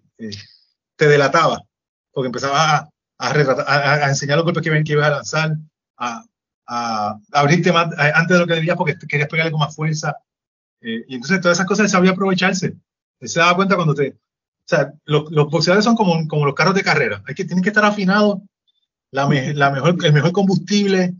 te, 0.95 1.07
delataba, 1.07 1.61
porque 2.11 2.27
empezaba 2.27 2.75
a, 2.75 2.89
a, 3.17 3.93
a, 4.05 4.09
enseñar 4.09 4.37
los 4.37 4.45
golpes 4.45 4.63
que, 4.63 4.83
que 4.83 4.93
ibas 4.93 5.07
a 5.07 5.15
lanzar, 5.15 5.57
a, 5.97 6.23
a, 6.67 7.17
abrirte 7.31 7.71
más 7.71 7.87
antes 7.97 8.35
de 8.35 8.39
lo 8.39 8.47
que 8.47 8.55
debías 8.55 8.77
porque 8.77 8.95
querías 9.07 9.29
pegarle 9.29 9.51
con 9.51 9.59
más 9.59 9.75
fuerza. 9.75 10.15
Eh, 10.81 11.05
y 11.07 11.15
entonces 11.15 11.41
todas 11.41 11.57
esas 11.57 11.67
cosas 11.67 11.91
sabía 11.91 12.11
aprovecharse. 12.11 12.75
Él 13.19 13.29
se 13.29 13.39
daba 13.39 13.55
cuenta 13.55 13.75
cuando 13.75 13.93
te... 13.93 14.09
O 14.11 14.67
sea, 14.67 14.91
los, 15.05 15.31
los 15.31 15.49
boxeadores 15.49 15.85
son 15.85 15.95
como, 15.95 16.27
como 16.27 16.45
los 16.45 16.55
carros 16.55 16.73
de 16.73 16.83
carrera. 16.83 17.21
Hay 17.27 17.35
que, 17.35 17.45
tienen 17.45 17.63
que 17.63 17.69
estar 17.69 17.85
afinados, 17.85 18.39
la, 19.11 19.27
la 19.53 19.69
mejor, 19.69 19.95
el 20.03 20.13
mejor 20.13 20.31
combustible, 20.31 21.13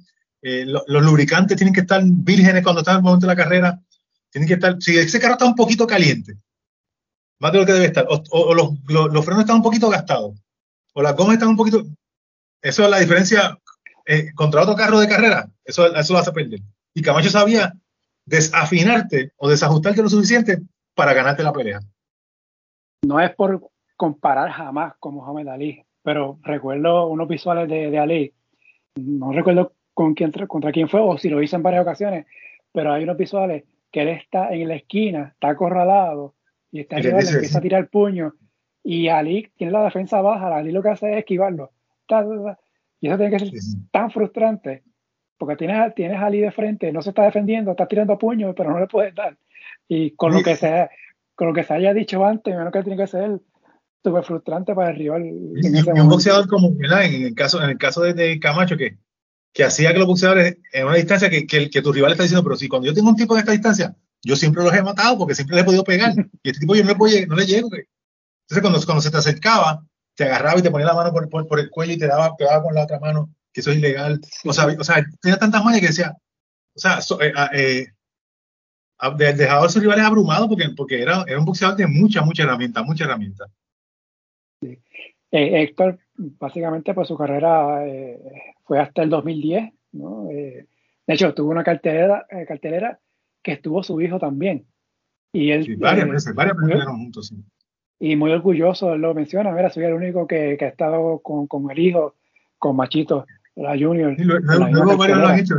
eh, 0.48 0.64
los 0.66 1.04
lubricantes 1.04 1.58
tienen 1.58 1.74
que 1.74 1.82
estar 1.82 2.04
vírgenes 2.04 2.64
cuando 2.64 2.82
están 2.82 2.96
en 2.96 2.98
el 3.00 3.04
momento 3.04 3.26
de 3.26 3.34
la 3.34 3.44
carrera. 3.44 3.82
Tienen 4.30 4.48
que 4.48 4.54
estar, 4.54 4.76
si 4.80 4.96
ese 4.96 5.20
carro 5.20 5.34
está 5.34 5.46
un 5.46 5.56
poquito 5.56 5.88
caliente, 5.88 6.38
más 7.40 7.52
de 7.52 7.60
lo 7.60 7.66
que 7.66 7.74
debe 7.74 7.86
estar, 7.86 8.06
o, 8.08 8.54
los, 8.54 8.74
los, 8.88 9.26
frenos 9.26 9.42
están 9.42 9.56
un 9.56 9.64
poquito 9.64 9.90
gastados, 9.90 10.36
o 10.94 11.02
las 11.02 11.16
gomas 11.16 11.34
están 11.34 11.50
un 11.50 11.58
poquito, 11.58 11.84
eso 12.62 12.84
es 12.84 12.90
la 12.90 13.00
diferencia 13.00 13.60
eh, 14.06 14.34
contra 14.34 14.62
otro 14.62 14.76
carro 14.76 15.00
de 15.00 15.08
carrera, 15.08 15.48
eso, 15.64 15.94
eso 15.94 16.14
lo 16.14 16.20
hace 16.20 16.32
perder. 16.32 16.60
Y 16.94 17.02
Camacho 17.02 17.30
sabía 17.30 17.74
desafinarte 18.26 19.32
o 19.38 19.50
desajustarte 19.50 20.02
lo 20.02 20.10
suficiente 20.10 20.60
para 20.94 21.14
ganarte 21.14 21.44
la 21.44 21.54
pelea. 21.54 21.80
No 23.04 23.20
es 23.20 23.34
por 23.36 23.70
comparar 23.96 24.52
jamás 24.52 24.96
con 25.00 25.16
Muhammad 25.16 25.48
Ali, 25.50 25.84
pero 26.02 26.40
recuerdo 26.44 27.08
unos 27.08 27.28
visuales 27.28 27.70
de, 27.70 27.92
de 27.92 28.00
Ali, 28.00 28.34
no 28.96 29.32
recuerdo 29.32 29.74
con 29.94 30.14
quién, 30.14 30.32
contra 30.32 30.72
quién 30.72 30.90
fue 30.90 31.00
o 31.00 31.18
si 31.18 31.30
lo 31.30 31.42
hizo 31.42 31.56
en 31.56 31.64
varias 31.64 31.84
ocasiones, 31.84 32.26
pero 32.72 32.94
hay 32.94 33.04
unos 33.04 33.18
visuales 33.18 33.64
que 33.92 34.02
él 34.02 34.10
está 34.10 34.54
en 34.54 34.68
la 34.68 34.76
esquina, 34.76 35.32
está 35.34 35.50
acorralado 35.50 36.36
y 36.72 36.82
está 36.82 36.98
arriba, 36.98 37.22
le 37.22 37.30
empieza 37.30 37.60
a 37.60 37.62
tirar 37.62 37.82
el 37.82 37.88
puño 37.88 38.34
y 38.84 39.08
Ali 39.08 39.52
tiene 39.56 39.72
la 39.72 39.84
defensa 39.84 40.22
baja, 40.22 40.56
Ali 40.56 40.72
lo 40.72 40.84
que 40.84 40.90
hace 40.90 41.12
es 41.12 41.18
esquivarlo. 41.20 41.72
Y 43.02 43.08
eso 43.08 43.18
tiene 43.18 43.38
que 43.38 43.46
ser 43.46 43.52
tan 43.92 44.12
frustrante 44.12 44.84
porque 45.38 45.58
tienes, 45.58 45.94
tienes 45.96 46.18
a 46.18 46.28
Ali 46.28 46.40
de 46.40 46.52
frente, 46.52 46.92
no 46.92 47.02
se 47.02 47.10
está 47.10 47.24
defendiendo, 47.24 47.72
está 47.72 47.88
tirando 47.88 48.18
puños, 48.18 48.54
pero 48.56 48.72
no 48.72 48.80
le 48.80 48.88
puedes 48.88 49.14
dar. 49.14 49.38
Y 49.88 50.12
con 50.12 50.34
lo 50.34 50.42
que 50.42 50.56
se, 50.56 50.90
con 51.36 51.48
lo 51.50 51.54
que 51.54 51.64
se 51.64 51.74
haya 51.74 51.94
dicho 51.94 52.26
antes, 52.26 52.56
menos 52.56 52.72
que 52.72 52.84
tiene 52.84 52.98
que 52.98 53.08
ser 53.08 53.42
súper 54.04 54.24
frustrante 54.24 54.74
para 54.74 54.92
el 54.92 54.98
rival. 54.98 55.26
Y, 55.26 56.00
un 56.00 56.10
boxeador 56.10 56.48
como, 56.48 56.70
En 56.70 57.24
el 57.24 57.36
caso, 57.36 57.62
en 57.62 57.72
el 57.72 57.78
caso 57.78 58.02
de 58.02 58.40
Camacho, 58.40 58.78
que 58.78 58.98
que 59.56 59.64
hacía 59.64 59.94
que 59.94 60.00
los 60.00 60.08
boxeadores 60.08 60.58
en 60.74 60.86
una 60.86 60.98
distancia 60.98 61.30
que, 61.30 61.48
que, 61.48 61.70
que 61.70 61.82
tu 61.82 61.94
rival 61.94 62.12
está 62.12 62.24
diciendo, 62.24 62.44
pero 62.44 62.58
si 62.58 62.68
cuando 62.68 62.88
yo 62.88 62.94
tengo 62.94 63.10
un 63.10 63.16
tipo 63.16 63.36
en 63.36 63.40
esta 63.40 63.54
distancia, 63.54 63.96
yo 64.22 64.36
siempre 64.36 64.62
los 64.62 64.74
he 64.74 64.84
matado 64.84 65.18
porque 65.18 65.34
siempre 65.34 65.56
les 65.56 65.64
he 65.64 65.66
podido 65.66 65.86
pegar. 65.86 66.14
Y 66.44 66.50
este 66.50 66.60
tipo 66.60 66.76
yo 66.76 66.84
no 66.84 66.90
le, 66.90 66.96
puedo, 66.96 67.26
no 67.28 67.38
le 67.38 67.46
llego. 67.46 67.70
Entonces 67.74 68.62
cuando, 68.62 68.86
cuando 68.86 69.02
se 69.02 69.12
te 69.12 69.18
acercaba, 69.18 69.82
te 70.16 70.24
agarraba 70.26 70.60
y 70.60 70.62
te 70.62 70.72
ponía 70.72 70.88
la 70.88 70.94
mano 70.94 71.12
por, 71.12 71.30
por, 71.48 71.60
el 71.60 71.70
cuello 71.70 71.94
y 71.94 71.98
te 71.98 72.08
daba, 72.08 72.36
te 72.38 72.46
daba 72.46 72.64
con 72.64 72.74
la 72.74 72.84
otra 72.84 73.00
mano, 73.00 73.30
que 73.54 73.62
eso 73.62 73.72
es 73.72 73.78
ilegal. 73.78 74.20
O 74.46 74.54
sea, 74.54 74.66
o 74.68 74.84
sea 74.84 75.06
tenía 75.22 75.38
tantas 75.38 75.64
mañas 75.64 75.82
que 75.82 75.88
decía, 75.88 76.16
o 76.76 76.80
sea, 76.80 77.00
eh, 77.22 77.34
eh, 77.54 79.34
dejaba 79.36 79.66
a 79.66 79.70
sus 79.70 79.82
rivales 79.82 80.06
abrumados 80.06 80.48
porque, 80.48 80.70
porque 80.76 81.02
era, 81.02 81.24
era 81.28 81.40
un 81.40 81.46
boxeador 81.46 81.78
de 81.78 81.88
mucha, 81.88 82.22
mucha 82.24 82.44
herramienta, 82.44 82.84
mucha 82.84 83.06
herramienta. 83.06 83.46
Sí. 84.62 84.80
Eh, 85.32 85.64
Héctor, 85.64 86.00
básicamente, 86.16 86.94
pues 86.94 87.10
su 87.10 87.18
carrera 87.18 87.86
eh, 87.86 88.18
fue 88.64 88.80
hasta 88.80 89.04
el 89.04 89.10
2010, 89.10 89.74
¿no? 89.92 90.30
Eh, 90.32 90.68
de 91.06 91.14
hecho, 91.14 91.34
tuvo 91.34 91.52
una 91.52 91.64
cartelera, 91.64 92.26
cartelera 92.48 93.00
que 93.44 93.52
estuvo 93.52 93.84
su 93.84 94.00
hijo 94.00 94.18
también. 94.18 94.66
Y 95.34 95.52
él, 95.52 95.76
varias 95.78 96.10
veces, 96.10 96.34
varias 96.34 96.56
veces 96.56 96.86
juntos, 96.86 97.28
sí. 97.28 97.36
Y 98.00 98.16
muy 98.16 98.32
orgulloso, 98.32 98.94
él 98.94 99.02
lo 99.02 99.14
menciona, 99.14 99.52
mira, 99.52 99.70
soy 99.70 99.86
el 99.86 99.94
único 99.94 100.28
que, 100.28 100.58
que 100.58 100.66
ha 100.66 100.70
estado 100.70 101.20
con, 101.20 101.48
con, 101.48 101.70
el 101.72 101.80
hijo, 101.80 102.16
con 102.58 102.76
Machito, 102.76 103.26
la 103.56 103.72
Junior. 103.72 104.16
luego, 104.18 104.98
varios 104.98 105.20
lo 105.20 105.28
han 105.28 105.40
hecho. 105.40 105.56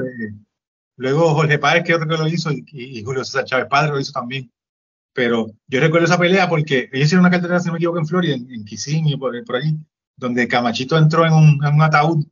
luego 0.97 1.35
Jorge 1.35 1.59
Páez, 1.59 1.85
que 1.85 1.95
otro 1.95 2.07
que 2.07 2.17
lo 2.17 2.29
hizo, 2.29 2.51
y, 2.53 2.65
y 2.73 3.03
Julio 3.03 3.25
César 3.25 3.45
Chávez 3.45 3.67
Padre 3.71 3.93
lo 3.93 4.01
hizo 4.01 4.13
también. 4.13 4.51
Pero 5.15 5.47
yo 5.67 5.81
recuerdo 5.81 6.05
esa 6.05 6.19
pelea 6.19 6.47
porque 6.47 6.91
ellos 6.93 7.07
hicieron 7.07 7.25
una 7.25 7.31
cartera, 7.31 7.59
si 7.59 7.69
no 7.69 7.73
me 7.73 7.79
equivoco, 7.79 7.99
en 7.99 8.07
Florida, 8.07 8.35
en, 8.35 8.53
en 8.53 8.65
Kissimmee, 8.67 9.17
por, 9.17 9.43
por 9.45 9.57
allí, 9.57 9.75
donde 10.17 10.47
Camachito 10.47 10.99
entró 10.99 11.25
en 11.25 11.33
un, 11.33 11.65
en 11.65 11.75
un 11.75 11.83
ataúd 11.83 12.27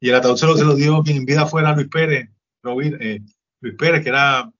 y 0.00 0.08
el 0.08 0.14
ataúd 0.14 0.36
se 0.36 0.46
lo, 0.46 0.56
se 0.56 0.64
lo 0.64 0.74
dio 0.74 1.02
quien 1.02 1.18
en 1.18 1.26
vida 1.26 1.46
fuera 1.46 1.74
Luis 1.74 1.88
Pérez, 1.88 2.30
eh, 2.64 3.20
Luis 3.60 3.74
Pérez, 3.76 4.02
que 4.02 4.08
era 4.08 4.50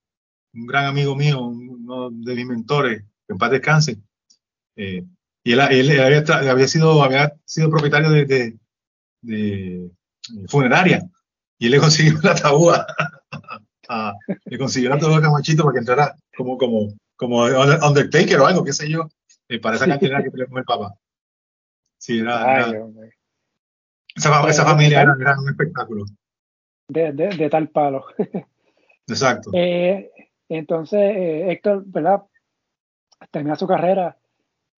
un 0.53 0.67
gran 0.67 0.85
amigo 0.85 1.17
mío, 1.17 1.41
uno 1.43 2.11
de 2.11 2.35
mis 2.35 2.47
mentores, 2.47 3.03
que 3.27 3.33
en 3.33 3.39
paz 3.39 3.51
descanse. 3.51 3.99
Eh, 4.81 5.05
y 5.45 5.53
él, 5.53 5.61
él, 5.61 6.01
había, 6.01 6.25
había, 6.51 6.67
sido, 6.67 7.03
había 7.03 7.35
sido 7.45 7.69
propietario 7.69 8.09
de, 8.11 8.25
de, 8.25 8.59
de, 9.21 9.91
funeraria 10.49 11.03
y 11.59 11.67
él 11.67 11.73
le 11.73 11.79
consiguió 11.79 12.19
el 12.23 12.29
ataúd 12.29 12.73
a, 13.89 14.15
le 14.47 14.59
consiguió 14.59 14.89
el 14.89 14.97
ataúd 14.97 15.19
a 15.19 15.21
Camachito 15.21 15.65
para 15.65 15.75
que 15.75 15.79
entrara 15.81 16.17
como, 16.35 16.57
como, 16.57 16.95
como 17.17 17.45
Undertaker 17.45 18.41
o 18.41 18.47
algo, 18.47 18.65
qué 18.65 18.73
sé 18.73 18.89
yo, 18.89 19.07
eh, 19.49 19.61
para 19.61 19.77
esa 19.77 19.87
cantidad 19.87 20.23
que 20.23 20.31
peleó 20.31 20.49
con 20.49 20.59
el 20.59 20.65
papá. 20.65 20.95
Sí, 21.99 22.21
era. 22.21 22.71
esa, 24.15 24.49
esa, 24.49 24.65
familia 24.65 25.03
era, 25.03 25.39
un 25.39 25.49
espectáculo. 25.51 26.07
De, 26.89 27.13
de, 27.13 27.29
de 27.29 27.51
tal 27.51 27.69
palo. 27.69 28.07
Exacto. 29.07 29.51
Eh, 29.53 30.11
entonces, 30.49 30.99
eh, 30.99 31.53
Héctor, 31.53 31.83
¿verdad? 31.85 32.23
Termina 33.31 33.57
su 33.57 33.67
carrera 33.67 34.17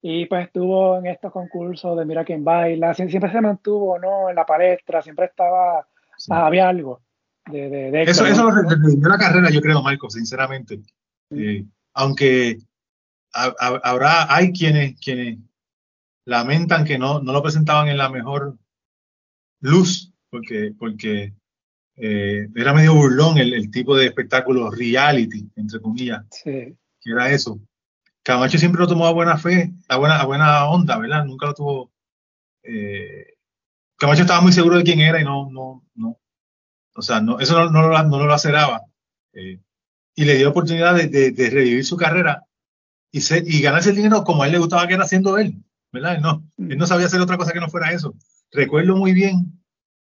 y 0.04 0.26
pues 0.26 0.46
estuvo 0.46 0.98
en 0.98 1.06
estos 1.06 1.32
concursos 1.32 1.96
de 1.96 2.04
Mira 2.04 2.24
quién 2.24 2.42
baila, 2.42 2.92
siempre 2.92 3.30
se 3.30 3.40
mantuvo, 3.40 4.00
¿no? 4.00 4.28
En 4.28 4.34
la 4.34 4.44
palestra, 4.44 5.00
siempre 5.00 5.26
estaba, 5.26 5.86
había 6.28 6.68
algo. 6.68 7.00
de, 7.48 8.02
Eso, 8.02 8.26
eso 8.26 8.50
lo 8.50 9.08
la 9.08 9.18
carrera, 9.18 9.48
yo 9.50 9.60
creo, 9.60 9.80
Marco, 9.80 10.10
sinceramente. 10.10 10.80
Eh, 11.30 11.64
aunque 11.94 12.58
habrá, 13.32 14.34
hay 14.34 14.52
quienes, 14.52 14.98
quienes 14.98 15.38
lamentan 16.26 16.84
que 16.84 16.98
no, 16.98 17.20
no 17.20 17.32
lo 17.32 17.40
presentaban 17.40 17.86
en 17.86 17.96
la 17.96 18.10
mejor 18.10 18.58
luz, 19.60 20.12
porque, 20.30 20.74
porque 20.76 21.32
eh, 21.96 22.48
era 22.56 22.74
medio 22.74 22.94
burlón 22.94 23.38
el, 23.38 23.70
tipo 23.70 23.96
de 23.96 24.06
espectáculo 24.06 24.68
reality, 24.68 25.48
entre 25.54 25.80
comillas, 25.80 26.24
que 26.42 26.74
era 27.04 27.30
eso. 27.30 27.60
Camacho 28.22 28.58
siempre 28.58 28.80
lo 28.80 28.86
tomó 28.86 29.06
a 29.06 29.12
buena 29.12 29.36
fe, 29.36 29.72
a 29.88 29.96
buena, 29.96 30.20
a 30.20 30.26
buena 30.26 30.66
onda, 30.66 30.98
¿verdad? 30.98 31.24
Nunca 31.24 31.46
lo 31.46 31.54
tuvo. 31.54 31.92
Eh, 32.62 33.34
Camacho 33.96 34.22
estaba 34.22 34.40
muy 34.40 34.52
seguro 34.52 34.78
de 34.78 34.84
quién 34.84 35.00
era 35.00 35.20
y 35.20 35.24
no, 35.24 35.50
no, 35.50 35.84
no. 35.94 36.18
O 36.94 37.02
sea, 37.02 37.20
no, 37.20 37.40
eso 37.40 37.58
no, 37.58 37.70
no, 37.70 37.88
lo, 37.88 38.02
no 38.04 38.26
lo 38.26 38.34
aceraba. 38.34 38.82
Eh, 39.32 39.60
y 40.14 40.24
le 40.24 40.36
dio 40.36 40.50
oportunidad 40.50 40.94
de, 40.94 41.08
de, 41.08 41.50
revivir 41.50 41.84
su 41.84 41.96
carrera 41.96 42.44
y, 43.10 43.20
y 43.44 43.62
ganarse 43.62 43.90
el 43.90 43.96
dinero 43.96 44.24
como 44.24 44.42
a 44.42 44.46
él 44.46 44.52
le 44.52 44.58
gustaba 44.58 44.86
que 44.86 44.94
era 44.94 45.04
haciendo 45.04 45.38
él, 45.38 45.62
¿verdad? 45.90 46.16
Él 46.16 46.22
no, 46.22 46.50
él 46.58 46.76
no 46.76 46.86
sabía 46.86 47.06
hacer 47.06 47.20
otra 47.20 47.38
cosa 47.38 47.52
que 47.52 47.60
no 47.60 47.68
fuera 47.68 47.92
eso. 47.92 48.14
Recuerdo 48.50 48.96
muy 48.96 49.14
bien 49.14 49.62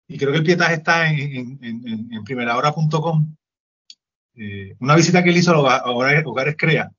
y 0.07 0.19
creo 0.19 0.33
que 0.33 0.39
el 0.39 0.45
pietaje 0.45 0.75
está 0.75 1.11
en, 1.11 1.59
en, 1.63 2.13
en, 2.13 2.25
primerahora.com, 2.25 3.35
eh, 4.35 4.77
una 4.81 4.97
visita 4.97 5.23
que 5.23 5.31
él 5.31 5.39
hizo 5.39 5.53
a 5.67 5.91
Hogares, 5.91 6.57
Crea, 6.59 6.93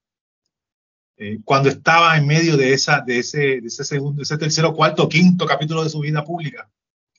eh, 1.17 1.39
cuando 1.43 1.69
estaba 1.69 2.17
en 2.17 2.27
medio 2.27 2.57
de, 2.57 2.73
esa, 2.73 3.01
de, 3.01 3.19
ese, 3.19 3.61
de 3.61 3.67
ese 3.67 3.83
segundo, 3.85 4.21
ese 4.21 4.37
tercero, 4.37 4.73
cuarto, 4.73 5.07
quinto 5.07 5.45
capítulo 5.45 5.83
de 5.83 5.89
su 5.89 5.99
vida 5.99 6.23
pública, 6.23 6.69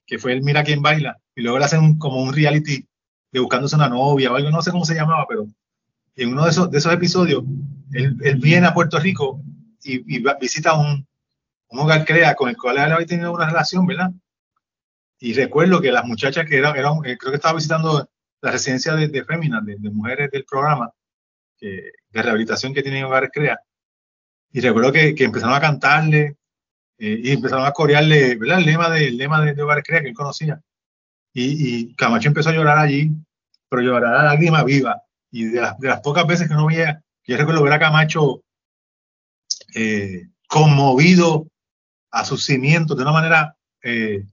que 0.06 0.18
fue 0.18 0.32
el 0.32 0.42
Mira 0.42 0.64
quién 0.64 0.82
baila, 0.82 1.18
y 1.34 1.42
luego 1.42 1.58
le 1.58 1.64
hacen 1.64 1.98
como 1.98 2.22
un 2.22 2.34
reality 2.34 2.86
de 3.32 3.40
buscándose 3.40 3.76
una 3.76 3.88
novia 3.88 4.30
o 4.30 4.36
algo, 4.36 4.50
no 4.50 4.62
sé 4.62 4.70
cómo 4.70 4.84
se 4.84 4.94
llamaba, 4.94 5.26
pero 5.28 5.46
en 6.16 6.32
uno 6.32 6.44
de 6.44 6.50
esos, 6.50 6.92
episodios, 6.92 7.44
él, 7.92 8.36
viene 8.36 8.66
a 8.66 8.74
Puerto 8.74 8.98
Rico 8.98 9.42
y, 9.82 10.22
visita 10.40 10.74
un, 10.74 11.06
hogar 11.68 12.04
crea 12.04 12.34
con 12.34 12.48
el 12.48 12.56
cual 12.56 12.78
él 12.78 12.92
había 12.92 13.06
tenido 13.06 13.32
una 13.32 13.46
relación, 13.46 13.86
¿verdad? 13.86 14.10
Y 15.18 15.34
recuerdo 15.34 15.80
que 15.80 15.92
las 15.92 16.04
muchachas 16.04 16.46
que 16.46 16.56
eran, 16.56 16.76
eran 16.76 16.98
eh, 17.04 17.16
creo 17.18 17.32
que 17.32 17.36
estaba 17.36 17.56
visitando 17.56 18.08
la 18.40 18.50
residencia 18.50 18.94
de, 18.94 19.08
de 19.08 19.24
féminas, 19.24 19.64
de, 19.64 19.76
mujeres 19.90 20.30
del 20.30 20.44
programa 20.44 20.90
que, 21.58 21.90
de 22.10 22.22
rehabilitación 22.22 22.72
que 22.72 22.82
tienen 22.82 23.04
Hogares 23.04 23.30
Crea. 23.32 23.58
Y 24.52 24.60
recuerdo 24.60 24.92
que, 24.92 25.14
que 25.14 25.24
empezaron 25.24 25.54
a 25.54 25.60
cantarle 25.60 26.36
eh, 26.98 27.20
y 27.24 27.32
empezaron 27.32 27.66
a 27.66 27.72
corearle 27.72 28.36
¿verdad? 28.36 28.58
el 28.58 28.66
lema 28.66 28.90
de, 28.90 29.10
lema 29.10 29.42
de, 29.42 29.62
Hogares 29.62 29.84
Crea 29.86 30.00
que 30.00 30.08
él 30.08 30.14
conocía. 30.14 30.60
Y, 31.32 31.80
y, 31.80 31.94
Camacho 31.94 32.28
empezó 32.28 32.48
a 32.48 32.54
llorar 32.54 32.78
allí, 32.78 33.10
pero 33.68 33.82
llorar 33.82 34.14
a 34.14 34.24
lágrima 34.24 34.64
viva. 34.64 35.02
Y 35.30 35.44
de 35.44 35.60
las, 35.60 35.78
de 35.78 35.88
las 35.88 36.00
pocas 36.00 36.26
veces 36.26 36.48
que 36.48 36.54
no 36.54 36.66
veía, 36.66 37.02
yo 37.26 37.36
recuerdo 37.36 37.62
ver 37.62 37.74
a 37.74 37.78
Camacho 37.78 38.42
eh, 39.74 40.28
conmovido 40.48 41.48
a 42.10 42.24
sus 42.24 42.44
cimientos 42.44 42.96
de 42.96 43.02
una 43.02 43.12
manera 43.12 43.56
eh, 43.82 44.24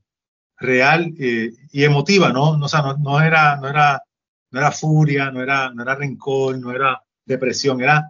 real 0.58 1.14
eh, 1.20 1.52
y 1.72 1.84
emotiva, 1.84 2.32
¿no? 2.32 2.56
No, 2.56 2.66
o 2.66 2.70
sea, 2.70 2.82
no, 2.82 2.98
no, 2.98 3.20
era, 3.20 3.58
no, 3.58 3.68
era, 3.68 4.02
no 4.52 4.60
era 4.60 4.72
furia, 4.72 5.32
no 5.32 5.42
era, 5.42 5.72
no 5.72 5.84
era 5.84 5.96
rencor, 5.96 6.58
no 6.60 6.72
era 6.72 7.02
depresión, 7.26 7.82
era 7.82 8.10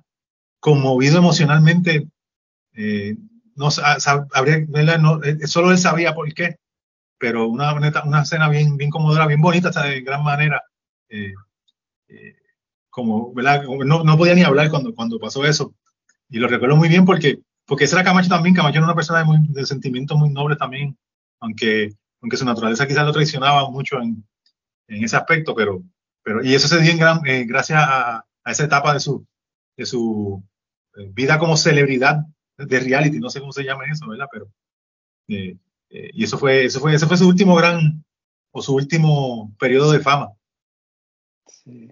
conmovido 0.63 1.17
emocionalmente. 1.17 2.07
Eh, 2.71 3.17
no, 3.55 3.67
habría, 4.33 4.97
no, 4.97 5.21
eh, 5.21 5.45
solo 5.45 5.71
él 5.71 5.77
sabía 5.77 6.15
por 6.15 6.33
qué, 6.33 6.55
pero 7.19 7.49
una, 7.49 7.73
una 7.73 8.21
escena 8.21 8.47
bien, 8.47 8.77
bien 8.77 8.89
conmovedora, 8.89 9.27
bien 9.27 9.41
bonita, 9.41 9.67
hasta 9.67 9.83
de 9.83 9.99
gran 10.01 10.23
manera. 10.23 10.63
Eh, 11.09 11.33
como, 12.89 13.33
¿verdad? 13.33 13.63
No, 13.85 14.05
no, 14.05 14.17
podía 14.17 14.35
ni 14.35 14.43
hablar 14.43 14.69
cuando, 14.69 14.95
cuando 14.95 15.19
pasó 15.19 15.43
eso. 15.45 15.75
Y 16.29 16.37
lo 16.37 16.47
recuerdo 16.47 16.77
muy 16.77 16.87
bien 16.87 17.03
porque, 17.03 17.39
porque 17.65 17.83
ese 17.83 17.95
era 17.95 18.05
Camacho 18.05 18.29
también. 18.29 18.55
Camacho 18.55 18.77
era 18.77 18.85
una 18.85 18.95
persona 18.95 19.19
de, 19.19 19.25
muy, 19.25 19.39
de 19.49 19.65
sentimientos 19.65 20.17
muy 20.17 20.29
nobles 20.29 20.57
también, 20.57 20.97
aunque 21.41 21.91
aunque 22.21 22.37
su 22.37 22.45
naturaleza 22.45 22.87
quizás 22.87 23.05
lo 23.05 23.11
traicionaba 23.11 23.69
mucho 23.69 24.01
en, 24.01 24.25
en 24.87 25.03
ese 25.03 25.17
aspecto, 25.17 25.53
pero, 25.53 25.83
pero, 26.23 26.41
y 26.41 26.53
eso 26.55 26.69
se 26.69 26.79
dio 26.79 26.93
en 26.93 26.97
gran, 26.97 27.19
eh, 27.25 27.43
gracias 27.45 27.81
a, 27.81 28.25
a, 28.45 28.51
esa 28.51 28.63
etapa 28.63 28.93
de 28.93 29.01
su, 29.01 29.27
de 29.75 29.85
su 29.85 30.41
eh, 30.41 30.52
vida 31.13 31.39
como 31.39 31.57
celebridad 31.57 32.25
de 32.57 32.79
reality, 32.79 33.19
no 33.19 33.29
sé 33.29 33.39
cómo 33.39 33.51
se 33.51 33.63
llama 33.63 33.83
eso, 33.91 34.07
¿verdad? 34.07 34.27
Pero, 34.31 34.47
eh, 35.27 35.57
y 35.89 36.23
eso 36.23 36.37
fue, 36.37 36.65
eso 36.65 36.79
fue, 36.79 36.97
fue 36.97 37.17
su 37.17 37.27
último 37.27 37.55
gran, 37.55 38.03
o 38.51 38.61
su 38.61 38.75
último 38.75 39.51
periodo 39.59 39.91
de 39.91 39.99
fama. 39.99 40.31
Sí. 41.47 41.91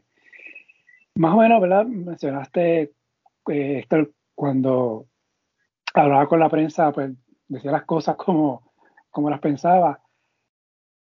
Más 1.16 1.34
o 1.34 1.38
menos, 1.38 1.62
¿verdad? 1.62 1.86
Mencionaste 1.86 2.94
esto 3.48 4.10
cuando 4.36 5.08
hablaba 5.94 6.28
con 6.28 6.40
la 6.40 6.50
prensa, 6.50 6.92
pues 6.92 7.12
decía 7.48 7.72
las 7.72 7.86
cosas 7.86 8.16
como, 8.16 8.72
como 9.10 9.30
las 9.30 9.40
pensaba. 9.40 10.02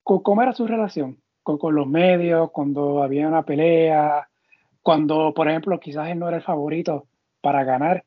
¿Cómo 0.04 0.42
era 0.42 0.54
su 0.54 0.66
relación 0.66 1.22
con, 1.44 1.76
los 1.76 1.88
medios, 1.88 2.52
cuando 2.52 3.04
había 3.04 3.28
una 3.28 3.44
pelea, 3.44 4.28
cuando, 4.82 5.34
por 5.34 5.48
ejemplo, 5.50 5.80
quizás 5.80 6.10
él 6.10 6.20
no 6.20 6.28
era 6.28 6.38
el 6.38 6.44
favorito 6.44 7.09
para 7.42 7.64
ganar? 7.64 8.06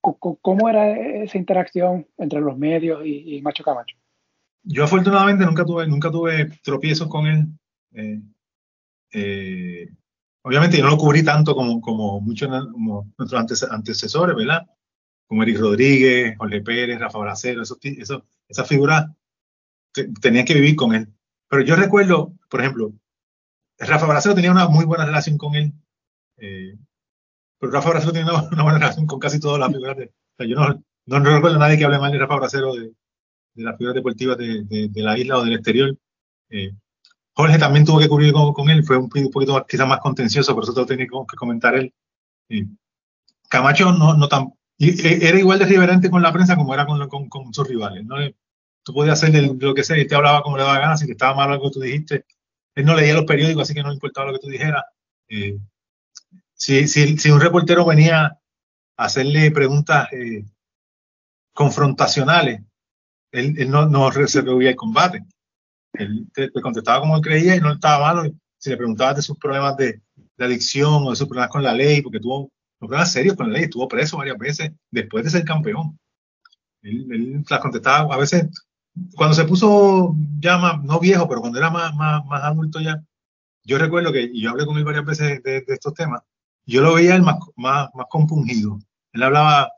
¿Cómo 0.00 0.68
era 0.68 0.90
esa 1.22 1.38
interacción 1.38 2.08
entre 2.18 2.40
los 2.40 2.58
medios 2.58 3.02
y, 3.04 3.40
Macho 3.42 3.62
Camacho? 3.62 3.96
Yo 4.64 4.84
afortunadamente 4.84 5.44
nunca 5.44 5.64
tuve, 5.64 5.86
nunca 5.86 6.10
tuve 6.10 6.50
tropiezos 6.62 7.08
con 7.08 7.26
él. 7.26 7.46
Eh, 7.92 8.20
eh, 9.12 9.88
obviamente 10.42 10.76
yo 10.76 10.84
no 10.84 10.90
lo 10.90 10.96
cubrí 10.96 11.22
tanto 11.22 11.54
como, 11.54 11.80
como 11.80 12.20
muchos 12.20 12.48
como 12.72 13.12
nuestros 13.16 13.62
antecesores, 13.70 14.34
¿verdad? 14.34 14.66
Como 15.28 15.44
Eric 15.44 15.58
Rodríguez, 15.58 16.36
Jorge 16.36 16.60
Pérez, 16.62 16.98
Rafa 16.98 17.18
Bracero, 17.18 17.62
eso, 17.62 17.78
eso, 17.82 18.24
esas 18.48 18.68
figuras 18.68 19.06
tenían 20.20 20.44
que 20.44 20.54
vivir 20.54 20.74
con 20.74 20.94
él. 20.94 21.08
Pero 21.48 21.62
yo 21.62 21.76
recuerdo, 21.76 22.32
por 22.48 22.60
ejemplo, 22.60 22.92
Rafa 23.78 24.06
Bracero 24.06 24.34
tenía 24.34 24.50
una 24.50 24.68
muy 24.68 24.84
buena 24.84 25.04
relación 25.04 25.38
con 25.38 25.54
él. 25.54 25.72
Eh, 26.38 26.76
pero 27.62 27.74
Rafa 27.74 27.90
Bracero 27.90 28.12
tenía 28.12 28.32
una, 28.32 28.62
buena 28.64 28.78
relación 28.80 29.06
con 29.06 29.20
casi 29.20 29.38
todas 29.38 29.60
las 29.60 29.70
figuras. 29.70 29.96
De, 29.96 30.06
o 30.06 30.36
sea, 30.36 30.46
yo 30.48 30.56
no, 30.56 31.20
no, 31.20 31.30
recuerdo 31.30 31.58
a 31.58 31.60
nadie 31.60 31.78
que 31.78 31.84
hable 31.84 32.00
mal 32.00 32.10
de 32.10 32.18
Rafa 32.18 32.34
Bracero 32.34 32.74
de, 32.74 32.90
de 33.54 33.62
las 33.62 33.78
figuras 33.78 33.94
deportivas 33.94 34.36
de, 34.36 34.64
de, 34.64 35.02
la 35.02 35.16
isla 35.16 35.38
o 35.38 35.44
del 35.44 35.54
exterior. 35.54 35.96
Eh, 36.50 36.72
Jorge 37.34 37.58
también 37.58 37.84
tuvo 37.84 38.00
que 38.00 38.08
cubrir 38.08 38.32
con, 38.32 38.52
con, 38.52 38.68
él, 38.68 38.82
fue 38.82 38.96
un, 38.96 39.08
poquito 39.08 39.52
más, 39.52 39.62
quizás 39.68 39.86
más 39.86 40.00
contencioso, 40.00 40.56
por 40.56 40.64
eso 40.64 40.72
lo 40.72 40.86
tenía 40.86 41.06
que 41.06 41.36
comentar 41.36 41.76
él. 41.76 41.94
Eh, 42.48 42.66
Camacho 43.48 43.92
no, 43.92 44.14
no 44.14 44.26
tan, 44.26 44.52
era 44.76 45.38
igual 45.38 45.60
de 45.60 45.66
irreverente 45.66 46.10
con 46.10 46.20
la 46.20 46.32
prensa 46.32 46.56
como 46.56 46.74
era 46.74 46.84
con, 46.84 47.08
con, 47.08 47.28
con 47.28 47.54
sus 47.54 47.68
rivales. 47.68 48.04
¿no? 48.04 48.16
tú 48.82 48.92
podías 48.92 49.22
hacer 49.22 49.40
lo 49.56 49.72
que 49.72 49.84
sea 49.84 49.98
y 49.98 50.08
te 50.08 50.16
hablaba 50.16 50.42
como 50.42 50.56
le 50.56 50.64
daba 50.64 50.80
ganas, 50.80 50.98
si 50.98 51.06
te 51.06 51.12
estaba 51.12 51.36
mal 51.36 51.52
algo 51.52 51.70
que 51.70 51.74
tú 51.74 51.80
dijiste. 51.80 52.24
Él 52.74 52.86
no 52.86 52.96
leía 52.96 53.14
los 53.14 53.24
periódicos, 53.24 53.62
así 53.62 53.74
que 53.74 53.84
no 53.84 53.92
importaba 53.92 54.26
lo 54.26 54.32
que 54.32 54.40
tú 54.40 54.48
dijeras. 54.48 54.82
Eh, 55.28 55.60
si, 56.62 56.86
si, 56.86 57.18
si, 57.18 57.30
un 57.32 57.40
reportero 57.40 57.84
venía 57.84 58.26
a 58.96 59.04
hacerle 59.04 59.50
preguntas 59.50 60.06
eh, 60.12 60.44
confrontacionales, 61.52 62.60
él, 63.32 63.54
él, 63.58 63.68
no, 63.68 63.86
no 63.86 64.12
se 64.12 64.38
el 64.38 64.76
combate. 64.76 65.24
Él 65.94 66.28
te, 66.32 66.52
contestaba 66.52 67.00
como 67.00 67.16
él 67.16 67.22
creía 67.22 67.56
y 67.56 67.60
no 67.60 67.72
estaba 67.72 68.14
malo. 68.14 68.32
Si 68.58 68.70
le 68.70 68.76
preguntabas 68.76 69.16
de 69.16 69.22
sus 69.22 69.36
problemas 69.38 69.76
de, 69.76 70.02
de, 70.14 70.44
adicción 70.44 71.02
o 71.04 71.10
de 71.10 71.16
sus 71.16 71.26
problemas 71.26 71.50
con 71.50 71.64
la 71.64 71.74
ley, 71.74 72.00
porque 72.00 72.20
tuvo 72.20 72.48
problemas 72.78 73.10
serios 73.10 73.34
con 73.34 73.48
la 73.48 73.54
ley, 73.54 73.64
estuvo 73.64 73.88
preso 73.88 74.18
varias 74.18 74.38
veces 74.38 74.70
después 74.88 75.24
de 75.24 75.30
ser 75.30 75.44
campeón. 75.44 75.98
Él, 76.82 77.08
él 77.10 77.44
las 77.48 77.60
contestaba, 77.60 78.14
a 78.14 78.18
veces 78.18 78.46
cuando 79.16 79.34
se 79.34 79.44
puso 79.46 80.14
ya 80.38 80.58
más, 80.58 80.80
no 80.84 81.00
viejo, 81.00 81.28
pero 81.28 81.40
cuando 81.40 81.58
era 81.58 81.70
más, 81.70 81.92
más, 81.96 82.24
más 82.24 82.44
adulto 82.44 82.80
ya, 82.80 83.02
yo 83.64 83.78
recuerdo 83.78 84.12
que, 84.12 84.22
y 84.22 84.42
yo 84.42 84.50
hablé 84.50 84.66
con 84.66 84.76
él 84.76 84.84
varias 84.84 85.04
veces 85.04 85.42
de, 85.42 85.64
estos 85.68 85.94
temas, 85.94 86.22
yo 86.66 86.82
lo 86.82 86.94
veía 86.94 87.16
él 87.16 87.22
más, 87.22 87.36
más, 87.56 87.88
más 87.94 88.06
compungido. 88.08 88.78
Él 89.12 89.22
hablaba, 89.22 89.70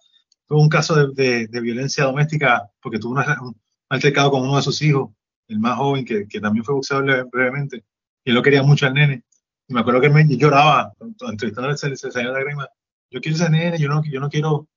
tuvo 0.46 0.60
un 0.60 0.68
caso 0.68 1.08
de, 1.08 1.46
de, 1.48 1.60
violencia 1.60 2.04
doméstica, 2.04 2.70
porque 2.80 2.98
tuvo 2.98 3.12
un 3.12 3.56
altercado 3.88 4.30
con 4.30 4.42
uno 4.42 4.56
de 4.56 4.62
sus 4.62 4.80
hijos, 4.82 5.10
el 5.48 5.58
más 5.58 5.76
joven, 5.76 6.04
que, 6.04 6.26
que 6.28 6.40
también 6.40 6.64
fue 6.64 6.74
boxeador 6.74 7.28
brevemente, 7.30 7.84
y 8.24 8.30
él 8.30 8.34
lo 8.34 8.42
quería 8.42 8.62
mucho 8.62 8.86
al 8.86 8.94
nene. 8.94 9.24
Y 9.68 9.74
me 9.74 9.80
acuerdo 9.80 10.00
que 10.00 10.08
él 10.08 10.12
me 10.12 10.26
lloraba, 10.36 10.92
entrevistándole, 11.28 11.76
se, 11.76 11.96
se 11.96 12.10
salía 12.10 12.30
la 12.30 12.38
lágrima. 12.38 12.68
Yo 13.10 13.20
quiero 13.20 13.36
ese 13.36 13.50
nene, 13.50 13.78
yo 13.78 13.88
no, 13.88 14.02
yo 14.04 14.20
no 14.20 14.28
quiero, 14.28 14.52
o 14.54 14.68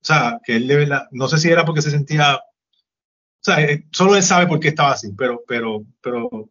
sea, 0.00 0.38
que 0.44 0.56
él 0.56 0.68
de 0.68 1.00
no 1.10 1.28
sé 1.28 1.38
si 1.38 1.48
era 1.48 1.64
porque 1.64 1.82
se 1.82 1.90
sentía 1.90 2.40
o 3.42 3.44
sea, 3.44 3.60
eh, 3.60 3.84
solo 3.90 4.14
él 4.14 4.22
sabe 4.22 4.46
por 4.46 4.60
qué 4.60 4.68
estaba 4.68 4.92
así, 4.92 5.12
pero, 5.18 5.42
pero, 5.48 5.84
pero 6.00 6.48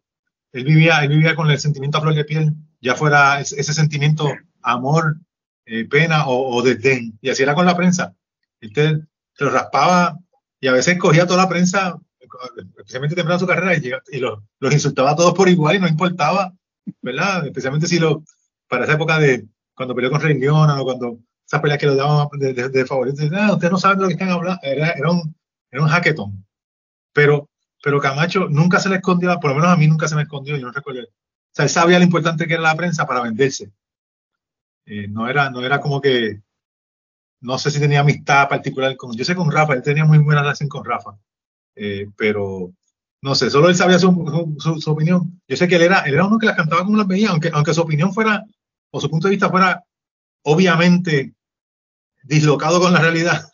él 0.52 0.64
vivía, 0.64 1.02
él 1.02 1.08
vivía 1.08 1.34
con 1.34 1.50
el 1.50 1.58
sentimiento 1.58 1.96
a 1.96 2.00
flor 2.02 2.14
de 2.14 2.26
piel, 2.26 2.52
ya 2.82 2.94
fuera 2.94 3.40
ese, 3.40 3.62
sentimiento 3.62 4.28
amor, 4.62 5.16
eh, 5.66 5.84
pena 5.86 6.26
o, 6.26 6.56
o, 6.56 6.62
desdén. 6.62 7.18
Y 7.20 7.30
así 7.30 7.42
era 7.42 7.54
con 7.54 7.66
la 7.66 7.76
prensa. 7.76 8.14
Él 8.60 8.72
te, 8.72 9.00
lo 9.38 9.50
raspaba 9.50 10.18
y 10.60 10.68
a 10.68 10.72
veces 10.72 10.98
cogía 10.98 11.26
toda 11.26 11.42
la 11.42 11.48
prensa, 11.48 11.98
especialmente 12.78 13.16
temprano 13.16 13.34
en 13.34 13.40
su 13.40 13.46
carrera, 13.46 13.76
y, 13.76 14.16
y 14.16 14.20
los, 14.20 14.40
insultaba 14.60 15.10
a 15.12 15.16
todos 15.16 15.34
por 15.34 15.48
igual 15.48 15.76
y 15.76 15.80
no 15.80 15.88
importaba 15.88 16.52
¿verdad? 17.00 17.46
Especialmente 17.46 17.86
si 17.86 17.98
lo, 17.98 18.24
para 18.68 18.84
esa 18.84 18.94
época 18.94 19.18
de 19.18 19.46
cuando 19.74 19.94
peleó 19.94 20.10
con 20.10 20.20
Rey 20.20 20.40
o 20.48 20.84
cuando 20.84 21.18
esas 21.46 21.60
peleas 21.60 21.78
que 21.78 21.86
lo 21.86 21.96
daban 21.96 22.28
de, 22.38 22.52
de, 22.52 22.68
de 22.68 22.86
favoritos, 22.86 23.30
ah, 23.32 23.52
ustedes 23.52 23.72
no 23.72 23.78
saben 23.78 23.98
de 23.98 24.02
lo 24.02 24.08
que 24.08 24.14
están 24.14 24.30
hablando, 24.30 24.60
era, 24.62 24.90
era 24.90 25.10
un, 25.10 25.34
era 25.70 25.82
un 25.82 25.88
hackathon. 25.88 26.46
Pero, 27.12 27.50
pero 27.82 28.00
Camacho 28.00 28.48
nunca 28.48 28.80
se 28.80 28.88
le 28.88 28.96
escondió, 28.96 29.38
por 29.40 29.50
lo 29.50 29.56
menos 29.56 29.70
a 29.70 29.76
mí 29.76 29.86
nunca 29.86 30.08
se 30.08 30.16
me 30.16 30.22
escondió, 30.22 30.56
yo 30.56 30.66
no 30.66 30.72
recuerdo. 30.72 31.02
O 31.02 31.54
sea, 31.54 31.64
él 31.64 31.70
sabía 31.70 31.98
lo 31.98 32.04
importante 32.04 32.46
que 32.46 32.54
era 32.54 32.62
la 32.62 32.76
prensa 32.76 33.06
para 33.06 33.22
venderse. 33.22 33.70
Eh, 34.86 35.08
no, 35.08 35.28
era, 35.28 35.50
no 35.50 35.64
era 35.64 35.80
como 35.80 36.00
que, 36.00 36.42
no 37.40 37.58
sé 37.58 37.70
si 37.70 37.80
tenía 37.80 38.00
amistad 38.00 38.48
particular 38.48 38.96
con, 38.96 39.16
yo 39.16 39.24
sé 39.24 39.34
con 39.34 39.50
Rafa, 39.50 39.74
él 39.74 39.82
tenía 39.82 40.04
muy 40.04 40.18
buena 40.18 40.42
relación 40.42 40.68
con 40.68 40.84
Rafa, 40.84 41.16
eh, 41.76 42.08
pero 42.16 42.72
no 43.22 43.34
sé, 43.36 43.50
solo 43.50 43.68
él 43.68 43.76
sabía 43.76 43.98
su, 43.98 44.56
su, 44.58 44.90
opinión. 44.90 45.40
Yo 45.46 45.56
sé 45.56 45.68
que 45.68 45.76
él 45.76 45.82
era, 45.82 46.00
él 46.00 46.14
era 46.14 46.26
uno 46.26 46.38
que 46.38 46.46
las 46.46 46.56
cantaba 46.56 46.84
como 46.84 46.96
las 46.96 47.06
veía, 47.06 47.30
aunque, 47.30 47.50
aunque 47.52 47.72
su 47.72 47.80
opinión 47.80 48.12
fuera, 48.12 48.44
o 48.90 49.00
su 49.00 49.08
punto 49.08 49.28
de 49.28 49.32
vista 49.32 49.48
fuera 49.48 49.84
obviamente 50.42 51.34
dislocado 52.24 52.80
con 52.80 52.92
la 52.92 53.00
realidad. 53.00 53.48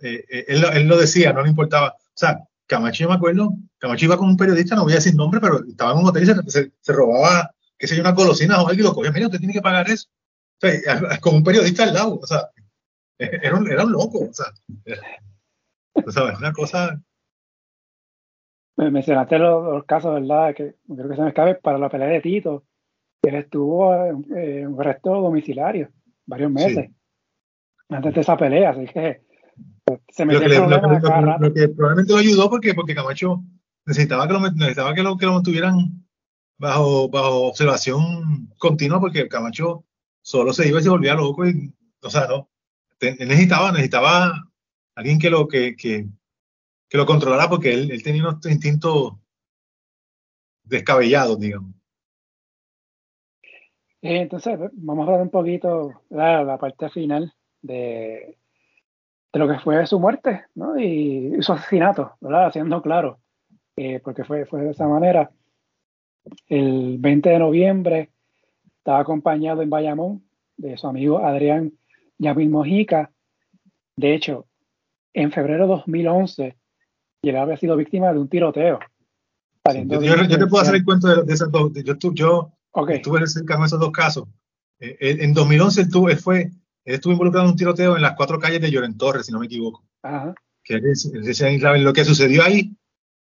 Eh, 0.00 0.24
eh, 0.28 0.44
él, 0.48 0.64
él, 0.72 0.88
lo 0.88 0.96
decía, 0.96 1.32
no 1.32 1.42
le 1.42 1.50
importaba. 1.50 1.90
O 1.90 2.16
sea, 2.16 2.38
Camacho, 2.66 3.04
yo 3.04 3.08
me 3.08 3.14
acuerdo, 3.14 3.54
Camacho 3.78 4.06
iba 4.06 4.16
con 4.16 4.28
un 4.28 4.36
periodista, 4.36 4.74
no 4.74 4.84
voy 4.84 4.92
a 4.92 4.96
decir 4.96 5.14
nombre, 5.14 5.40
pero 5.40 5.64
estaba 5.66 5.92
en 5.92 5.98
un 5.98 6.06
hotel 6.06 6.22
y 6.22 6.50
se, 6.50 6.72
se, 6.80 6.92
robaba, 6.92 7.50
qué 7.78 7.86
sé 7.86 7.96
yo, 7.96 8.02
una 8.02 8.12
golosina 8.12 8.62
o 8.62 8.68
algo 8.68 8.80
y 8.80 8.84
lo 8.84 8.94
cogía. 8.94 9.12
Mira, 9.12 9.26
usted 9.26 9.38
tiene 9.38 9.54
que 9.54 9.62
pagar 9.62 9.88
eso. 9.88 10.08
O 10.62 10.66
sea, 10.66 11.20
con 11.20 11.36
un 11.36 11.44
periodista 11.44 11.84
al 11.84 11.94
lado. 11.94 12.18
O 12.20 12.26
sea, 12.26 12.48
era 13.18 13.56
un, 13.56 13.70
era 13.70 13.84
un 13.84 13.92
loco. 13.92 14.28
O 14.30 14.32
sea, 14.32 14.46
o 15.94 16.10
sea, 16.10 16.36
una 16.36 16.52
cosa 16.52 17.00
me 18.76 18.90
mencionaste 18.90 19.38
los, 19.38 19.84
casos, 19.84 20.14
¿verdad? 20.14 20.54
Que 20.54 20.74
creo 20.86 21.08
que 21.08 21.16
se 21.16 21.22
me 21.22 21.28
escape 21.28 21.54
para 21.56 21.78
la 21.78 21.88
pelea 21.88 22.08
de 22.08 22.20
Tito. 22.20 22.64
Él 23.22 23.36
estuvo 23.36 23.94
en 23.94 24.66
un 24.66 24.80
arresto 24.80 25.10
domiciliario 25.10 25.90
varios 26.26 26.50
meses 26.50 26.90
antes 27.88 28.14
de 28.14 28.20
esa 28.20 28.36
pelea, 28.36 28.70
así 28.70 28.86
que 28.86 29.22
se 30.08 30.24
me 30.24 30.34
lo, 30.34 30.40
que, 30.40 30.48
lo, 30.48 31.54
que 31.54 31.68
probablemente 31.68 32.12
lo 32.12 32.18
ayudó 32.18 32.50
porque, 32.50 32.74
porque 32.74 32.94
Camacho 32.94 33.42
necesitaba 33.86 34.26
que 34.26 34.32
lo, 34.32 34.40
necesitaba 34.40 34.94
que 34.94 35.02
lo, 35.02 35.16
que 35.16 35.26
lo 35.26 35.34
mantuvieran 35.34 36.03
bajo, 36.58 37.08
bajo 37.08 37.48
observación 37.48 38.48
continua 38.58 39.00
porque 39.00 39.28
Camacho 39.28 39.84
solo 40.22 40.52
se 40.52 40.68
iba 40.68 40.80
y 40.80 40.82
se 40.82 40.88
volvía 40.88 41.14
loco 41.14 41.46
y, 41.46 41.72
o 42.02 42.10
sea, 42.10 42.26
no, 42.26 42.48
necesitaba, 43.00 43.72
necesitaba 43.72 44.50
alguien 44.94 45.18
que 45.18 45.30
lo, 45.30 45.48
que, 45.48 45.76
que, 45.76 46.06
que 46.88 46.96
lo 46.96 47.06
controlara 47.06 47.48
porque 47.48 47.72
él, 47.72 47.90
él 47.90 48.02
tenía 48.02 48.22
unos 48.22 48.44
instintos 48.46 49.14
descabellados, 50.64 51.38
digamos. 51.38 51.74
Eh, 54.04 54.20
entonces, 54.20 54.58
vamos 54.72 55.02
a 55.02 55.06
hablar 55.06 55.22
un 55.22 55.30
poquito 55.30 56.02
de 56.10 56.16
la, 56.16 56.58
parte 56.58 56.90
final 56.90 57.32
de, 57.62 58.36
de, 59.32 59.38
lo 59.38 59.48
que 59.48 59.58
fue 59.60 59.86
su 59.86 59.98
muerte 59.98 60.44
¿no? 60.54 60.78
y, 60.78 61.40
su 61.40 61.54
asesinato, 61.54 62.14
¿verdad? 62.20 62.48
Haciendo 62.48 62.82
claro, 62.82 63.20
eh, 63.76 64.00
porque 64.00 64.24
fue, 64.24 64.44
fue 64.44 64.60
de 64.60 64.72
esa 64.72 64.86
manera. 64.86 65.30
El 66.48 66.98
20 66.98 67.28
de 67.28 67.38
noviembre 67.38 68.10
estaba 68.78 69.00
acompañado 69.00 69.62
en 69.62 69.70
Bayamón 69.70 70.24
de 70.56 70.76
su 70.76 70.86
amigo 70.86 71.24
Adrián 71.24 71.72
Yamil 72.18 72.50
Mojica. 72.50 73.10
De 73.96 74.14
hecho, 74.14 74.46
en 75.12 75.32
febrero 75.32 75.64
de 75.64 75.74
2011 75.74 76.56
y 77.24 77.30
él 77.30 77.36
había 77.36 77.56
sido 77.56 77.76
víctima 77.76 78.12
de 78.12 78.18
un 78.18 78.28
tiroteo. 78.28 78.78
yo, 79.64 80.38
te 80.38 80.46
puedo 80.46 80.62
hacer 80.62 80.74
el 80.74 80.84
cuento 80.84 81.24
de, 81.24 81.32
esas 81.32 81.50
dos. 81.50 81.72
Yo, 81.72 81.96
yo 82.12 82.52
estuve 82.88 83.26
cerca 83.26 83.56
de 83.56 83.64
esos 83.64 83.80
dos 83.80 83.92
casos. 83.92 84.28
Eh, 84.78 84.96
en 85.00 85.32
2011 85.32 85.80
él, 85.80 85.88
tuvo, 85.88 86.10
él, 86.10 86.18
fue, 86.18 86.42
él 86.42 86.94
estuvo 86.94 87.14
involucrado 87.14 87.46
en 87.46 87.52
un 87.52 87.56
tiroteo 87.56 87.96
en 87.96 88.02
las 88.02 88.14
cuatro 88.14 88.38
calles 88.38 88.60
de 88.60 88.70
Lloren 88.70 88.98
Torres, 88.98 89.24
si 89.24 89.32
no 89.32 89.38
me 89.38 89.46
equivoco. 89.46 89.82
Ajá. 90.02 90.34
Que 90.62 90.80
lo 90.80 91.92
que 91.92 92.04
sucedió 92.04 92.42
ahí 92.42 92.76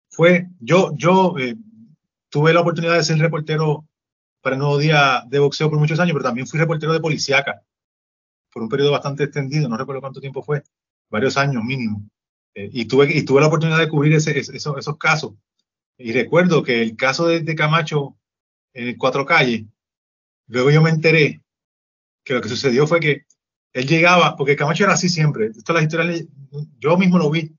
fue, 0.10 0.48
yo, 0.60 0.92
yo 0.96 1.36
eh, 1.38 1.56
tuve 2.34 2.52
la 2.52 2.62
oportunidad 2.62 2.96
de 2.96 3.04
ser 3.04 3.20
reportero 3.20 3.88
para 4.42 4.56
el 4.56 4.60
Nuevo 4.60 4.80
Día 4.80 5.24
de 5.28 5.38
Boxeo 5.38 5.70
por 5.70 5.78
muchos 5.78 6.00
años, 6.00 6.14
pero 6.14 6.26
también 6.26 6.48
fui 6.48 6.60
reportero 6.60 6.92
de 6.92 7.00
Policiaca 7.00 7.62
por 8.52 8.64
un 8.64 8.70
periodo 8.70 8.92
bastante 8.92 9.26
extendido, 9.26 9.70
no 9.70 9.78
recuerdo 9.78 10.02
cuánto 10.02 10.20
tiempo 10.20 10.42
fue, 10.42 10.64
varios 11.12 11.38
años 11.38 11.64
mínimo. 11.64 12.10
Eh, 12.56 12.72
y, 12.74 12.86
tuve, 12.86 13.16
y 13.16 13.24
tuve 13.24 13.40
la 13.40 13.48
oportunidad 13.48 13.78
de 13.78 13.88
cubrir 13.88 14.14
ese, 14.14 14.40
esos, 14.40 14.78
esos 14.78 14.98
casos. 14.98 15.34
Y 15.96 16.12
recuerdo 16.12 16.64
que 16.64 16.82
el 16.82 16.96
caso 16.96 17.28
de, 17.28 17.56
Camacho 17.56 18.18
en 18.74 18.98
Cuatro 18.98 19.28
Calles, 19.28 19.66
luego 20.48 20.72
yo 20.72 20.82
me 20.82 20.90
enteré 20.90 21.44
que 22.24 22.34
lo 22.34 22.42
que 22.42 22.50
sucedió 22.50 22.88
fue 22.88 23.00
que 23.00 23.26
él 23.74 23.88
llegaba, 23.88 24.36
porque 24.36 24.56
Camacho 24.56 24.86
era 24.86 24.94
así 24.94 25.08
siempre, 25.08 25.48
esto 25.48 25.72
es 25.72 25.76
la 25.76 25.84
historia, 25.84 26.28
yo 26.80 26.98
mismo 26.98 27.20
lo 27.20 27.30
vi. 27.30 27.52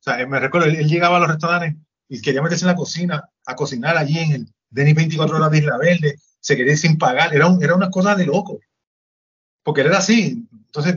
O 0.00 0.02
sea, 0.02 0.26
me 0.26 0.40
recuerdo, 0.40 0.66
él, 0.66 0.88
llegaba 0.88 1.18
a 1.18 1.20
los 1.20 1.28
restaurantes 1.28 1.76
y 2.08 2.20
quería 2.20 2.42
meterse 2.42 2.64
en 2.64 2.70
la 2.70 2.76
cocina, 2.76 3.28
a 3.44 3.54
cocinar 3.54 3.96
allí 3.96 4.18
en 4.18 4.32
el 4.32 4.54
Denis 4.70 4.94
24 4.94 5.36
horas 5.36 5.50
de 5.50 5.58
Isla 5.58 5.78
Verde, 5.78 6.16
se 6.40 6.56
quería 6.56 6.76
sin 6.76 6.98
pagar, 6.98 7.34
era, 7.34 7.46
un, 7.46 7.62
era 7.62 7.74
una 7.74 7.90
cosa 7.90 8.14
de 8.14 8.26
loco. 8.26 8.60
Porque 9.62 9.80
él 9.80 9.88
era 9.88 9.98
así. 9.98 10.46
Entonces, 10.52 10.96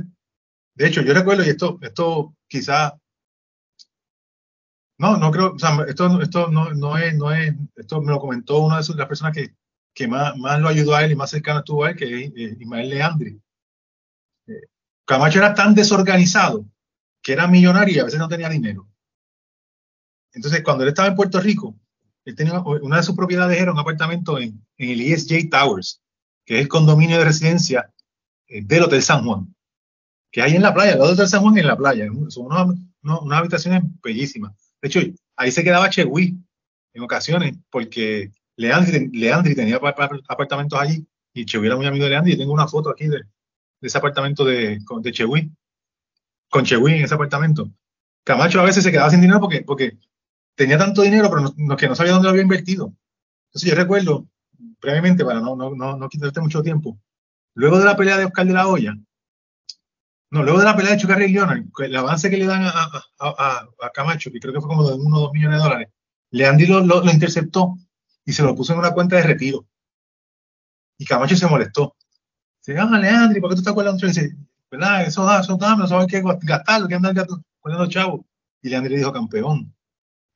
de 0.76 0.88
hecho, 0.88 1.02
yo 1.02 1.14
recuerdo, 1.14 1.44
y 1.44 1.49
esto, 1.49 1.80
esto 1.81 2.36
quizá 2.48 2.99
no, 4.99 5.15
no 5.15 5.31
creo, 5.31 5.53
o 5.53 5.60
sea, 5.60 5.86
esto, 5.88 6.22
esto 6.22 6.49
no, 6.49 6.73
no, 6.73 6.98
es, 6.98 7.15
no 7.15 7.31
es, 7.31 7.56
esto 7.77 8.02
me 8.02 8.11
lo 8.11 8.19
comentó 8.19 8.60
una 8.60 8.81
de 8.81 8.95
las 8.95 9.07
personas 9.07 9.34
que, 9.34 9.56
que 9.94 10.10
más, 10.10 10.36
más 10.38 10.60
lo 10.60 10.68
ayudó 10.68 10.94
a 10.94 11.06
él 11.06 11.14
y 11.14 11.15
más 11.15 11.30
cercano 11.30 11.60
estuvo 11.60 11.86
a 11.86 11.91
él, 11.91 11.95
que 11.95 12.26
es 12.26 12.31
eh, 12.36 12.57
Ismael 12.60 12.90
Leandri. 12.90 13.41
Eh, 14.48 14.61
Camacho 15.06 15.40
era 15.40 15.53
tan 15.53 15.73
desorganizado 15.73 16.65
que 17.22 17.31
era 17.31 17.48
millonario 17.48 17.95
y 17.95 17.99
a 17.99 18.03
veces 18.03 18.19
no 18.19 18.27
tenía 18.27 18.49
dinero. 18.49 18.89
Entonces, 20.34 20.64
cuando 20.64 20.84
él 20.84 20.89
estaba 20.89 21.07
en 21.07 21.15
Puerto 21.15 21.39
Rico, 21.39 21.76
él 22.26 22.35
tenía 22.35 22.60
una 22.60 22.97
de 22.97 23.03
sus 23.03 23.15
propiedades 23.15 23.60
era 23.60 23.72
un 23.72 23.80
apartamento 23.80 24.39
en, 24.39 24.64
el 24.77 25.01
ESJ 25.01 25.49
Towers, 25.49 26.01
que 26.45 26.56
es 26.56 26.61
el 26.61 26.68
condominio 26.68 27.18
de 27.18 27.26
residencia 27.26 27.91
eh, 28.47 28.61
del 28.64 28.84
Hotel 28.84 29.01
San 29.01 29.23
Juan, 29.23 29.53
que 30.31 30.41
hay 30.41 30.56
en 30.56 30.61
la 30.61 30.73
playa, 30.73 30.93
el 30.93 31.01
Hotel 31.01 31.27
San 31.27 31.41
Juan 31.41 31.57
en 31.57 31.68
la 31.68 31.77
playa, 31.77 32.07
son 32.30 32.45
unas, 32.45 33.39
habitaciones 33.39 33.84
bellísimas. 34.03 34.53
De 34.81 34.88
hecho, 34.88 34.99
ahí 35.35 35.51
se 35.51 35.64
quedaba 35.64 35.89
Chewy 35.89 36.38
en 36.93 37.03
ocasiones, 37.03 37.57
porque 37.69 38.31
Leandri, 38.56 39.10
Leandri 39.14 39.56
tenía 39.56 39.80
apartamentos 40.27 40.80
allí 40.80 41.06
y 41.34 41.45
Chewy 41.45 41.68
era 41.68 41.76
muy 41.76 41.85
amigo 41.85 42.06
de 42.06 42.11
Leandri. 42.11 42.34
Y 42.34 42.38
tengo 42.38 42.53
una 42.53 42.68
foto 42.68 42.89
aquí 42.89 43.07
de, 43.07 43.22
ese 43.81 43.97
apartamento 43.97 44.43
de, 44.43 44.80
de 44.80 45.51
con 46.49 46.64
Chewy 46.64 46.93
en 46.93 47.03
ese 47.03 47.14
apartamento. 47.14 47.69
Camacho 48.23 48.60
a 48.60 48.65
veces 48.65 48.84
se 48.84 48.91
quedaba 48.91 49.10
sin 49.10 49.22
dinero 49.22 49.39
porque, 49.39 49.61
porque 49.61 49.97
tenía 50.60 50.77
tanto 50.77 51.03
dinero, 51.03 51.30
pero 51.30 51.53
no, 51.56 51.77
que 51.77 51.88
no 51.88 51.95
sabía 51.95 52.11
dónde 52.11 52.26
lo 52.26 52.31
había 52.31 52.41
invertido. 52.41 52.94
Entonces 53.48 53.69
yo 53.69 53.76
recuerdo, 53.77 54.27
brevemente, 54.81 55.23
para 55.23 55.40
no, 55.40 55.56
no, 55.56 55.73
no, 55.73 55.95
no 55.95 56.10
quitarte 56.10 56.41
mucho 56.41 56.61
tiempo, 56.61 56.99
luego 57.53 57.80
de 57.80 57.86
la 57.86 57.95
pelea 57.95 58.18
de 58.18 58.26
Oscar 58.26 58.45
de 58.45 58.52
la 58.52 58.68
Hoya, 58.68 58.94
no, 60.31 60.44
luego 60.44 60.60
de 60.60 60.65
la 60.65 60.76
pelea 60.76 60.91
de 60.91 60.98
Chucarri 60.98 61.26
y 61.26 61.31
Leonard, 61.31 61.64
el 61.77 61.95
avance 61.95 62.30
que 62.30 62.36
le 62.36 62.45
dan 62.45 62.64
a, 62.64 62.91
a, 63.19 63.69
a, 63.80 63.90
Camacho, 63.91 64.31
que 64.31 64.40
creo 64.41 64.53
que 64.53 64.60
fue 64.60 64.68
como 64.68 64.86
de 64.86 64.95
uno 64.95 65.15
o 65.15 65.22
dos 65.22 65.31
millones 65.31 65.60
de 65.60 65.64
dólares, 65.64 65.90
Leandri 66.31 66.68
lo, 66.68 66.81
lo, 66.81 67.10
interceptó 67.10 67.77
y 68.26 68.34
se 68.34 68.44
lo 68.44 68.53
puso 68.53 68.73
en 68.73 68.80
una 68.80 68.91
cuenta 68.91 69.15
de 69.15 69.23
retiro. 69.23 69.65
Y 70.98 71.06
Camacho 71.06 71.38
se 71.38 71.48
molestó. 71.48 71.95
Dice, 72.60 72.77
ah, 72.77 72.99
Leandri, 72.99 73.40
¿por 73.40 73.49
qué 73.49 73.56
tú 73.56 73.61
estás 73.61 73.73
guardando? 73.73 74.06
dice, 74.06 74.36
¿verdad? 74.69 75.03
Eso 75.07 75.23
da, 75.23 75.40
eso 75.40 75.56
da, 75.56 75.77
no 75.77 75.88
sabes 75.88 76.07
qué 76.07 76.22
gastarlo, 76.41 76.90
que 76.90 76.95
andar 76.95 77.15
guardando 77.61 77.90
chavo. 77.90 78.27
Y 78.61 78.68
Leandri 78.68 78.91
le 78.91 78.99
dijo, 78.99 79.14
campeón, 79.14 79.73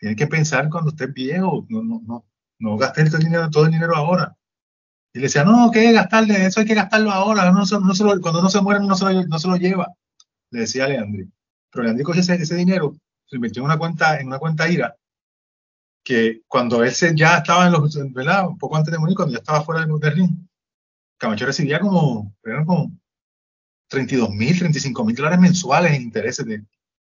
tienes 0.04 0.18
que 0.18 0.28
pensar 0.28 0.70
cuando 0.70 0.90
estés 0.90 1.14
viejo, 1.14 1.66
no, 1.70 1.82
no, 1.82 2.02
no, 2.06 2.26
no 2.60 2.78
gastes 2.78 3.06
todo 3.06 3.20
el 3.20 3.24
dinero, 3.24 3.50
todo 3.50 3.66
el 3.68 3.72
dinero 3.72 3.96
ahora. 3.96 4.36
Y 5.14 5.20
le 5.20 5.28
decía, 5.28 5.46
no, 5.46 5.72
¿qué 5.72 5.94
gastarle? 5.94 6.46
Eso 6.46 6.60
hay 6.60 6.66
que 6.66 6.74
gastarlo 6.74 7.10
ahora. 7.10 7.50
No, 7.52 7.64
no 7.64 8.22
cuando 8.22 8.42
no 8.42 8.50
se 8.50 8.60
muere 8.60 8.82
no 8.82 8.96
se, 8.96 9.06
lo, 9.06 9.24
no 9.24 9.40
se 9.40 9.48
lo 9.48 9.56
lleva. 9.56 9.94
Le 10.50 10.60
decía 10.60 10.90
Leandri. 10.90 11.32
Pero 11.72 11.86
Leandri 11.86 12.04
cogió 12.04 12.20
ese, 12.20 12.34
ese, 12.34 12.54
dinero, 12.54 12.98
se 13.28 13.38
invirtió 13.38 13.62
en 13.62 13.68
una 13.68 13.78
cuenta, 13.78 14.20
en 14.20 14.28
una 14.28 14.40
cuenta 14.40 14.70
IRA, 14.70 14.94
que 16.04 16.42
cuando 16.50 16.84
él 16.84 16.92
ya 17.16 17.38
estaba 17.38 17.68
en 17.68 17.72
los, 17.72 17.98
¿verdad? 18.12 18.50
Un 18.50 18.58
poco 18.58 18.76
antes 18.76 18.92
de 18.92 19.00
morir, 19.00 19.16
cuando 19.16 19.32
ya 19.32 19.40
estaba 19.40 19.64
fuera 19.64 19.86
del, 19.86 20.12
ring, 20.12 20.36
Camacho 21.18 21.46
recibía 21.46 21.80
como, 21.80 22.36
eran 22.44 22.66
como 22.66 22.92
32 23.88 24.32
mil, 24.32 24.60
35 24.60 25.06
mil 25.06 25.16
dólares 25.16 25.40
mensuales 25.40 25.94
en 25.94 26.02
intereses 26.02 26.46
de, 26.46 26.66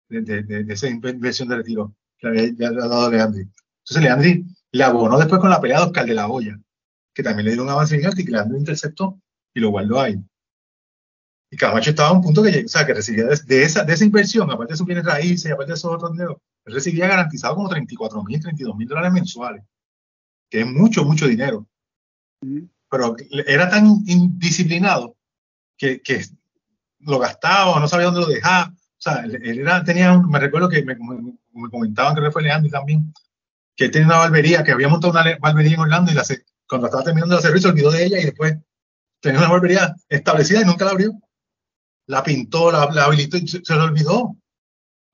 de, 0.07 0.21
de, 0.21 0.63
de, 0.63 0.73
esa 0.73 0.87
inversión 0.87 1.49
de 1.49 1.57
retiro 1.57 1.93
que 2.17 2.27
le 2.29 2.39
había, 2.41 2.71
dado 2.71 3.11
Leandri. 3.11 3.41
Entonces 3.41 4.03
Leandri 4.03 4.45
le 4.71 4.83
abonó 4.83 5.17
después 5.17 5.39
con 5.41 5.49
la 5.49 5.61
pelea 5.61 5.79
de 5.79 5.85
Oscar 5.85 6.05
de 6.05 6.13
la 6.13 6.27
Hoya 6.27 6.59
que 7.17 7.23
también 7.23 7.47
le 7.47 7.53
dio 7.53 7.63
un 7.63 7.69
avance 7.69 7.97
gigante 7.97 8.21
y 8.21 8.25
que 8.25 8.31
le 8.31 8.43
un 8.43 8.57
interceptó 8.57 9.19
y 9.51 9.59
lo 9.59 9.71
guardó 9.71 9.99
ahí. 9.99 10.23
Y 11.49 11.57
Camacho 11.57 11.89
estaba 11.89 12.09
a 12.09 12.11
un 12.11 12.21
punto 12.21 12.43
que, 12.43 12.65
o 12.65 12.67
sea, 12.67 12.85
que 12.85 12.93
recibía 12.93 13.25
de, 13.25 13.63
esa, 13.63 13.83
de 13.83 13.93
esa 13.93 14.05
inversión, 14.05 14.51
aparte 14.51 14.73
de 14.73 14.77
sus 14.77 14.85
bienes 14.85 15.03
raíces, 15.03 15.51
aparte 15.51 15.71
de 15.71 15.77
esos 15.77 15.91
otros 15.91 16.11
él 16.15 16.73
recibía 16.73 17.07
garantizado 17.07 17.55
como 17.55 17.69
34 17.69 18.23
mil, 18.23 18.39
32 18.39 18.75
mil 18.75 18.87
dólares 18.87 19.11
mensuales, 19.11 19.63
que 20.47 20.59
es 20.59 20.67
mucho, 20.67 21.05
mucho 21.05 21.27
dinero. 21.27 21.65
Pero 22.87 23.15
era 23.47 23.67
tan 23.67 23.87
indisciplinado 24.05 25.15
que, 25.75 26.03
que 26.03 26.23
lo 26.99 27.17
gastaba 27.17 27.79
no 27.79 27.87
sabía 27.87 28.05
dónde 28.07 28.21
lo 28.21 28.27
dejaba. 28.27 28.75
O 28.75 29.01
sea, 29.01 29.23
él, 29.23 29.59
era, 29.59 29.83
tenía, 29.83 30.13
un, 30.13 30.29
me 30.29 30.39
recuerdo 30.39 30.69
que 30.69 30.83
me, 30.83 30.95
me, 30.95 31.33
comentaban, 31.71 32.15
que 32.15 32.31
fue 32.31 32.43
Leandro 32.43 32.69
también, 32.71 33.13
que 33.75 33.85
él 33.85 33.91
tenía 33.91 34.07
una 34.07 34.17
barbería, 34.17 34.63
que 34.63 34.71
había 34.71 34.89
montado 34.89 35.11
una 35.11 35.37
barbería 35.39 35.75
en 35.75 35.79
Orlando 35.79 36.11
y 36.11 36.15
la, 36.15 36.23
cuando 36.67 36.87
estaba 36.87 37.03
terminando 37.03 37.35
el 37.35 37.41
servicio 37.41 37.69
olvidó 37.69 37.91
de 37.91 38.05
ella 38.05 38.19
y 38.19 38.25
después 38.25 38.57
tenía 39.21 39.39
una 39.39 39.49
barbería 39.49 39.95
establecida 40.09 40.61
y 40.61 40.65
nunca 40.65 40.85
la 40.85 40.91
abrió. 40.91 41.13
La 42.07 42.23
pintó, 42.23 42.71
la, 42.71 42.83
habilitó 43.03 43.37
y 43.37 43.47
se, 43.47 43.63
se, 43.63 43.75
lo 43.75 43.83
olvidó. 43.83 44.35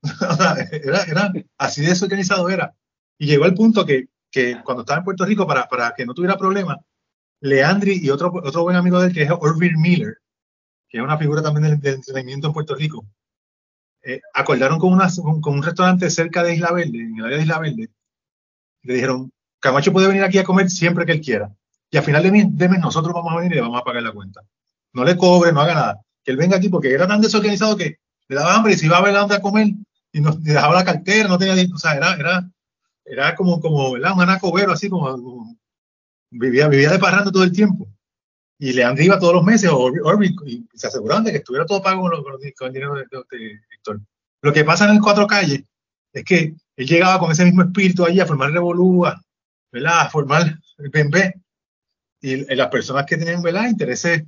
era, 0.71 1.03
era, 1.03 1.33
así 1.57 1.81
de 1.81 1.89
desorganizado 1.89 2.49
era. 2.49 2.75
Y 3.17 3.27
llegó 3.27 3.45
al 3.45 3.53
punto 3.53 3.85
que, 3.85 4.07
que 4.31 4.61
cuando 4.63 4.81
estaba 4.81 4.99
en 4.99 5.05
Puerto 5.05 5.25
Rico, 5.25 5.47
para, 5.47 5.67
para 5.67 5.93
que 5.95 6.05
no 6.05 6.13
tuviera 6.13 6.37
problema, 6.37 6.77
Leandri 7.41 7.99
y 8.01 8.09
otro, 8.09 8.31
otro 8.43 8.63
buen 8.63 8.75
amigo 8.75 8.99
de 8.99 9.07
él, 9.07 9.13
que 9.13 9.23
es 9.23 9.31
Orville 9.31 9.77
Miller, 9.77 10.17
que 10.87 10.97
es 10.97 11.03
una 11.03 11.17
figura 11.17 11.41
también 11.41 11.71
del, 11.71 11.79
del 11.79 11.95
entretenimiento 11.95 12.47
en 12.47 12.53
Puerto 12.53 12.75
Rico, 12.75 13.05
eh, 14.03 14.21
acordaron 14.33 14.79
con, 14.79 14.91
una, 14.91 15.07
con, 15.41 15.53
un 15.53 15.63
restaurante 15.63 16.09
cerca 16.09 16.43
de 16.43 16.55
Isla 16.55 16.71
Verde, 16.71 16.99
en 16.99 17.17
el 17.17 17.25
área 17.25 17.37
de 17.37 17.43
Isla 17.43 17.59
Verde, 17.59 17.89
le 18.83 18.93
dijeron, 18.93 19.31
Camacho 19.59 19.93
puede 19.93 20.07
venir 20.07 20.23
aquí 20.23 20.37
a 20.37 20.43
comer 20.43 20.69
siempre 20.69 21.05
que 21.05 21.13
él 21.13 21.21
quiera. 21.21 21.51
Y 21.89 21.97
al 21.97 22.03
final 22.03 22.23
de 22.23 22.69
mes, 22.69 22.79
nosotros 22.79 23.13
vamos 23.13 23.31
a 23.31 23.37
venir 23.37 23.53
y 23.53 23.55
le 23.55 23.61
vamos 23.61 23.79
a 23.79 23.83
pagar 23.83 24.03
la 24.03 24.11
cuenta. 24.11 24.41
No 24.91 25.03
le 25.03 25.15
cobre, 25.15 25.53
no 25.53 25.61
haga 25.61 25.73
nada. 25.73 26.01
Que 26.23 26.31
él 26.31 26.37
venga 26.37 26.57
aquí 26.57 26.67
porque 26.67 26.91
era 26.91 27.07
tan 27.07 27.21
desorganizado 27.21 27.77
que 27.77 27.97
le 28.27 28.35
daba 28.35 28.55
hambre 28.55 28.73
y 28.73 28.77
se 28.77 28.87
iba 28.87 28.97
a 28.97 29.01
ver 29.01 29.13
dónde 29.13 29.35
a 29.35 29.41
comer 29.41 29.67
y 30.11 30.21
nos 30.21 30.43
dejaba 30.43 30.75
la 30.75 30.83
cartera, 30.83 31.29
no 31.29 31.37
tenía, 31.37 31.55
o 31.73 31.77
sea, 31.77 31.95
era, 31.95 32.13
era, 32.15 32.49
era 33.05 33.35
como, 33.35 33.59
como, 33.59 33.93
¿verdad? 33.93 34.13
Un 34.13 34.21
anacobero, 34.21 34.73
así 34.73 34.89
como, 34.89 35.55
vivía, 36.29 36.67
vivía 36.67 36.91
de 36.91 36.99
parrando 36.99 37.31
todo 37.31 37.43
el 37.43 37.51
tiempo. 37.51 37.87
Y 38.63 38.71
le 38.71 39.03
iba 39.03 39.19
todos 39.19 39.33
los 39.33 39.43
meses, 39.43 39.69
o, 39.73 39.91
y 40.45 40.65
se 40.73 40.87
aseguraban 40.87 41.25
de 41.25 41.31
que 41.31 41.39
estuviera 41.39 41.65
todo 41.65 41.83
pago 41.83 42.03
con, 42.03 42.23
con, 42.23 42.67
el 42.67 42.73
dinero 42.73 42.95
de, 42.95 43.03
de, 43.03 43.59
Víctor. 43.69 43.99
Lo 44.41 44.53
que 44.53 44.63
pasa 44.63 44.85
en 44.85 44.91
el 44.95 45.01
Cuatro 45.01 45.27
Calles 45.27 45.63
es 46.13 46.23
que 46.23 46.55
él 46.77 46.87
llegaba 46.87 47.19
con 47.19 47.29
ese 47.29 47.43
mismo 47.43 47.63
espíritu 47.63 48.05
allí 48.05 48.21
a 48.21 48.25
formar 48.25 48.51
revolúa, 48.51 49.21
¿verdad? 49.69 50.03
A 50.03 50.09
formar 50.09 50.57
el 50.77 50.89
BNB. 50.89 51.33
Y, 52.21 52.55
las 52.55 52.69
personas 52.69 53.05
que 53.05 53.17
tenían, 53.17 53.41
¿verdad? 53.41 53.67
Intereses, 53.67 54.23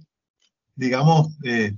digamos, 0.76 1.30
eh, 1.46 1.72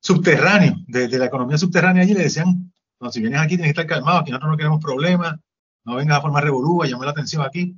subterráneos, 0.00 0.84
de, 0.88 1.06
de, 1.06 1.18
la 1.18 1.26
economía 1.26 1.56
subterránea 1.56 2.02
allí, 2.02 2.14
le 2.14 2.24
decían, 2.24 2.72
no, 2.98 3.12
si 3.12 3.20
vienes 3.20 3.38
aquí 3.38 3.50
tienes 3.50 3.66
que 3.74 3.80
estar 3.80 3.86
calmado, 3.86 4.18
aquí 4.18 4.32
nosotros 4.32 4.50
no 4.50 4.56
queremos 4.56 4.82
problemas, 4.82 5.36
no 5.84 5.94
vengas 5.94 6.18
a 6.18 6.22
formar 6.22 6.42
revolúa, 6.42 6.88
llame 6.88 7.04
la 7.04 7.12
atención 7.12 7.42
aquí. 7.42 7.76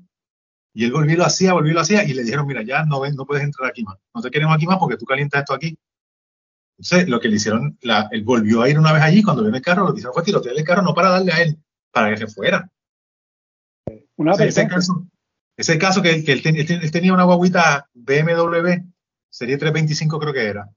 Y 0.76 0.84
él 0.84 0.92
volvió 0.92 1.16
lo 1.16 1.24
hacía, 1.24 1.54
volvió 1.54 1.72
lo 1.72 1.80
hacía, 1.80 2.04
y 2.04 2.12
le 2.12 2.22
dijeron, 2.22 2.46
mira, 2.46 2.62
ya 2.62 2.84
no, 2.84 3.00
no 3.02 3.24
puedes 3.24 3.42
entrar 3.42 3.70
aquí 3.70 3.82
más, 3.82 3.96
no 4.14 4.20
te 4.20 4.30
queremos 4.30 4.54
aquí 4.54 4.66
más 4.66 4.76
porque 4.76 4.98
tú 4.98 5.06
calientas 5.06 5.40
esto 5.40 5.54
aquí. 5.54 5.74
Entonces, 6.76 7.08
lo 7.08 7.18
que 7.18 7.28
le 7.28 7.36
hicieron, 7.36 7.78
la, 7.80 8.10
él 8.10 8.22
volvió 8.22 8.60
a 8.60 8.68
ir 8.68 8.78
una 8.78 8.92
vez 8.92 9.00
allí, 9.00 9.22
cuando 9.22 9.42
vio 9.42 9.54
el 9.54 9.62
carro, 9.62 9.84
lo 9.84 9.94
que 9.94 10.00
hicieron 10.00 10.12
fue 10.12 10.22
tirotear 10.22 10.54
el 10.54 10.64
carro, 10.64 10.82
no 10.82 10.92
para 10.92 11.08
darle 11.08 11.32
a 11.32 11.40
él, 11.40 11.56
para 11.90 12.10
que 12.10 12.18
se 12.18 12.26
fuera. 12.26 12.70
Una 14.16 14.36
vez 14.36 14.48
ese 14.48 14.68
caso, 14.68 15.06
ese 15.56 15.78
caso 15.78 16.02
que, 16.02 16.22
que 16.22 16.32
él, 16.32 16.42
él, 16.44 16.90
tenía 16.90 17.14
una 17.14 17.24
guaguita 17.24 17.88
BMW, 17.94 18.84
serie 19.30 19.56
325 19.56 20.18
creo 20.18 20.32
que 20.34 20.44
era, 20.44 20.68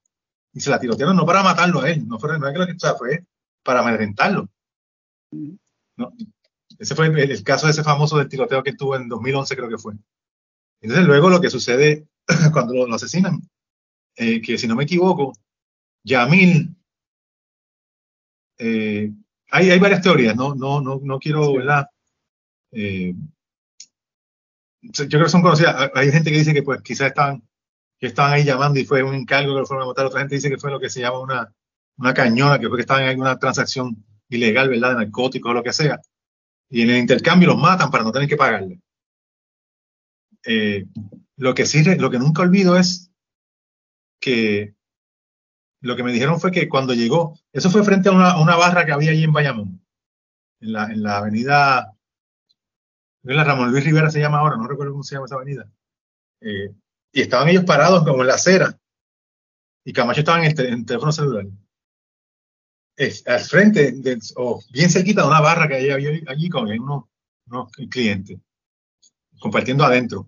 y 0.54 0.62
se 0.62 0.70
la 0.70 0.80
tirotearon 0.80 1.18
no 1.18 1.26
para 1.26 1.44
matarlo 1.44 1.82
a 1.82 1.90
él, 1.90 2.08
no 2.08 2.18
fue, 2.18 2.40
no 2.40 2.48
es 2.48 2.56
que 2.56 2.72
o 2.72 2.80
sea, 2.80 2.96
fue 2.96 3.26
para 3.64 3.82
amedrentarlo. 3.82 4.48
¿no? 5.98 6.14
Ese 6.80 6.96
fue 6.96 7.08
el, 7.08 7.44
caso 7.44 7.68
de 7.68 7.74
ese 7.74 7.84
famoso 7.84 8.18
del 8.18 8.30
tiroteo 8.30 8.64
que 8.64 8.74
tuvo 8.74 8.96
en 8.96 9.10
2011, 9.10 9.56
creo 9.56 9.70
que 9.70 9.78
fue. 9.78 9.94
Entonces, 10.82 11.06
luego 11.06 11.30
lo 11.30 11.42
que 11.42 11.50
sucede 11.50 12.08
cuando 12.54 12.74
lo, 12.74 12.96
asesinan, 12.96 13.42
eh, 14.16 14.42
que 14.42 14.58
si 14.58 14.66
no 14.66 14.76
me 14.76 14.86
equivoco, 14.86 15.34
Yamil, 16.04 16.74
eh, 18.58 19.12
hay, 19.52 19.72
hay, 19.72 19.80
varias 19.80 20.02
teorías, 20.02 20.36
no, 20.36 20.56
no, 20.56 20.80
no, 20.80 21.00
no 21.04 21.20
quiero, 21.20 21.54
¿verdad? 21.54 21.88
Eh, 22.72 23.14
yo 24.82 25.08
creo 25.08 25.24
que 25.26 25.30
son 25.30 25.42
conocidas. 25.42 25.92
Hay 25.94 26.12
gente 26.12 26.32
que 26.32 26.38
dice 26.38 26.54
que 26.54 26.64
pues 26.64 26.82
quizás 26.82 27.08
estaban, 27.08 27.44
que 28.00 28.08
estaban 28.08 28.34
ahí 28.34 28.46
llamando 28.46 28.80
y 28.80 28.86
fue 28.86 29.04
un 29.04 29.16
encargo 29.16 29.54
que 29.54 29.60
lo 29.60 29.66
fueron 29.66 29.84
a 29.84 29.88
matar. 29.88 30.06
Otra 30.06 30.22
gente 30.22 30.36
dice 30.36 30.50
que 30.50 30.58
fue 30.58 30.72
lo 30.72 30.80
que 30.80 30.90
se 30.90 31.02
llama 31.02 31.20
una, 31.20 31.54
una 31.98 32.14
cañona, 32.14 32.60
que 32.60 32.70
fue 32.70 32.78
que 32.78 32.82
estaban 32.82 33.04
en 33.04 33.10
alguna 33.10 33.38
transacción 33.38 34.06
ilegal, 34.30 34.70
¿verdad? 34.70 34.92
De 34.92 34.96
narcóticos 34.96 35.52
o 35.52 35.54
lo 35.54 35.64
que 35.64 35.74
sea. 35.74 36.00
Y 36.70 36.84
en 36.84 36.92
el 36.92 36.98
intercambio 36.98 37.50
los 37.50 37.58
matan 37.58 37.90
para 37.90 38.04
no 38.04 38.12
tener 38.12 38.30
que 38.30 38.38
pagarle. 38.38 38.80
Eh, 40.46 40.86
lo 41.38 41.54
que 41.54 41.66
sí, 41.66 41.84
lo 41.84 42.10
que 42.10 42.20
nunca 42.20 42.44
olvido 42.44 42.78
es 42.78 43.12
que 44.22 44.76
lo 45.82 45.96
que 45.96 46.04
me 46.04 46.12
dijeron 46.12 46.40
fue 46.40 46.52
que 46.52 46.68
cuando 46.70 46.94
llegó, 46.94 47.40
eso 47.54 47.70
fue 47.70 47.84
frente 47.84 48.10
a 48.10 48.12
una, 48.12 48.40
una 48.40 48.56
barra 48.56 48.86
que 48.86 48.92
había 48.92 49.12
allí 49.12 49.24
en 49.24 49.32
Bayamón, 49.34 49.82
en 50.60 50.74
la, 50.74 50.86
en 50.92 51.02
la 51.02 51.18
avenida, 51.18 51.96
la 53.24 53.44
Ramón 53.44 53.72
Luis 53.72 53.86
Rivera 53.86 54.10
se 54.10 54.20
llama 54.20 54.40
ahora, 54.40 54.58
no 54.58 54.68
recuerdo 54.68 54.92
cómo 54.92 55.04
se 55.04 55.16
llama 55.16 55.26
esa 55.26 55.36
avenida. 55.36 55.72
Eh, 56.42 56.74
y 57.14 57.22
estaban 57.22 57.48
ellos 57.48 57.64
parados 57.64 58.04
como 58.04 58.22
en 58.22 58.28
la 58.28 58.36
acera, 58.36 58.78
y 59.86 59.94
Camacho 59.94 60.20
estaba 60.20 60.44
en 60.44 60.52
el, 60.52 60.66
en 60.66 60.74
el 60.74 60.86
teléfono 60.86 61.12
celular 61.12 61.46
al 63.26 63.40
frente, 63.40 63.98
o 64.36 64.62
bien 64.72 64.90
cerquita 64.90 65.22
de 65.22 65.28
una 65.28 65.40
barra 65.40 65.68
que 65.68 65.76
hay 65.76 65.90
allí 66.28 66.50
con 66.50 66.70
unos, 66.70 67.06
unos 67.48 67.72
clientes, 67.90 68.40
compartiendo 69.40 69.86
adentro. 69.86 70.28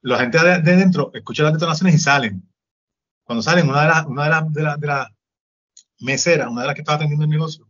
La 0.00 0.18
gente 0.18 0.38
de, 0.38 0.52
adentro 0.52 1.10
escucha 1.12 1.42
las 1.42 1.52
detonaciones 1.52 1.94
y 1.94 1.98
salen. 1.98 2.48
Cuando 3.24 3.42
salen, 3.42 3.68
una 3.68 3.82
de 3.82 3.88
las 3.88 4.06
una 4.06 4.24
de 4.24 4.30
las 4.30 4.52
de 4.52 4.62
la, 4.62 4.76
de 4.76 5.06
meseras, 6.00 6.48
una 6.48 6.62
de 6.62 6.66
las 6.68 6.74
que 6.74 6.82
estaba 6.82 6.96
atendiendo 6.96 7.24
el 7.24 7.30
negocio, 7.30 7.68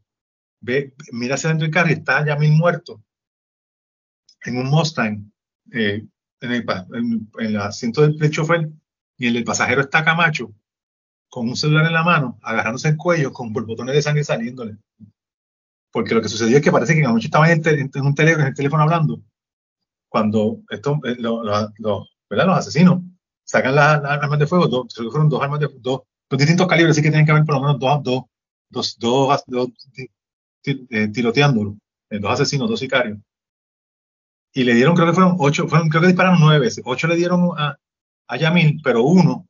ve, 0.60 0.94
mira 1.12 1.34
hacia 1.34 1.48
adentro 1.48 1.66
del 1.66 1.74
carro 1.74 1.88
y 1.90 1.94
está 1.94 2.24
ya 2.24 2.36
mil 2.36 2.52
muerto 2.52 3.02
en 4.44 4.58
un 4.58 4.66
Mustang, 4.66 5.32
eh, 5.72 6.06
en, 6.40 6.52
el, 6.52 6.64
en, 6.94 7.30
en, 7.38 7.46
el, 7.46 7.56
asiento 7.56 8.06
del 8.06 8.30
chofer, 8.30 8.70
y 9.16 9.26
el 9.26 9.44
pasajero 9.44 9.80
está 9.80 10.04
Camacho, 10.04 10.52
con 11.36 11.50
un 11.50 11.54
celular 11.54 11.84
en 11.84 11.92
la 11.92 12.02
mano, 12.02 12.38
agarrándose 12.40 12.88
el 12.88 12.96
cuello 12.96 13.30
con 13.30 13.52
botones 13.52 13.94
de 13.94 14.00
sangre 14.00 14.24
saliéndole. 14.24 14.78
Porque 15.92 16.14
lo 16.14 16.22
que 16.22 16.30
sucedió 16.30 16.56
es 16.56 16.62
que 16.62 16.72
parece 16.72 16.94
que 16.94 17.00
en 17.00 17.12
noche 17.12 17.26
estaba 17.26 17.52
en, 17.52 17.60
un 18.02 18.14
teléfono, 18.14 18.82
hablando, 18.82 19.20
cuando 20.08 20.62
eh, 20.70 21.16
los 21.18 22.56
asesinos 22.56 23.02
sacan 23.44 23.74
las, 23.74 24.02
armas 24.02 24.38
de 24.38 24.46
fuego, 24.46 24.66
dos, 24.66 24.94
fueron 24.94 25.28
dos 25.28 25.42
armas 25.42 25.60
de 25.60 25.68
dos, 25.78 26.04
dos 26.30 26.38
distintos 26.38 26.66
calibres, 26.66 26.92
así 26.92 27.02
que 27.02 27.10
tienen 27.10 27.26
que 27.26 27.32
haber 27.32 27.44
por 27.44 27.56
lo 27.56 27.60
menos 27.60 27.78
dos, 27.80 28.02
dos, 28.02 28.24
dos, 28.70 28.96
dos, 28.98 29.44
dos 29.46 29.68
eh, 30.64 31.08
tiroteándolo, 31.08 31.76
eh, 32.08 32.18
dos 32.18 32.32
asesinos, 32.32 32.66
dos 32.66 32.80
sicarios. 32.80 33.18
Y 34.54 34.64
le 34.64 34.72
dieron, 34.72 34.94
creo 34.94 35.08
que 35.08 35.12
fueron 35.12 35.36
ocho, 35.38 35.66
creo 35.66 36.00
que 36.00 36.06
dispararon 36.06 36.40
nueve 36.40 36.60
veces. 36.60 36.82
Ocho 36.86 37.06
le 37.08 37.16
dieron 37.16 37.50
a, 37.58 37.76
a 38.26 38.36
Yamil, 38.38 38.80
pero 38.82 39.02
uno 39.02 39.45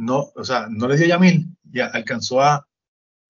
no, 0.00 0.32
o 0.34 0.44
sea, 0.44 0.66
no 0.70 0.88
le 0.88 0.96
dio 0.96 1.06
Yamil 1.06 1.46
y 1.70 1.80
alcanzó 1.80 2.40
a, 2.40 2.66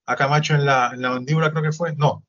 a 0.06 0.16
Camacho 0.16 0.55
en 0.55 0.64
la, 0.64 0.92
en 0.94 1.02
la, 1.02 1.10
mandíbula, 1.10 1.51
creo 1.51 1.64
que 1.64 1.72
fue. 1.72 1.94
No, 1.97 2.24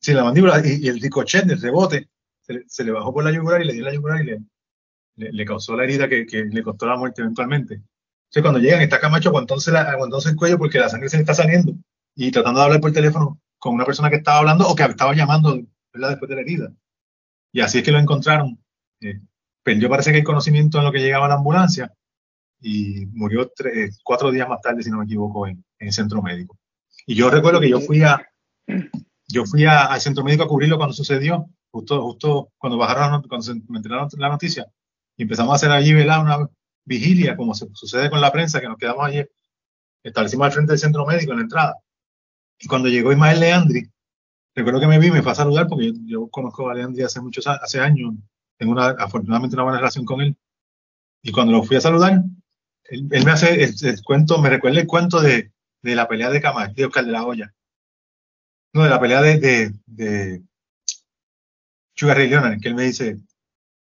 sí, 0.00 0.14
la 0.14 0.24
mandíbula 0.24 0.62
y, 0.64 0.88
el 0.88 1.00
ricochet 1.00 1.44
del 1.44 1.60
rebote 1.60 2.08
se, 2.40 2.84
le 2.84 2.92
bajó 2.92 3.12
por 3.12 3.24
la 3.24 3.30
yugular 3.30 3.60
y 3.60 3.66
le 3.66 3.74
dio 3.74 3.84
la 3.84 3.92
yugular 3.92 4.22
y 4.22 4.24
le, 4.24 5.32
le, 5.32 5.44
causó 5.44 5.76
la 5.76 5.84
herida 5.84 6.08
que, 6.08 6.26
que, 6.26 6.44
le 6.44 6.62
costó 6.62 6.86
la 6.86 6.96
muerte 6.96 7.20
eventualmente. 7.20 7.74
Entonces, 7.74 8.42
cuando 8.42 8.58
llegan, 8.58 8.80
está 8.80 9.00
Camacho 9.00 9.28
aguantándose, 9.28 9.70
la, 9.70 9.82
aguantándose 9.82 10.30
el 10.30 10.36
cuello 10.36 10.58
porque 10.58 10.78
la 10.78 10.88
sangre 10.88 11.10
se 11.10 11.18
le 11.18 11.22
está 11.22 11.34
saliendo 11.34 11.74
y 12.14 12.30
tratando 12.30 12.60
de 12.60 12.64
hablar 12.64 12.80
por 12.80 12.92
teléfono 12.92 13.38
con 13.58 13.74
una 13.74 13.84
persona 13.84 14.08
que 14.08 14.16
estaba 14.16 14.38
hablando 14.38 14.66
o 14.66 14.74
que 14.74 14.84
estaba 14.84 15.14
llamando 15.14 15.60
¿verdad? 15.92 16.10
después 16.10 16.28
de 16.30 16.34
la 16.36 16.40
herida. 16.40 16.72
Y 17.52 17.60
así 17.60 17.78
es 17.78 17.84
que 17.84 17.92
lo 17.92 17.98
encontraron. 17.98 18.58
Eh, 19.00 19.20
perdió, 19.62 19.90
parece 19.90 20.12
que 20.12 20.18
el 20.18 20.24
conocimiento 20.24 20.78
en 20.78 20.84
lo 20.84 20.92
que 20.92 21.00
llegaba 21.00 21.26
a 21.26 21.28
la 21.28 21.34
ambulancia 21.34 21.92
y 22.60 23.06
murió 23.06 23.50
tres, 23.54 24.00
cuatro 24.02 24.30
días 24.30 24.48
más 24.48 24.60
tarde, 24.60 24.82
si 24.82 24.90
no 24.90 24.98
me 24.98 25.04
equivoco, 25.04 25.46
en, 25.46 25.64
en, 25.78 25.88
el 25.88 25.92
centro 25.92 26.22
médico. 26.22 26.58
Y 27.06 27.14
yo 27.14 27.30
recuerdo 27.30 27.60
que 27.60 27.70
yo 27.70 27.80
fui 27.80 28.02
a, 28.02 28.20
yo 29.28 29.44
fui 29.44 29.64
al 29.64 30.00
centro 30.00 30.24
médico 30.24 30.44
a 30.44 30.48
cubrirlo 30.48 30.76
cuando 30.76 30.94
sucedió, 30.94 31.46
justo, 31.70 32.02
justo 32.02 32.52
cuando 32.58 32.78
bajaron, 32.78 33.22
cuando 33.28 33.42
se, 33.42 33.54
me 33.68 33.76
enteraron 33.76 34.08
la 34.16 34.28
noticia, 34.28 34.66
y 35.16 35.22
empezamos 35.22 35.52
a 35.52 35.56
hacer 35.56 35.70
allí 35.70 35.92
¿verdad? 35.92 36.22
una 36.22 36.48
vigilia, 36.84 37.36
como 37.36 37.54
se 37.54 37.66
sucede 37.74 38.10
con 38.10 38.20
la 38.20 38.32
prensa, 38.32 38.60
que 38.60 38.68
nos 38.68 38.78
quedamos 38.78 39.04
allí, 39.04 39.24
establecimos 40.02 40.46
al 40.46 40.52
frente 40.52 40.72
del 40.72 40.78
centro 40.78 41.06
médico 41.06 41.32
en 41.32 41.38
la 41.38 41.42
entrada. 41.44 41.76
Y 42.58 42.66
cuando 42.66 42.88
llegó 42.88 43.12
Ismael 43.12 43.40
Leandri, 43.40 43.90
recuerdo 44.54 44.80
que 44.80 44.86
me 44.86 44.98
vi, 44.98 45.10
me 45.10 45.22
fue 45.22 45.32
a 45.32 45.34
saludar, 45.34 45.68
porque 45.68 45.92
yo, 46.06 46.28
conozco 46.28 46.70
a 46.70 46.74
Leandri 46.74 47.02
hace 47.02 47.20
muchos 47.20 47.46
hace 47.46 47.80
años, 47.80 48.14
tengo 48.56 48.72
una, 48.72 48.88
afortunadamente 48.90 49.54
una 49.54 49.64
buena 49.64 49.78
relación 49.78 50.04
con 50.04 50.20
él. 50.22 50.36
Y 51.22 51.32
cuando 51.32 51.52
lo 51.52 51.62
fui 51.62 51.76
a 51.76 51.80
saludar, 51.80 52.22
él, 52.88 53.08
me 53.24 53.30
hace 53.30 53.62
el, 53.62 54.02
cuento, 54.02 54.40
me 54.40 54.50
recuerda 54.50 54.80
el 54.80 54.86
cuento 54.86 55.20
de, 55.20 55.52
de 55.82 55.94
la 55.94 56.08
pelea 56.08 56.30
de 56.30 56.40
Camacho, 56.40 56.74
de 56.74 56.86
Oscar 56.86 57.04
de 57.04 57.12
la 57.12 57.24
Hoya. 57.24 57.54
No, 58.72 58.84
de 58.84 58.90
la 58.90 59.00
pelea 59.00 59.22
de, 59.22 59.38
de, 59.38 59.74
de 59.86 60.42
Sugar 61.94 62.16
que 62.16 62.68
él 62.68 62.74
me 62.74 62.84
dice, 62.84 63.18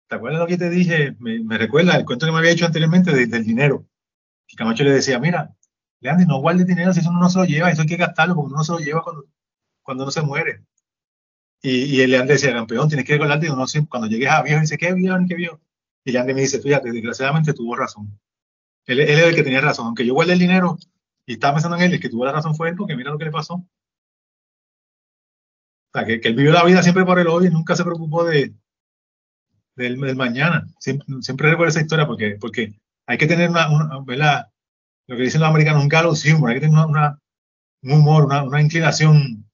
¿te 0.07 0.15
acuerdas 0.15 0.39
lo 0.41 0.47
que 0.47 0.57
te 0.57 0.69
dije? 0.69 1.15
Me, 1.19 1.57
recuerda 1.57 1.95
el 1.95 2.05
cuento 2.05 2.25
que 2.25 2.31
me 2.31 2.39
había 2.39 2.51
hecho 2.51 2.65
anteriormente 2.65 3.11
del 3.25 3.45
dinero. 3.45 3.87
Y 4.47 4.55
Camacho 4.55 4.83
le 4.83 4.91
decía, 4.91 5.19
mira, 5.19 5.55
Leandro, 6.01 6.27
no 6.27 6.41
guardes 6.41 6.67
dinero 6.67 6.93
si 6.93 6.99
eso 6.99 7.11
no 7.11 7.29
se 7.29 7.39
lo 7.39 7.45
lleva, 7.45 7.71
eso 7.71 7.83
hay 7.83 7.87
que 7.87 7.95
gastarlo 7.95 8.35
porque 8.35 8.47
uno 8.47 8.57
no 8.57 8.63
se 8.63 8.71
lo 8.73 8.79
lleva 8.79 9.01
cuando, 9.01 9.25
cuando 9.81 10.03
uno 10.03 10.11
se 10.11 10.21
muere. 10.21 10.65
Y, 11.61 12.01
y 12.01 12.07
Leandro 12.07 12.33
decía, 12.33 12.53
campeón, 12.53 12.89
tienes 12.89 13.05
que 13.05 13.13
recordarte, 13.13 13.51
uno, 13.51 13.65
cuando 13.87 14.07
llegues 14.07 14.29
a 14.29 14.41
viejo, 14.41 14.61
dice, 14.61 14.77
¿qué 14.77 14.93
viejo, 14.93 15.15
qué 15.27 15.35
viejo? 15.35 15.61
Y 16.03 16.11
Leandro 16.11 16.35
me 16.35 16.41
dice, 16.41 16.59
fíjate, 16.59 16.91
desgraciadamente 16.91 17.53
tuvo 17.53 17.75
razón. 17.75 18.19
Él, 18.85 18.99
él 18.99 19.19
era 19.19 19.27
el 19.27 19.35
que 19.35 19.43
tenía 19.43 19.61
razón. 19.61 19.87
Aunque 19.87 20.05
yo 20.05 20.13
guardé 20.13 20.33
el 20.33 20.39
dinero 20.39 20.77
y 21.25 21.33
estaba 21.33 21.53
pensando 21.53 21.77
en 21.77 21.83
él, 21.83 21.93
el 21.93 21.99
que 21.99 22.09
tuvo 22.09 22.25
la 22.25 22.31
razón 22.31 22.55
fue 22.55 22.69
él, 22.69 22.75
porque 22.75 22.95
mira 22.95 23.11
lo 23.11 23.17
que 23.17 23.25
le 23.25 23.31
pasó. 23.31 23.55
O 23.55 23.67
sea, 25.93 26.05
que, 26.05 26.21
que 26.21 26.29
él 26.29 26.35
vivió 26.35 26.51
la 26.51 26.63
vida 26.63 26.81
siempre 26.83 27.05
por 27.05 27.19
el 27.19 27.27
hoy 27.27 27.47
y 27.47 27.49
nunca 27.49 27.75
se 27.75 27.83
preocupó 27.83 28.23
de, 28.23 28.53
del, 29.75 30.15
mañana. 30.15 30.67
Siempre, 30.79 31.07
siempre, 31.21 31.49
recuerdo 31.49 31.69
esa 31.69 31.81
historia 31.81 32.07
porque, 32.07 32.37
porque 32.39 32.73
hay 33.07 33.17
que 33.17 33.27
tener 33.27 33.49
una, 33.49 33.67
¿verdad? 34.05 34.47
Lo 35.07 35.17
que 35.17 35.23
dicen 35.23 35.41
los 35.41 35.49
americanos, 35.49 35.83
un 35.83 35.89
gallows 35.89 36.25
humor, 36.25 36.49
hay 36.49 36.55
que 36.55 36.67
tener 36.67 36.85
una, 36.85 37.19
un 37.83 37.91
humor, 37.91 38.25
una, 38.25 38.43
una, 38.43 38.61
inclinación, 38.61 39.49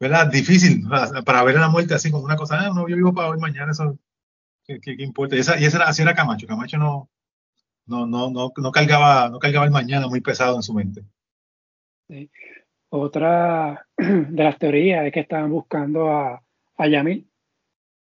¿verdad? 0.00 0.30
Difícil 0.30 0.86
para 1.24 1.42
ver 1.42 1.56
a 1.56 1.62
la 1.62 1.68
muerte 1.68 1.94
así 1.94 2.10
como 2.10 2.24
una 2.24 2.36
cosa, 2.36 2.60
ah, 2.60 2.70
no, 2.74 2.88
yo 2.88 2.96
vivo 2.96 3.12
para 3.14 3.28
hoy, 3.28 3.38
mañana, 3.38 3.72
eso, 3.72 3.98
¿qué, 4.64 4.80
qué, 4.80 4.94
importa? 4.98 5.36
Y, 5.36 5.40
esa, 5.40 5.58
y 5.58 5.64
esa 5.64 5.78
era, 5.78 5.88
así 5.88 6.02
era 6.02 6.14
Camacho. 6.14 6.46
Camacho 6.46 6.78
no, 6.78 7.10
no, 7.88 8.06
no, 8.06 8.30
no, 8.30 8.52
no, 8.56 8.72
cargaba, 8.72 9.28
no 9.28 9.38
cargaba 9.38 9.64
el 9.64 9.72
mañana 9.72 10.06
muy 10.06 10.20
pesado 10.20 10.56
en 10.56 10.62
su 10.62 10.74
mente. 10.74 11.02
Otra 12.90 13.86
de 13.96 14.44
las 14.44 14.58
teorías 14.58 15.06
es 15.06 15.12
que 15.12 15.20
estaban 15.20 15.50
buscando 15.50 16.10
a, 16.10 16.42
a 16.76 16.88
Yamil 16.88 17.28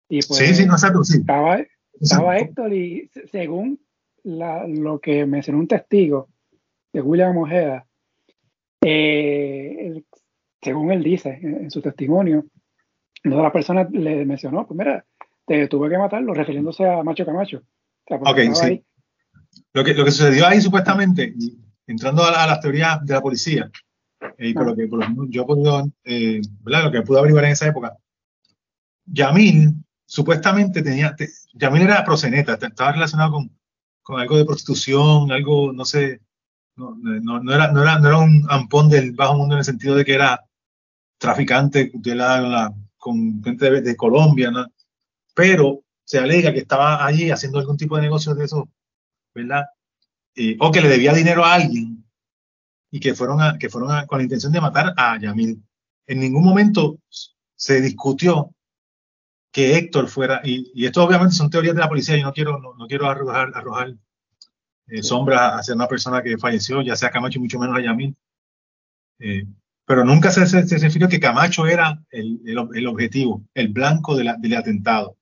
y 0.10 0.22
pues, 0.22 0.40
sí, 0.40 0.56
sí, 0.56 0.66
no 0.66 0.78
sé, 0.78 0.88
sí. 1.04 1.20
Estaba, 1.20 1.60
estaba 2.00 2.38
Héctor 2.38 2.74
y 2.74 3.10
según 3.32 3.80
lo 4.24 5.00
que 5.00 5.26
mencionó 5.26 5.60
un 5.60 5.68
testigo 5.68 6.30
de 6.94 7.02
William 7.02 7.38
Ojeda, 7.38 7.86
eh, 8.82 10.04
según 10.62 10.92
él 10.92 11.04
dice 11.04 11.40
en, 11.42 11.70
su 11.72 11.82
testimonio, 11.82 12.46
una 13.26 13.36
de 13.36 13.44
las 13.44 13.52
personas 13.52 13.92
le 13.92 14.26
mencionó, 14.26 14.66
pues 14.66 14.78
mira, 14.78 15.06
te 15.46 15.68
tuve 15.68 15.90
que 15.90 15.98
matarlo, 15.98 16.34
refiriéndose 16.34 16.86
a 16.86 17.04
Macho 17.04 17.26
Camacho. 17.26 17.64
ok, 18.10 18.40
sí. 18.54 18.84
Lo 19.74 19.84
que, 19.84 19.94
lo 19.94 20.06
que 20.06 20.12
sucedió 20.12 20.48
ahí 20.48 20.62
supuestamente, 20.62 21.34
entrando 21.86 22.24
a, 22.24 22.48
las 22.48 22.60
teorías 22.60 23.04
de 23.06 23.14
la 23.14 23.22
policía, 23.22 23.70
y 24.38 24.54
por 24.54 24.66
lo 24.66 24.76
que 24.76 24.88
por 24.88 25.00
lo 25.00 25.30
yo 25.30 25.46
puedo, 25.46 25.88
eh. 26.04 26.42
Lo 26.66 26.92
que 26.92 27.02
pude 27.02 27.20
averiguar 27.20 27.46
en 27.46 27.52
esa 27.52 27.68
época, 27.68 27.96
Yamil 29.06 29.74
supuestamente 30.06 30.82
tenía, 30.82 31.16
Yamil 31.54 31.84
era 31.84 32.04
proseneta, 32.04 32.54
estaba 32.54 32.94
relacionado 32.94 33.32
con, 33.32 33.52
con, 34.02 34.20
algo 34.20 34.38
de 34.38 34.46
prostitución, 34.46 35.32
algo, 35.32 35.74
no 35.74 35.86
sé, 35.86 36.22
no, 36.76 36.96
no, 36.96 37.42
no, 37.42 37.54
era, 37.54 37.72
no, 37.72 37.82
era, 37.82 38.00
no 38.00 38.08
era 38.08 38.18
un 38.18 38.46
ampón 38.50 38.90
del 38.90 39.14
bajo 39.14 39.36
mundo 39.36 39.56
en 39.56 39.60
el 39.60 39.66
sentido 39.66 39.96
de 39.96 40.06
que 40.06 40.14
era 40.14 40.44
traficante 41.18 41.92
de 41.94 42.16
la, 42.16 42.74
con 42.98 43.44
gente 43.44 43.82
de, 43.82 43.96
Colombia, 43.96 44.52
¿no? 44.52 44.66
pero 45.34 45.84
se 46.04 46.20
alega 46.20 46.54
que 46.54 46.60
estaba 46.60 47.06
allí 47.06 47.32
haciendo 47.32 47.60
algún 47.60 47.78
tipo 47.78 47.96
de 47.96 48.04
negocio 48.04 48.34
de 48.36 48.46
eso, 48.46 48.70
¿verdad? 49.38 49.66
o 50.60 50.72
que 50.72 50.82
le 50.82 50.90
debía 50.90 51.14
dinero 51.14 51.44
a 51.44 51.56
alguien 51.56 51.98
y 52.92 53.00
que 53.00 53.16
fueron, 53.16 53.42
a, 53.42 53.58
que 53.58 53.70
fueron 53.70 54.06
con 54.06 54.20
la 54.20 54.24
intención 54.24 54.52
de 54.52 54.62
matar 54.62 54.94
a 54.98 55.20
Yamil. 55.20 55.62
En 56.06 56.20
ningún 56.20 56.44
momento 56.44 57.00
se 57.56 57.82
discutió 57.82 58.54
que 59.52 59.76
Héctor 59.76 60.08
fuera, 60.08 60.42
y, 60.44 60.86
esto 60.86 61.04
obviamente 61.04 61.36
son 61.36 61.50
teorías 61.50 61.76
de 61.76 61.82
la 61.82 61.90
policía, 61.90 62.18
yo 62.18 62.24
no 62.24 62.34
quiero, 62.34 62.60
no, 62.60 62.88
quiero 62.88 63.10
arrojar, 63.10 63.52
arrojar 63.54 63.96
eh, 64.88 65.04
sombra 65.04 65.58
hacia 65.58 65.74
una 65.74 65.88
persona 65.88 66.22
que 66.22 66.38
falleció, 66.38 66.82
ya 66.82 66.96
sea 66.96 67.10
Camacho 67.10 67.40
y 67.40 67.42
mucho 67.42 67.60
menos 67.60 67.76
a 67.76 67.82
Yamil. 67.82 68.16
Eh, 69.20 69.46
pero 69.86 70.04
nunca 70.04 70.32
se, 70.32 70.46
se, 70.46 70.68
se, 70.68 70.78
refirió 70.78 71.10
que 71.10 71.20
Camacho 71.20 71.66
era 71.66 72.00
el, 72.12 72.42
el, 72.46 72.88
objetivo, 72.88 73.44
el 73.54 73.70
blanco 73.70 74.16
de 74.16 74.26
la, 74.26 74.36
del 74.36 74.56
atentado. 74.56 75.18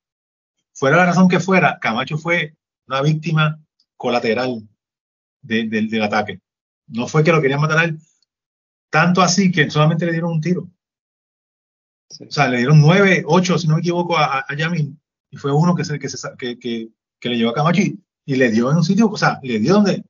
Fuera 0.73 0.97
la 0.97 1.05
razón 1.05 1.29
que 1.29 1.39
fuera, 1.39 1.79
Camacho 1.79 2.17
fue 2.17 2.55
una 2.87 3.01
víctima 3.01 3.59
colateral 3.97 4.67
del 5.41 6.03
ataque. 6.03 6.41
No 6.87 7.07
fue 7.07 7.23
que 7.23 7.31
lo 7.31 7.41
querían 7.41 7.61
matar 7.61 7.79
a 7.79 7.83
él, 7.85 7.99
tanto 8.89 9.21
así 9.21 9.51
que 9.51 9.69
solamente 9.69 10.05
le 10.05 10.11
dieron 10.11 10.31
un 10.31 10.41
tiro. 10.41 10.69
O 12.19 12.31
sea, 12.31 12.47
le 12.47 12.57
dieron 12.57 12.79
nueve, 12.79 13.23
ocho, 13.25 13.57
si 13.57 13.67
no 13.67 13.75
me 13.75 13.81
equivoco, 13.81 14.17
a, 14.17 14.45
a 14.47 14.55
Yamin. 14.55 14.99
Y 15.31 15.37
fue 15.37 15.51
uno 15.51 15.75
que, 15.75 15.83
se, 15.83 15.99
que, 15.99 16.07
se, 16.07 16.17
que, 16.37 16.57
que, 16.59 16.89
que, 17.19 17.29
le 17.29 17.37
llevó 17.37 17.51
a 17.51 17.55
Camacho 17.55 17.81
y, 17.81 18.35
le 18.35 18.49
dio 18.51 18.71
en 18.71 18.77
un 18.77 18.83
sitio, 18.83 19.09
o 19.09 19.17
sea, 19.17 19.39
le 19.43 19.59
dio 19.59 19.73
donde, 19.73 20.03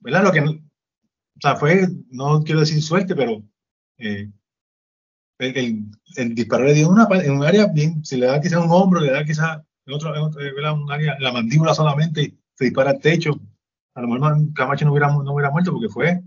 ¿verdad? 0.00 0.22
Lo 0.22 0.32
que, 0.32 0.40
o 0.40 1.40
sea, 1.40 1.56
fue, 1.56 1.88
no 2.10 2.42
quiero 2.42 2.60
decir 2.60 2.82
suerte, 2.82 3.14
pero 3.16 3.42
eh, 3.98 4.30
el, 5.38 5.86
el, 6.16 6.34
disparo 6.34 6.64
le 6.64 6.74
dio 6.74 6.86
en, 6.86 6.92
una, 6.92 7.08
en 7.20 7.32
un 7.32 7.44
área 7.44 7.66
bien, 7.66 8.04
si 8.04 8.16
le 8.16 8.26
da 8.26 8.40
quizás 8.40 8.64
un 8.64 8.70
hombro, 8.70 9.00
le 9.00 9.10
da 9.10 9.24
quizás 9.24 9.60
en 9.86 9.92
otro, 9.92 10.14
en 10.14 10.22
otro 10.22 10.40
área, 10.90 11.18
la 11.18 11.32
mandíbula 11.32 11.74
solamente, 11.74 12.36
se 12.54 12.64
dispara 12.64 12.90
al 12.90 13.00
techo. 13.00 13.32
A 13.94 14.00
lo 14.00 14.08
mejor 14.08 14.36
Camacho 14.54 14.84
no 14.84 14.92
hubiera, 14.92 15.08
no 15.08 15.32
hubiera 15.32 15.50
muerto 15.50 15.72
porque 15.72 15.88
fue, 15.88 16.22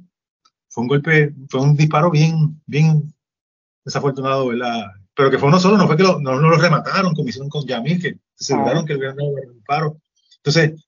fue 0.69 0.83
un 0.83 0.87
golpe, 0.87 1.33
fue 1.49 1.61
un 1.61 1.75
disparo 1.75 2.11
bien, 2.11 2.61
bien 2.65 3.13
desafortunado, 3.83 4.47
¿verdad? 4.47 4.85
Pero 5.15 5.31
que 5.31 5.39
fue 5.39 5.47
uno 5.47 5.59
solo, 5.59 5.77
no 5.77 5.87
fue 5.87 5.97
que 5.97 6.03
lo, 6.03 6.19
no, 6.19 6.39
no 6.39 6.49
lo 6.49 6.57
remataron 6.57 7.15
como 7.15 7.29
hicieron 7.29 7.49
con 7.49 7.65
Yamil, 7.65 8.01
que 8.01 8.19
se 8.35 8.53
aseguraron 8.53 8.83
ah. 8.83 8.85
que 8.85 8.93
el 8.93 9.53
disparo. 9.53 9.97
Entonces, 10.37 10.85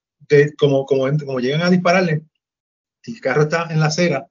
como, 0.57 0.85
como, 0.85 1.05
como 1.17 1.39
llegan 1.39 1.61
a 1.61 1.69
dispararle, 1.69 2.23
el 3.03 3.21
carro 3.21 3.43
está 3.43 3.67
en 3.69 3.79
la 3.79 3.87
acera, 3.87 4.27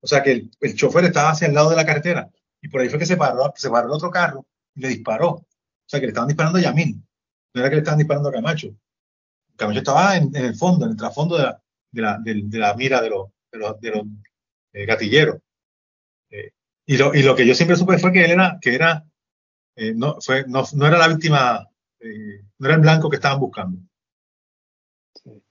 o 0.00 0.06
sea 0.06 0.22
que 0.22 0.32
el, 0.32 0.50
el, 0.60 0.74
chofer 0.74 1.04
estaba 1.04 1.30
hacia 1.30 1.46
el 1.46 1.54
lado 1.54 1.70
de 1.70 1.76
la 1.76 1.86
carretera, 1.86 2.28
y 2.60 2.68
por 2.68 2.80
ahí 2.80 2.88
fue 2.88 2.98
que 2.98 3.06
se 3.06 3.16
paró, 3.16 3.52
se 3.56 3.70
paró 3.70 3.86
el 3.86 3.92
otro 3.92 4.10
carro 4.10 4.46
y 4.74 4.80
le 4.80 4.88
disparó. 4.88 5.28
O 5.30 5.90
sea 5.90 6.00
que 6.00 6.06
le 6.06 6.10
estaban 6.10 6.28
disparando 6.28 6.58
a 6.58 6.62
Yamil, 6.62 7.02
no 7.54 7.60
era 7.60 7.70
que 7.70 7.76
le 7.76 7.80
estaban 7.80 7.98
disparando 7.98 8.28
a 8.28 8.32
Camacho. 8.32 8.68
Camacho 9.58 9.80
estaba 9.80 10.16
en, 10.16 10.34
el 10.36 10.54
fondo, 10.54 10.84
en 10.84 10.92
el 10.92 10.96
trasfondo 10.96 11.36
de 11.36 11.42
la, 11.42 11.60
de 11.90 12.02
la, 12.02 12.18
de, 12.22 12.58
la 12.58 12.74
mira 12.74 13.02
de 13.02 13.10
los, 13.10 13.26
de 13.50 13.58
los, 13.58 14.06
eh, 14.72 14.86
gatilleros. 14.86 15.38
Eh, 16.30 16.52
y 16.86 16.96
lo, 16.96 17.12
y 17.12 17.22
lo 17.22 17.34
que 17.34 17.44
yo 17.44 17.54
siempre 17.54 17.76
supe 17.76 17.98
fue 17.98 18.12
que 18.12 18.24
él 18.24 18.30
era, 18.30 18.58
que 18.60 18.72
era, 18.72 19.04
eh, 19.74 19.92
no, 19.94 20.16
fue, 20.20 20.44
no, 20.46 20.62
no, 20.74 20.86
era 20.86 20.96
la 20.96 21.08
víctima, 21.08 21.68
no 22.58 22.66
era 22.66 22.76
el 22.76 22.80
blanco 22.80 23.10
que 23.10 23.16
estaban 23.16 23.40
buscando. 23.40 23.80
Sí. 25.14 25.42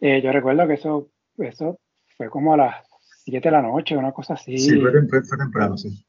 Yo 0.00 0.32
recuerdo 0.32 0.66
que 0.66 0.74
eso, 0.74 1.10
eso 1.36 1.78
fue 2.16 2.30
como 2.30 2.54
a 2.54 2.56
las 2.56 2.86
7 3.24 3.46
de 3.46 3.52
la 3.52 3.60
noche, 3.60 3.94
una 3.94 4.12
cosa 4.12 4.34
así. 4.34 4.56
Sí, 4.56 4.80
fue, 4.80 4.90
fue, 5.06 5.36
temprano, 5.36 5.76
sí. 5.76 6.06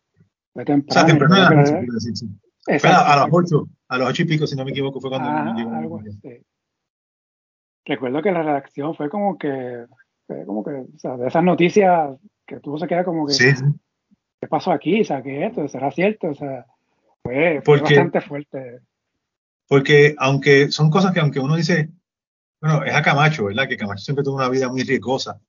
Fue 0.54 0.64
temprano. 0.64 0.86
O 0.90 0.94
sea, 0.94 1.06
temprano 1.06 2.00
sí, 2.00 2.16
sí. 2.16 2.30
Fue 2.80 2.90
a, 2.90 3.14
a, 3.14 3.16
las 3.18 3.28
8, 3.30 3.68
a 3.90 3.98
los 3.98 4.10
8 4.10 4.22
y 4.22 4.26
pico, 4.26 4.48
si 4.48 4.56
no 4.56 4.64
me 4.64 4.72
equivoco, 4.72 5.02
fue 5.02 5.10
cuando 5.10 5.28
ah, 5.30 5.54
llegó. 5.56 5.74
Algo. 5.76 6.02
Recuerdo 7.86 8.22
que 8.22 8.32
la 8.32 8.42
reacción 8.42 8.96
fue 8.96 9.10
como 9.10 9.38
que, 9.38 9.86
fue 10.26 10.46
como 10.46 10.64
que, 10.64 10.72
o 10.72 10.98
sea, 10.98 11.18
de 11.18 11.28
esas 11.28 11.44
noticias 11.44 12.18
que 12.46 12.60
tuvo 12.60 12.80
se 12.80 12.88
queda 12.88 13.04
como 13.04 13.28
que. 13.28 13.34
Sí, 13.34 13.54
¿qué 14.42 14.48
pasó 14.48 14.72
aquí? 14.72 15.02
O 15.02 15.06
sea, 15.06 15.22
¿qué 15.22 15.46
esto? 15.46 15.68
¿Será 15.68 15.92
cierto? 15.92 16.28
O 16.28 16.34
sea, 16.34 16.66
fue, 17.22 17.62
bastante 17.66 18.22
fuerte. 18.22 18.80
Porque 19.68 20.16
aunque 20.18 20.72
son 20.72 20.90
cosas 20.90 21.12
que 21.12 21.20
aunque 21.20 21.40
uno 21.40 21.56
dice, 21.56 21.90
bueno, 22.62 22.84
es 22.84 22.94
a 22.94 23.02
Camacho, 23.02 23.46
¿verdad? 23.46 23.68
Que 23.68 23.78
Camacho 23.78 24.04
siempre 24.04 24.24
tuvo 24.24 24.38
una 24.38 24.50
vida 24.50 24.68
muy 24.70 24.84
riesgosa. 24.84 25.40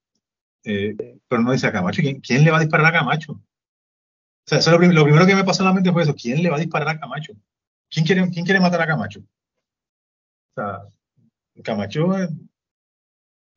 Eh, 0.65 0.95
pero 1.29 1.43
uno 1.43 1.53
dice 1.53 1.67
a 1.67 1.73
Camacho, 1.73 2.03
¿quién, 2.23 2.45
le 2.45 2.51
va 2.51 2.59
a 2.59 2.61
disparar 2.61 2.87
a 2.87 2.99
Camacho? 2.99 3.33
O 3.33 4.49
sea, 4.49 4.59
eso 4.59 4.73
lo, 4.73 4.79
lo, 4.79 5.05
primero 5.05 5.27
que 5.27 5.35
me 5.35 5.45
pasó 5.45 5.63
en 5.63 5.69
la 5.69 5.75
mente 5.75 5.93
fue 5.93 6.03
eso, 6.03 6.15
¿quién 6.15 6.43
le 6.43 6.51
va 6.51 6.57
a 6.57 6.61
disparar 6.61 6.89
a 6.89 6.99
Camacho? 6.99 7.35
¿Quién 7.89 8.05
quiere, 8.05 8.29
quién 8.31 8.45
quiere 8.45 8.61
matar 8.61 8.81
a 8.83 8.87
Camacho? 8.87 9.21
O 9.21 10.55
sea, 10.55 10.83
Camacho, 11.63 12.09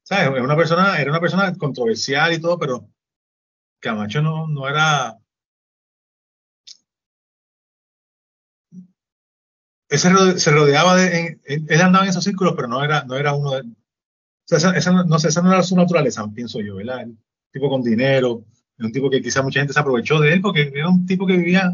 ¿sabes? 0.04 0.38
Es 0.38 0.44
una 0.44 0.56
persona, 0.56 1.00
era 1.00 1.12
una 1.12 1.20
persona 1.20 1.54
controversial 1.56 2.34
y 2.34 2.42
todo, 2.42 2.58
pero 2.58 2.90
Camacho 3.80 4.22
no, 4.22 4.48
no 4.48 4.68
era. 4.68 5.18
Ese 9.90 10.40
se 10.40 10.52
rodeaba 10.52 10.96
de. 10.96 11.40
Él 11.46 11.82
andaba 11.82 12.06
en 12.06 12.12
esos 12.12 12.24
círculos, 12.24 12.54
pero 12.56 12.68
no 12.68 12.84
era, 12.84 13.04
no 13.06 13.16
era 13.16 13.34
uno 13.34 13.52
de. 13.52 13.62
O 13.62 14.58
sea, 14.58 14.72
esa, 14.72 14.92
no 14.92 15.16
esa 15.16 15.42
no 15.42 15.54
era 15.54 15.64
su 15.64 15.76
naturaleza, 15.76 16.28
pienso 16.34 16.60
yo, 16.62 16.76
¿verdad? 16.78 17.06
Un 17.06 17.20
tipo 17.52 17.70
con 17.70 17.84
dinero, 17.84 18.44
un 18.80 18.92
tipo 18.92 19.10
que 19.10 19.22
quizá 19.22 19.42
mucha 19.44 19.60
gente 19.60 19.74
se 19.74 19.80
aprovechó 19.80 20.20
de 20.20 20.34
él 20.34 20.42
porque 20.42 20.72
era 20.74 20.90
un 20.90 21.06
tipo 21.06 21.26
que 21.28 21.38
vivía. 21.38 21.72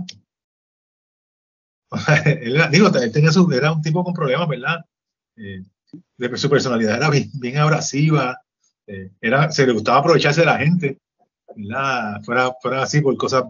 él 2.25 2.55
era, 2.55 2.67
digo, 2.67 2.87
él 2.87 3.11
tenía 3.11 3.31
su, 3.31 3.49
era 3.51 3.71
un 3.71 3.81
tipo 3.81 4.03
con 4.03 4.13
problemas, 4.13 4.47
¿verdad? 4.47 4.85
Eh, 5.37 5.63
de, 6.17 6.37
su 6.37 6.49
personalidad 6.49 6.97
era 6.97 7.09
bien, 7.09 7.57
abrasiva, 7.57 8.39
eh, 8.87 9.11
era, 9.21 9.51
se 9.51 9.65
le 9.65 9.73
gustaba 9.73 9.99
aprovecharse 9.99 10.41
de 10.41 10.45
la 10.45 10.57
gente 10.57 10.99
fuera, 12.23 12.53
fuera 12.61 12.83
así 12.83 13.01
por 13.01 13.15
cosas 13.17 13.45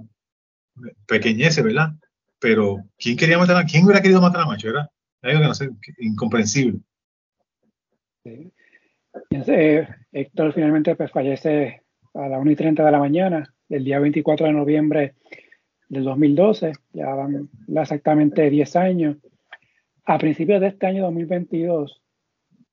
pequeñeces, 1.07 1.63
¿verdad? 1.63 1.93
Pero 2.39 2.83
¿quién 2.97 3.17
quería 3.17 3.37
matar 3.37 3.57
a 3.57 3.65
quién 3.65 3.85
hubiera 3.85 4.01
querido 4.01 4.21
matar 4.21 4.41
a 4.41 4.45
Macho? 4.45 4.69
Era, 4.69 4.89
algo 5.21 5.41
que 5.41 5.47
no 5.47 5.53
sé, 5.55 5.69
incomprensible. 5.99 6.79
Sí. 8.23 8.51
Entonces, 9.29 9.87
Héctor 10.11 10.53
finalmente 10.53 10.95
pues, 10.95 11.11
fallece 11.11 11.81
a 12.13 12.27
las 12.27 12.41
1 12.41 12.51
y 12.51 12.55
30 12.55 12.85
de 12.85 12.91
la 12.91 12.99
mañana 12.99 13.53
del 13.67 13.83
día 13.83 13.99
24 13.99 14.47
de 14.47 14.53
noviembre 14.53 15.15
del 15.89 16.03
2012, 16.03 16.73
ya 16.93 17.13
van 17.13 17.49
exactamente 17.75 18.49
10 18.49 18.75
años. 18.75 19.17
A 20.05 20.17
principios 20.17 20.61
de 20.61 20.67
este 20.67 20.85
año 20.85 21.03
2022 21.03 22.01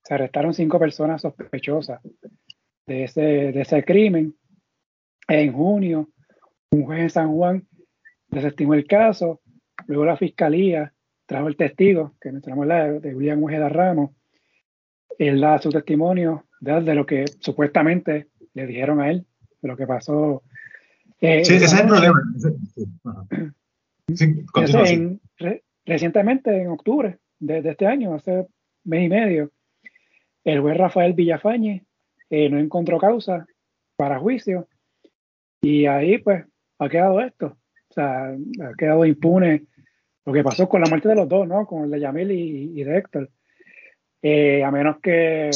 se 0.03 0.15
arrestaron 0.15 0.55
cinco 0.55 0.79
personas 0.79 1.23
sospechosas 1.23 2.01
de 2.87 3.05
ese, 3.05 3.21
de 3.21 3.61
ese 3.61 3.85
crimen. 3.85 4.35
En 5.29 5.53
junio, 5.53 6.11
un 6.71 6.85
juez 6.85 7.01
en 7.01 7.11
San 7.11 7.33
Juan 7.33 7.67
desestimó 8.29 8.75
el 8.75 8.87
caso, 8.87 9.41
luego 9.87 10.05
la 10.05 10.17
fiscalía 10.17 10.93
trajo 11.27 11.49
el 11.49 11.57
testigo, 11.57 12.15
que 12.21 12.33
mencionamos 12.33 12.67
la 12.67 12.93
de 12.93 13.15
William 13.15 13.43
Ojeda 13.43 13.69
Ramos, 13.69 14.11
él 15.19 15.41
da 15.41 15.59
su 15.59 15.71
testimonio 15.71 16.47
de, 16.61 16.95
lo 16.95 17.07
que 17.07 17.25
supuestamente 17.41 18.29
le 18.55 18.67
dijeron 18.67 19.01
a 19.01 19.11
él, 19.11 19.27
de 19.61 19.69
lo 19.69 19.77
que 19.77 19.87
pasó. 19.87 20.43
Eh, 21.21 21.45
sí, 21.45 21.55
ese 21.55 21.65
es 21.67 21.73
el 21.75 21.87
problema. 21.87 22.23
Sí, 24.15 25.21
recientemente, 25.85 26.63
en 26.63 26.69
octubre 26.69 27.19
de, 27.39 27.59
este 27.59 27.87
año, 27.87 28.15
hace 28.15 28.47
mes 28.85 29.07
y 29.07 29.09
medio, 29.09 29.51
el 30.45 30.61
juez 30.61 30.77
Rafael 30.77 31.13
Villafañe 31.13 31.85
eh, 32.31 32.49
no 32.49 32.59
encontró 32.59 32.99
causa 32.99 33.47
para 33.97 34.19
juicio 34.19 34.69
y 35.61 35.87
ahí 35.87 36.19
pues 36.19 36.45
ha 36.79 36.89
quedado 36.89 37.21
esto. 37.21 37.57
O 37.89 37.95
sea, 37.95 38.31
ha 38.31 38.75
quedado 38.77 39.05
impune 39.05 39.67
lo 40.25 40.33
que 40.33 40.43
pasó 40.43 40.69
con 40.69 40.81
la 40.81 40.89
muerte 40.89 41.09
de 41.09 41.15
los 41.15 41.29
dos, 41.29 41.47
¿no? 41.47 41.67
Con 41.67 41.85
el 41.85 41.91
de 41.91 42.01
Yamil 42.01 42.31
y, 42.31 42.81
y 42.81 42.85
de 42.85 42.97
Héctor. 42.97 43.31
Eh, 44.23 44.63
a 44.65 44.71
menos 44.71 44.99
que 45.01 45.51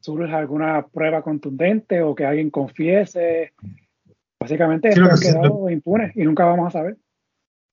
surja 0.00 0.38
alguna 0.38 0.86
prueba 0.86 1.22
contundente 1.22 2.02
o 2.02 2.14
que 2.14 2.24
alguien 2.24 2.50
confiese. 2.50 3.52
Básicamente 4.38 4.92
sí, 4.92 5.00
ha 5.00 5.20
quedado 5.20 5.68
impune 5.68 6.12
y 6.14 6.24
nunca 6.24 6.44
vamos 6.46 6.68
a 6.68 6.78
saber. 6.78 6.96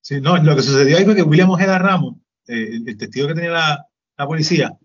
Sí, 0.01 0.21
no, 0.21 0.37
lo 0.37 0.55
que 0.55 0.61
sucedió 0.61 0.97
ahí 0.97 1.05
fue 1.05 1.15
que 1.15 1.23
William 1.23 1.49
Ojeda 1.49 1.79
Ramos, 1.79 2.15
eh, 2.47 2.81
el, 2.85 2.97
testigo 2.97 3.27
que 3.27 3.33
tenía 3.33 3.51
la, 3.51 3.85
la 4.17 4.27
policía, 4.27 4.77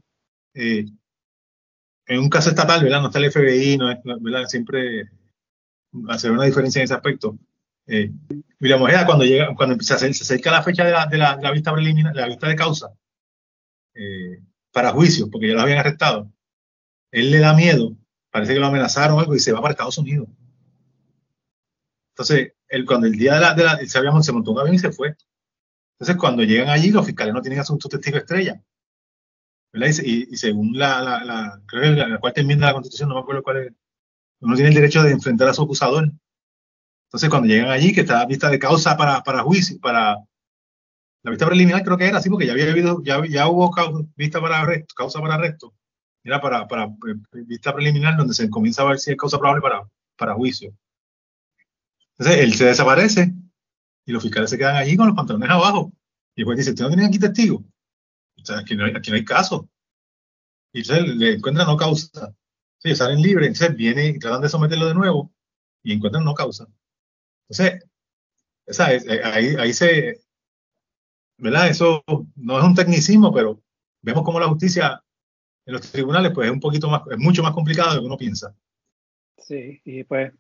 eh, 0.55 0.86
en 2.07 2.20
un 2.20 2.29
caso 2.29 2.51
estatal, 2.51 2.83
¿verdad? 2.83 3.01
No 3.01 3.07
está 3.07 3.19
el 3.19 3.31
FBI, 3.31 3.77
no 3.79 3.91
es, 3.91 3.99
¿verdad? 4.05 4.45
Siempre 4.47 5.11
hacer 6.09 6.31
una 6.31 6.45
diferencia 6.45 6.81
en 6.81 6.85
ese 6.85 6.95
aspecto. 6.95 7.39
Eh, 7.87 8.11
Ojeda, 8.61 9.07
cuando 9.07 9.24
llega, 9.24 9.55
cuando 9.57 9.83
se 9.83 9.95
acerca 9.95 10.51
la 10.51 10.62
fecha 10.62 10.85
de 10.85 11.19
la, 11.19 11.51
vista 11.53 11.73
preliminar, 11.73 12.15
la 12.15 12.29
vista 12.29 12.49
de 12.49 12.57
causa, 12.57 12.93
eh, 13.95 14.41
para 14.73 14.93
juicio, 14.93 15.29
porque 15.31 15.49
ya 15.49 15.55
lo 15.55 15.61
habían 15.61 15.79
arrestado. 15.79 16.33
Él 17.11 17.31
le 17.31 17.39
da 17.39 17.55
miedo, 17.55 17.97
parece 18.31 18.55
que 18.55 18.61
lo 18.61 18.66
amenazaron 18.66 19.16
o 19.16 19.20
algo 19.20 19.35
y 19.35 19.41
se 19.41 19.53
va 19.53 19.61
para 19.61 19.73
Estados 19.73 19.99
Unidos. 19.99 20.29
Entonces, 22.11 22.53
cuando 22.87 23.07
el 23.07 23.16
día 23.16 23.35
de 23.55 23.65
la, 23.65 24.23
se 24.23 24.33
montó 24.33 24.53
un 24.53 24.59
avión 24.61 24.74
y 24.74 24.79
se 24.79 24.93
fue. 24.93 25.16
Entonces, 25.95 26.16
cuando 26.16 26.43
llegan 26.43 26.69
allí, 26.69 26.91
los 26.91 27.07
fiscales 27.07 27.35
no 27.35 27.43
tienen 27.43 27.61
a 27.61 27.65
su, 27.65 27.77
testigo 27.79 28.19
estrella. 28.19 28.62
Y, 29.74 30.35
y, 30.35 30.36
según 30.36 30.78
la, 30.78 31.01
la, 31.01 31.24
la, 31.24 31.62
creo 31.66 31.94
que 31.94 32.01
la, 32.09 32.19
cuarta 32.19 32.43
enmienda 32.43 32.66
de 32.66 32.70
la 32.70 32.74
Constitución, 32.74 33.09
no 33.09 33.15
me 33.15 33.23
acuerdo 33.23 33.43
cuál 33.43 33.57
es, 33.59 33.73
uno 34.40 34.55
tiene 34.55 34.69
el 34.69 34.74
derecho 34.74 35.03
de 35.03 35.12
enfrentar 35.12 35.49
a 35.49 35.55
su 35.55 35.62
acusador. 35.62 36.12
Entonces, 37.07 37.31
cuando 37.31 37.49
llegan 37.49 37.70
allí, 37.70 37.93
que 37.94 38.03
está 38.03 38.24
vista 38.27 38.51
de 38.51 38.59
causa 38.59 38.97
para, 38.97 39.23
para 39.23 39.43
juicio, 39.43 39.78
para, 39.81 40.19
la 41.23 41.31
vista 41.31 41.47
preliminar 41.47 41.85
creo 41.85 41.97
que 41.97 42.07
era 42.07 42.19
así, 42.19 42.28
porque 42.28 42.47
ya 42.47 42.53
había 42.53 42.70
habido, 42.70 43.03
ya, 43.03 43.24
ya 43.27 43.49
hubo 43.49 43.70
causa, 43.70 44.05
vista 44.16 44.40
para 44.40 44.61
arresto, 44.61 44.94
causa 44.97 45.20
para 45.20 45.35
arresto. 45.35 45.73
Era 46.24 46.40
para, 46.40 46.66
para, 46.66 46.85
eh, 46.85 47.44
vista 47.47 47.73
preliminar 47.73 48.16
donde 48.16 48.35
se 48.35 48.51
comienza 48.51 48.82
a 48.82 48.86
ver 48.86 48.99
si 48.99 49.11
hay 49.11 49.16
causa 49.16 49.39
probable 49.39 49.62
para, 49.62 49.89
para 50.16 50.35
juicio. 50.35 50.73
Entonces 52.19 52.43
él 52.43 52.55
se 52.55 52.66
desaparece 52.66 53.32
y 54.05 54.12
los 54.12 54.23
fiscales 54.23 54.51
se 54.51 54.59
quedan 54.59 54.77
allí 54.77 54.97
con 54.97 55.07
los 55.07 55.16
pantalones 55.16 55.49
abajo. 55.49 55.93
Y 56.35 56.43
después 56.43 56.59
dice, 56.59 56.70
¿usted 56.70 56.85
no 56.85 56.90
tiene 56.90 57.07
aquí 57.07 57.19
testigo? 57.19 57.65
O 58.43 58.44
sea, 58.44 58.59
aquí 58.59 58.74
no 58.77 58.85
hay, 58.85 58.93
aquí 58.94 59.10
no 59.10 59.16
hay 59.16 59.24
caso. 59.24 59.69
Y 60.73 60.81
entonces 60.81 61.16
le 61.16 61.32
encuentran 61.35 61.66
no 61.66 61.77
causa. 61.77 62.35
Sí, 62.78 62.94
salen 62.94 63.23
libres, 63.23 63.48
entonces 63.48 63.77
viene 63.77 64.06
y 64.06 64.19
tratan 64.19 64.43
de 64.43 64.48
someterlo 64.48 64.89
de 64.89 64.94
nuevo 64.94 65.32
y 65.82 65.93
encuentran 65.93 66.24
no 66.24 66.35
causa. 66.35 66.66
Entonces, 67.48 67.89
esa, 68.66 68.86
ahí, 68.86 69.55
ahí 69.59 69.73
se, 69.73 70.20
¿verdad? 71.39 71.69
Eso 71.69 72.02
no 72.36 72.59
es 72.59 72.64
un 72.64 72.74
tecnicismo, 72.74 73.32
pero 73.32 73.62
vemos 74.01 74.24
como 74.24 74.40
la 74.40 74.48
justicia 74.48 75.02
en 75.66 75.74
los 75.74 75.93
tribunales 75.93 76.32
pues 76.32 76.47
es 76.47 76.52
un 76.52 76.60
poquito 76.60 76.89
más, 76.89 77.02
es 77.10 77.19
mucho 77.19 77.43
más 77.43 77.52
complicado 77.52 77.90
de 77.90 77.97
lo 77.97 78.02
que 78.02 78.06
uno 78.06 78.16
piensa. 78.16 78.55
Sí, 79.39 79.81
y 79.85 80.05
pues, 80.05 80.32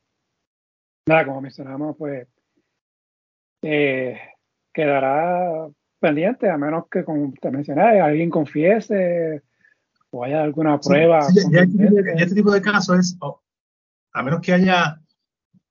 nada, 1.06 1.26
como 1.26 1.40
mencionamos, 1.40 1.96
pues 1.96 2.28
eh, 3.62 4.20
quedará 4.72 5.68
pendiente, 6.02 6.50
a 6.50 6.58
menos 6.58 6.84
que, 6.90 7.04
como 7.04 7.32
te 7.40 7.50
mencioné, 7.50 8.00
alguien 8.00 8.28
confiese 8.28 9.42
o 10.10 10.24
haya 10.24 10.42
alguna 10.42 10.78
prueba. 10.78 11.22
Sí, 11.22 11.40
ya, 11.50 11.62
este, 12.16 12.34
tipo 12.34 12.50
de 12.50 12.60
casos 12.60 12.98
es, 12.98 13.18
a 14.12 14.22
menos 14.22 14.40
que 14.40 14.52
haya, 14.52 15.00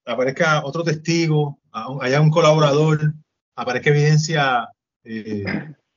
aparezca 0.05 0.63
otro 0.63 0.83
testigo, 0.83 1.59
haya 2.01 2.21
un 2.21 2.31
colaborador, 2.31 3.13
aparezca 3.55 3.91
evidencia 3.91 4.67
eh, 5.03 5.43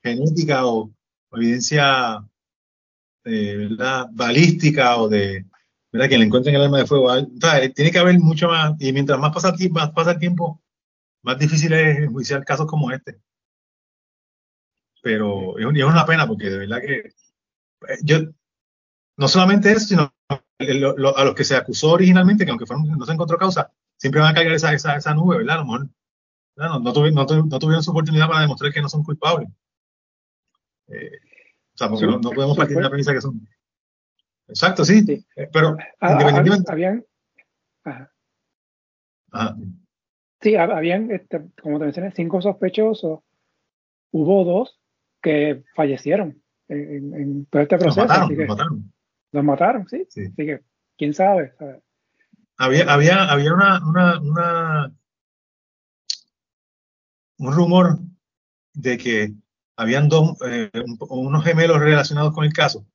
genética 0.02 0.66
o, 0.66 0.90
evidencia 1.32 2.22
eh, 3.24 3.68
balística 4.12 4.98
o 4.98 5.08
de 5.08 5.46
¿verdad? 5.90 6.08
que 6.08 6.18
le 6.18 6.24
encuentren 6.24 6.54
el 6.54 6.62
arma 6.62 6.78
de 6.78 6.86
fuego. 6.86 7.08
tiene 7.74 7.90
que 7.90 7.98
haber 7.98 8.18
mucho 8.18 8.48
más, 8.48 8.74
y 8.80 8.92
mientras 8.92 9.18
más 9.18 9.32
pasa, 9.32 9.54
más 9.70 9.90
pasa 9.92 10.12
el 10.12 10.18
tiempo, 10.18 10.60
más 11.22 11.38
difícil 11.38 11.72
es 11.72 11.98
enjuiciar 11.98 12.44
casos 12.44 12.66
como 12.66 12.90
este. 12.90 13.18
Pero 15.04 15.58
es, 15.58 15.66
una 15.66 16.06
pena 16.06 16.26
porque 16.26 16.48
de 16.48 16.58
verdad 16.60 16.80
que 16.80 16.94
eh, 16.96 17.98
yo, 18.02 18.20
no 19.18 19.28
solamente 19.28 19.70
eso, 19.70 19.86
sino 19.86 20.14
a 20.30 21.24
los 21.24 21.34
que 21.34 21.44
se 21.44 21.54
acusó 21.54 21.92
originalmente, 21.92 22.46
que 22.46 22.50
aunque 22.50 22.64
no 22.66 23.04
se 23.04 23.12
encontró 23.12 23.36
causa, 23.36 23.70
siempre 23.98 24.22
van 24.22 24.30
a 24.30 24.34
caer 24.34 24.52
esa, 24.52 24.72
esa, 24.72 24.96
esa 24.96 25.12
nube, 25.12 25.36
¿verdad? 25.36 25.56
A 25.56 25.58
lo 25.58 25.64
mejor 25.66 25.88
no, 26.56 26.80
no, 26.80 26.92
tuvieron, 26.94 27.82
su 27.82 27.90
oportunidad 27.90 28.28
para 28.28 28.40
demostrar 28.40 28.72
que 28.72 28.80
no 28.80 28.88
son 28.88 29.04
culpables. 29.04 29.50
Eh, 30.88 31.18
o 31.74 31.76
sea, 31.76 31.90
porque 31.90 32.06
no, 32.06 32.18
podemos 32.20 32.56
partir 32.56 32.78
de 32.78 32.82
la 32.82 32.88
premisa 32.88 33.12
que 33.12 33.20
son. 33.20 33.46
Exacto, 34.48 34.86
sí. 34.86 35.04
Eh, 35.36 35.50
pero 35.52 35.76
ah, 36.00 36.12
independientemente. 36.12 36.72
Habían. 36.72 37.04
Sí, 40.40 40.56
habían, 40.56 41.10
este, 41.10 41.44
como 41.60 41.78
te 41.78 41.84
mencioné, 41.84 42.10
cinco 42.12 42.40
sospechosos. 42.40 43.20
Hubo 44.12 44.44
dos 44.44 44.80
que 45.24 45.64
fallecieron 45.74 46.40
en, 46.68 47.46
todo 47.46 47.62
este 47.62 47.78
proceso. 47.78 48.02
Los 48.02 48.08
mataron, 48.08 48.36
los 48.36 48.48
mataron. 48.48 48.92
Los 49.32 49.44
mataron, 49.44 49.88
sí. 49.88 50.06
sí. 50.10 50.26
Así 50.26 50.46
que, 50.46 50.60
quién 50.98 51.14
sabe. 51.14 51.54
Había, 52.58 52.92
había, 52.92 53.24
había 53.24 53.54
una, 53.54 53.80
una, 53.88 54.20
una 54.20 54.92
un 57.38 57.52
rumor 57.52 57.98
de 58.74 58.98
que 58.98 59.32
habían 59.76 60.08
dos, 60.08 60.36
eh, 60.46 60.70
unos 61.08 61.42
gemelos 61.42 61.80
relacionados 61.80 62.32
con 62.32 62.44
el 62.44 62.52
caso, 62.52 62.86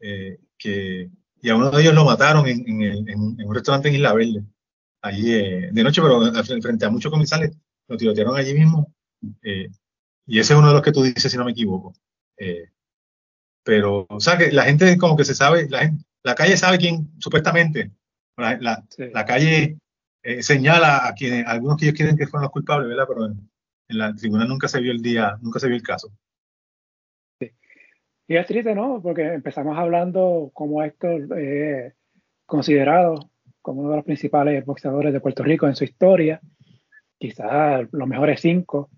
eh, 0.00 0.38
que, 0.56 1.10
y 1.42 1.50
a 1.50 1.56
uno 1.56 1.70
de 1.70 1.82
ellos 1.82 1.94
lo 1.94 2.04
mataron 2.04 2.46
en, 2.46 2.64
en, 3.08 3.18
un 3.18 3.54
restaurante 3.54 3.88
en 3.88 3.96
Isla 3.96 4.14
Verde, 4.14 4.44
allí 5.02 5.34
eh, 5.34 5.68
de 5.72 5.82
noche, 5.82 6.00
pero 6.00 6.32
frente 6.62 6.86
a 6.86 6.90
muchos 6.90 7.12
comisales, 7.12 7.54
lo 7.88 7.96
tirotearon 7.96 8.36
allí 8.36 8.54
mismo. 8.54 8.94
Y 10.26 10.40
ese 10.40 10.52
es 10.52 10.58
uno 10.58 10.68
de 10.68 10.74
los 10.74 10.82
que 10.82 10.92
tú 10.92 11.02
dices, 11.02 11.30
si 11.30 11.38
no 11.38 11.44
me 11.44 11.52
equivoco. 11.52 11.94
pero, 13.64 14.06
o 14.08 14.20
sea, 14.20 14.36
que 14.38 14.52
la 14.52 14.64
gente 14.64 14.96
como 14.98 15.16
que 15.16 15.24
se 15.24 15.34
sabe, 15.34 15.68
la, 15.68 15.92
la 16.22 16.34
calle 16.34 16.56
sabe 16.56 16.78
quién, 16.78 17.10
supuestamente, 17.18 17.90
la, 18.36 18.84
la, 18.96 19.24
calle 19.24 19.78
señala 20.40 21.06
a 21.06 21.14
quienes, 21.14 21.46
algunos 21.46 21.76
que 21.76 21.86
ellos 21.86 21.96
quieren 21.96 22.16
que 22.16 22.26
fueron 22.26 22.42
los 22.42 22.52
culpables, 22.52 22.88
¿verdad? 22.88 23.06
Pero 23.08 23.26
en 23.88 23.98
la 23.98 24.14
tribunal 24.14 24.48
nunca 24.48 24.68
se 24.68 24.80
vio 24.80 24.92
el 24.92 25.02
día, 25.02 25.38
nunca 25.40 25.58
se 25.58 25.68
vio 25.68 25.76
el 25.76 25.82
caso. 25.82 26.10
Sí. 27.40 27.50
Y 28.28 28.36
es 28.36 28.46
triste, 28.46 28.74
¿no? 28.74 29.00
Porque 29.02 29.34
empezamos 29.34 29.78
hablando 29.78 30.50
como 30.52 30.82
Héctor 30.82 31.28
eh, 31.38 31.94
considerado 32.44 33.30
como 33.62 33.82
uno 33.82 33.90
de 33.90 33.96
los 33.96 34.04
principales 34.04 34.64
boxeadores 34.64 35.12
de 35.12 35.20
Puerto 35.20 35.42
Rico 35.42 35.66
en 35.66 35.76
su 35.76 35.84
historia, 35.84 36.40
quizás 37.18 37.86
los 37.92 38.08
mejores 38.08 38.40
cinco. 38.40 38.90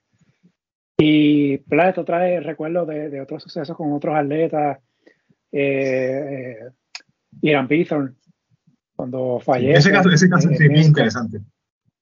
Y 0.98 1.58
claro, 1.60 1.90
esto 1.90 2.04
trae 2.04 2.40
recuerdos 2.40 2.88
de, 2.88 3.20
otros 3.20 3.42
sucesos 3.42 3.76
con 3.76 3.92
otros 3.92 4.16
atletas. 4.16 4.78
Eh, 5.52 6.58
eh 6.62 6.70
Irán 7.42 7.68
Bithorn, 7.68 8.16
cuando 8.96 9.38
fallece. 9.38 9.78
ese 9.78 9.92
caso, 9.92 10.10
ese 10.10 10.28
caso 10.28 10.50
es 10.50 10.60
muy 10.70 10.80
interesante. 10.80 11.40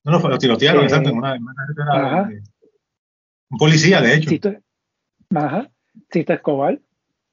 No, 0.05 0.13
lo, 0.13 0.29
lo 0.29 0.39
tirotearon, 0.39 0.85
exacto, 0.85 1.11
en 1.11 1.17
una, 1.17 1.35
en 1.35 1.43
una 1.43 2.31
un 3.51 3.59
policía, 3.59 4.01
de 4.01 4.15
hecho. 4.15 4.31
Cito, 4.31 4.55
ajá. 5.35 5.71
Cito 6.13 6.33
Escobar, 6.33 6.81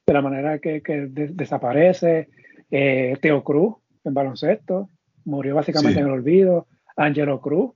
de 0.05 0.13
la 0.13 0.21
manera 0.21 0.59
que, 0.59 0.81
desaparece. 1.33 2.29
Eh, 2.75 3.17
Teo 3.21 3.43
Cruz 3.43 3.75
en 4.03 4.15
baloncesto 4.15 4.89
murió 5.25 5.55
básicamente 5.55 5.99
en 5.99 6.07
el 6.07 6.11
olvido. 6.11 6.67
Angelo 6.97 7.39
Cruz 7.39 7.73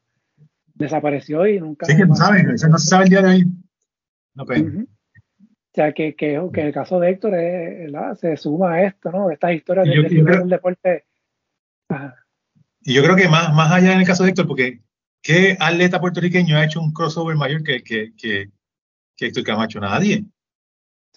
desapareció 0.74 1.48
y 1.48 1.60
nunca. 1.60 1.86
Sí, 1.86 1.96
que 1.96 2.06
no 2.06 2.16
saben, 2.16 2.48
no 2.48 2.78
se 2.78 2.88
sabe 2.88 3.04
el 3.06 3.10
día 3.10 3.22
de 3.22 3.30
hoy. 3.30 3.48
No, 4.38 4.46
pues. 4.46 4.64
O 4.64 5.74
sea, 5.74 5.92
que, 5.94 6.16
que, 6.16 6.36
el 6.36 6.74
caso 6.74 7.00
de 7.00 7.10
Héctor 7.10 7.34
se 8.18 8.38
suma 8.38 8.74
a 8.74 8.84
esto, 8.84 9.12
¿no? 9.12 9.32
Estas 9.32 9.54
historias 9.54 9.88
del 9.88 10.50
deporte. 10.50 11.06
Y 12.82 12.94
yo 12.94 13.04
creo 13.04 13.16
que 13.16 13.28
más, 13.28 13.54
más 13.54 13.72
allá 13.72 13.94
en 13.94 14.00
el 14.00 14.06
caso 14.06 14.24
de 14.24 14.30
Héctor, 14.30 14.48
porque 14.48 14.82
¿qué 15.22 15.58
atleta 15.60 16.00
puertorriqueño 16.00 16.56
ha 16.56 16.66
hecho 16.66 16.80
un 16.80 16.94
crossover 16.94 17.36
mayor 17.36 17.64
que, 17.64 17.84
que, 17.84 18.14
que, 18.16 18.52
que 19.16 19.26
Héctor 19.26 19.44
Camacho? 19.44 19.80
Nadie. 19.80 20.24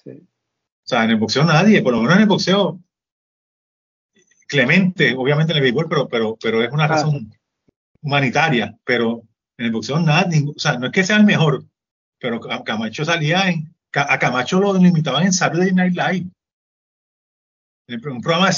Sí. 0.02 0.10
O 0.10 0.86
sea, 0.90 1.05
en 1.05 1.10
el 1.10 1.16
boxeo 1.16 1.44
nadie, 1.44 1.82
por 1.82 1.92
lo 1.92 2.01
menos 2.01 2.16
en 2.16 2.22
el 2.22 2.28
boxeo 2.28 2.80
Clemente, 4.51 5.14
obviamente 5.16 5.52
en 5.52 5.59
el 5.59 5.62
béisbol, 5.62 5.88
pero, 5.88 6.09
pero, 6.09 6.36
pero 6.42 6.60
es 6.64 6.72
una 6.72 6.88
razón 6.88 7.32
humanitaria, 8.02 8.76
pero 8.82 9.22
en 9.56 9.66
el 9.66 9.70
boxeo 9.70 10.01
nada, 10.01 10.28
o 10.56 10.59
sea, 10.59 10.76
no 10.76 10.86
es 10.86 10.92
que 10.92 11.05
sea 11.05 11.18
el 11.18 11.24
mejor, 11.24 11.62
pero 12.20 12.40
Camacho 12.40 13.05
salía 13.05 13.48
en, 13.48 13.74
a 13.94 14.18
Camacho 14.18 14.60
lo 14.60 14.74
limitaban 14.74 15.24
en 15.24 15.32
Saturday 15.32 15.72
Night 15.72 15.94
Live, 15.94 16.30
un 17.88 18.20
programa 18.20 18.51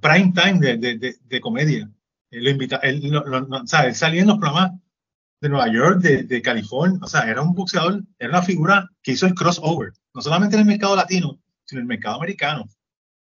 prime 0.00 0.32
time 0.32 0.60
de, 0.60 0.76
de, 0.76 1.16
de, 1.20 1.40
comedia. 1.40 1.90
Él, 2.30 2.44
lo 2.44 2.50
invita, 2.50 2.76
él, 2.76 3.12
o 3.16 3.66
sea, 3.66 3.92
salía 3.92 4.20
en 4.20 4.28
los 4.28 4.38
programas 4.38 4.78
de 5.40 5.48
Nueva 5.48 5.72
York, 5.72 6.00
de, 6.00 6.22
de, 6.22 6.42
California, 6.42 7.00
o 7.02 7.08
sea, 7.08 7.28
era 7.28 7.42
un 7.42 7.54
boxeador, 7.54 8.02
era 8.18 8.30
una 8.30 8.42
figura 8.42 8.88
que 9.02 9.12
hizo 9.12 9.26
el 9.26 9.34
crossover, 9.34 9.92
no 10.14 10.22
solamente 10.22 10.54
en 10.54 10.60
el 10.60 10.68
mercado 10.68 10.94
latino, 10.94 11.40
sino 11.64 11.80
en 11.80 11.84
el 11.84 11.88
mercado 11.88 12.16
americano 12.16 12.68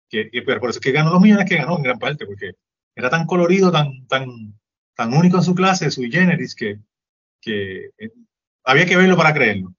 que, 0.09 0.31
pero 0.45 0.61
por 0.61 0.71
eso 0.71 0.79
es 0.79 0.85
que 0.85 0.93
ganó 0.93 1.11
los 1.13 1.21
millones 1.21 1.49
que 1.49 1.57
ganó 1.57 1.77
en 1.77 1.83
gran 1.83 1.99
parte, 1.99 2.27
porque 2.27 2.53
era 2.95 3.11
tan 3.11 3.27
colorido, 3.27 3.71
tan, 3.71 4.07
tan, 4.07 4.59
tan 4.95 5.15
único 5.15 5.37
en 5.37 5.43
su 5.43 5.55
clase, 5.55 5.91
su 5.91 6.03
generis, 6.03 6.55
que, 6.55 6.81
que 7.41 7.91
eh, 7.99 8.13
había 8.69 8.85
que 8.85 8.97
verlo 8.97 9.17
para 9.17 9.33
creerlo. 9.33 9.73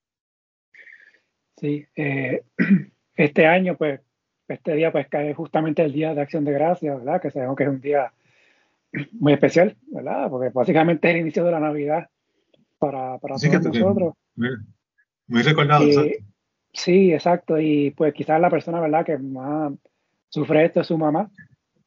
Sí, 1.57 1.85
eh, 1.95 2.43
este 3.15 3.45
año, 3.45 3.77
pues, 3.77 4.01
este 4.47 4.73
día, 4.73 4.91
pues, 4.91 5.07
cae 5.07 5.33
justamente 5.35 5.83
el 5.83 5.93
Día 5.93 6.15
de 6.15 6.21
Acción 6.21 6.43
de 6.43 6.53
Gracias, 6.53 6.97
¿verdad? 6.97 7.21
Que 7.21 7.29
sabemos 7.29 7.55
que 7.55 7.63
es 7.63 7.69
un 7.69 7.81
día 7.81 8.11
muy 9.13 9.33
especial, 9.33 9.77
¿verdad? 9.91 10.29
Porque 10.29 10.49
básicamente 10.49 11.07
es 11.07 11.15
el 11.15 11.21
inicio 11.21 11.43
de 11.43 11.51
la 11.51 11.59
Navidad 11.59 12.09
para, 12.79 13.19
para 13.19 13.35
todos 13.35 13.63
nosotros. 13.63 14.13
Muy, 14.35 15.43
recordado. 15.43 15.85
sí, 16.73 17.13
exacto. 17.13 17.59
Y 17.59 17.91
pues 17.91 18.13
quizás 18.13 18.41
la 18.41 18.49
persona, 18.49 18.79
¿verdad? 18.79 19.05
Que 19.05 19.19
más 19.19 19.71
sufre 20.29 20.65
esto 20.65 20.81
es 20.81 20.87
su 20.87 20.97
mamá, 20.97 21.29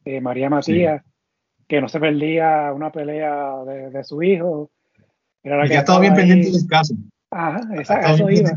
eh, 0.05 0.21
María 0.21 0.49
Matías, 0.49 1.03
que 1.67 1.81
no 1.81 1.89
se 1.89 1.99
perdía 1.99 2.71
una 2.73 2.91
pelea 2.91 3.63
de, 3.91 4.03
su 4.05 4.23
hijo. 4.23 4.71
Era 5.43 5.57
la 5.57 5.67
que 5.67 5.75
estaba 5.75 5.99
bien 5.99 6.15
pendiente 6.15 6.51
del 6.51 6.67
caso. 6.67 6.95
Ajá, 7.31 7.61
eso 8.13 8.29
iba. 8.29 8.51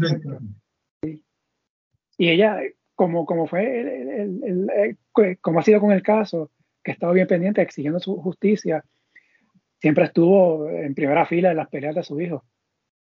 Y 2.18 2.28
ella, 2.30 2.58
como, 2.94 3.26
como 3.26 3.46
fue, 3.46 3.80
el, 4.22 4.96
como 5.40 5.60
ha 5.60 5.62
sido 5.62 5.80
con 5.80 5.92
el 5.92 6.02
caso, 6.02 6.50
que 6.82 6.92
estaba 6.92 7.12
bien 7.12 7.26
pendiente, 7.26 7.60
exigiendo 7.60 7.98
su 7.98 8.16
justicia, 8.16 8.84
siempre 9.80 10.04
estuvo 10.04 10.68
en 10.70 10.94
primera 10.94 11.26
fila 11.26 11.50
en 11.50 11.56
las 11.56 11.68
peleas 11.68 11.94
de 11.94 12.04
su 12.04 12.20
hijo. 12.20 12.44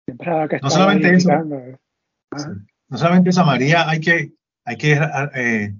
Siempre 0.05 0.29
que 0.49 0.59
no 0.61 0.69
solamente 0.69 1.13
eso. 1.15 1.29
No 2.89 2.97
solamente 2.97 3.29
eso, 3.29 3.45
María, 3.45 3.87
hay 3.87 3.99
que, 3.99 4.33
hay 4.65 4.77
que 4.77 4.99
eh, 5.35 5.73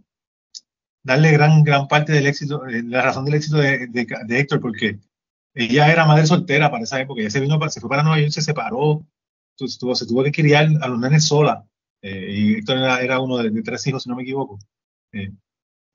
darle 1.04 1.32
gran, 1.32 1.64
gran 1.64 1.88
parte 1.88 2.12
del 2.12 2.28
éxito, 2.28 2.66
eh, 2.68 2.84
la 2.84 3.02
razón 3.02 3.26
del 3.26 3.36
éxito 3.36 3.58
de, 3.58 3.88
de, 3.88 4.40
Héctor, 4.40 4.60
porque 4.60 5.00
ella 5.54 5.92
era 5.92 6.06
madre 6.06 6.26
soltera 6.26 6.70
para 6.70 6.84
esa 6.84 7.00
época, 7.00 7.22
ella 7.22 7.30
se, 7.30 7.40
vino, 7.40 7.60
se 7.70 7.80
fue 7.80 7.90
para 7.90 8.04
Nueva 8.04 8.20
York, 8.20 8.32
se 8.32 8.42
separó, 8.42 9.06
tuvo, 9.56 9.96
se 9.96 10.06
tuvo 10.06 10.24
que 10.24 10.32
criar 10.32 10.70
a 10.82 10.88
los 10.88 11.00
nenes 11.00 11.26
sola, 11.26 11.66
eh, 12.02 12.28
y 12.32 12.54
Héctor 12.56 12.78
era, 12.78 13.20
uno 13.20 13.38
de, 13.38 13.62
tres 13.62 13.86
hijos, 13.88 14.04
si 14.04 14.10
no 14.10 14.16
me 14.16 14.24
equivoco. 14.24 14.60
Eh, 15.12 15.32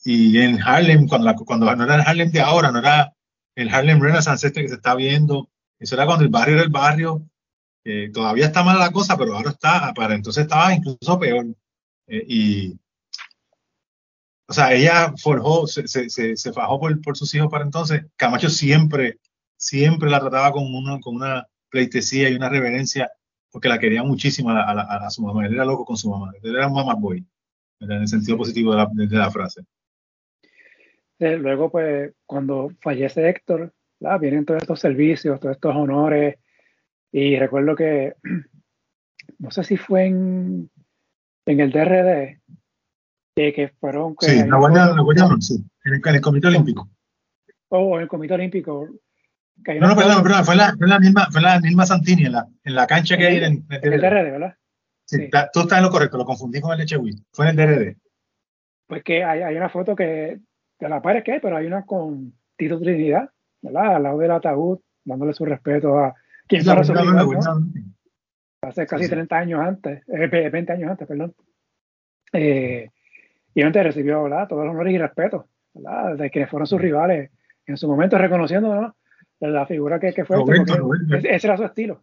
y 0.05 0.39
en 0.39 0.61
Harlem, 0.63 1.09
cuando, 1.09 1.35
cuando 1.47 1.75
no 1.75 1.85
era 1.85 1.95
el 1.95 2.01
Harlem 2.03 2.31
de 2.31 2.41
ahora, 2.41 2.71
no 2.71 2.81
era 2.81 3.15
el 3.57 3.69
Harlem 3.69 4.01
Renaissance 4.01 4.47
este 4.47 4.63
que 4.63 4.69
se 4.69 4.75
está 4.75 4.95
viendo, 4.95 5.49
eso 5.79 5.95
era 5.95 6.07
cuando 6.07 6.25
el 6.25 6.31
barrio 6.31 6.55
era 6.55 6.65
el 6.65 6.71
barrio, 6.71 7.29
todavía 8.13 8.47
está 8.47 8.63
mala 8.63 8.81
la 8.81 8.93
cosa, 8.93 9.17
pero 9.17 9.37
ahora 9.37 9.51
está, 9.51 9.93
para 9.95 10.15
entonces 10.15 10.45
estaba 10.45 10.75
incluso 10.75 11.19
peor. 11.19 11.47
y 12.09 12.75
o 14.47 14.53
sea, 14.53 14.73
ella 14.75 15.15
forjó, 15.17 15.67
se, 15.67 15.89
se, 15.89 16.37
se, 16.37 16.53
fajó 16.53 16.79
por, 16.79 17.01
por, 17.01 17.17
sus 17.17 17.35
hijos 17.35 17.51
para 17.51 17.65
entonces. 17.65 18.05
Camacho 18.17 18.51
siempre, 18.51 19.19
siempre 19.65 20.11
la 20.11 20.21
trataba 20.21 20.53
con 20.53 20.75
una, 20.75 21.01
con 21.01 21.17
una 21.17 21.47
pleitesía 21.71 22.29
y 22.29 22.35
una 22.35 22.51
reverencia, 22.51 23.11
porque 23.51 23.69
la 23.69 23.79
quería 23.79 24.03
muchísimo 24.03 24.51
a, 24.51 24.71
a, 24.71 25.11
su 25.11 25.23
mamá. 25.23 25.47
Él 25.47 25.55
era 25.55 25.65
loco 25.65 25.87
con 25.87 25.97
su 25.97 26.11
mamá. 26.11 26.33
Él 26.43 26.55
era 26.55 26.69
un 26.69 26.75
mamá 26.75 26.95
boy, 26.95 27.27
en 27.81 27.91
el 27.91 28.07
sentido 28.07 28.37
positivo 28.37 28.73
de 28.73 28.77
la, 28.77 28.89
de 28.93 29.17
la 29.17 29.31
frase. 29.31 29.63
luego, 31.19 31.71
pues, 31.71 32.13
cuando 32.27 32.71
fallece 32.83 33.27
Héctor, 33.27 33.73
vienen 34.21 34.45
todos 34.45 34.63
estos 34.63 34.81
servicios, 34.81 35.41
todos 35.41 35.55
estos 35.55 35.75
honores. 35.75 36.37
Y 37.11 37.39
recuerdo 37.39 37.75
que, 37.75 38.17
no 39.39 39.51
sé 39.51 39.65
si 39.65 39.79
fue 39.79 40.05
en, 40.05 40.71
en 41.47 41.61
el 41.61 41.73
DRD, 41.73 42.39
que 43.35 43.73
fueron... 43.81 44.15
sí, 44.21 44.47
la 44.47 44.59
Guardia, 44.59 44.87
la 44.95 45.03
Guardia 45.03 45.27
sí, 45.41 45.65
en 45.87 46.15
el, 46.15 46.21
Comité 46.21 46.49
Olímpico. 46.49 46.87
Oh, 47.69 47.97
en 47.97 48.03
el 48.03 48.09
Comité 48.09 48.35
Olímpico. 48.35 48.89
No, 49.57 49.89
no, 49.89 49.97
perdón, 49.97 50.23
perdón, 50.23 50.45
fue 50.45 50.57
la, 50.57 50.75
fue 50.77 50.87
la 50.87 50.99
misma, 50.99 51.27
fue 51.31 51.41
la 51.41 51.61
misma 51.61 51.87
Santini 51.87 52.27
en 52.27 52.33
la, 52.33 52.47
en 52.65 52.75
la 52.75 52.87
cancha 52.87 53.17
que 53.17 53.27
hay 53.27 53.37
en, 53.37 53.65
en, 53.71 53.93
el 53.93 54.01
DRD, 54.01 54.31
¿verdad? 54.33 54.55
Sí, 55.07 55.31
tú 55.53 55.61
estás 55.61 55.79
en 55.79 55.85
lo 55.85 55.91
correcto, 55.91 56.19
lo 56.19 56.25
confundí 56.25 56.61
con 56.61 56.73
el 56.73 56.81
Echewi, 56.83 57.15
fue 57.33 57.49
en 57.49 57.59
el 57.59 57.67
DRD. 57.67 57.97
Pues 58.87 59.03
que 59.03 59.25
hay, 59.25 59.43
hay 59.43 59.57
una 59.57 59.69
foto 59.69 59.97
que, 59.97 60.39
de 60.79 60.89
la 60.89 61.01
pares 61.01 61.25
que 61.25 61.33
hay, 61.33 61.41
pero 61.41 61.57
hay 61.57 61.67
una 61.67 61.85
con 61.85 62.35
Tito 62.57 62.79
Trinidad, 62.79 63.31
¿verdad? 63.63 63.97
Al 63.97 64.03
lado 64.03 64.19
del 64.19 64.31
ataúd, 64.31 64.81
dándole 65.05 65.33
su 65.33 65.45
respeto 65.45 65.99
a 65.99 66.15
quien 66.47 66.63
fuera 66.65 66.85
su 66.85 66.95
rival, 66.95 67.27
¿no? 67.27 67.89
Hace 68.63 68.87
casi 68.87 69.09
30 69.09 69.37
años 69.37 69.61
antes, 69.61 70.03
eh, 70.09 70.27
20 70.27 70.73
años 70.73 70.91
antes, 70.91 71.07
perdón. 71.07 71.35
Eh, 72.33 72.91
y 73.55 73.61
obviamente 73.61 73.83
recibió 73.83 74.23
¿verdad? 74.25 74.49
todos 74.49 74.65
los 74.65 74.75
honores 74.75 74.93
y 74.93 74.99
respeto 74.99 75.49
¿verdad? 75.73 76.17
de 76.17 76.31
quienes 76.31 76.51
fueron 76.51 76.67
sus 76.67 76.81
rivales 76.81 77.31
en 77.67 77.77
su 77.77 77.89
momento, 77.89 78.19
reconociendo 78.19 78.75
¿no? 78.75 78.97
La 79.53 79.67
figura 79.67 79.99
que, 80.01 80.13
que 80.13 80.25
fue. 80.25 80.39
Ese 81.25 81.47
era 81.47 81.57
su 81.57 81.65
estilo. 81.65 82.03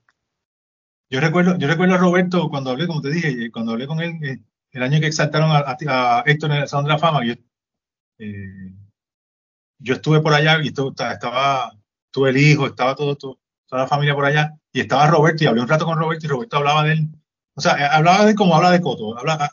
Yo 1.09 1.19
recuerdo, 1.19 1.57
yo 1.57 1.67
recuerdo 1.67 1.95
a 1.95 1.97
Roberto 1.97 2.49
cuando 2.49 2.71
hablé, 2.71 2.87
como 2.87 3.01
te 3.01 3.09
dije, 3.09 3.51
cuando 3.51 3.73
hablé 3.73 3.85
con 3.85 3.99
él, 3.99 4.17
eh, 4.23 4.39
el 4.71 4.83
año 4.83 4.99
que 5.01 5.07
exaltaron 5.07 5.51
a, 5.51 6.23
Héctor 6.25 6.51
en 6.51 6.57
el 6.57 6.67
Salón 6.69 6.85
de 6.85 6.91
la 6.91 6.99
Fama, 6.99 7.25
yo, 7.25 7.33
eh, 8.19 8.73
yo 9.77 9.95
estuve 9.95 10.21
por 10.21 10.33
allá 10.33 10.57
y 10.63 10.69
estaba, 10.69 11.71
tuve 12.11 12.29
el 12.29 12.37
hijo, 12.37 12.65
estaba 12.65 12.95
todo, 12.95 13.17
toda 13.17 13.37
la 13.71 13.87
familia 13.87 14.15
por 14.15 14.23
allá, 14.23 14.57
y 14.71 14.79
estaba 14.79 15.07
Roberto, 15.07 15.43
y 15.43 15.47
hablé 15.47 15.61
un 15.61 15.67
rato 15.67 15.85
con 15.85 15.99
Roberto, 15.99 16.25
y 16.25 16.29
Roberto 16.29 16.57
hablaba 16.57 16.85
de 16.85 16.93
él, 16.93 17.09
o 17.55 17.61
sea, 17.61 17.93
hablaba 17.93 18.23
de 18.23 18.31
él 18.31 18.37
como 18.37 18.55
habla 18.55 18.71
de 18.71 18.79
Coto, 18.79 19.17
habla, 19.17 19.51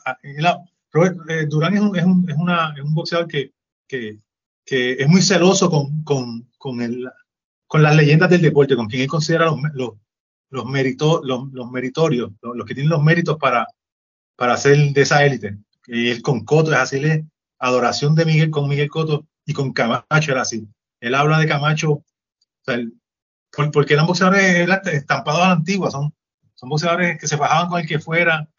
Robert, 0.91 1.17
eh, 1.29 1.45
Durán 1.45 1.73
es 1.75 1.81
un, 1.81 1.95
es, 1.97 2.05
un, 2.05 2.29
es, 2.29 2.35
una, 2.37 2.73
es 2.75 2.83
un 2.83 2.93
boxeador 2.93 3.27
que, 3.27 3.53
que, 3.87 4.17
que, 4.65 4.93
es 4.93 5.07
muy 5.07 5.21
celoso 5.21 5.69
con, 5.69 6.03
con, 6.03 6.49
con, 6.57 6.81
el, 6.81 7.09
con 7.69 7.83
las 7.83 7.95
leyendas 7.95 8.31
del 8.31 8.41
deporte, 8.41 8.75
con 8.75 8.87
quien 8.87 9.03
él 9.03 9.07
considera 9.07 9.45
los, 9.45 9.59
los, 9.73 9.91
los, 10.49 10.65
mérito, 10.65 11.21
los, 11.23 11.53
los 11.53 11.69
meritorios, 11.69 12.31
los, 12.41 12.65
que 12.65 12.73
tienen 12.73 12.89
los 12.89 13.03
méritos 13.03 13.37
para, 13.37 13.67
para 14.35 14.57
ser 14.57 14.75
de 14.91 15.01
esa 15.01 15.23
élite. 15.23 15.55
Y 15.85 16.09
él 16.09 16.23
con 16.23 16.43
Coto 16.43 16.71
es 16.71 16.79
así, 16.79 16.99
le 16.99 17.25
adoración 17.59 18.15
de 18.15 18.25
Miguel 18.25 18.49
con 18.49 18.67
Miguel 18.67 18.89
Coto 18.89 19.27
y 19.45 19.53
con 19.53 19.71
Camacho 19.71 20.31
era 20.31 20.41
así. 20.41 20.67
Él 20.99 21.13
habla 21.13 21.37
de 21.37 21.47
Camacho, 21.47 21.91
o 21.91 22.03
sea, 22.65 22.79
porque 23.71 23.93
eran 23.93 24.07
boxeadores 24.07 24.67
estampados 24.91 25.41
a 25.41 25.47
la 25.49 25.53
antigua, 25.53 25.91
son, 25.91 26.11
son 26.55 26.69
boxeadores 26.69 27.19
que 27.19 27.27
se 27.27 27.37
fajaban 27.37 27.69
con 27.69 27.81
el 27.81 27.87
que 27.87 27.99
fuera. 27.99 28.49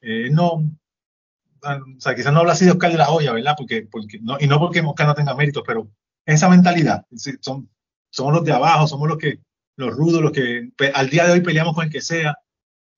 Eh, 0.00 0.28
no, 0.32 0.54
o 0.54 2.00
sea, 2.00 2.16
quizás 2.16 2.32
no 2.32 2.40
habla 2.40 2.54
así 2.54 2.64
de 2.64 2.72
Oscar 2.72 2.90
de 2.90 2.98
la 2.98 3.10
Hoya, 3.10 3.32
¿verdad? 3.32 3.54
Porque, 3.56 3.86
porque 3.88 4.18
no, 4.20 4.38
y 4.40 4.48
no 4.48 4.58
porque 4.58 4.80
Oscar 4.80 5.06
no 5.06 5.14
tenga 5.14 5.36
méritos, 5.36 5.62
pero 5.64 5.88
esa 6.24 6.48
mentalidad, 6.48 7.06
son, 7.40 7.70
somos 8.16 8.32
los 8.32 8.44
de 8.44 8.52
abajo, 8.52 8.86
somos 8.86 9.08
los 9.08 9.18
que, 9.18 9.40
los 9.76 9.94
rudos, 9.94 10.22
los 10.22 10.32
que 10.32 10.70
al 10.94 11.10
día 11.10 11.26
de 11.26 11.32
hoy 11.32 11.42
peleamos 11.42 11.74
con 11.74 11.84
el 11.84 11.90
que 11.90 12.00
sea, 12.00 12.38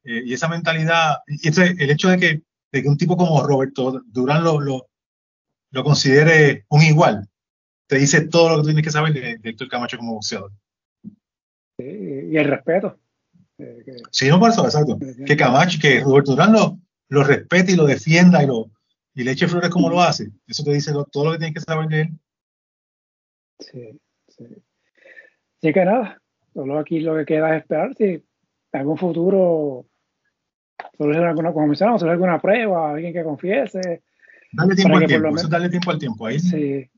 eh, 0.05 0.23
y 0.25 0.33
esa 0.33 0.49
mentalidad, 0.49 1.17
y 1.27 1.49
ese, 1.49 1.75
el 1.77 1.91
hecho 1.91 2.09
de 2.09 2.19
que, 2.19 2.43
de 2.71 2.83
que 2.83 2.89
un 2.89 2.97
tipo 2.97 3.17
como 3.17 3.43
Roberto 3.43 4.01
Durán 4.07 4.45
lo, 4.45 4.61
lo, 4.61 4.89
lo 5.73 5.85
considere 5.85 6.67
un 6.69 6.83
igual, 6.83 7.29
te 7.89 7.99
dice 7.99 8.29
todo 8.29 8.51
lo 8.51 8.55
que 8.57 8.61
tú 8.61 8.67
tienes 8.67 8.85
que 8.85 8.93
saber 8.93 9.13
de, 9.13 9.41
Héctor 9.43 9.69
Camacho 9.69 9.99
como 9.99 10.15
boxeador. 10.15 10.53
y 11.79 12.37
el 12.37 12.45
respeto. 12.45 12.97
Sí, 14.13 14.29
no 14.29 14.39
por 14.39 14.51
eso, 14.51 14.65
exacto. 14.65 15.01
Que 15.27 15.37
Camacho, 15.37 15.81
que 15.83 16.01
Roberto 16.01 16.31
Durán 16.31 16.53
lo, 16.53 16.79
lo 17.09 17.25
respete 17.25 17.73
y 17.73 17.77
lo 17.77 17.87
defienda 17.87 18.41
y 18.41 18.47
lo, 18.47 18.71
y 19.15 19.25
le 19.25 19.33
eche 19.33 19.49
flores 19.49 19.71
como 19.71 19.91
lo 19.91 20.01
hace. 20.01 20.31
Eso 20.47 20.63
te 20.63 20.73
dice 20.73 20.93
todo 21.11 21.25
lo 21.25 21.33
que 21.33 21.39
tienes 21.39 21.55
que 21.55 21.61
saber 21.61 21.89
de 21.89 22.01
él. 22.03 22.09
Sí, 23.59 24.01
sí. 24.29 24.45
Así 25.61 25.73
que 25.73 25.85
nada, 25.85 26.21
solo 26.55 26.79
aquí 26.79 27.01
lo 27.01 27.17
que 27.17 27.25
queda 27.25 27.57
es 27.57 27.63
esperar 27.63 27.95
si 27.97 28.05
en 28.05 28.23
algún 28.73 28.97
futuro 28.97 29.87
solo 30.97 31.27
alguna, 31.27 31.53
como 31.53 31.67
mencionamos, 31.67 32.03
alguna 32.03 32.41
prueba, 32.41 32.93
alguien 32.93 33.13
que 33.13 33.25
confiese. 33.25 34.03
Dale 34.53 34.75
tiempo 34.77 34.97
al 34.97 35.07
tiempo, 35.07 35.37
eso 35.37 35.49
dale 35.49 35.69
tiempo 35.69 35.91
al 35.91 35.99
tiempo. 35.99 36.27
Ahí 36.27 36.39
sí. 36.39 36.89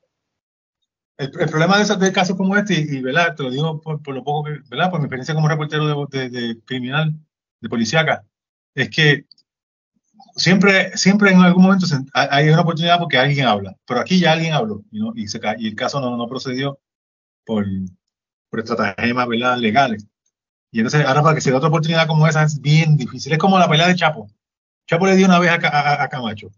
El, 1.16 1.30
problema 1.30 1.76
de, 1.76 1.82
esos, 1.82 2.00
de 2.00 2.12
casos 2.12 2.36
como 2.36 2.56
este, 2.56 2.74
y, 2.74 3.02
¿verdad? 3.02 3.34
te 3.34 3.42
lo 3.42 3.50
digo 3.50 3.80
por, 3.80 4.08
lo 4.08 4.24
poco 4.24 4.44
que, 4.44 4.58
¿verdad? 4.70 4.90
por 4.90 5.00
mi 5.00 5.04
experiencia 5.04 5.34
como 5.34 5.48
reportero 5.48 6.06
de, 6.06 6.30
de, 6.30 6.60
criminal, 6.64 7.14
de 7.60 7.68
policíaca, 7.68 8.24
es 8.74 8.88
que 8.88 9.26
siempre, 10.34 10.96
siempre 10.96 11.30
en 11.30 11.40
algún 11.40 11.64
momento 11.64 11.86
hay 12.14 12.48
una 12.48 12.62
oportunidad 12.62 12.98
porque 12.98 13.18
alguien 13.18 13.46
habla, 13.46 13.76
pero 13.86 14.00
aquí 14.00 14.18
ya 14.18 14.32
alguien 14.32 14.54
habló 14.54 14.82
y, 14.90 14.98
¿no? 14.98 15.12
y, 15.14 15.28
se, 15.28 15.38
y 15.58 15.68
el 15.68 15.74
caso 15.74 16.00
no, 16.00 16.16
no 16.16 16.26
procedió 16.26 16.78
por, 17.44 17.66
por 18.50 18.60
estratagemas 18.60 19.28
¿verdad? 19.28 19.56
legales. 19.56 20.06
Y 20.72 20.80
entonces 20.80 21.04
ahora 21.06 21.22
para 21.22 21.34
que 21.34 21.40
se 21.40 21.50
dé 21.50 21.56
otra 21.56 21.68
oportunidad 21.68 22.06
como 22.06 22.26
esa 22.26 22.42
es 22.42 22.60
bien 22.60 22.96
difícil. 22.96 23.32
Es 23.32 23.38
como 23.38 23.58
la 23.58 23.68
pelea 23.68 23.88
de 23.88 23.94
Chapo. 23.94 24.28
Chapo 24.86 25.06
le 25.06 25.16
dio 25.16 25.26
una 25.26 25.38
vez 25.38 25.50
a, 25.50 26.02
a, 26.02 26.08
Camacho. 26.08 26.50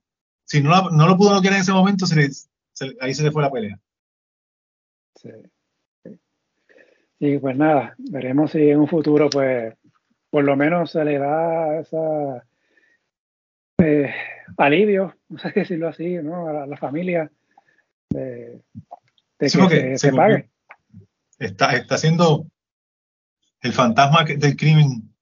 Si 0.44 0.62
no, 0.62 0.90
no 0.90 1.06
lo 1.06 1.16
pudo 1.16 1.40
querer 1.40 1.56
en 1.56 1.62
ese 1.62 1.72
momento, 1.72 2.06
se 2.06 2.28
ahí 3.00 3.14
se 3.14 3.22
le 3.22 3.30
fue 3.30 3.42
la 3.42 3.50
pelea. 3.50 3.78
Sí. 5.14 5.30
Y 7.20 7.38
pues 7.38 7.56
nada, 7.56 7.94
veremos 7.98 8.50
si 8.50 8.68
en 8.68 8.80
un 8.80 8.88
futuro, 8.88 9.30
pues, 9.30 9.74
por 10.28 10.42
lo 10.42 10.56
menos 10.56 10.90
se 10.90 11.04
le 11.04 11.18
da 11.18 11.78
esa 11.78 12.44
eh, 13.78 14.12
alivio, 14.56 15.14
no 15.28 15.38
sé 15.38 15.52
decirlo 15.54 15.88
así, 15.88 16.16
¿no? 16.16 16.48
A 16.48 16.66
la, 16.66 16.76
familia 16.76 17.30
de, 18.10 18.60
que, 19.38 19.48
se, 19.98 20.12
pague. 20.12 20.48
Está, 21.42 21.76
está 21.76 21.96
haciendo 21.96 22.46
el 23.60 23.72
fantasma 23.72 24.24
del 24.24 24.56
crimen 24.56 25.14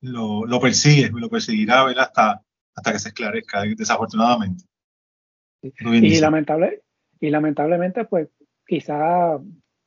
lo, 0.00 0.46
lo 0.46 0.60
persigue, 0.60 1.10
lo 1.12 1.28
perseguirá 1.28 1.84
hasta, 1.84 2.42
hasta 2.74 2.92
que 2.92 2.98
se 2.98 3.08
esclarezca, 3.08 3.62
desafortunadamente. 3.76 4.64
Y, 5.62 6.20
lamentable, 6.20 6.82
y 7.20 7.30
lamentablemente, 7.30 8.04
pues 8.04 8.28
quizá 8.66 9.38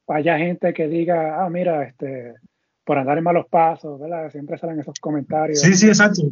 haya 0.07 0.37
gente 0.37 0.73
que 0.73 0.87
diga, 0.87 1.43
ah, 1.43 1.49
mira, 1.49 1.83
este, 1.83 2.35
por 2.83 2.97
andar 2.97 3.17
en 3.17 3.23
malos 3.23 3.45
pasos, 3.49 3.99
¿verdad? 3.99 4.29
Siempre 4.31 4.57
salen 4.57 4.79
esos 4.79 4.99
comentarios. 4.99 5.61
Sí, 5.61 5.73
sí, 5.75 5.87
exacto. 5.87 6.23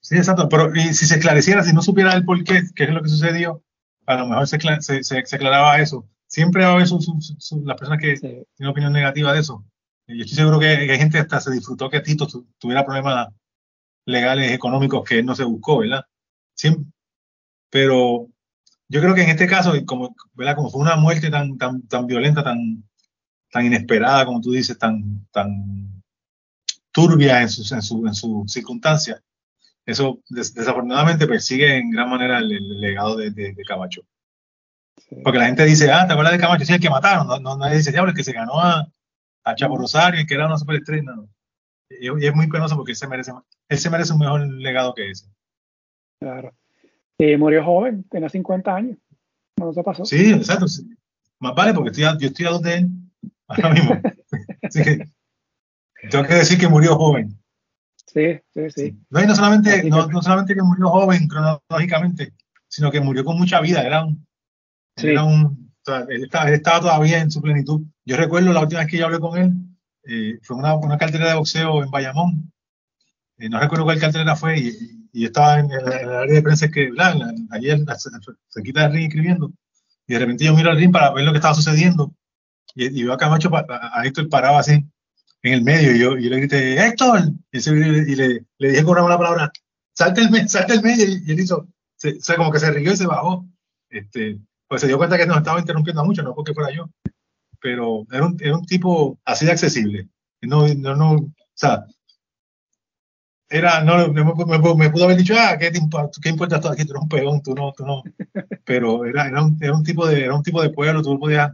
Sí, 0.00 0.16
exacto. 0.16 0.48
Pero 0.48 0.74
y 0.74 0.94
si 0.94 1.06
se 1.06 1.16
esclareciera, 1.16 1.62
si 1.62 1.74
no 1.74 1.82
supiera 1.82 2.12
el 2.12 2.24
por 2.24 2.42
qué, 2.44 2.62
qué 2.74 2.84
es 2.84 2.90
lo 2.90 3.02
que 3.02 3.08
sucedió, 3.08 3.64
a 4.06 4.16
lo 4.16 4.28
mejor 4.28 4.46
se, 4.46 4.58
se, 4.80 5.02
se, 5.02 5.36
aclaraba 5.36 5.80
eso. 5.80 6.08
Siempre 6.28 6.62
va 6.64 6.70
a 6.70 6.74
haber 6.74 6.86
las 6.88 7.76
personas 7.76 8.00
que 8.00 8.14
tienen 8.16 8.70
opinión 8.70 8.92
negativa 8.92 9.32
de 9.32 9.40
eso. 9.40 9.64
Yo 10.06 10.22
estoy 10.22 10.36
seguro 10.36 10.60
que, 10.60 10.68
hay 10.68 10.98
gente 10.98 11.18
hasta 11.18 11.40
se 11.40 11.50
disfrutó 11.50 11.90
que 11.90 12.00
Tito 12.00 12.28
tuviera 12.58 12.84
problemas 12.84 13.28
legales, 14.06 14.52
económicos 14.52 15.04
que 15.04 15.18
él 15.18 15.26
no 15.26 15.34
se 15.34 15.44
buscó, 15.44 15.78
¿verdad? 15.78 16.04
Siempre, 16.54 16.84
pero 17.70 18.28
yo 18.88 19.00
creo 19.00 19.14
que 19.14 19.22
en 19.22 19.30
este 19.30 19.46
caso, 19.46 19.72
como, 19.86 20.14
¿verdad? 20.34 20.56
como 20.56 20.70
fue 20.70 20.80
una 20.80 20.96
muerte 20.96 21.30
tan, 21.30 21.58
tan, 21.58 21.82
tan 21.88 22.06
violenta, 22.06 22.42
tan, 22.42 22.84
tan 23.50 23.66
inesperada, 23.66 24.24
como 24.24 24.40
tú 24.40 24.52
dices, 24.52 24.78
tan, 24.78 25.26
tan 25.30 26.02
turbia 26.92 27.42
en 27.42 27.48
sus 27.48 27.70
en 27.72 27.82
su, 27.82 28.06
en 28.06 28.14
su 28.14 28.44
circunstancias, 28.48 29.22
eso 29.84 30.20
desafortunadamente 30.28 31.26
persigue 31.26 31.76
en 31.76 31.90
gran 31.90 32.10
manera 32.10 32.38
el, 32.38 32.80
legado 32.80 33.16
de, 33.16 33.30
de, 33.30 33.54
Camacho. 33.66 34.02
Porque 35.22 35.38
la 35.38 35.46
gente 35.46 35.64
dice, 35.64 35.90
ah, 35.90 36.06
¿te 36.06 36.12
acuerdas 36.12 36.32
de 36.32 36.38
Camacho? 36.38 36.64
Sí, 36.64 36.72
el 36.72 36.80
que 36.80 36.90
mataron. 36.90 37.26
No, 37.26 37.38
no, 37.38 37.56
nadie 37.56 37.76
dice, 37.76 37.92
diablo, 37.92 38.10
el 38.10 38.16
que 38.16 38.24
se 38.24 38.32
ganó 38.32 38.60
a, 38.60 38.86
a 39.44 39.54
Chavo 39.54 39.78
Rosario, 39.78 40.24
que 40.26 40.34
era 40.34 40.46
una 40.46 40.58
superestrella. 40.58 41.02
No. 41.02 41.28
Y, 41.90 42.06
y, 42.06 42.26
es 42.26 42.34
muy 42.34 42.48
penoso 42.48 42.76
porque 42.76 42.92
él 42.92 42.96
se, 42.96 43.08
merece, 43.08 43.32
él 43.68 43.78
se 43.78 43.90
merece 43.90 44.12
un 44.12 44.18
mejor 44.18 44.46
legado 44.46 44.94
que 44.94 45.10
ese. 45.10 45.26
Claro. 46.20 46.54
Y 47.18 47.36
murió 47.36 47.64
joven, 47.64 48.04
tenía 48.04 48.28
50 48.28 48.74
años. 48.74 48.98
No 49.56 49.72
se 49.72 49.82
pasó. 49.82 50.04
Sí, 50.04 50.32
exacto. 50.32 50.66
Más 51.40 51.54
vale 51.54 51.74
porque 51.74 51.90
estoy 51.90 52.04
yo 52.20 52.28
estoy 52.28 52.46
a 52.46 52.50
dos 52.50 52.62
de 52.62 52.74
él 52.74 52.90
ahora 53.48 53.70
mismo. 53.70 54.00
Así 54.62 54.82
que 54.82 55.04
tengo 56.10 56.24
que 56.24 56.34
decir 56.34 56.58
que 56.58 56.68
murió 56.68 56.96
joven. 56.96 57.36
Sí, 58.06 58.40
sí, 58.54 58.70
sí. 58.70 58.98
No, 59.10 59.22
y 59.22 59.26
no 59.26 59.34
solamente, 59.34 59.84
no, 59.84 60.06
no, 60.06 60.22
solamente 60.22 60.54
que 60.54 60.62
murió 60.62 60.88
joven 60.88 61.28
cronológicamente, 61.28 62.32
sino 62.68 62.90
que 62.90 63.00
murió 63.00 63.24
con 63.24 63.36
mucha 63.36 63.60
vida. 63.60 63.82
Era 63.82 64.04
un, 64.04 64.26
era 65.02 65.24
un 65.24 65.68
él, 66.08 66.24
estaba, 66.24 66.48
él, 66.48 66.54
estaba, 66.54 66.80
todavía 66.80 67.18
en 67.20 67.30
su 67.30 67.40
plenitud. 67.40 67.82
Yo 68.04 68.16
recuerdo 68.16 68.52
la 68.52 68.60
última 68.60 68.80
vez 68.80 68.90
que 68.90 68.98
yo 68.98 69.06
hablé 69.06 69.18
con 69.18 69.38
él, 69.38 69.52
eh, 70.04 70.38
fue 70.42 70.56
una, 70.56 70.74
una 70.74 70.98
cartelera 70.98 71.30
de 71.30 71.36
boxeo 71.36 71.82
en 71.82 71.90
Bayamón. 71.90 72.52
Eh, 73.38 73.48
no 73.48 73.60
recuerdo 73.60 73.84
cuál 73.84 74.00
cartelera 74.00 74.36
fue 74.36 74.58
y, 74.58 75.08
y 75.12 75.24
estaba 75.24 75.60
en, 75.60 75.70
el, 75.70 75.86
área 75.86 76.34
de 76.34 76.42
prensa 76.42 76.68
que, 76.68 76.90
allí 77.50 77.68
se, 78.48 78.62
quita 78.62 78.86
el 78.86 78.92
ring 78.92 79.06
escribiendo. 79.06 79.52
Y 80.06 80.14
de 80.14 80.18
repente 80.18 80.44
yo 80.44 80.54
miro 80.54 80.70
al 80.70 80.78
ring 80.78 80.92
para 80.92 81.12
ver 81.12 81.24
lo 81.24 81.32
que 81.32 81.38
estaba 81.38 81.54
sucediendo. 81.54 82.12
Y, 82.74 83.00
y 83.00 83.04
veo 83.04 83.12
a 83.12 83.18
Camacho, 83.18 83.50
a, 83.54 83.90
a 83.92 84.06
Héctor 84.06 84.28
paraba 84.28 84.60
así 84.60 84.84
en 85.42 85.54
el 85.54 85.62
medio 85.62 85.94
y 85.94 86.00
yo, 86.00 86.16
y 86.16 86.28
le 86.28 86.36
grité, 86.36 86.84
Héctor, 86.84 87.20
y, 87.52 87.58
y 87.58 88.16
le, 88.16 88.44
le, 88.58 88.68
dije 88.68 88.84
con 88.84 88.98
una 88.98 89.16
palabra, 89.16 89.52
salte 89.94 90.22
el, 90.22 90.48
salte 90.48 90.74
el 90.74 90.82
medio, 90.82 91.06
y, 91.06 91.30
él 91.30 91.40
hizo, 91.40 91.68
se, 91.96 92.16
o 92.16 92.20
sea, 92.20 92.36
como 92.36 92.50
que 92.50 92.58
se 92.58 92.70
rió 92.72 92.92
y 92.92 92.96
se 92.96 93.06
bajó. 93.06 93.46
Este, 93.88 94.38
pues 94.68 94.82
se 94.82 94.86
dio 94.86 94.98
cuenta 94.98 95.16
que 95.16 95.26
nos 95.26 95.38
estaba 95.38 95.58
interrumpiendo 95.58 96.04
mucho, 96.04 96.22
no 96.22 96.34
porque 96.34 96.54
fuera 96.54 96.70
yo, 96.70 96.90
pero 97.60 98.04
era 98.12 98.26
un, 98.26 98.36
era 98.40 98.56
un 98.56 98.64
tipo 98.64 99.18
así 99.24 99.46
de 99.46 99.52
accesible. 99.52 100.08
No, 100.42 100.68
no, 100.68 100.94
no, 100.94 101.12
o 101.14 101.32
sea, 101.54 101.84
era, 103.48 103.82
no, 103.82 104.08
me, 104.12 104.22
me, 104.24 104.74
me, 104.74 104.90
pudo 104.90 105.04
haber 105.04 105.16
dicho, 105.16 105.34
ah, 105.36 105.56
¿qué, 105.58 105.70
te 105.70 105.80
qué 106.22 106.28
importa 106.28 106.60
tú 106.60 106.68
aquí? 106.68 106.84
Tú 106.84 106.92
eres 106.92 107.02
un 107.02 107.08
peón, 107.08 107.42
tú 107.42 107.54
no, 107.54 107.72
tú 107.72 107.84
no. 107.86 108.02
Pero 108.64 109.06
era, 109.06 109.26
era, 109.26 109.42
un, 109.42 109.56
era 109.60 109.74
un 109.74 109.82
tipo 109.82 110.06
de, 110.06 110.24
era 110.24 110.34
un 110.34 110.42
tipo 110.42 110.60
de 110.62 110.70
pueblo, 110.70 111.02
tú 111.02 111.18
podías, 111.18 111.50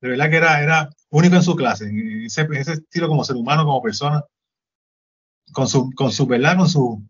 de 0.00 0.10
verdad 0.10 0.30
que 0.30 0.36
era, 0.36 0.62
era 0.62 0.90
único 1.10 1.36
en 1.36 1.42
su 1.42 1.56
clase, 1.56 1.86
en 1.86 2.26
ese, 2.26 2.46
ese 2.52 2.72
estilo 2.74 3.08
como 3.08 3.24
ser 3.24 3.36
humano, 3.36 3.64
como 3.64 3.82
persona, 3.82 4.22
con 5.52 5.66
su, 5.66 5.90
con 5.96 6.12
su 6.12 6.26
verdad, 6.26 6.58
con 6.58 6.68
su, 6.68 7.02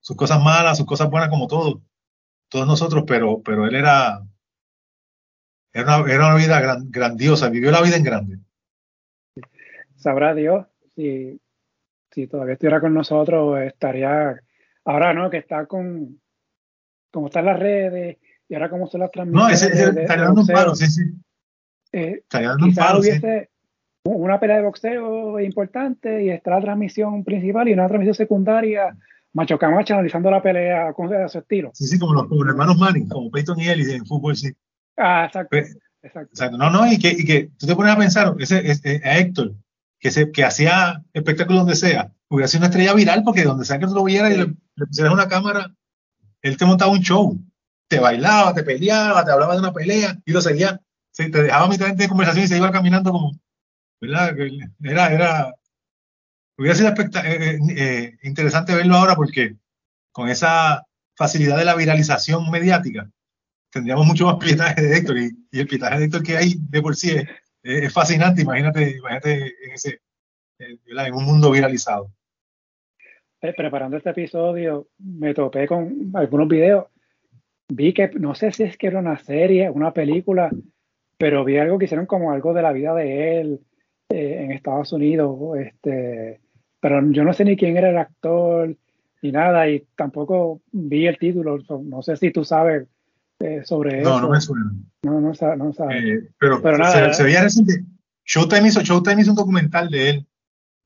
sus 0.00 0.16
cosas 0.16 0.42
malas, 0.42 0.78
sus 0.78 0.86
cosas 0.86 1.10
buenas, 1.10 1.28
como 1.28 1.46
todos, 1.46 1.80
todos 2.48 2.66
nosotros, 2.66 3.04
pero, 3.06 3.42
pero 3.42 3.66
él 3.66 3.74
era, 3.74 4.22
era 5.76 5.98
una, 5.98 6.12
era 6.12 6.26
una 6.28 6.36
vida 6.36 6.60
gran, 6.60 6.90
grandiosa, 6.90 7.50
vivió 7.50 7.70
la 7.70 7.82
vida 7.82 7.96
en 7.96 8.02
grande. 8.02 8.38
Sabrá 9.96 10.34
Dios 10.34 10.66
si, 10.94 11.38
si 12.10 12.26
todavía 12.26 12.54
estuviera 12.54 12.80
con 12.80 12.94
nosotros, 12.94 13.60
estaría, 13.60 14.40
ahora 14.84 15.12
no, 15.12 15.28
que 15.28 15.36
está 15.36 15.66
con, 15.66 16.18
como 17.10 17.26
están 17.26 17.44
las 17.44 17.58
redes, 17.58 18.16
y 18.48 18.54
ahora 18.54 18.70
como 18.70 18.86
son 18.86 19.02
las 19.02 19.10
transmisiones. 19.10 19.62
No, 19.62 19.68
ese, 19.68 20.00
estaría 20.02 20.24
dando 20.24 20.40
un 20.40 20.46
palo, 20.46 20.74
sí, 20.74 20.86
sí. 20.86 21.02
Eh, 21.92 22.22
hubiese 22.98 23.50
una 24.04 24.40
pelea 24.40 24.56
de 24.56 24.62
boxeo 24.62 25.40
importante 25.40 26.24
y 26.24 26.30
está 26.30 26.52
la 26.52 26.60
transmisión 26.60 27.22
principal 27.24 27.68
y 27.68 27.72
una 27.72 27.88
transmisión 27.88 28.14
secundaria, 28.14 28.96
Macho 29.32 29.58
Camacho 29.58 29.94
analizando 29.94 30.30
la 30.30 30.42
pelea 30.42 30.92
con 30.94 31.08
su 31.28 31.38
estilo. 31.38 31.70
Sí, 31.74 31.86
sí, 31.86 31.98
como 31.98 32.14
los, 32.14 32.48
hermanos 32.48 32.78
Manning, 32.78 33.08
como 33.08 33.30
Peyton 33.30 33.60
y 33.60 33.68
Ellis 33.68 33.90
en 33.90 34.06
fútbol, 34.06 34.36
sí. 34.36 34.52
Ah, 34.96 35.26
exacto. 35.26 35.48
Pues, 35.50 35.76
exacto. 36.02 36.56
No, 36.56 36.70
no, 36.70 36.90
y 36.90 36.98
que, 36.98 37.10
y 37.10 37.24
que 37.24 37.50
tú 37.58 37.66
te 37.66 37.74
pones 37.76 37.92
a 37.92 37.98
pensar, 37.98 38.34
ese, 38.38 38.70
ese, 38.70 39.00
a 39.04 39.18
Héctor, 39.18 39.54
que, 39.98 40.10
se, 40.10 40.30
que 40.30 40.44
hacía 40.44 41.02
espectáculo 41.12 41.60
donde 41.60 41.76
sea, 41.76 42.12
hubiera 42.28 42.48
sido 42.48 42.60
una 42.60 42.66
estrella 42.68 42.94
viral 42.94 43.22
porque 43.24 43.44
donde 43.44 43.64
sea 43.64 43.78
que 43.78 43.86
tú 43.86 43.94
lo 43.94 44.04
vieras 44.04 44.32
y 44.32 44.36
le, 44.36 44.54
le 44.76 44.86
pusieras 44.86 45.12
una 45.12 45.28
cámara, 45.28 45.74
él 46.42 46.56
te 46.56 46.64
montaba 46.64 46.92
un 46.92 47.00
show, 47.00 47.38
te 47.88 47.98
bailaba, 47.98 48.54
te 48.54 48.62
peleaba, 48.62 49.24
te 49.24 49.32
hablaba 49.32 49.54
de 49.54 49.60
una 49.60 49.72
pelea 49.72 50.16
y 50.24 50.32
lo 50.32 50.40
seguía 50.40 50.80
se 51.16 51.30
te 51.30 51.44
dejaba 51.44 51.68
mitad 51.68 51.94
de 51.94 52.08
conversación 52.08 52.44
y 52.44 52.48
se 52.48 52.58
iba 52.58 52.70
caminando 52.70 53.10
como, 53.10 53.32
¿verdad? 54.02 54.36
Era, 54.82 55.10
era, 55.10 55.54
hubiera 56.58 56.74
sido 56.74 56.90
eh, 56.90 56.94
eh, 57.24 57.58
eh, 57.70 58.18
interesante 58.22 58.74
verlo 58.74 58.96
ahora 58.96 59.16
porque 59.16 59.56
con 60.12 60.28
esa 60.28 60.84
facilidad 61.16 61.56
de 61.56 61.64
la 61.64 61.74
viralización 61.74 62.50
mediática, 62.50 63.10
tendríamos 63.70 64.06
mucho 64.06 64.26
más 64.26 64.36
pietaje 64.36 64.82
de 64.82 64.96
Héctor 64.96 65.18
y, 65.18 65.58
el 65.58 65.66
pietaje 65.66 65.98
de 65.98 66.04
Héctor 66.06 66.22
que 66.22 66.36
hay 66.36 66.54
de 66.58 66.82
por 66.82 66.96
sí 66.96 67.12
es, 67.62 67.92
fascinante, 67.92 68.42
imagínate, 68.42 68.96
imagínate 68.96 69.46
en, 69.46 69.72
ese, 69.72 70.00
en 70.58 71.14
un 71.14 71.24
mundo 71.24 71.50
viralizado. 71.50 72.12
preparando 73.40 73.96
este 73.96 74.10
episodio 74.10 74.88
me 74.98 75.34
topé 75.34 75.66
con 75.66 76.12
algunos 76.14 76.48
videos, 76.48 76.86
vi 77.68 77.92
que 77.92 78.08
no 78.10 78.34
sé 78.34 78.52
si 78.52 78.62
es 78.62 78.76
que 78.76 78.86
era 78.86 79.00
una 79.00 79.18
serie, 79.18 79.68
una 79.68 79.92
película, 79.92 80.50
pero 81.18 81.44
vi 81.44 81.58
algo 81.58 81.78
que 81.78 81.86
hicieron 81.86 82.06
como 82.06 82.30
algo 82.30 82.54
de 82.54 82.62
la 82.62 82.72
vida 82.72 82.94
de 82.94 83.40
él 83.40 83.60
eh, 84.10 84.44
en 84.44 84.52
Estados 84.52 84.92
Unidos, 84.92 85.58
este, 85.58 86.40
pero 86.78 87.02
yo 87.10 87.24
no 87.24 87.32
sé 87.32 87.44
ni 87.44 87.56
quién 87.56 87.76
era 87.76 87.90
el 87.90 87.98
actor, 87.98 88.76
y 89.22 89.32
nada, 89.32 89.68
y 89.68 89.84
tampoco 89.96 90.60
vi 90.70 91.06
el 91.06 91.18
título, 91.18 91.58
no 91.82 92.02
sé 92.02 92.16
si 92.16 92.30
tú 92.30 92.44
sabes 92.44 92.86
eh, 93.38 93.62
sobre 93.64 94.00
eso. 94.00 94.10
No, 94.10 94.20
no 94.20 94.30
me 94.30 94.40
suena. 94.40 94.72
No, 95.02 95.20
no, 95.20 95.34
sabe, 95.34 95.56
no 95.56 95.70
eh, 95.90 96.30
pero, 96.38 96.62
pero 96.62 96.78
nada, 96.78 97.12
se, 97.12 97.22
veía 97.22 97.42
reciente. 97.42 97.84
Showtime 98.24 98.68
hizo, 98.68 98.80
Showtime 98.80 99.20
hizo 99.20 99.30
un 99.30 99.36
documental 99.36 99.90
de 99.90 100.10
él. 100.10 100.26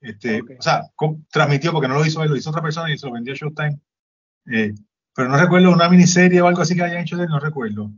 Este, 0.00 0.40
O 0.42 0.62
sea, 0.62 0.82
transmitió, 1.30 1.72
porque 1.72 1.88
no 1.88 1.94
lo 1.94 2.06
hizo 2.06 2.22
él, 2.22 2.30
lo 2.30 2.36
hizo 2.36 2.50
otra 2.50 2.62
persona 2.62 2.92
y 2.92 2.98
se 2.98 3.06
lo 3.06 3.12
vendió 3.12 3.34
a 3.34 3.36
Showtime. 3.36 3.78
Eh, 4.46 4.74
pero 5.14 5.28
no 5.28 5.36
recuerdo 5.36 5.70
una 5.70 5.88
miniserie 5.88 6.40
o 6.40 6.46
algo 6.46 6.62
así 6.62 6.74
que 6.74 6.82
hayan 6.82 7.02
hecho 7.02 7.16
de 7.16 7.24
él, 7.24 7.30
no 7.30 7.38
recuerdo. 7.38 7.90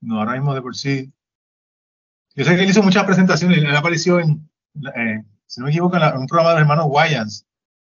no, 0.00 0.18
ahora 0.18 0.32
mismo 0.32 0.54
de 0.54 0.62
por 0.62 0.74
sí. 0.74 1.12
Yo 2.34 2.44
sé 2.44 2.56
que 2.56 2.64
él 2.64 2.70
hizo 2.70 2.82
muchas 2.82 3.04
presentaciones, 3.04 3.58
él 3.58 3.76
apareció 3.76 4.18
en, 4.18 4.48
si 5.46 5.60
no 5.60 5.66
me 5.66 5.70
equivoco, 5.70 5.96
en, 5.96 6.02
un 6.18 6.26
programa 6.26 6.50
de 6.50 6.54
los 6.56 6.62
hermanos 6.62 6.86
Wayans, 6.88 7.46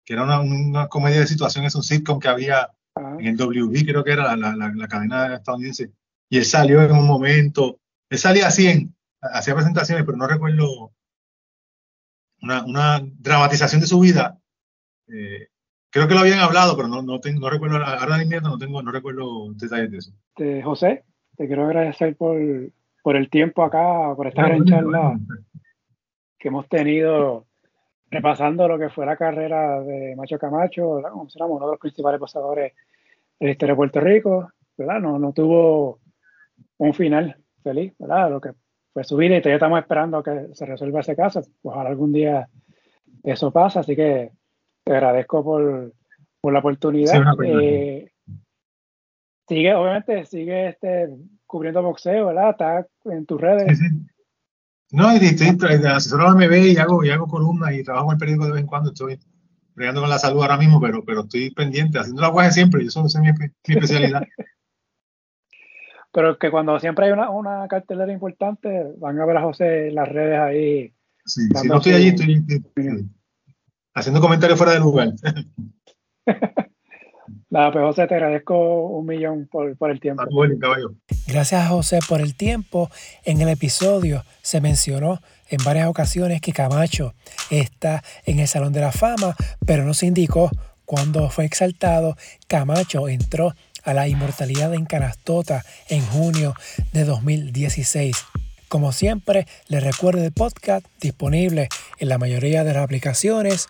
que 0.05 0.13
era 0.13 0.25
una, 0.25 0.41
una 0.41 0.89
comedia 0.89 1.21
de 1.21 1.27
situaciones, 1.27 1.75
un 1.75 1.83
sitcom 1.83 2.21
que 2.21 2.29
había 2.29 2.61
ah. 2.61 2.76
En 3.19 3.27
el 3.27 3.37
WB, 3.37 3.85
creo 3.87 4.05
que 4.05 4.13
era 4.13 4.37
la, 4.37 4.55
la, 4.55 4.73
la, 4.75 4.89
cadena 4.89 5.35
estadounidense, 5.35 5.91
y 6.29 6.39
él 6.39 6.45
salió 6.45 6.83
en 6.83 6.93
un 6.93 7.07
momento, 7.07 7.79
él 8.09 8.19
salía 8.19 8.49
así, 8.49 8.67
en, 8.67 8.95
hacía 9.21 9.55
presentaciones, 9.55 10.05
pero 10.05 10.17
no 10.17 10.27
recuerdo 10.27 10.93
una, 12.43 12.65
una 12.65 13.01
dramatización 13.03 13.81
de 13.81 13.87
su 13.87 14.01
vida. 14.01 14.39
Eh, 15.09 15.49
creo 15.91 16.09
que 16.09 16.15
lo 16.15 16.21
habían 16.21 16.41
hablado, 16.41 16.77
pero 16.77 16.89
no, 16.89 17.03
no, 17.03 17.21
tengo, 17.21 17.41
no 17.41 17.51
recuerdo, 17.51 17.77
ahora 17.85 18.19
mismo 18.19 18.41
no, 18.41 18.59
tengo, 18.59 18.83
no 18.83 18.91
recuerdo 18.91 19.53
detalles 19.55 19.91
de 19.91 19.99
eso. 19.99 20.13
José, 20.65 21.05
te 21.37 21.47
quiero 21.47 21.67
agradecer 21.67 22.17
por, 22.17 22.39
por 23.03 23.17
el 23.17 23.31
tiempo 23.31 23.65
acá, 23.65 24.15
por 24.15 24.27
estar 24.27 24.51
en 24.51 24.65
charla 24.65 25.19
que 26.39 26.49
hemos 26.49 26.69
tenido 26.69 27.47
repasando 28.11 28.69
lo 28.69 28.79
que 28.79 28.89
fue 28.89 29.07
la 29.07 29.17
carrera 29.17 29.83
de 29.83 30.15
Macho 30.17 30.39
Camacho, 30.39 30.89
uno 30.89 31.67
de 31.67 31.73
los 31.73 31.81
principales 31.81 32.21
pasadores 32.21 32.73
de 32.73 32.77
la 33.41 33.51
historia 33.51 33.73
de 33.73 33.77
Puerto 33.77 34.01
Rico, 34.01 34.51
¿verdad? 34.77 35.01
No, 35.01 35.19
no 35.19 35.33
tuvo 35.33 36.01
un 36.79 36.95
final 36.95 37.37
feliz, 37.63 37.95
¿verdad? 37.99 38.31
Lo 38.31 38.41
que 38.41 38.53
fue 38.93 39.05
su 39.05 39.17
vida 39.17 39.37
y 39.37 39.41
todavía 39.41 39.57
estamos 39.57 39.81
esperando 39.81 40.23
que 40.23 40.49
se 40.53 40.67
resuelva 40.67 41.01
ese 41.01 41.17
caso. 41.17 41.43
Ojalá 41.63 41.91
algún 41.91 42.13
día 42.13 42.49
eso 43.23 43.51
pase, 43.51 43.79
así 43.79 43.97
que 43.97 44.33
te 44.85 44.93
agradezco 44.93 45.45
por, 45.45 45.93
por 46.41 46.53
la 46.53 46.61
oportunidad. 46.61 47.23
Eh, 47.45 48.11
sigue, 49.49 49.75
obviamente, 49.75 50.25
sigue 50.27 50.69
este, 50.69 51.11
cubriendo 51.47 51.83
boxeo, 51.83 52.27
¿verdad? 52.27 52.51
Está 52.51 52.87
en 53.05 53.27
tus 53.27 53.41
redes. 53.41 53.81
No, 54.93 55.13
y 55.13 55.17
estoy, 55.17 55.57
asesor 55.85 56.37
MB 56.37 56.53
y 56.53 56.77
hago, 56.77 57.05
y 57.05 57.11
hago 57.11 57.27
columnas 57.27 57.73
y 57.75 57.83
trabajo 57.83 58.07
en 58.07 58.13
el 58.13 58.19
periódico 58.19 58.47
de 58.47 58.53
vez 58.53 58.61
en 58.61 58.67
cuando. 58.67 58.91
Estoy 58.91 59.19
bregando 59.77 60.01
con 60.01 60.11
la 60.11 60.19
salud 60.19 60.43
ahora 60.43 60.57
mismo, 60.57 60.81
pero, 60.81 61.05
pero 61.05 61.21
estoy 61.21 61.51
pendiente, 61.51 61.99
haciendo 61.99 62.23
la 62.23 62.31
guaje 62.31 62.51
siempre, 62.51 62.83
y 62.83 62.87
eso 62.87 63.05
es 63.05 63.15
mi, 63.17 63.29
especialidad. 63.29 64.23
pero 66.13 66.39
que 66.39 66.51
cuando 66.51 66.81
siempre 66.81 67.07
hay 67.07 67.13
una, 67.13 67.29
una, 67.31 67.69
cartelera 67.69 68.11
importante, 68.11 68.95
van 68.97 69.21
a 69.21 69.27
ver 69.27 69.37
a 69.37 69.43
José 69.43 69.89
en 69.89 69.95
las 69.95 70.09
redes 70.09 70.41
ahí. 70.41 70.95
Sí, 71.27 71.43
si 71.55 71.69
no 71.69 71.77
estoy 71.77 71.93
allí, 71.93 72.09
estoy, 72.09 72.43
haciendo 73.95 74.21
comentarios 74.21 74.59
fuera 74.59 74.73
de 74.73 74.81
lugar. 74.81 75.13
Nada, 77.51 77.71
pues 77.71 77.85
José, 77.85 78.07
te 78.07 78.15
agradezco 78.15 78.87
un 78.87 79.07
millón 79.07 79.47
por, 79.47 79.77
por 79.77 79.91
el 79.91 80.01
tiempo. 80.01 80.25
Gracias 81.29 81.65
a 81.65 81.69
José 81.69 81.99
por 82.09 82.21
el 82.21 82.35
tiempo. 82.35 82.91
En 83.25 83.41
el 83.41 83.49
episodio 83.49 84.25
se 84.43 84.61
mencionó 84.61 85.21
en 85.49 85.63
varias 85.65 85.89
ocasiones 85.89 86.41
que 86.41 86.53
Camacho 86.53 87.15
está 87.51 88.03
en 88.25 88.41
el 88.41 88.49
Salón 88.49 88.73
de 88.73 88.81
la 88.81 88.93
Fama, 88.93 89.37
pero 89.65 89.85
no 89.85 89.95
se 89.95 90.07
indicó 90.07 90.51
cuándo 90.85 91.31
fue 91.31 91.45
exaltado. 91.45 92.17
Camacho 92.47 93.09
entró 93.09 93.55
a 93.83 93.95
la 93.95 94.09
inmortalidad 94.09 94.75
en 94.75 94.85
Canastota 94.85 95.65
en 95.89 96.05
junio 96.07 96.55
de 96.93 97.05
2016. 97.05 98.17
Como 98.69 98.93
siempre, 98.93 99.47
les 99.69 99.83
recuerdo 99.83 100.25
el 100.25 100.33
podcast 100.33 100.85
disponible 101.01 101.69
en 101.99 102.09
la 102.09 102.19
mayoría 102.19 102.65
de 102.65 102.75
las 102.75 102.83
aplicaciones 102.83 103.69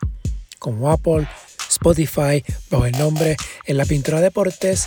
como 0.58 0.90
Apple, 0.90 1.28
Spotify 1.68 2.42
bajo 2.70 2.86
el 2.86 2.96
nombre 2.98 3.36
En 3.66 3.76
la 3.76 3.84
Pintura 3.84 4.20
Deportes, 4.20 4.86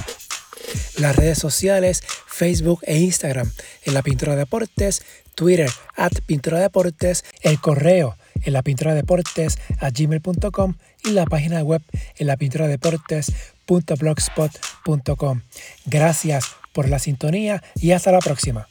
las 0.97 1.15
redes 1.15 1.37
sociales 1.37 2.01
Facebook 2.27 2.81
e 2.83 2.97
Instagram 2.97 3.51
en 3.83 3.93
la 3.93 4.01
Pintura 4.01 4.35
Deportes, 4.35 5.03
Twitter 5.39 5.71
at 5.95 6.11
Pintura 6.25 6.59
Deportes, 6.59 7.23
el 7.43 7.61
correo 7.61 8.17
en 8.43 8.51
la 8.51 8.61
pintura 8.61 8.93
deportes 8.93 9.57
gmail.com 9.79 10.73
y 11.05 11.11
la 11.11 11.25
página 11.25 11.63
web 11.63 11.81
en 12.17 12.27
la 12.27 12.35
pintura 12.35 12.67
deportes.blogspot.com. 12.67 15.41
Gracias 15.85 16.43
por 16.73 16.89
la 16.89 16.99
sintonía 16.99 17.63
y 17.75 17.91
hasta 17.91 18.11
la 18.11 18.19
próxima. 18.19 18.67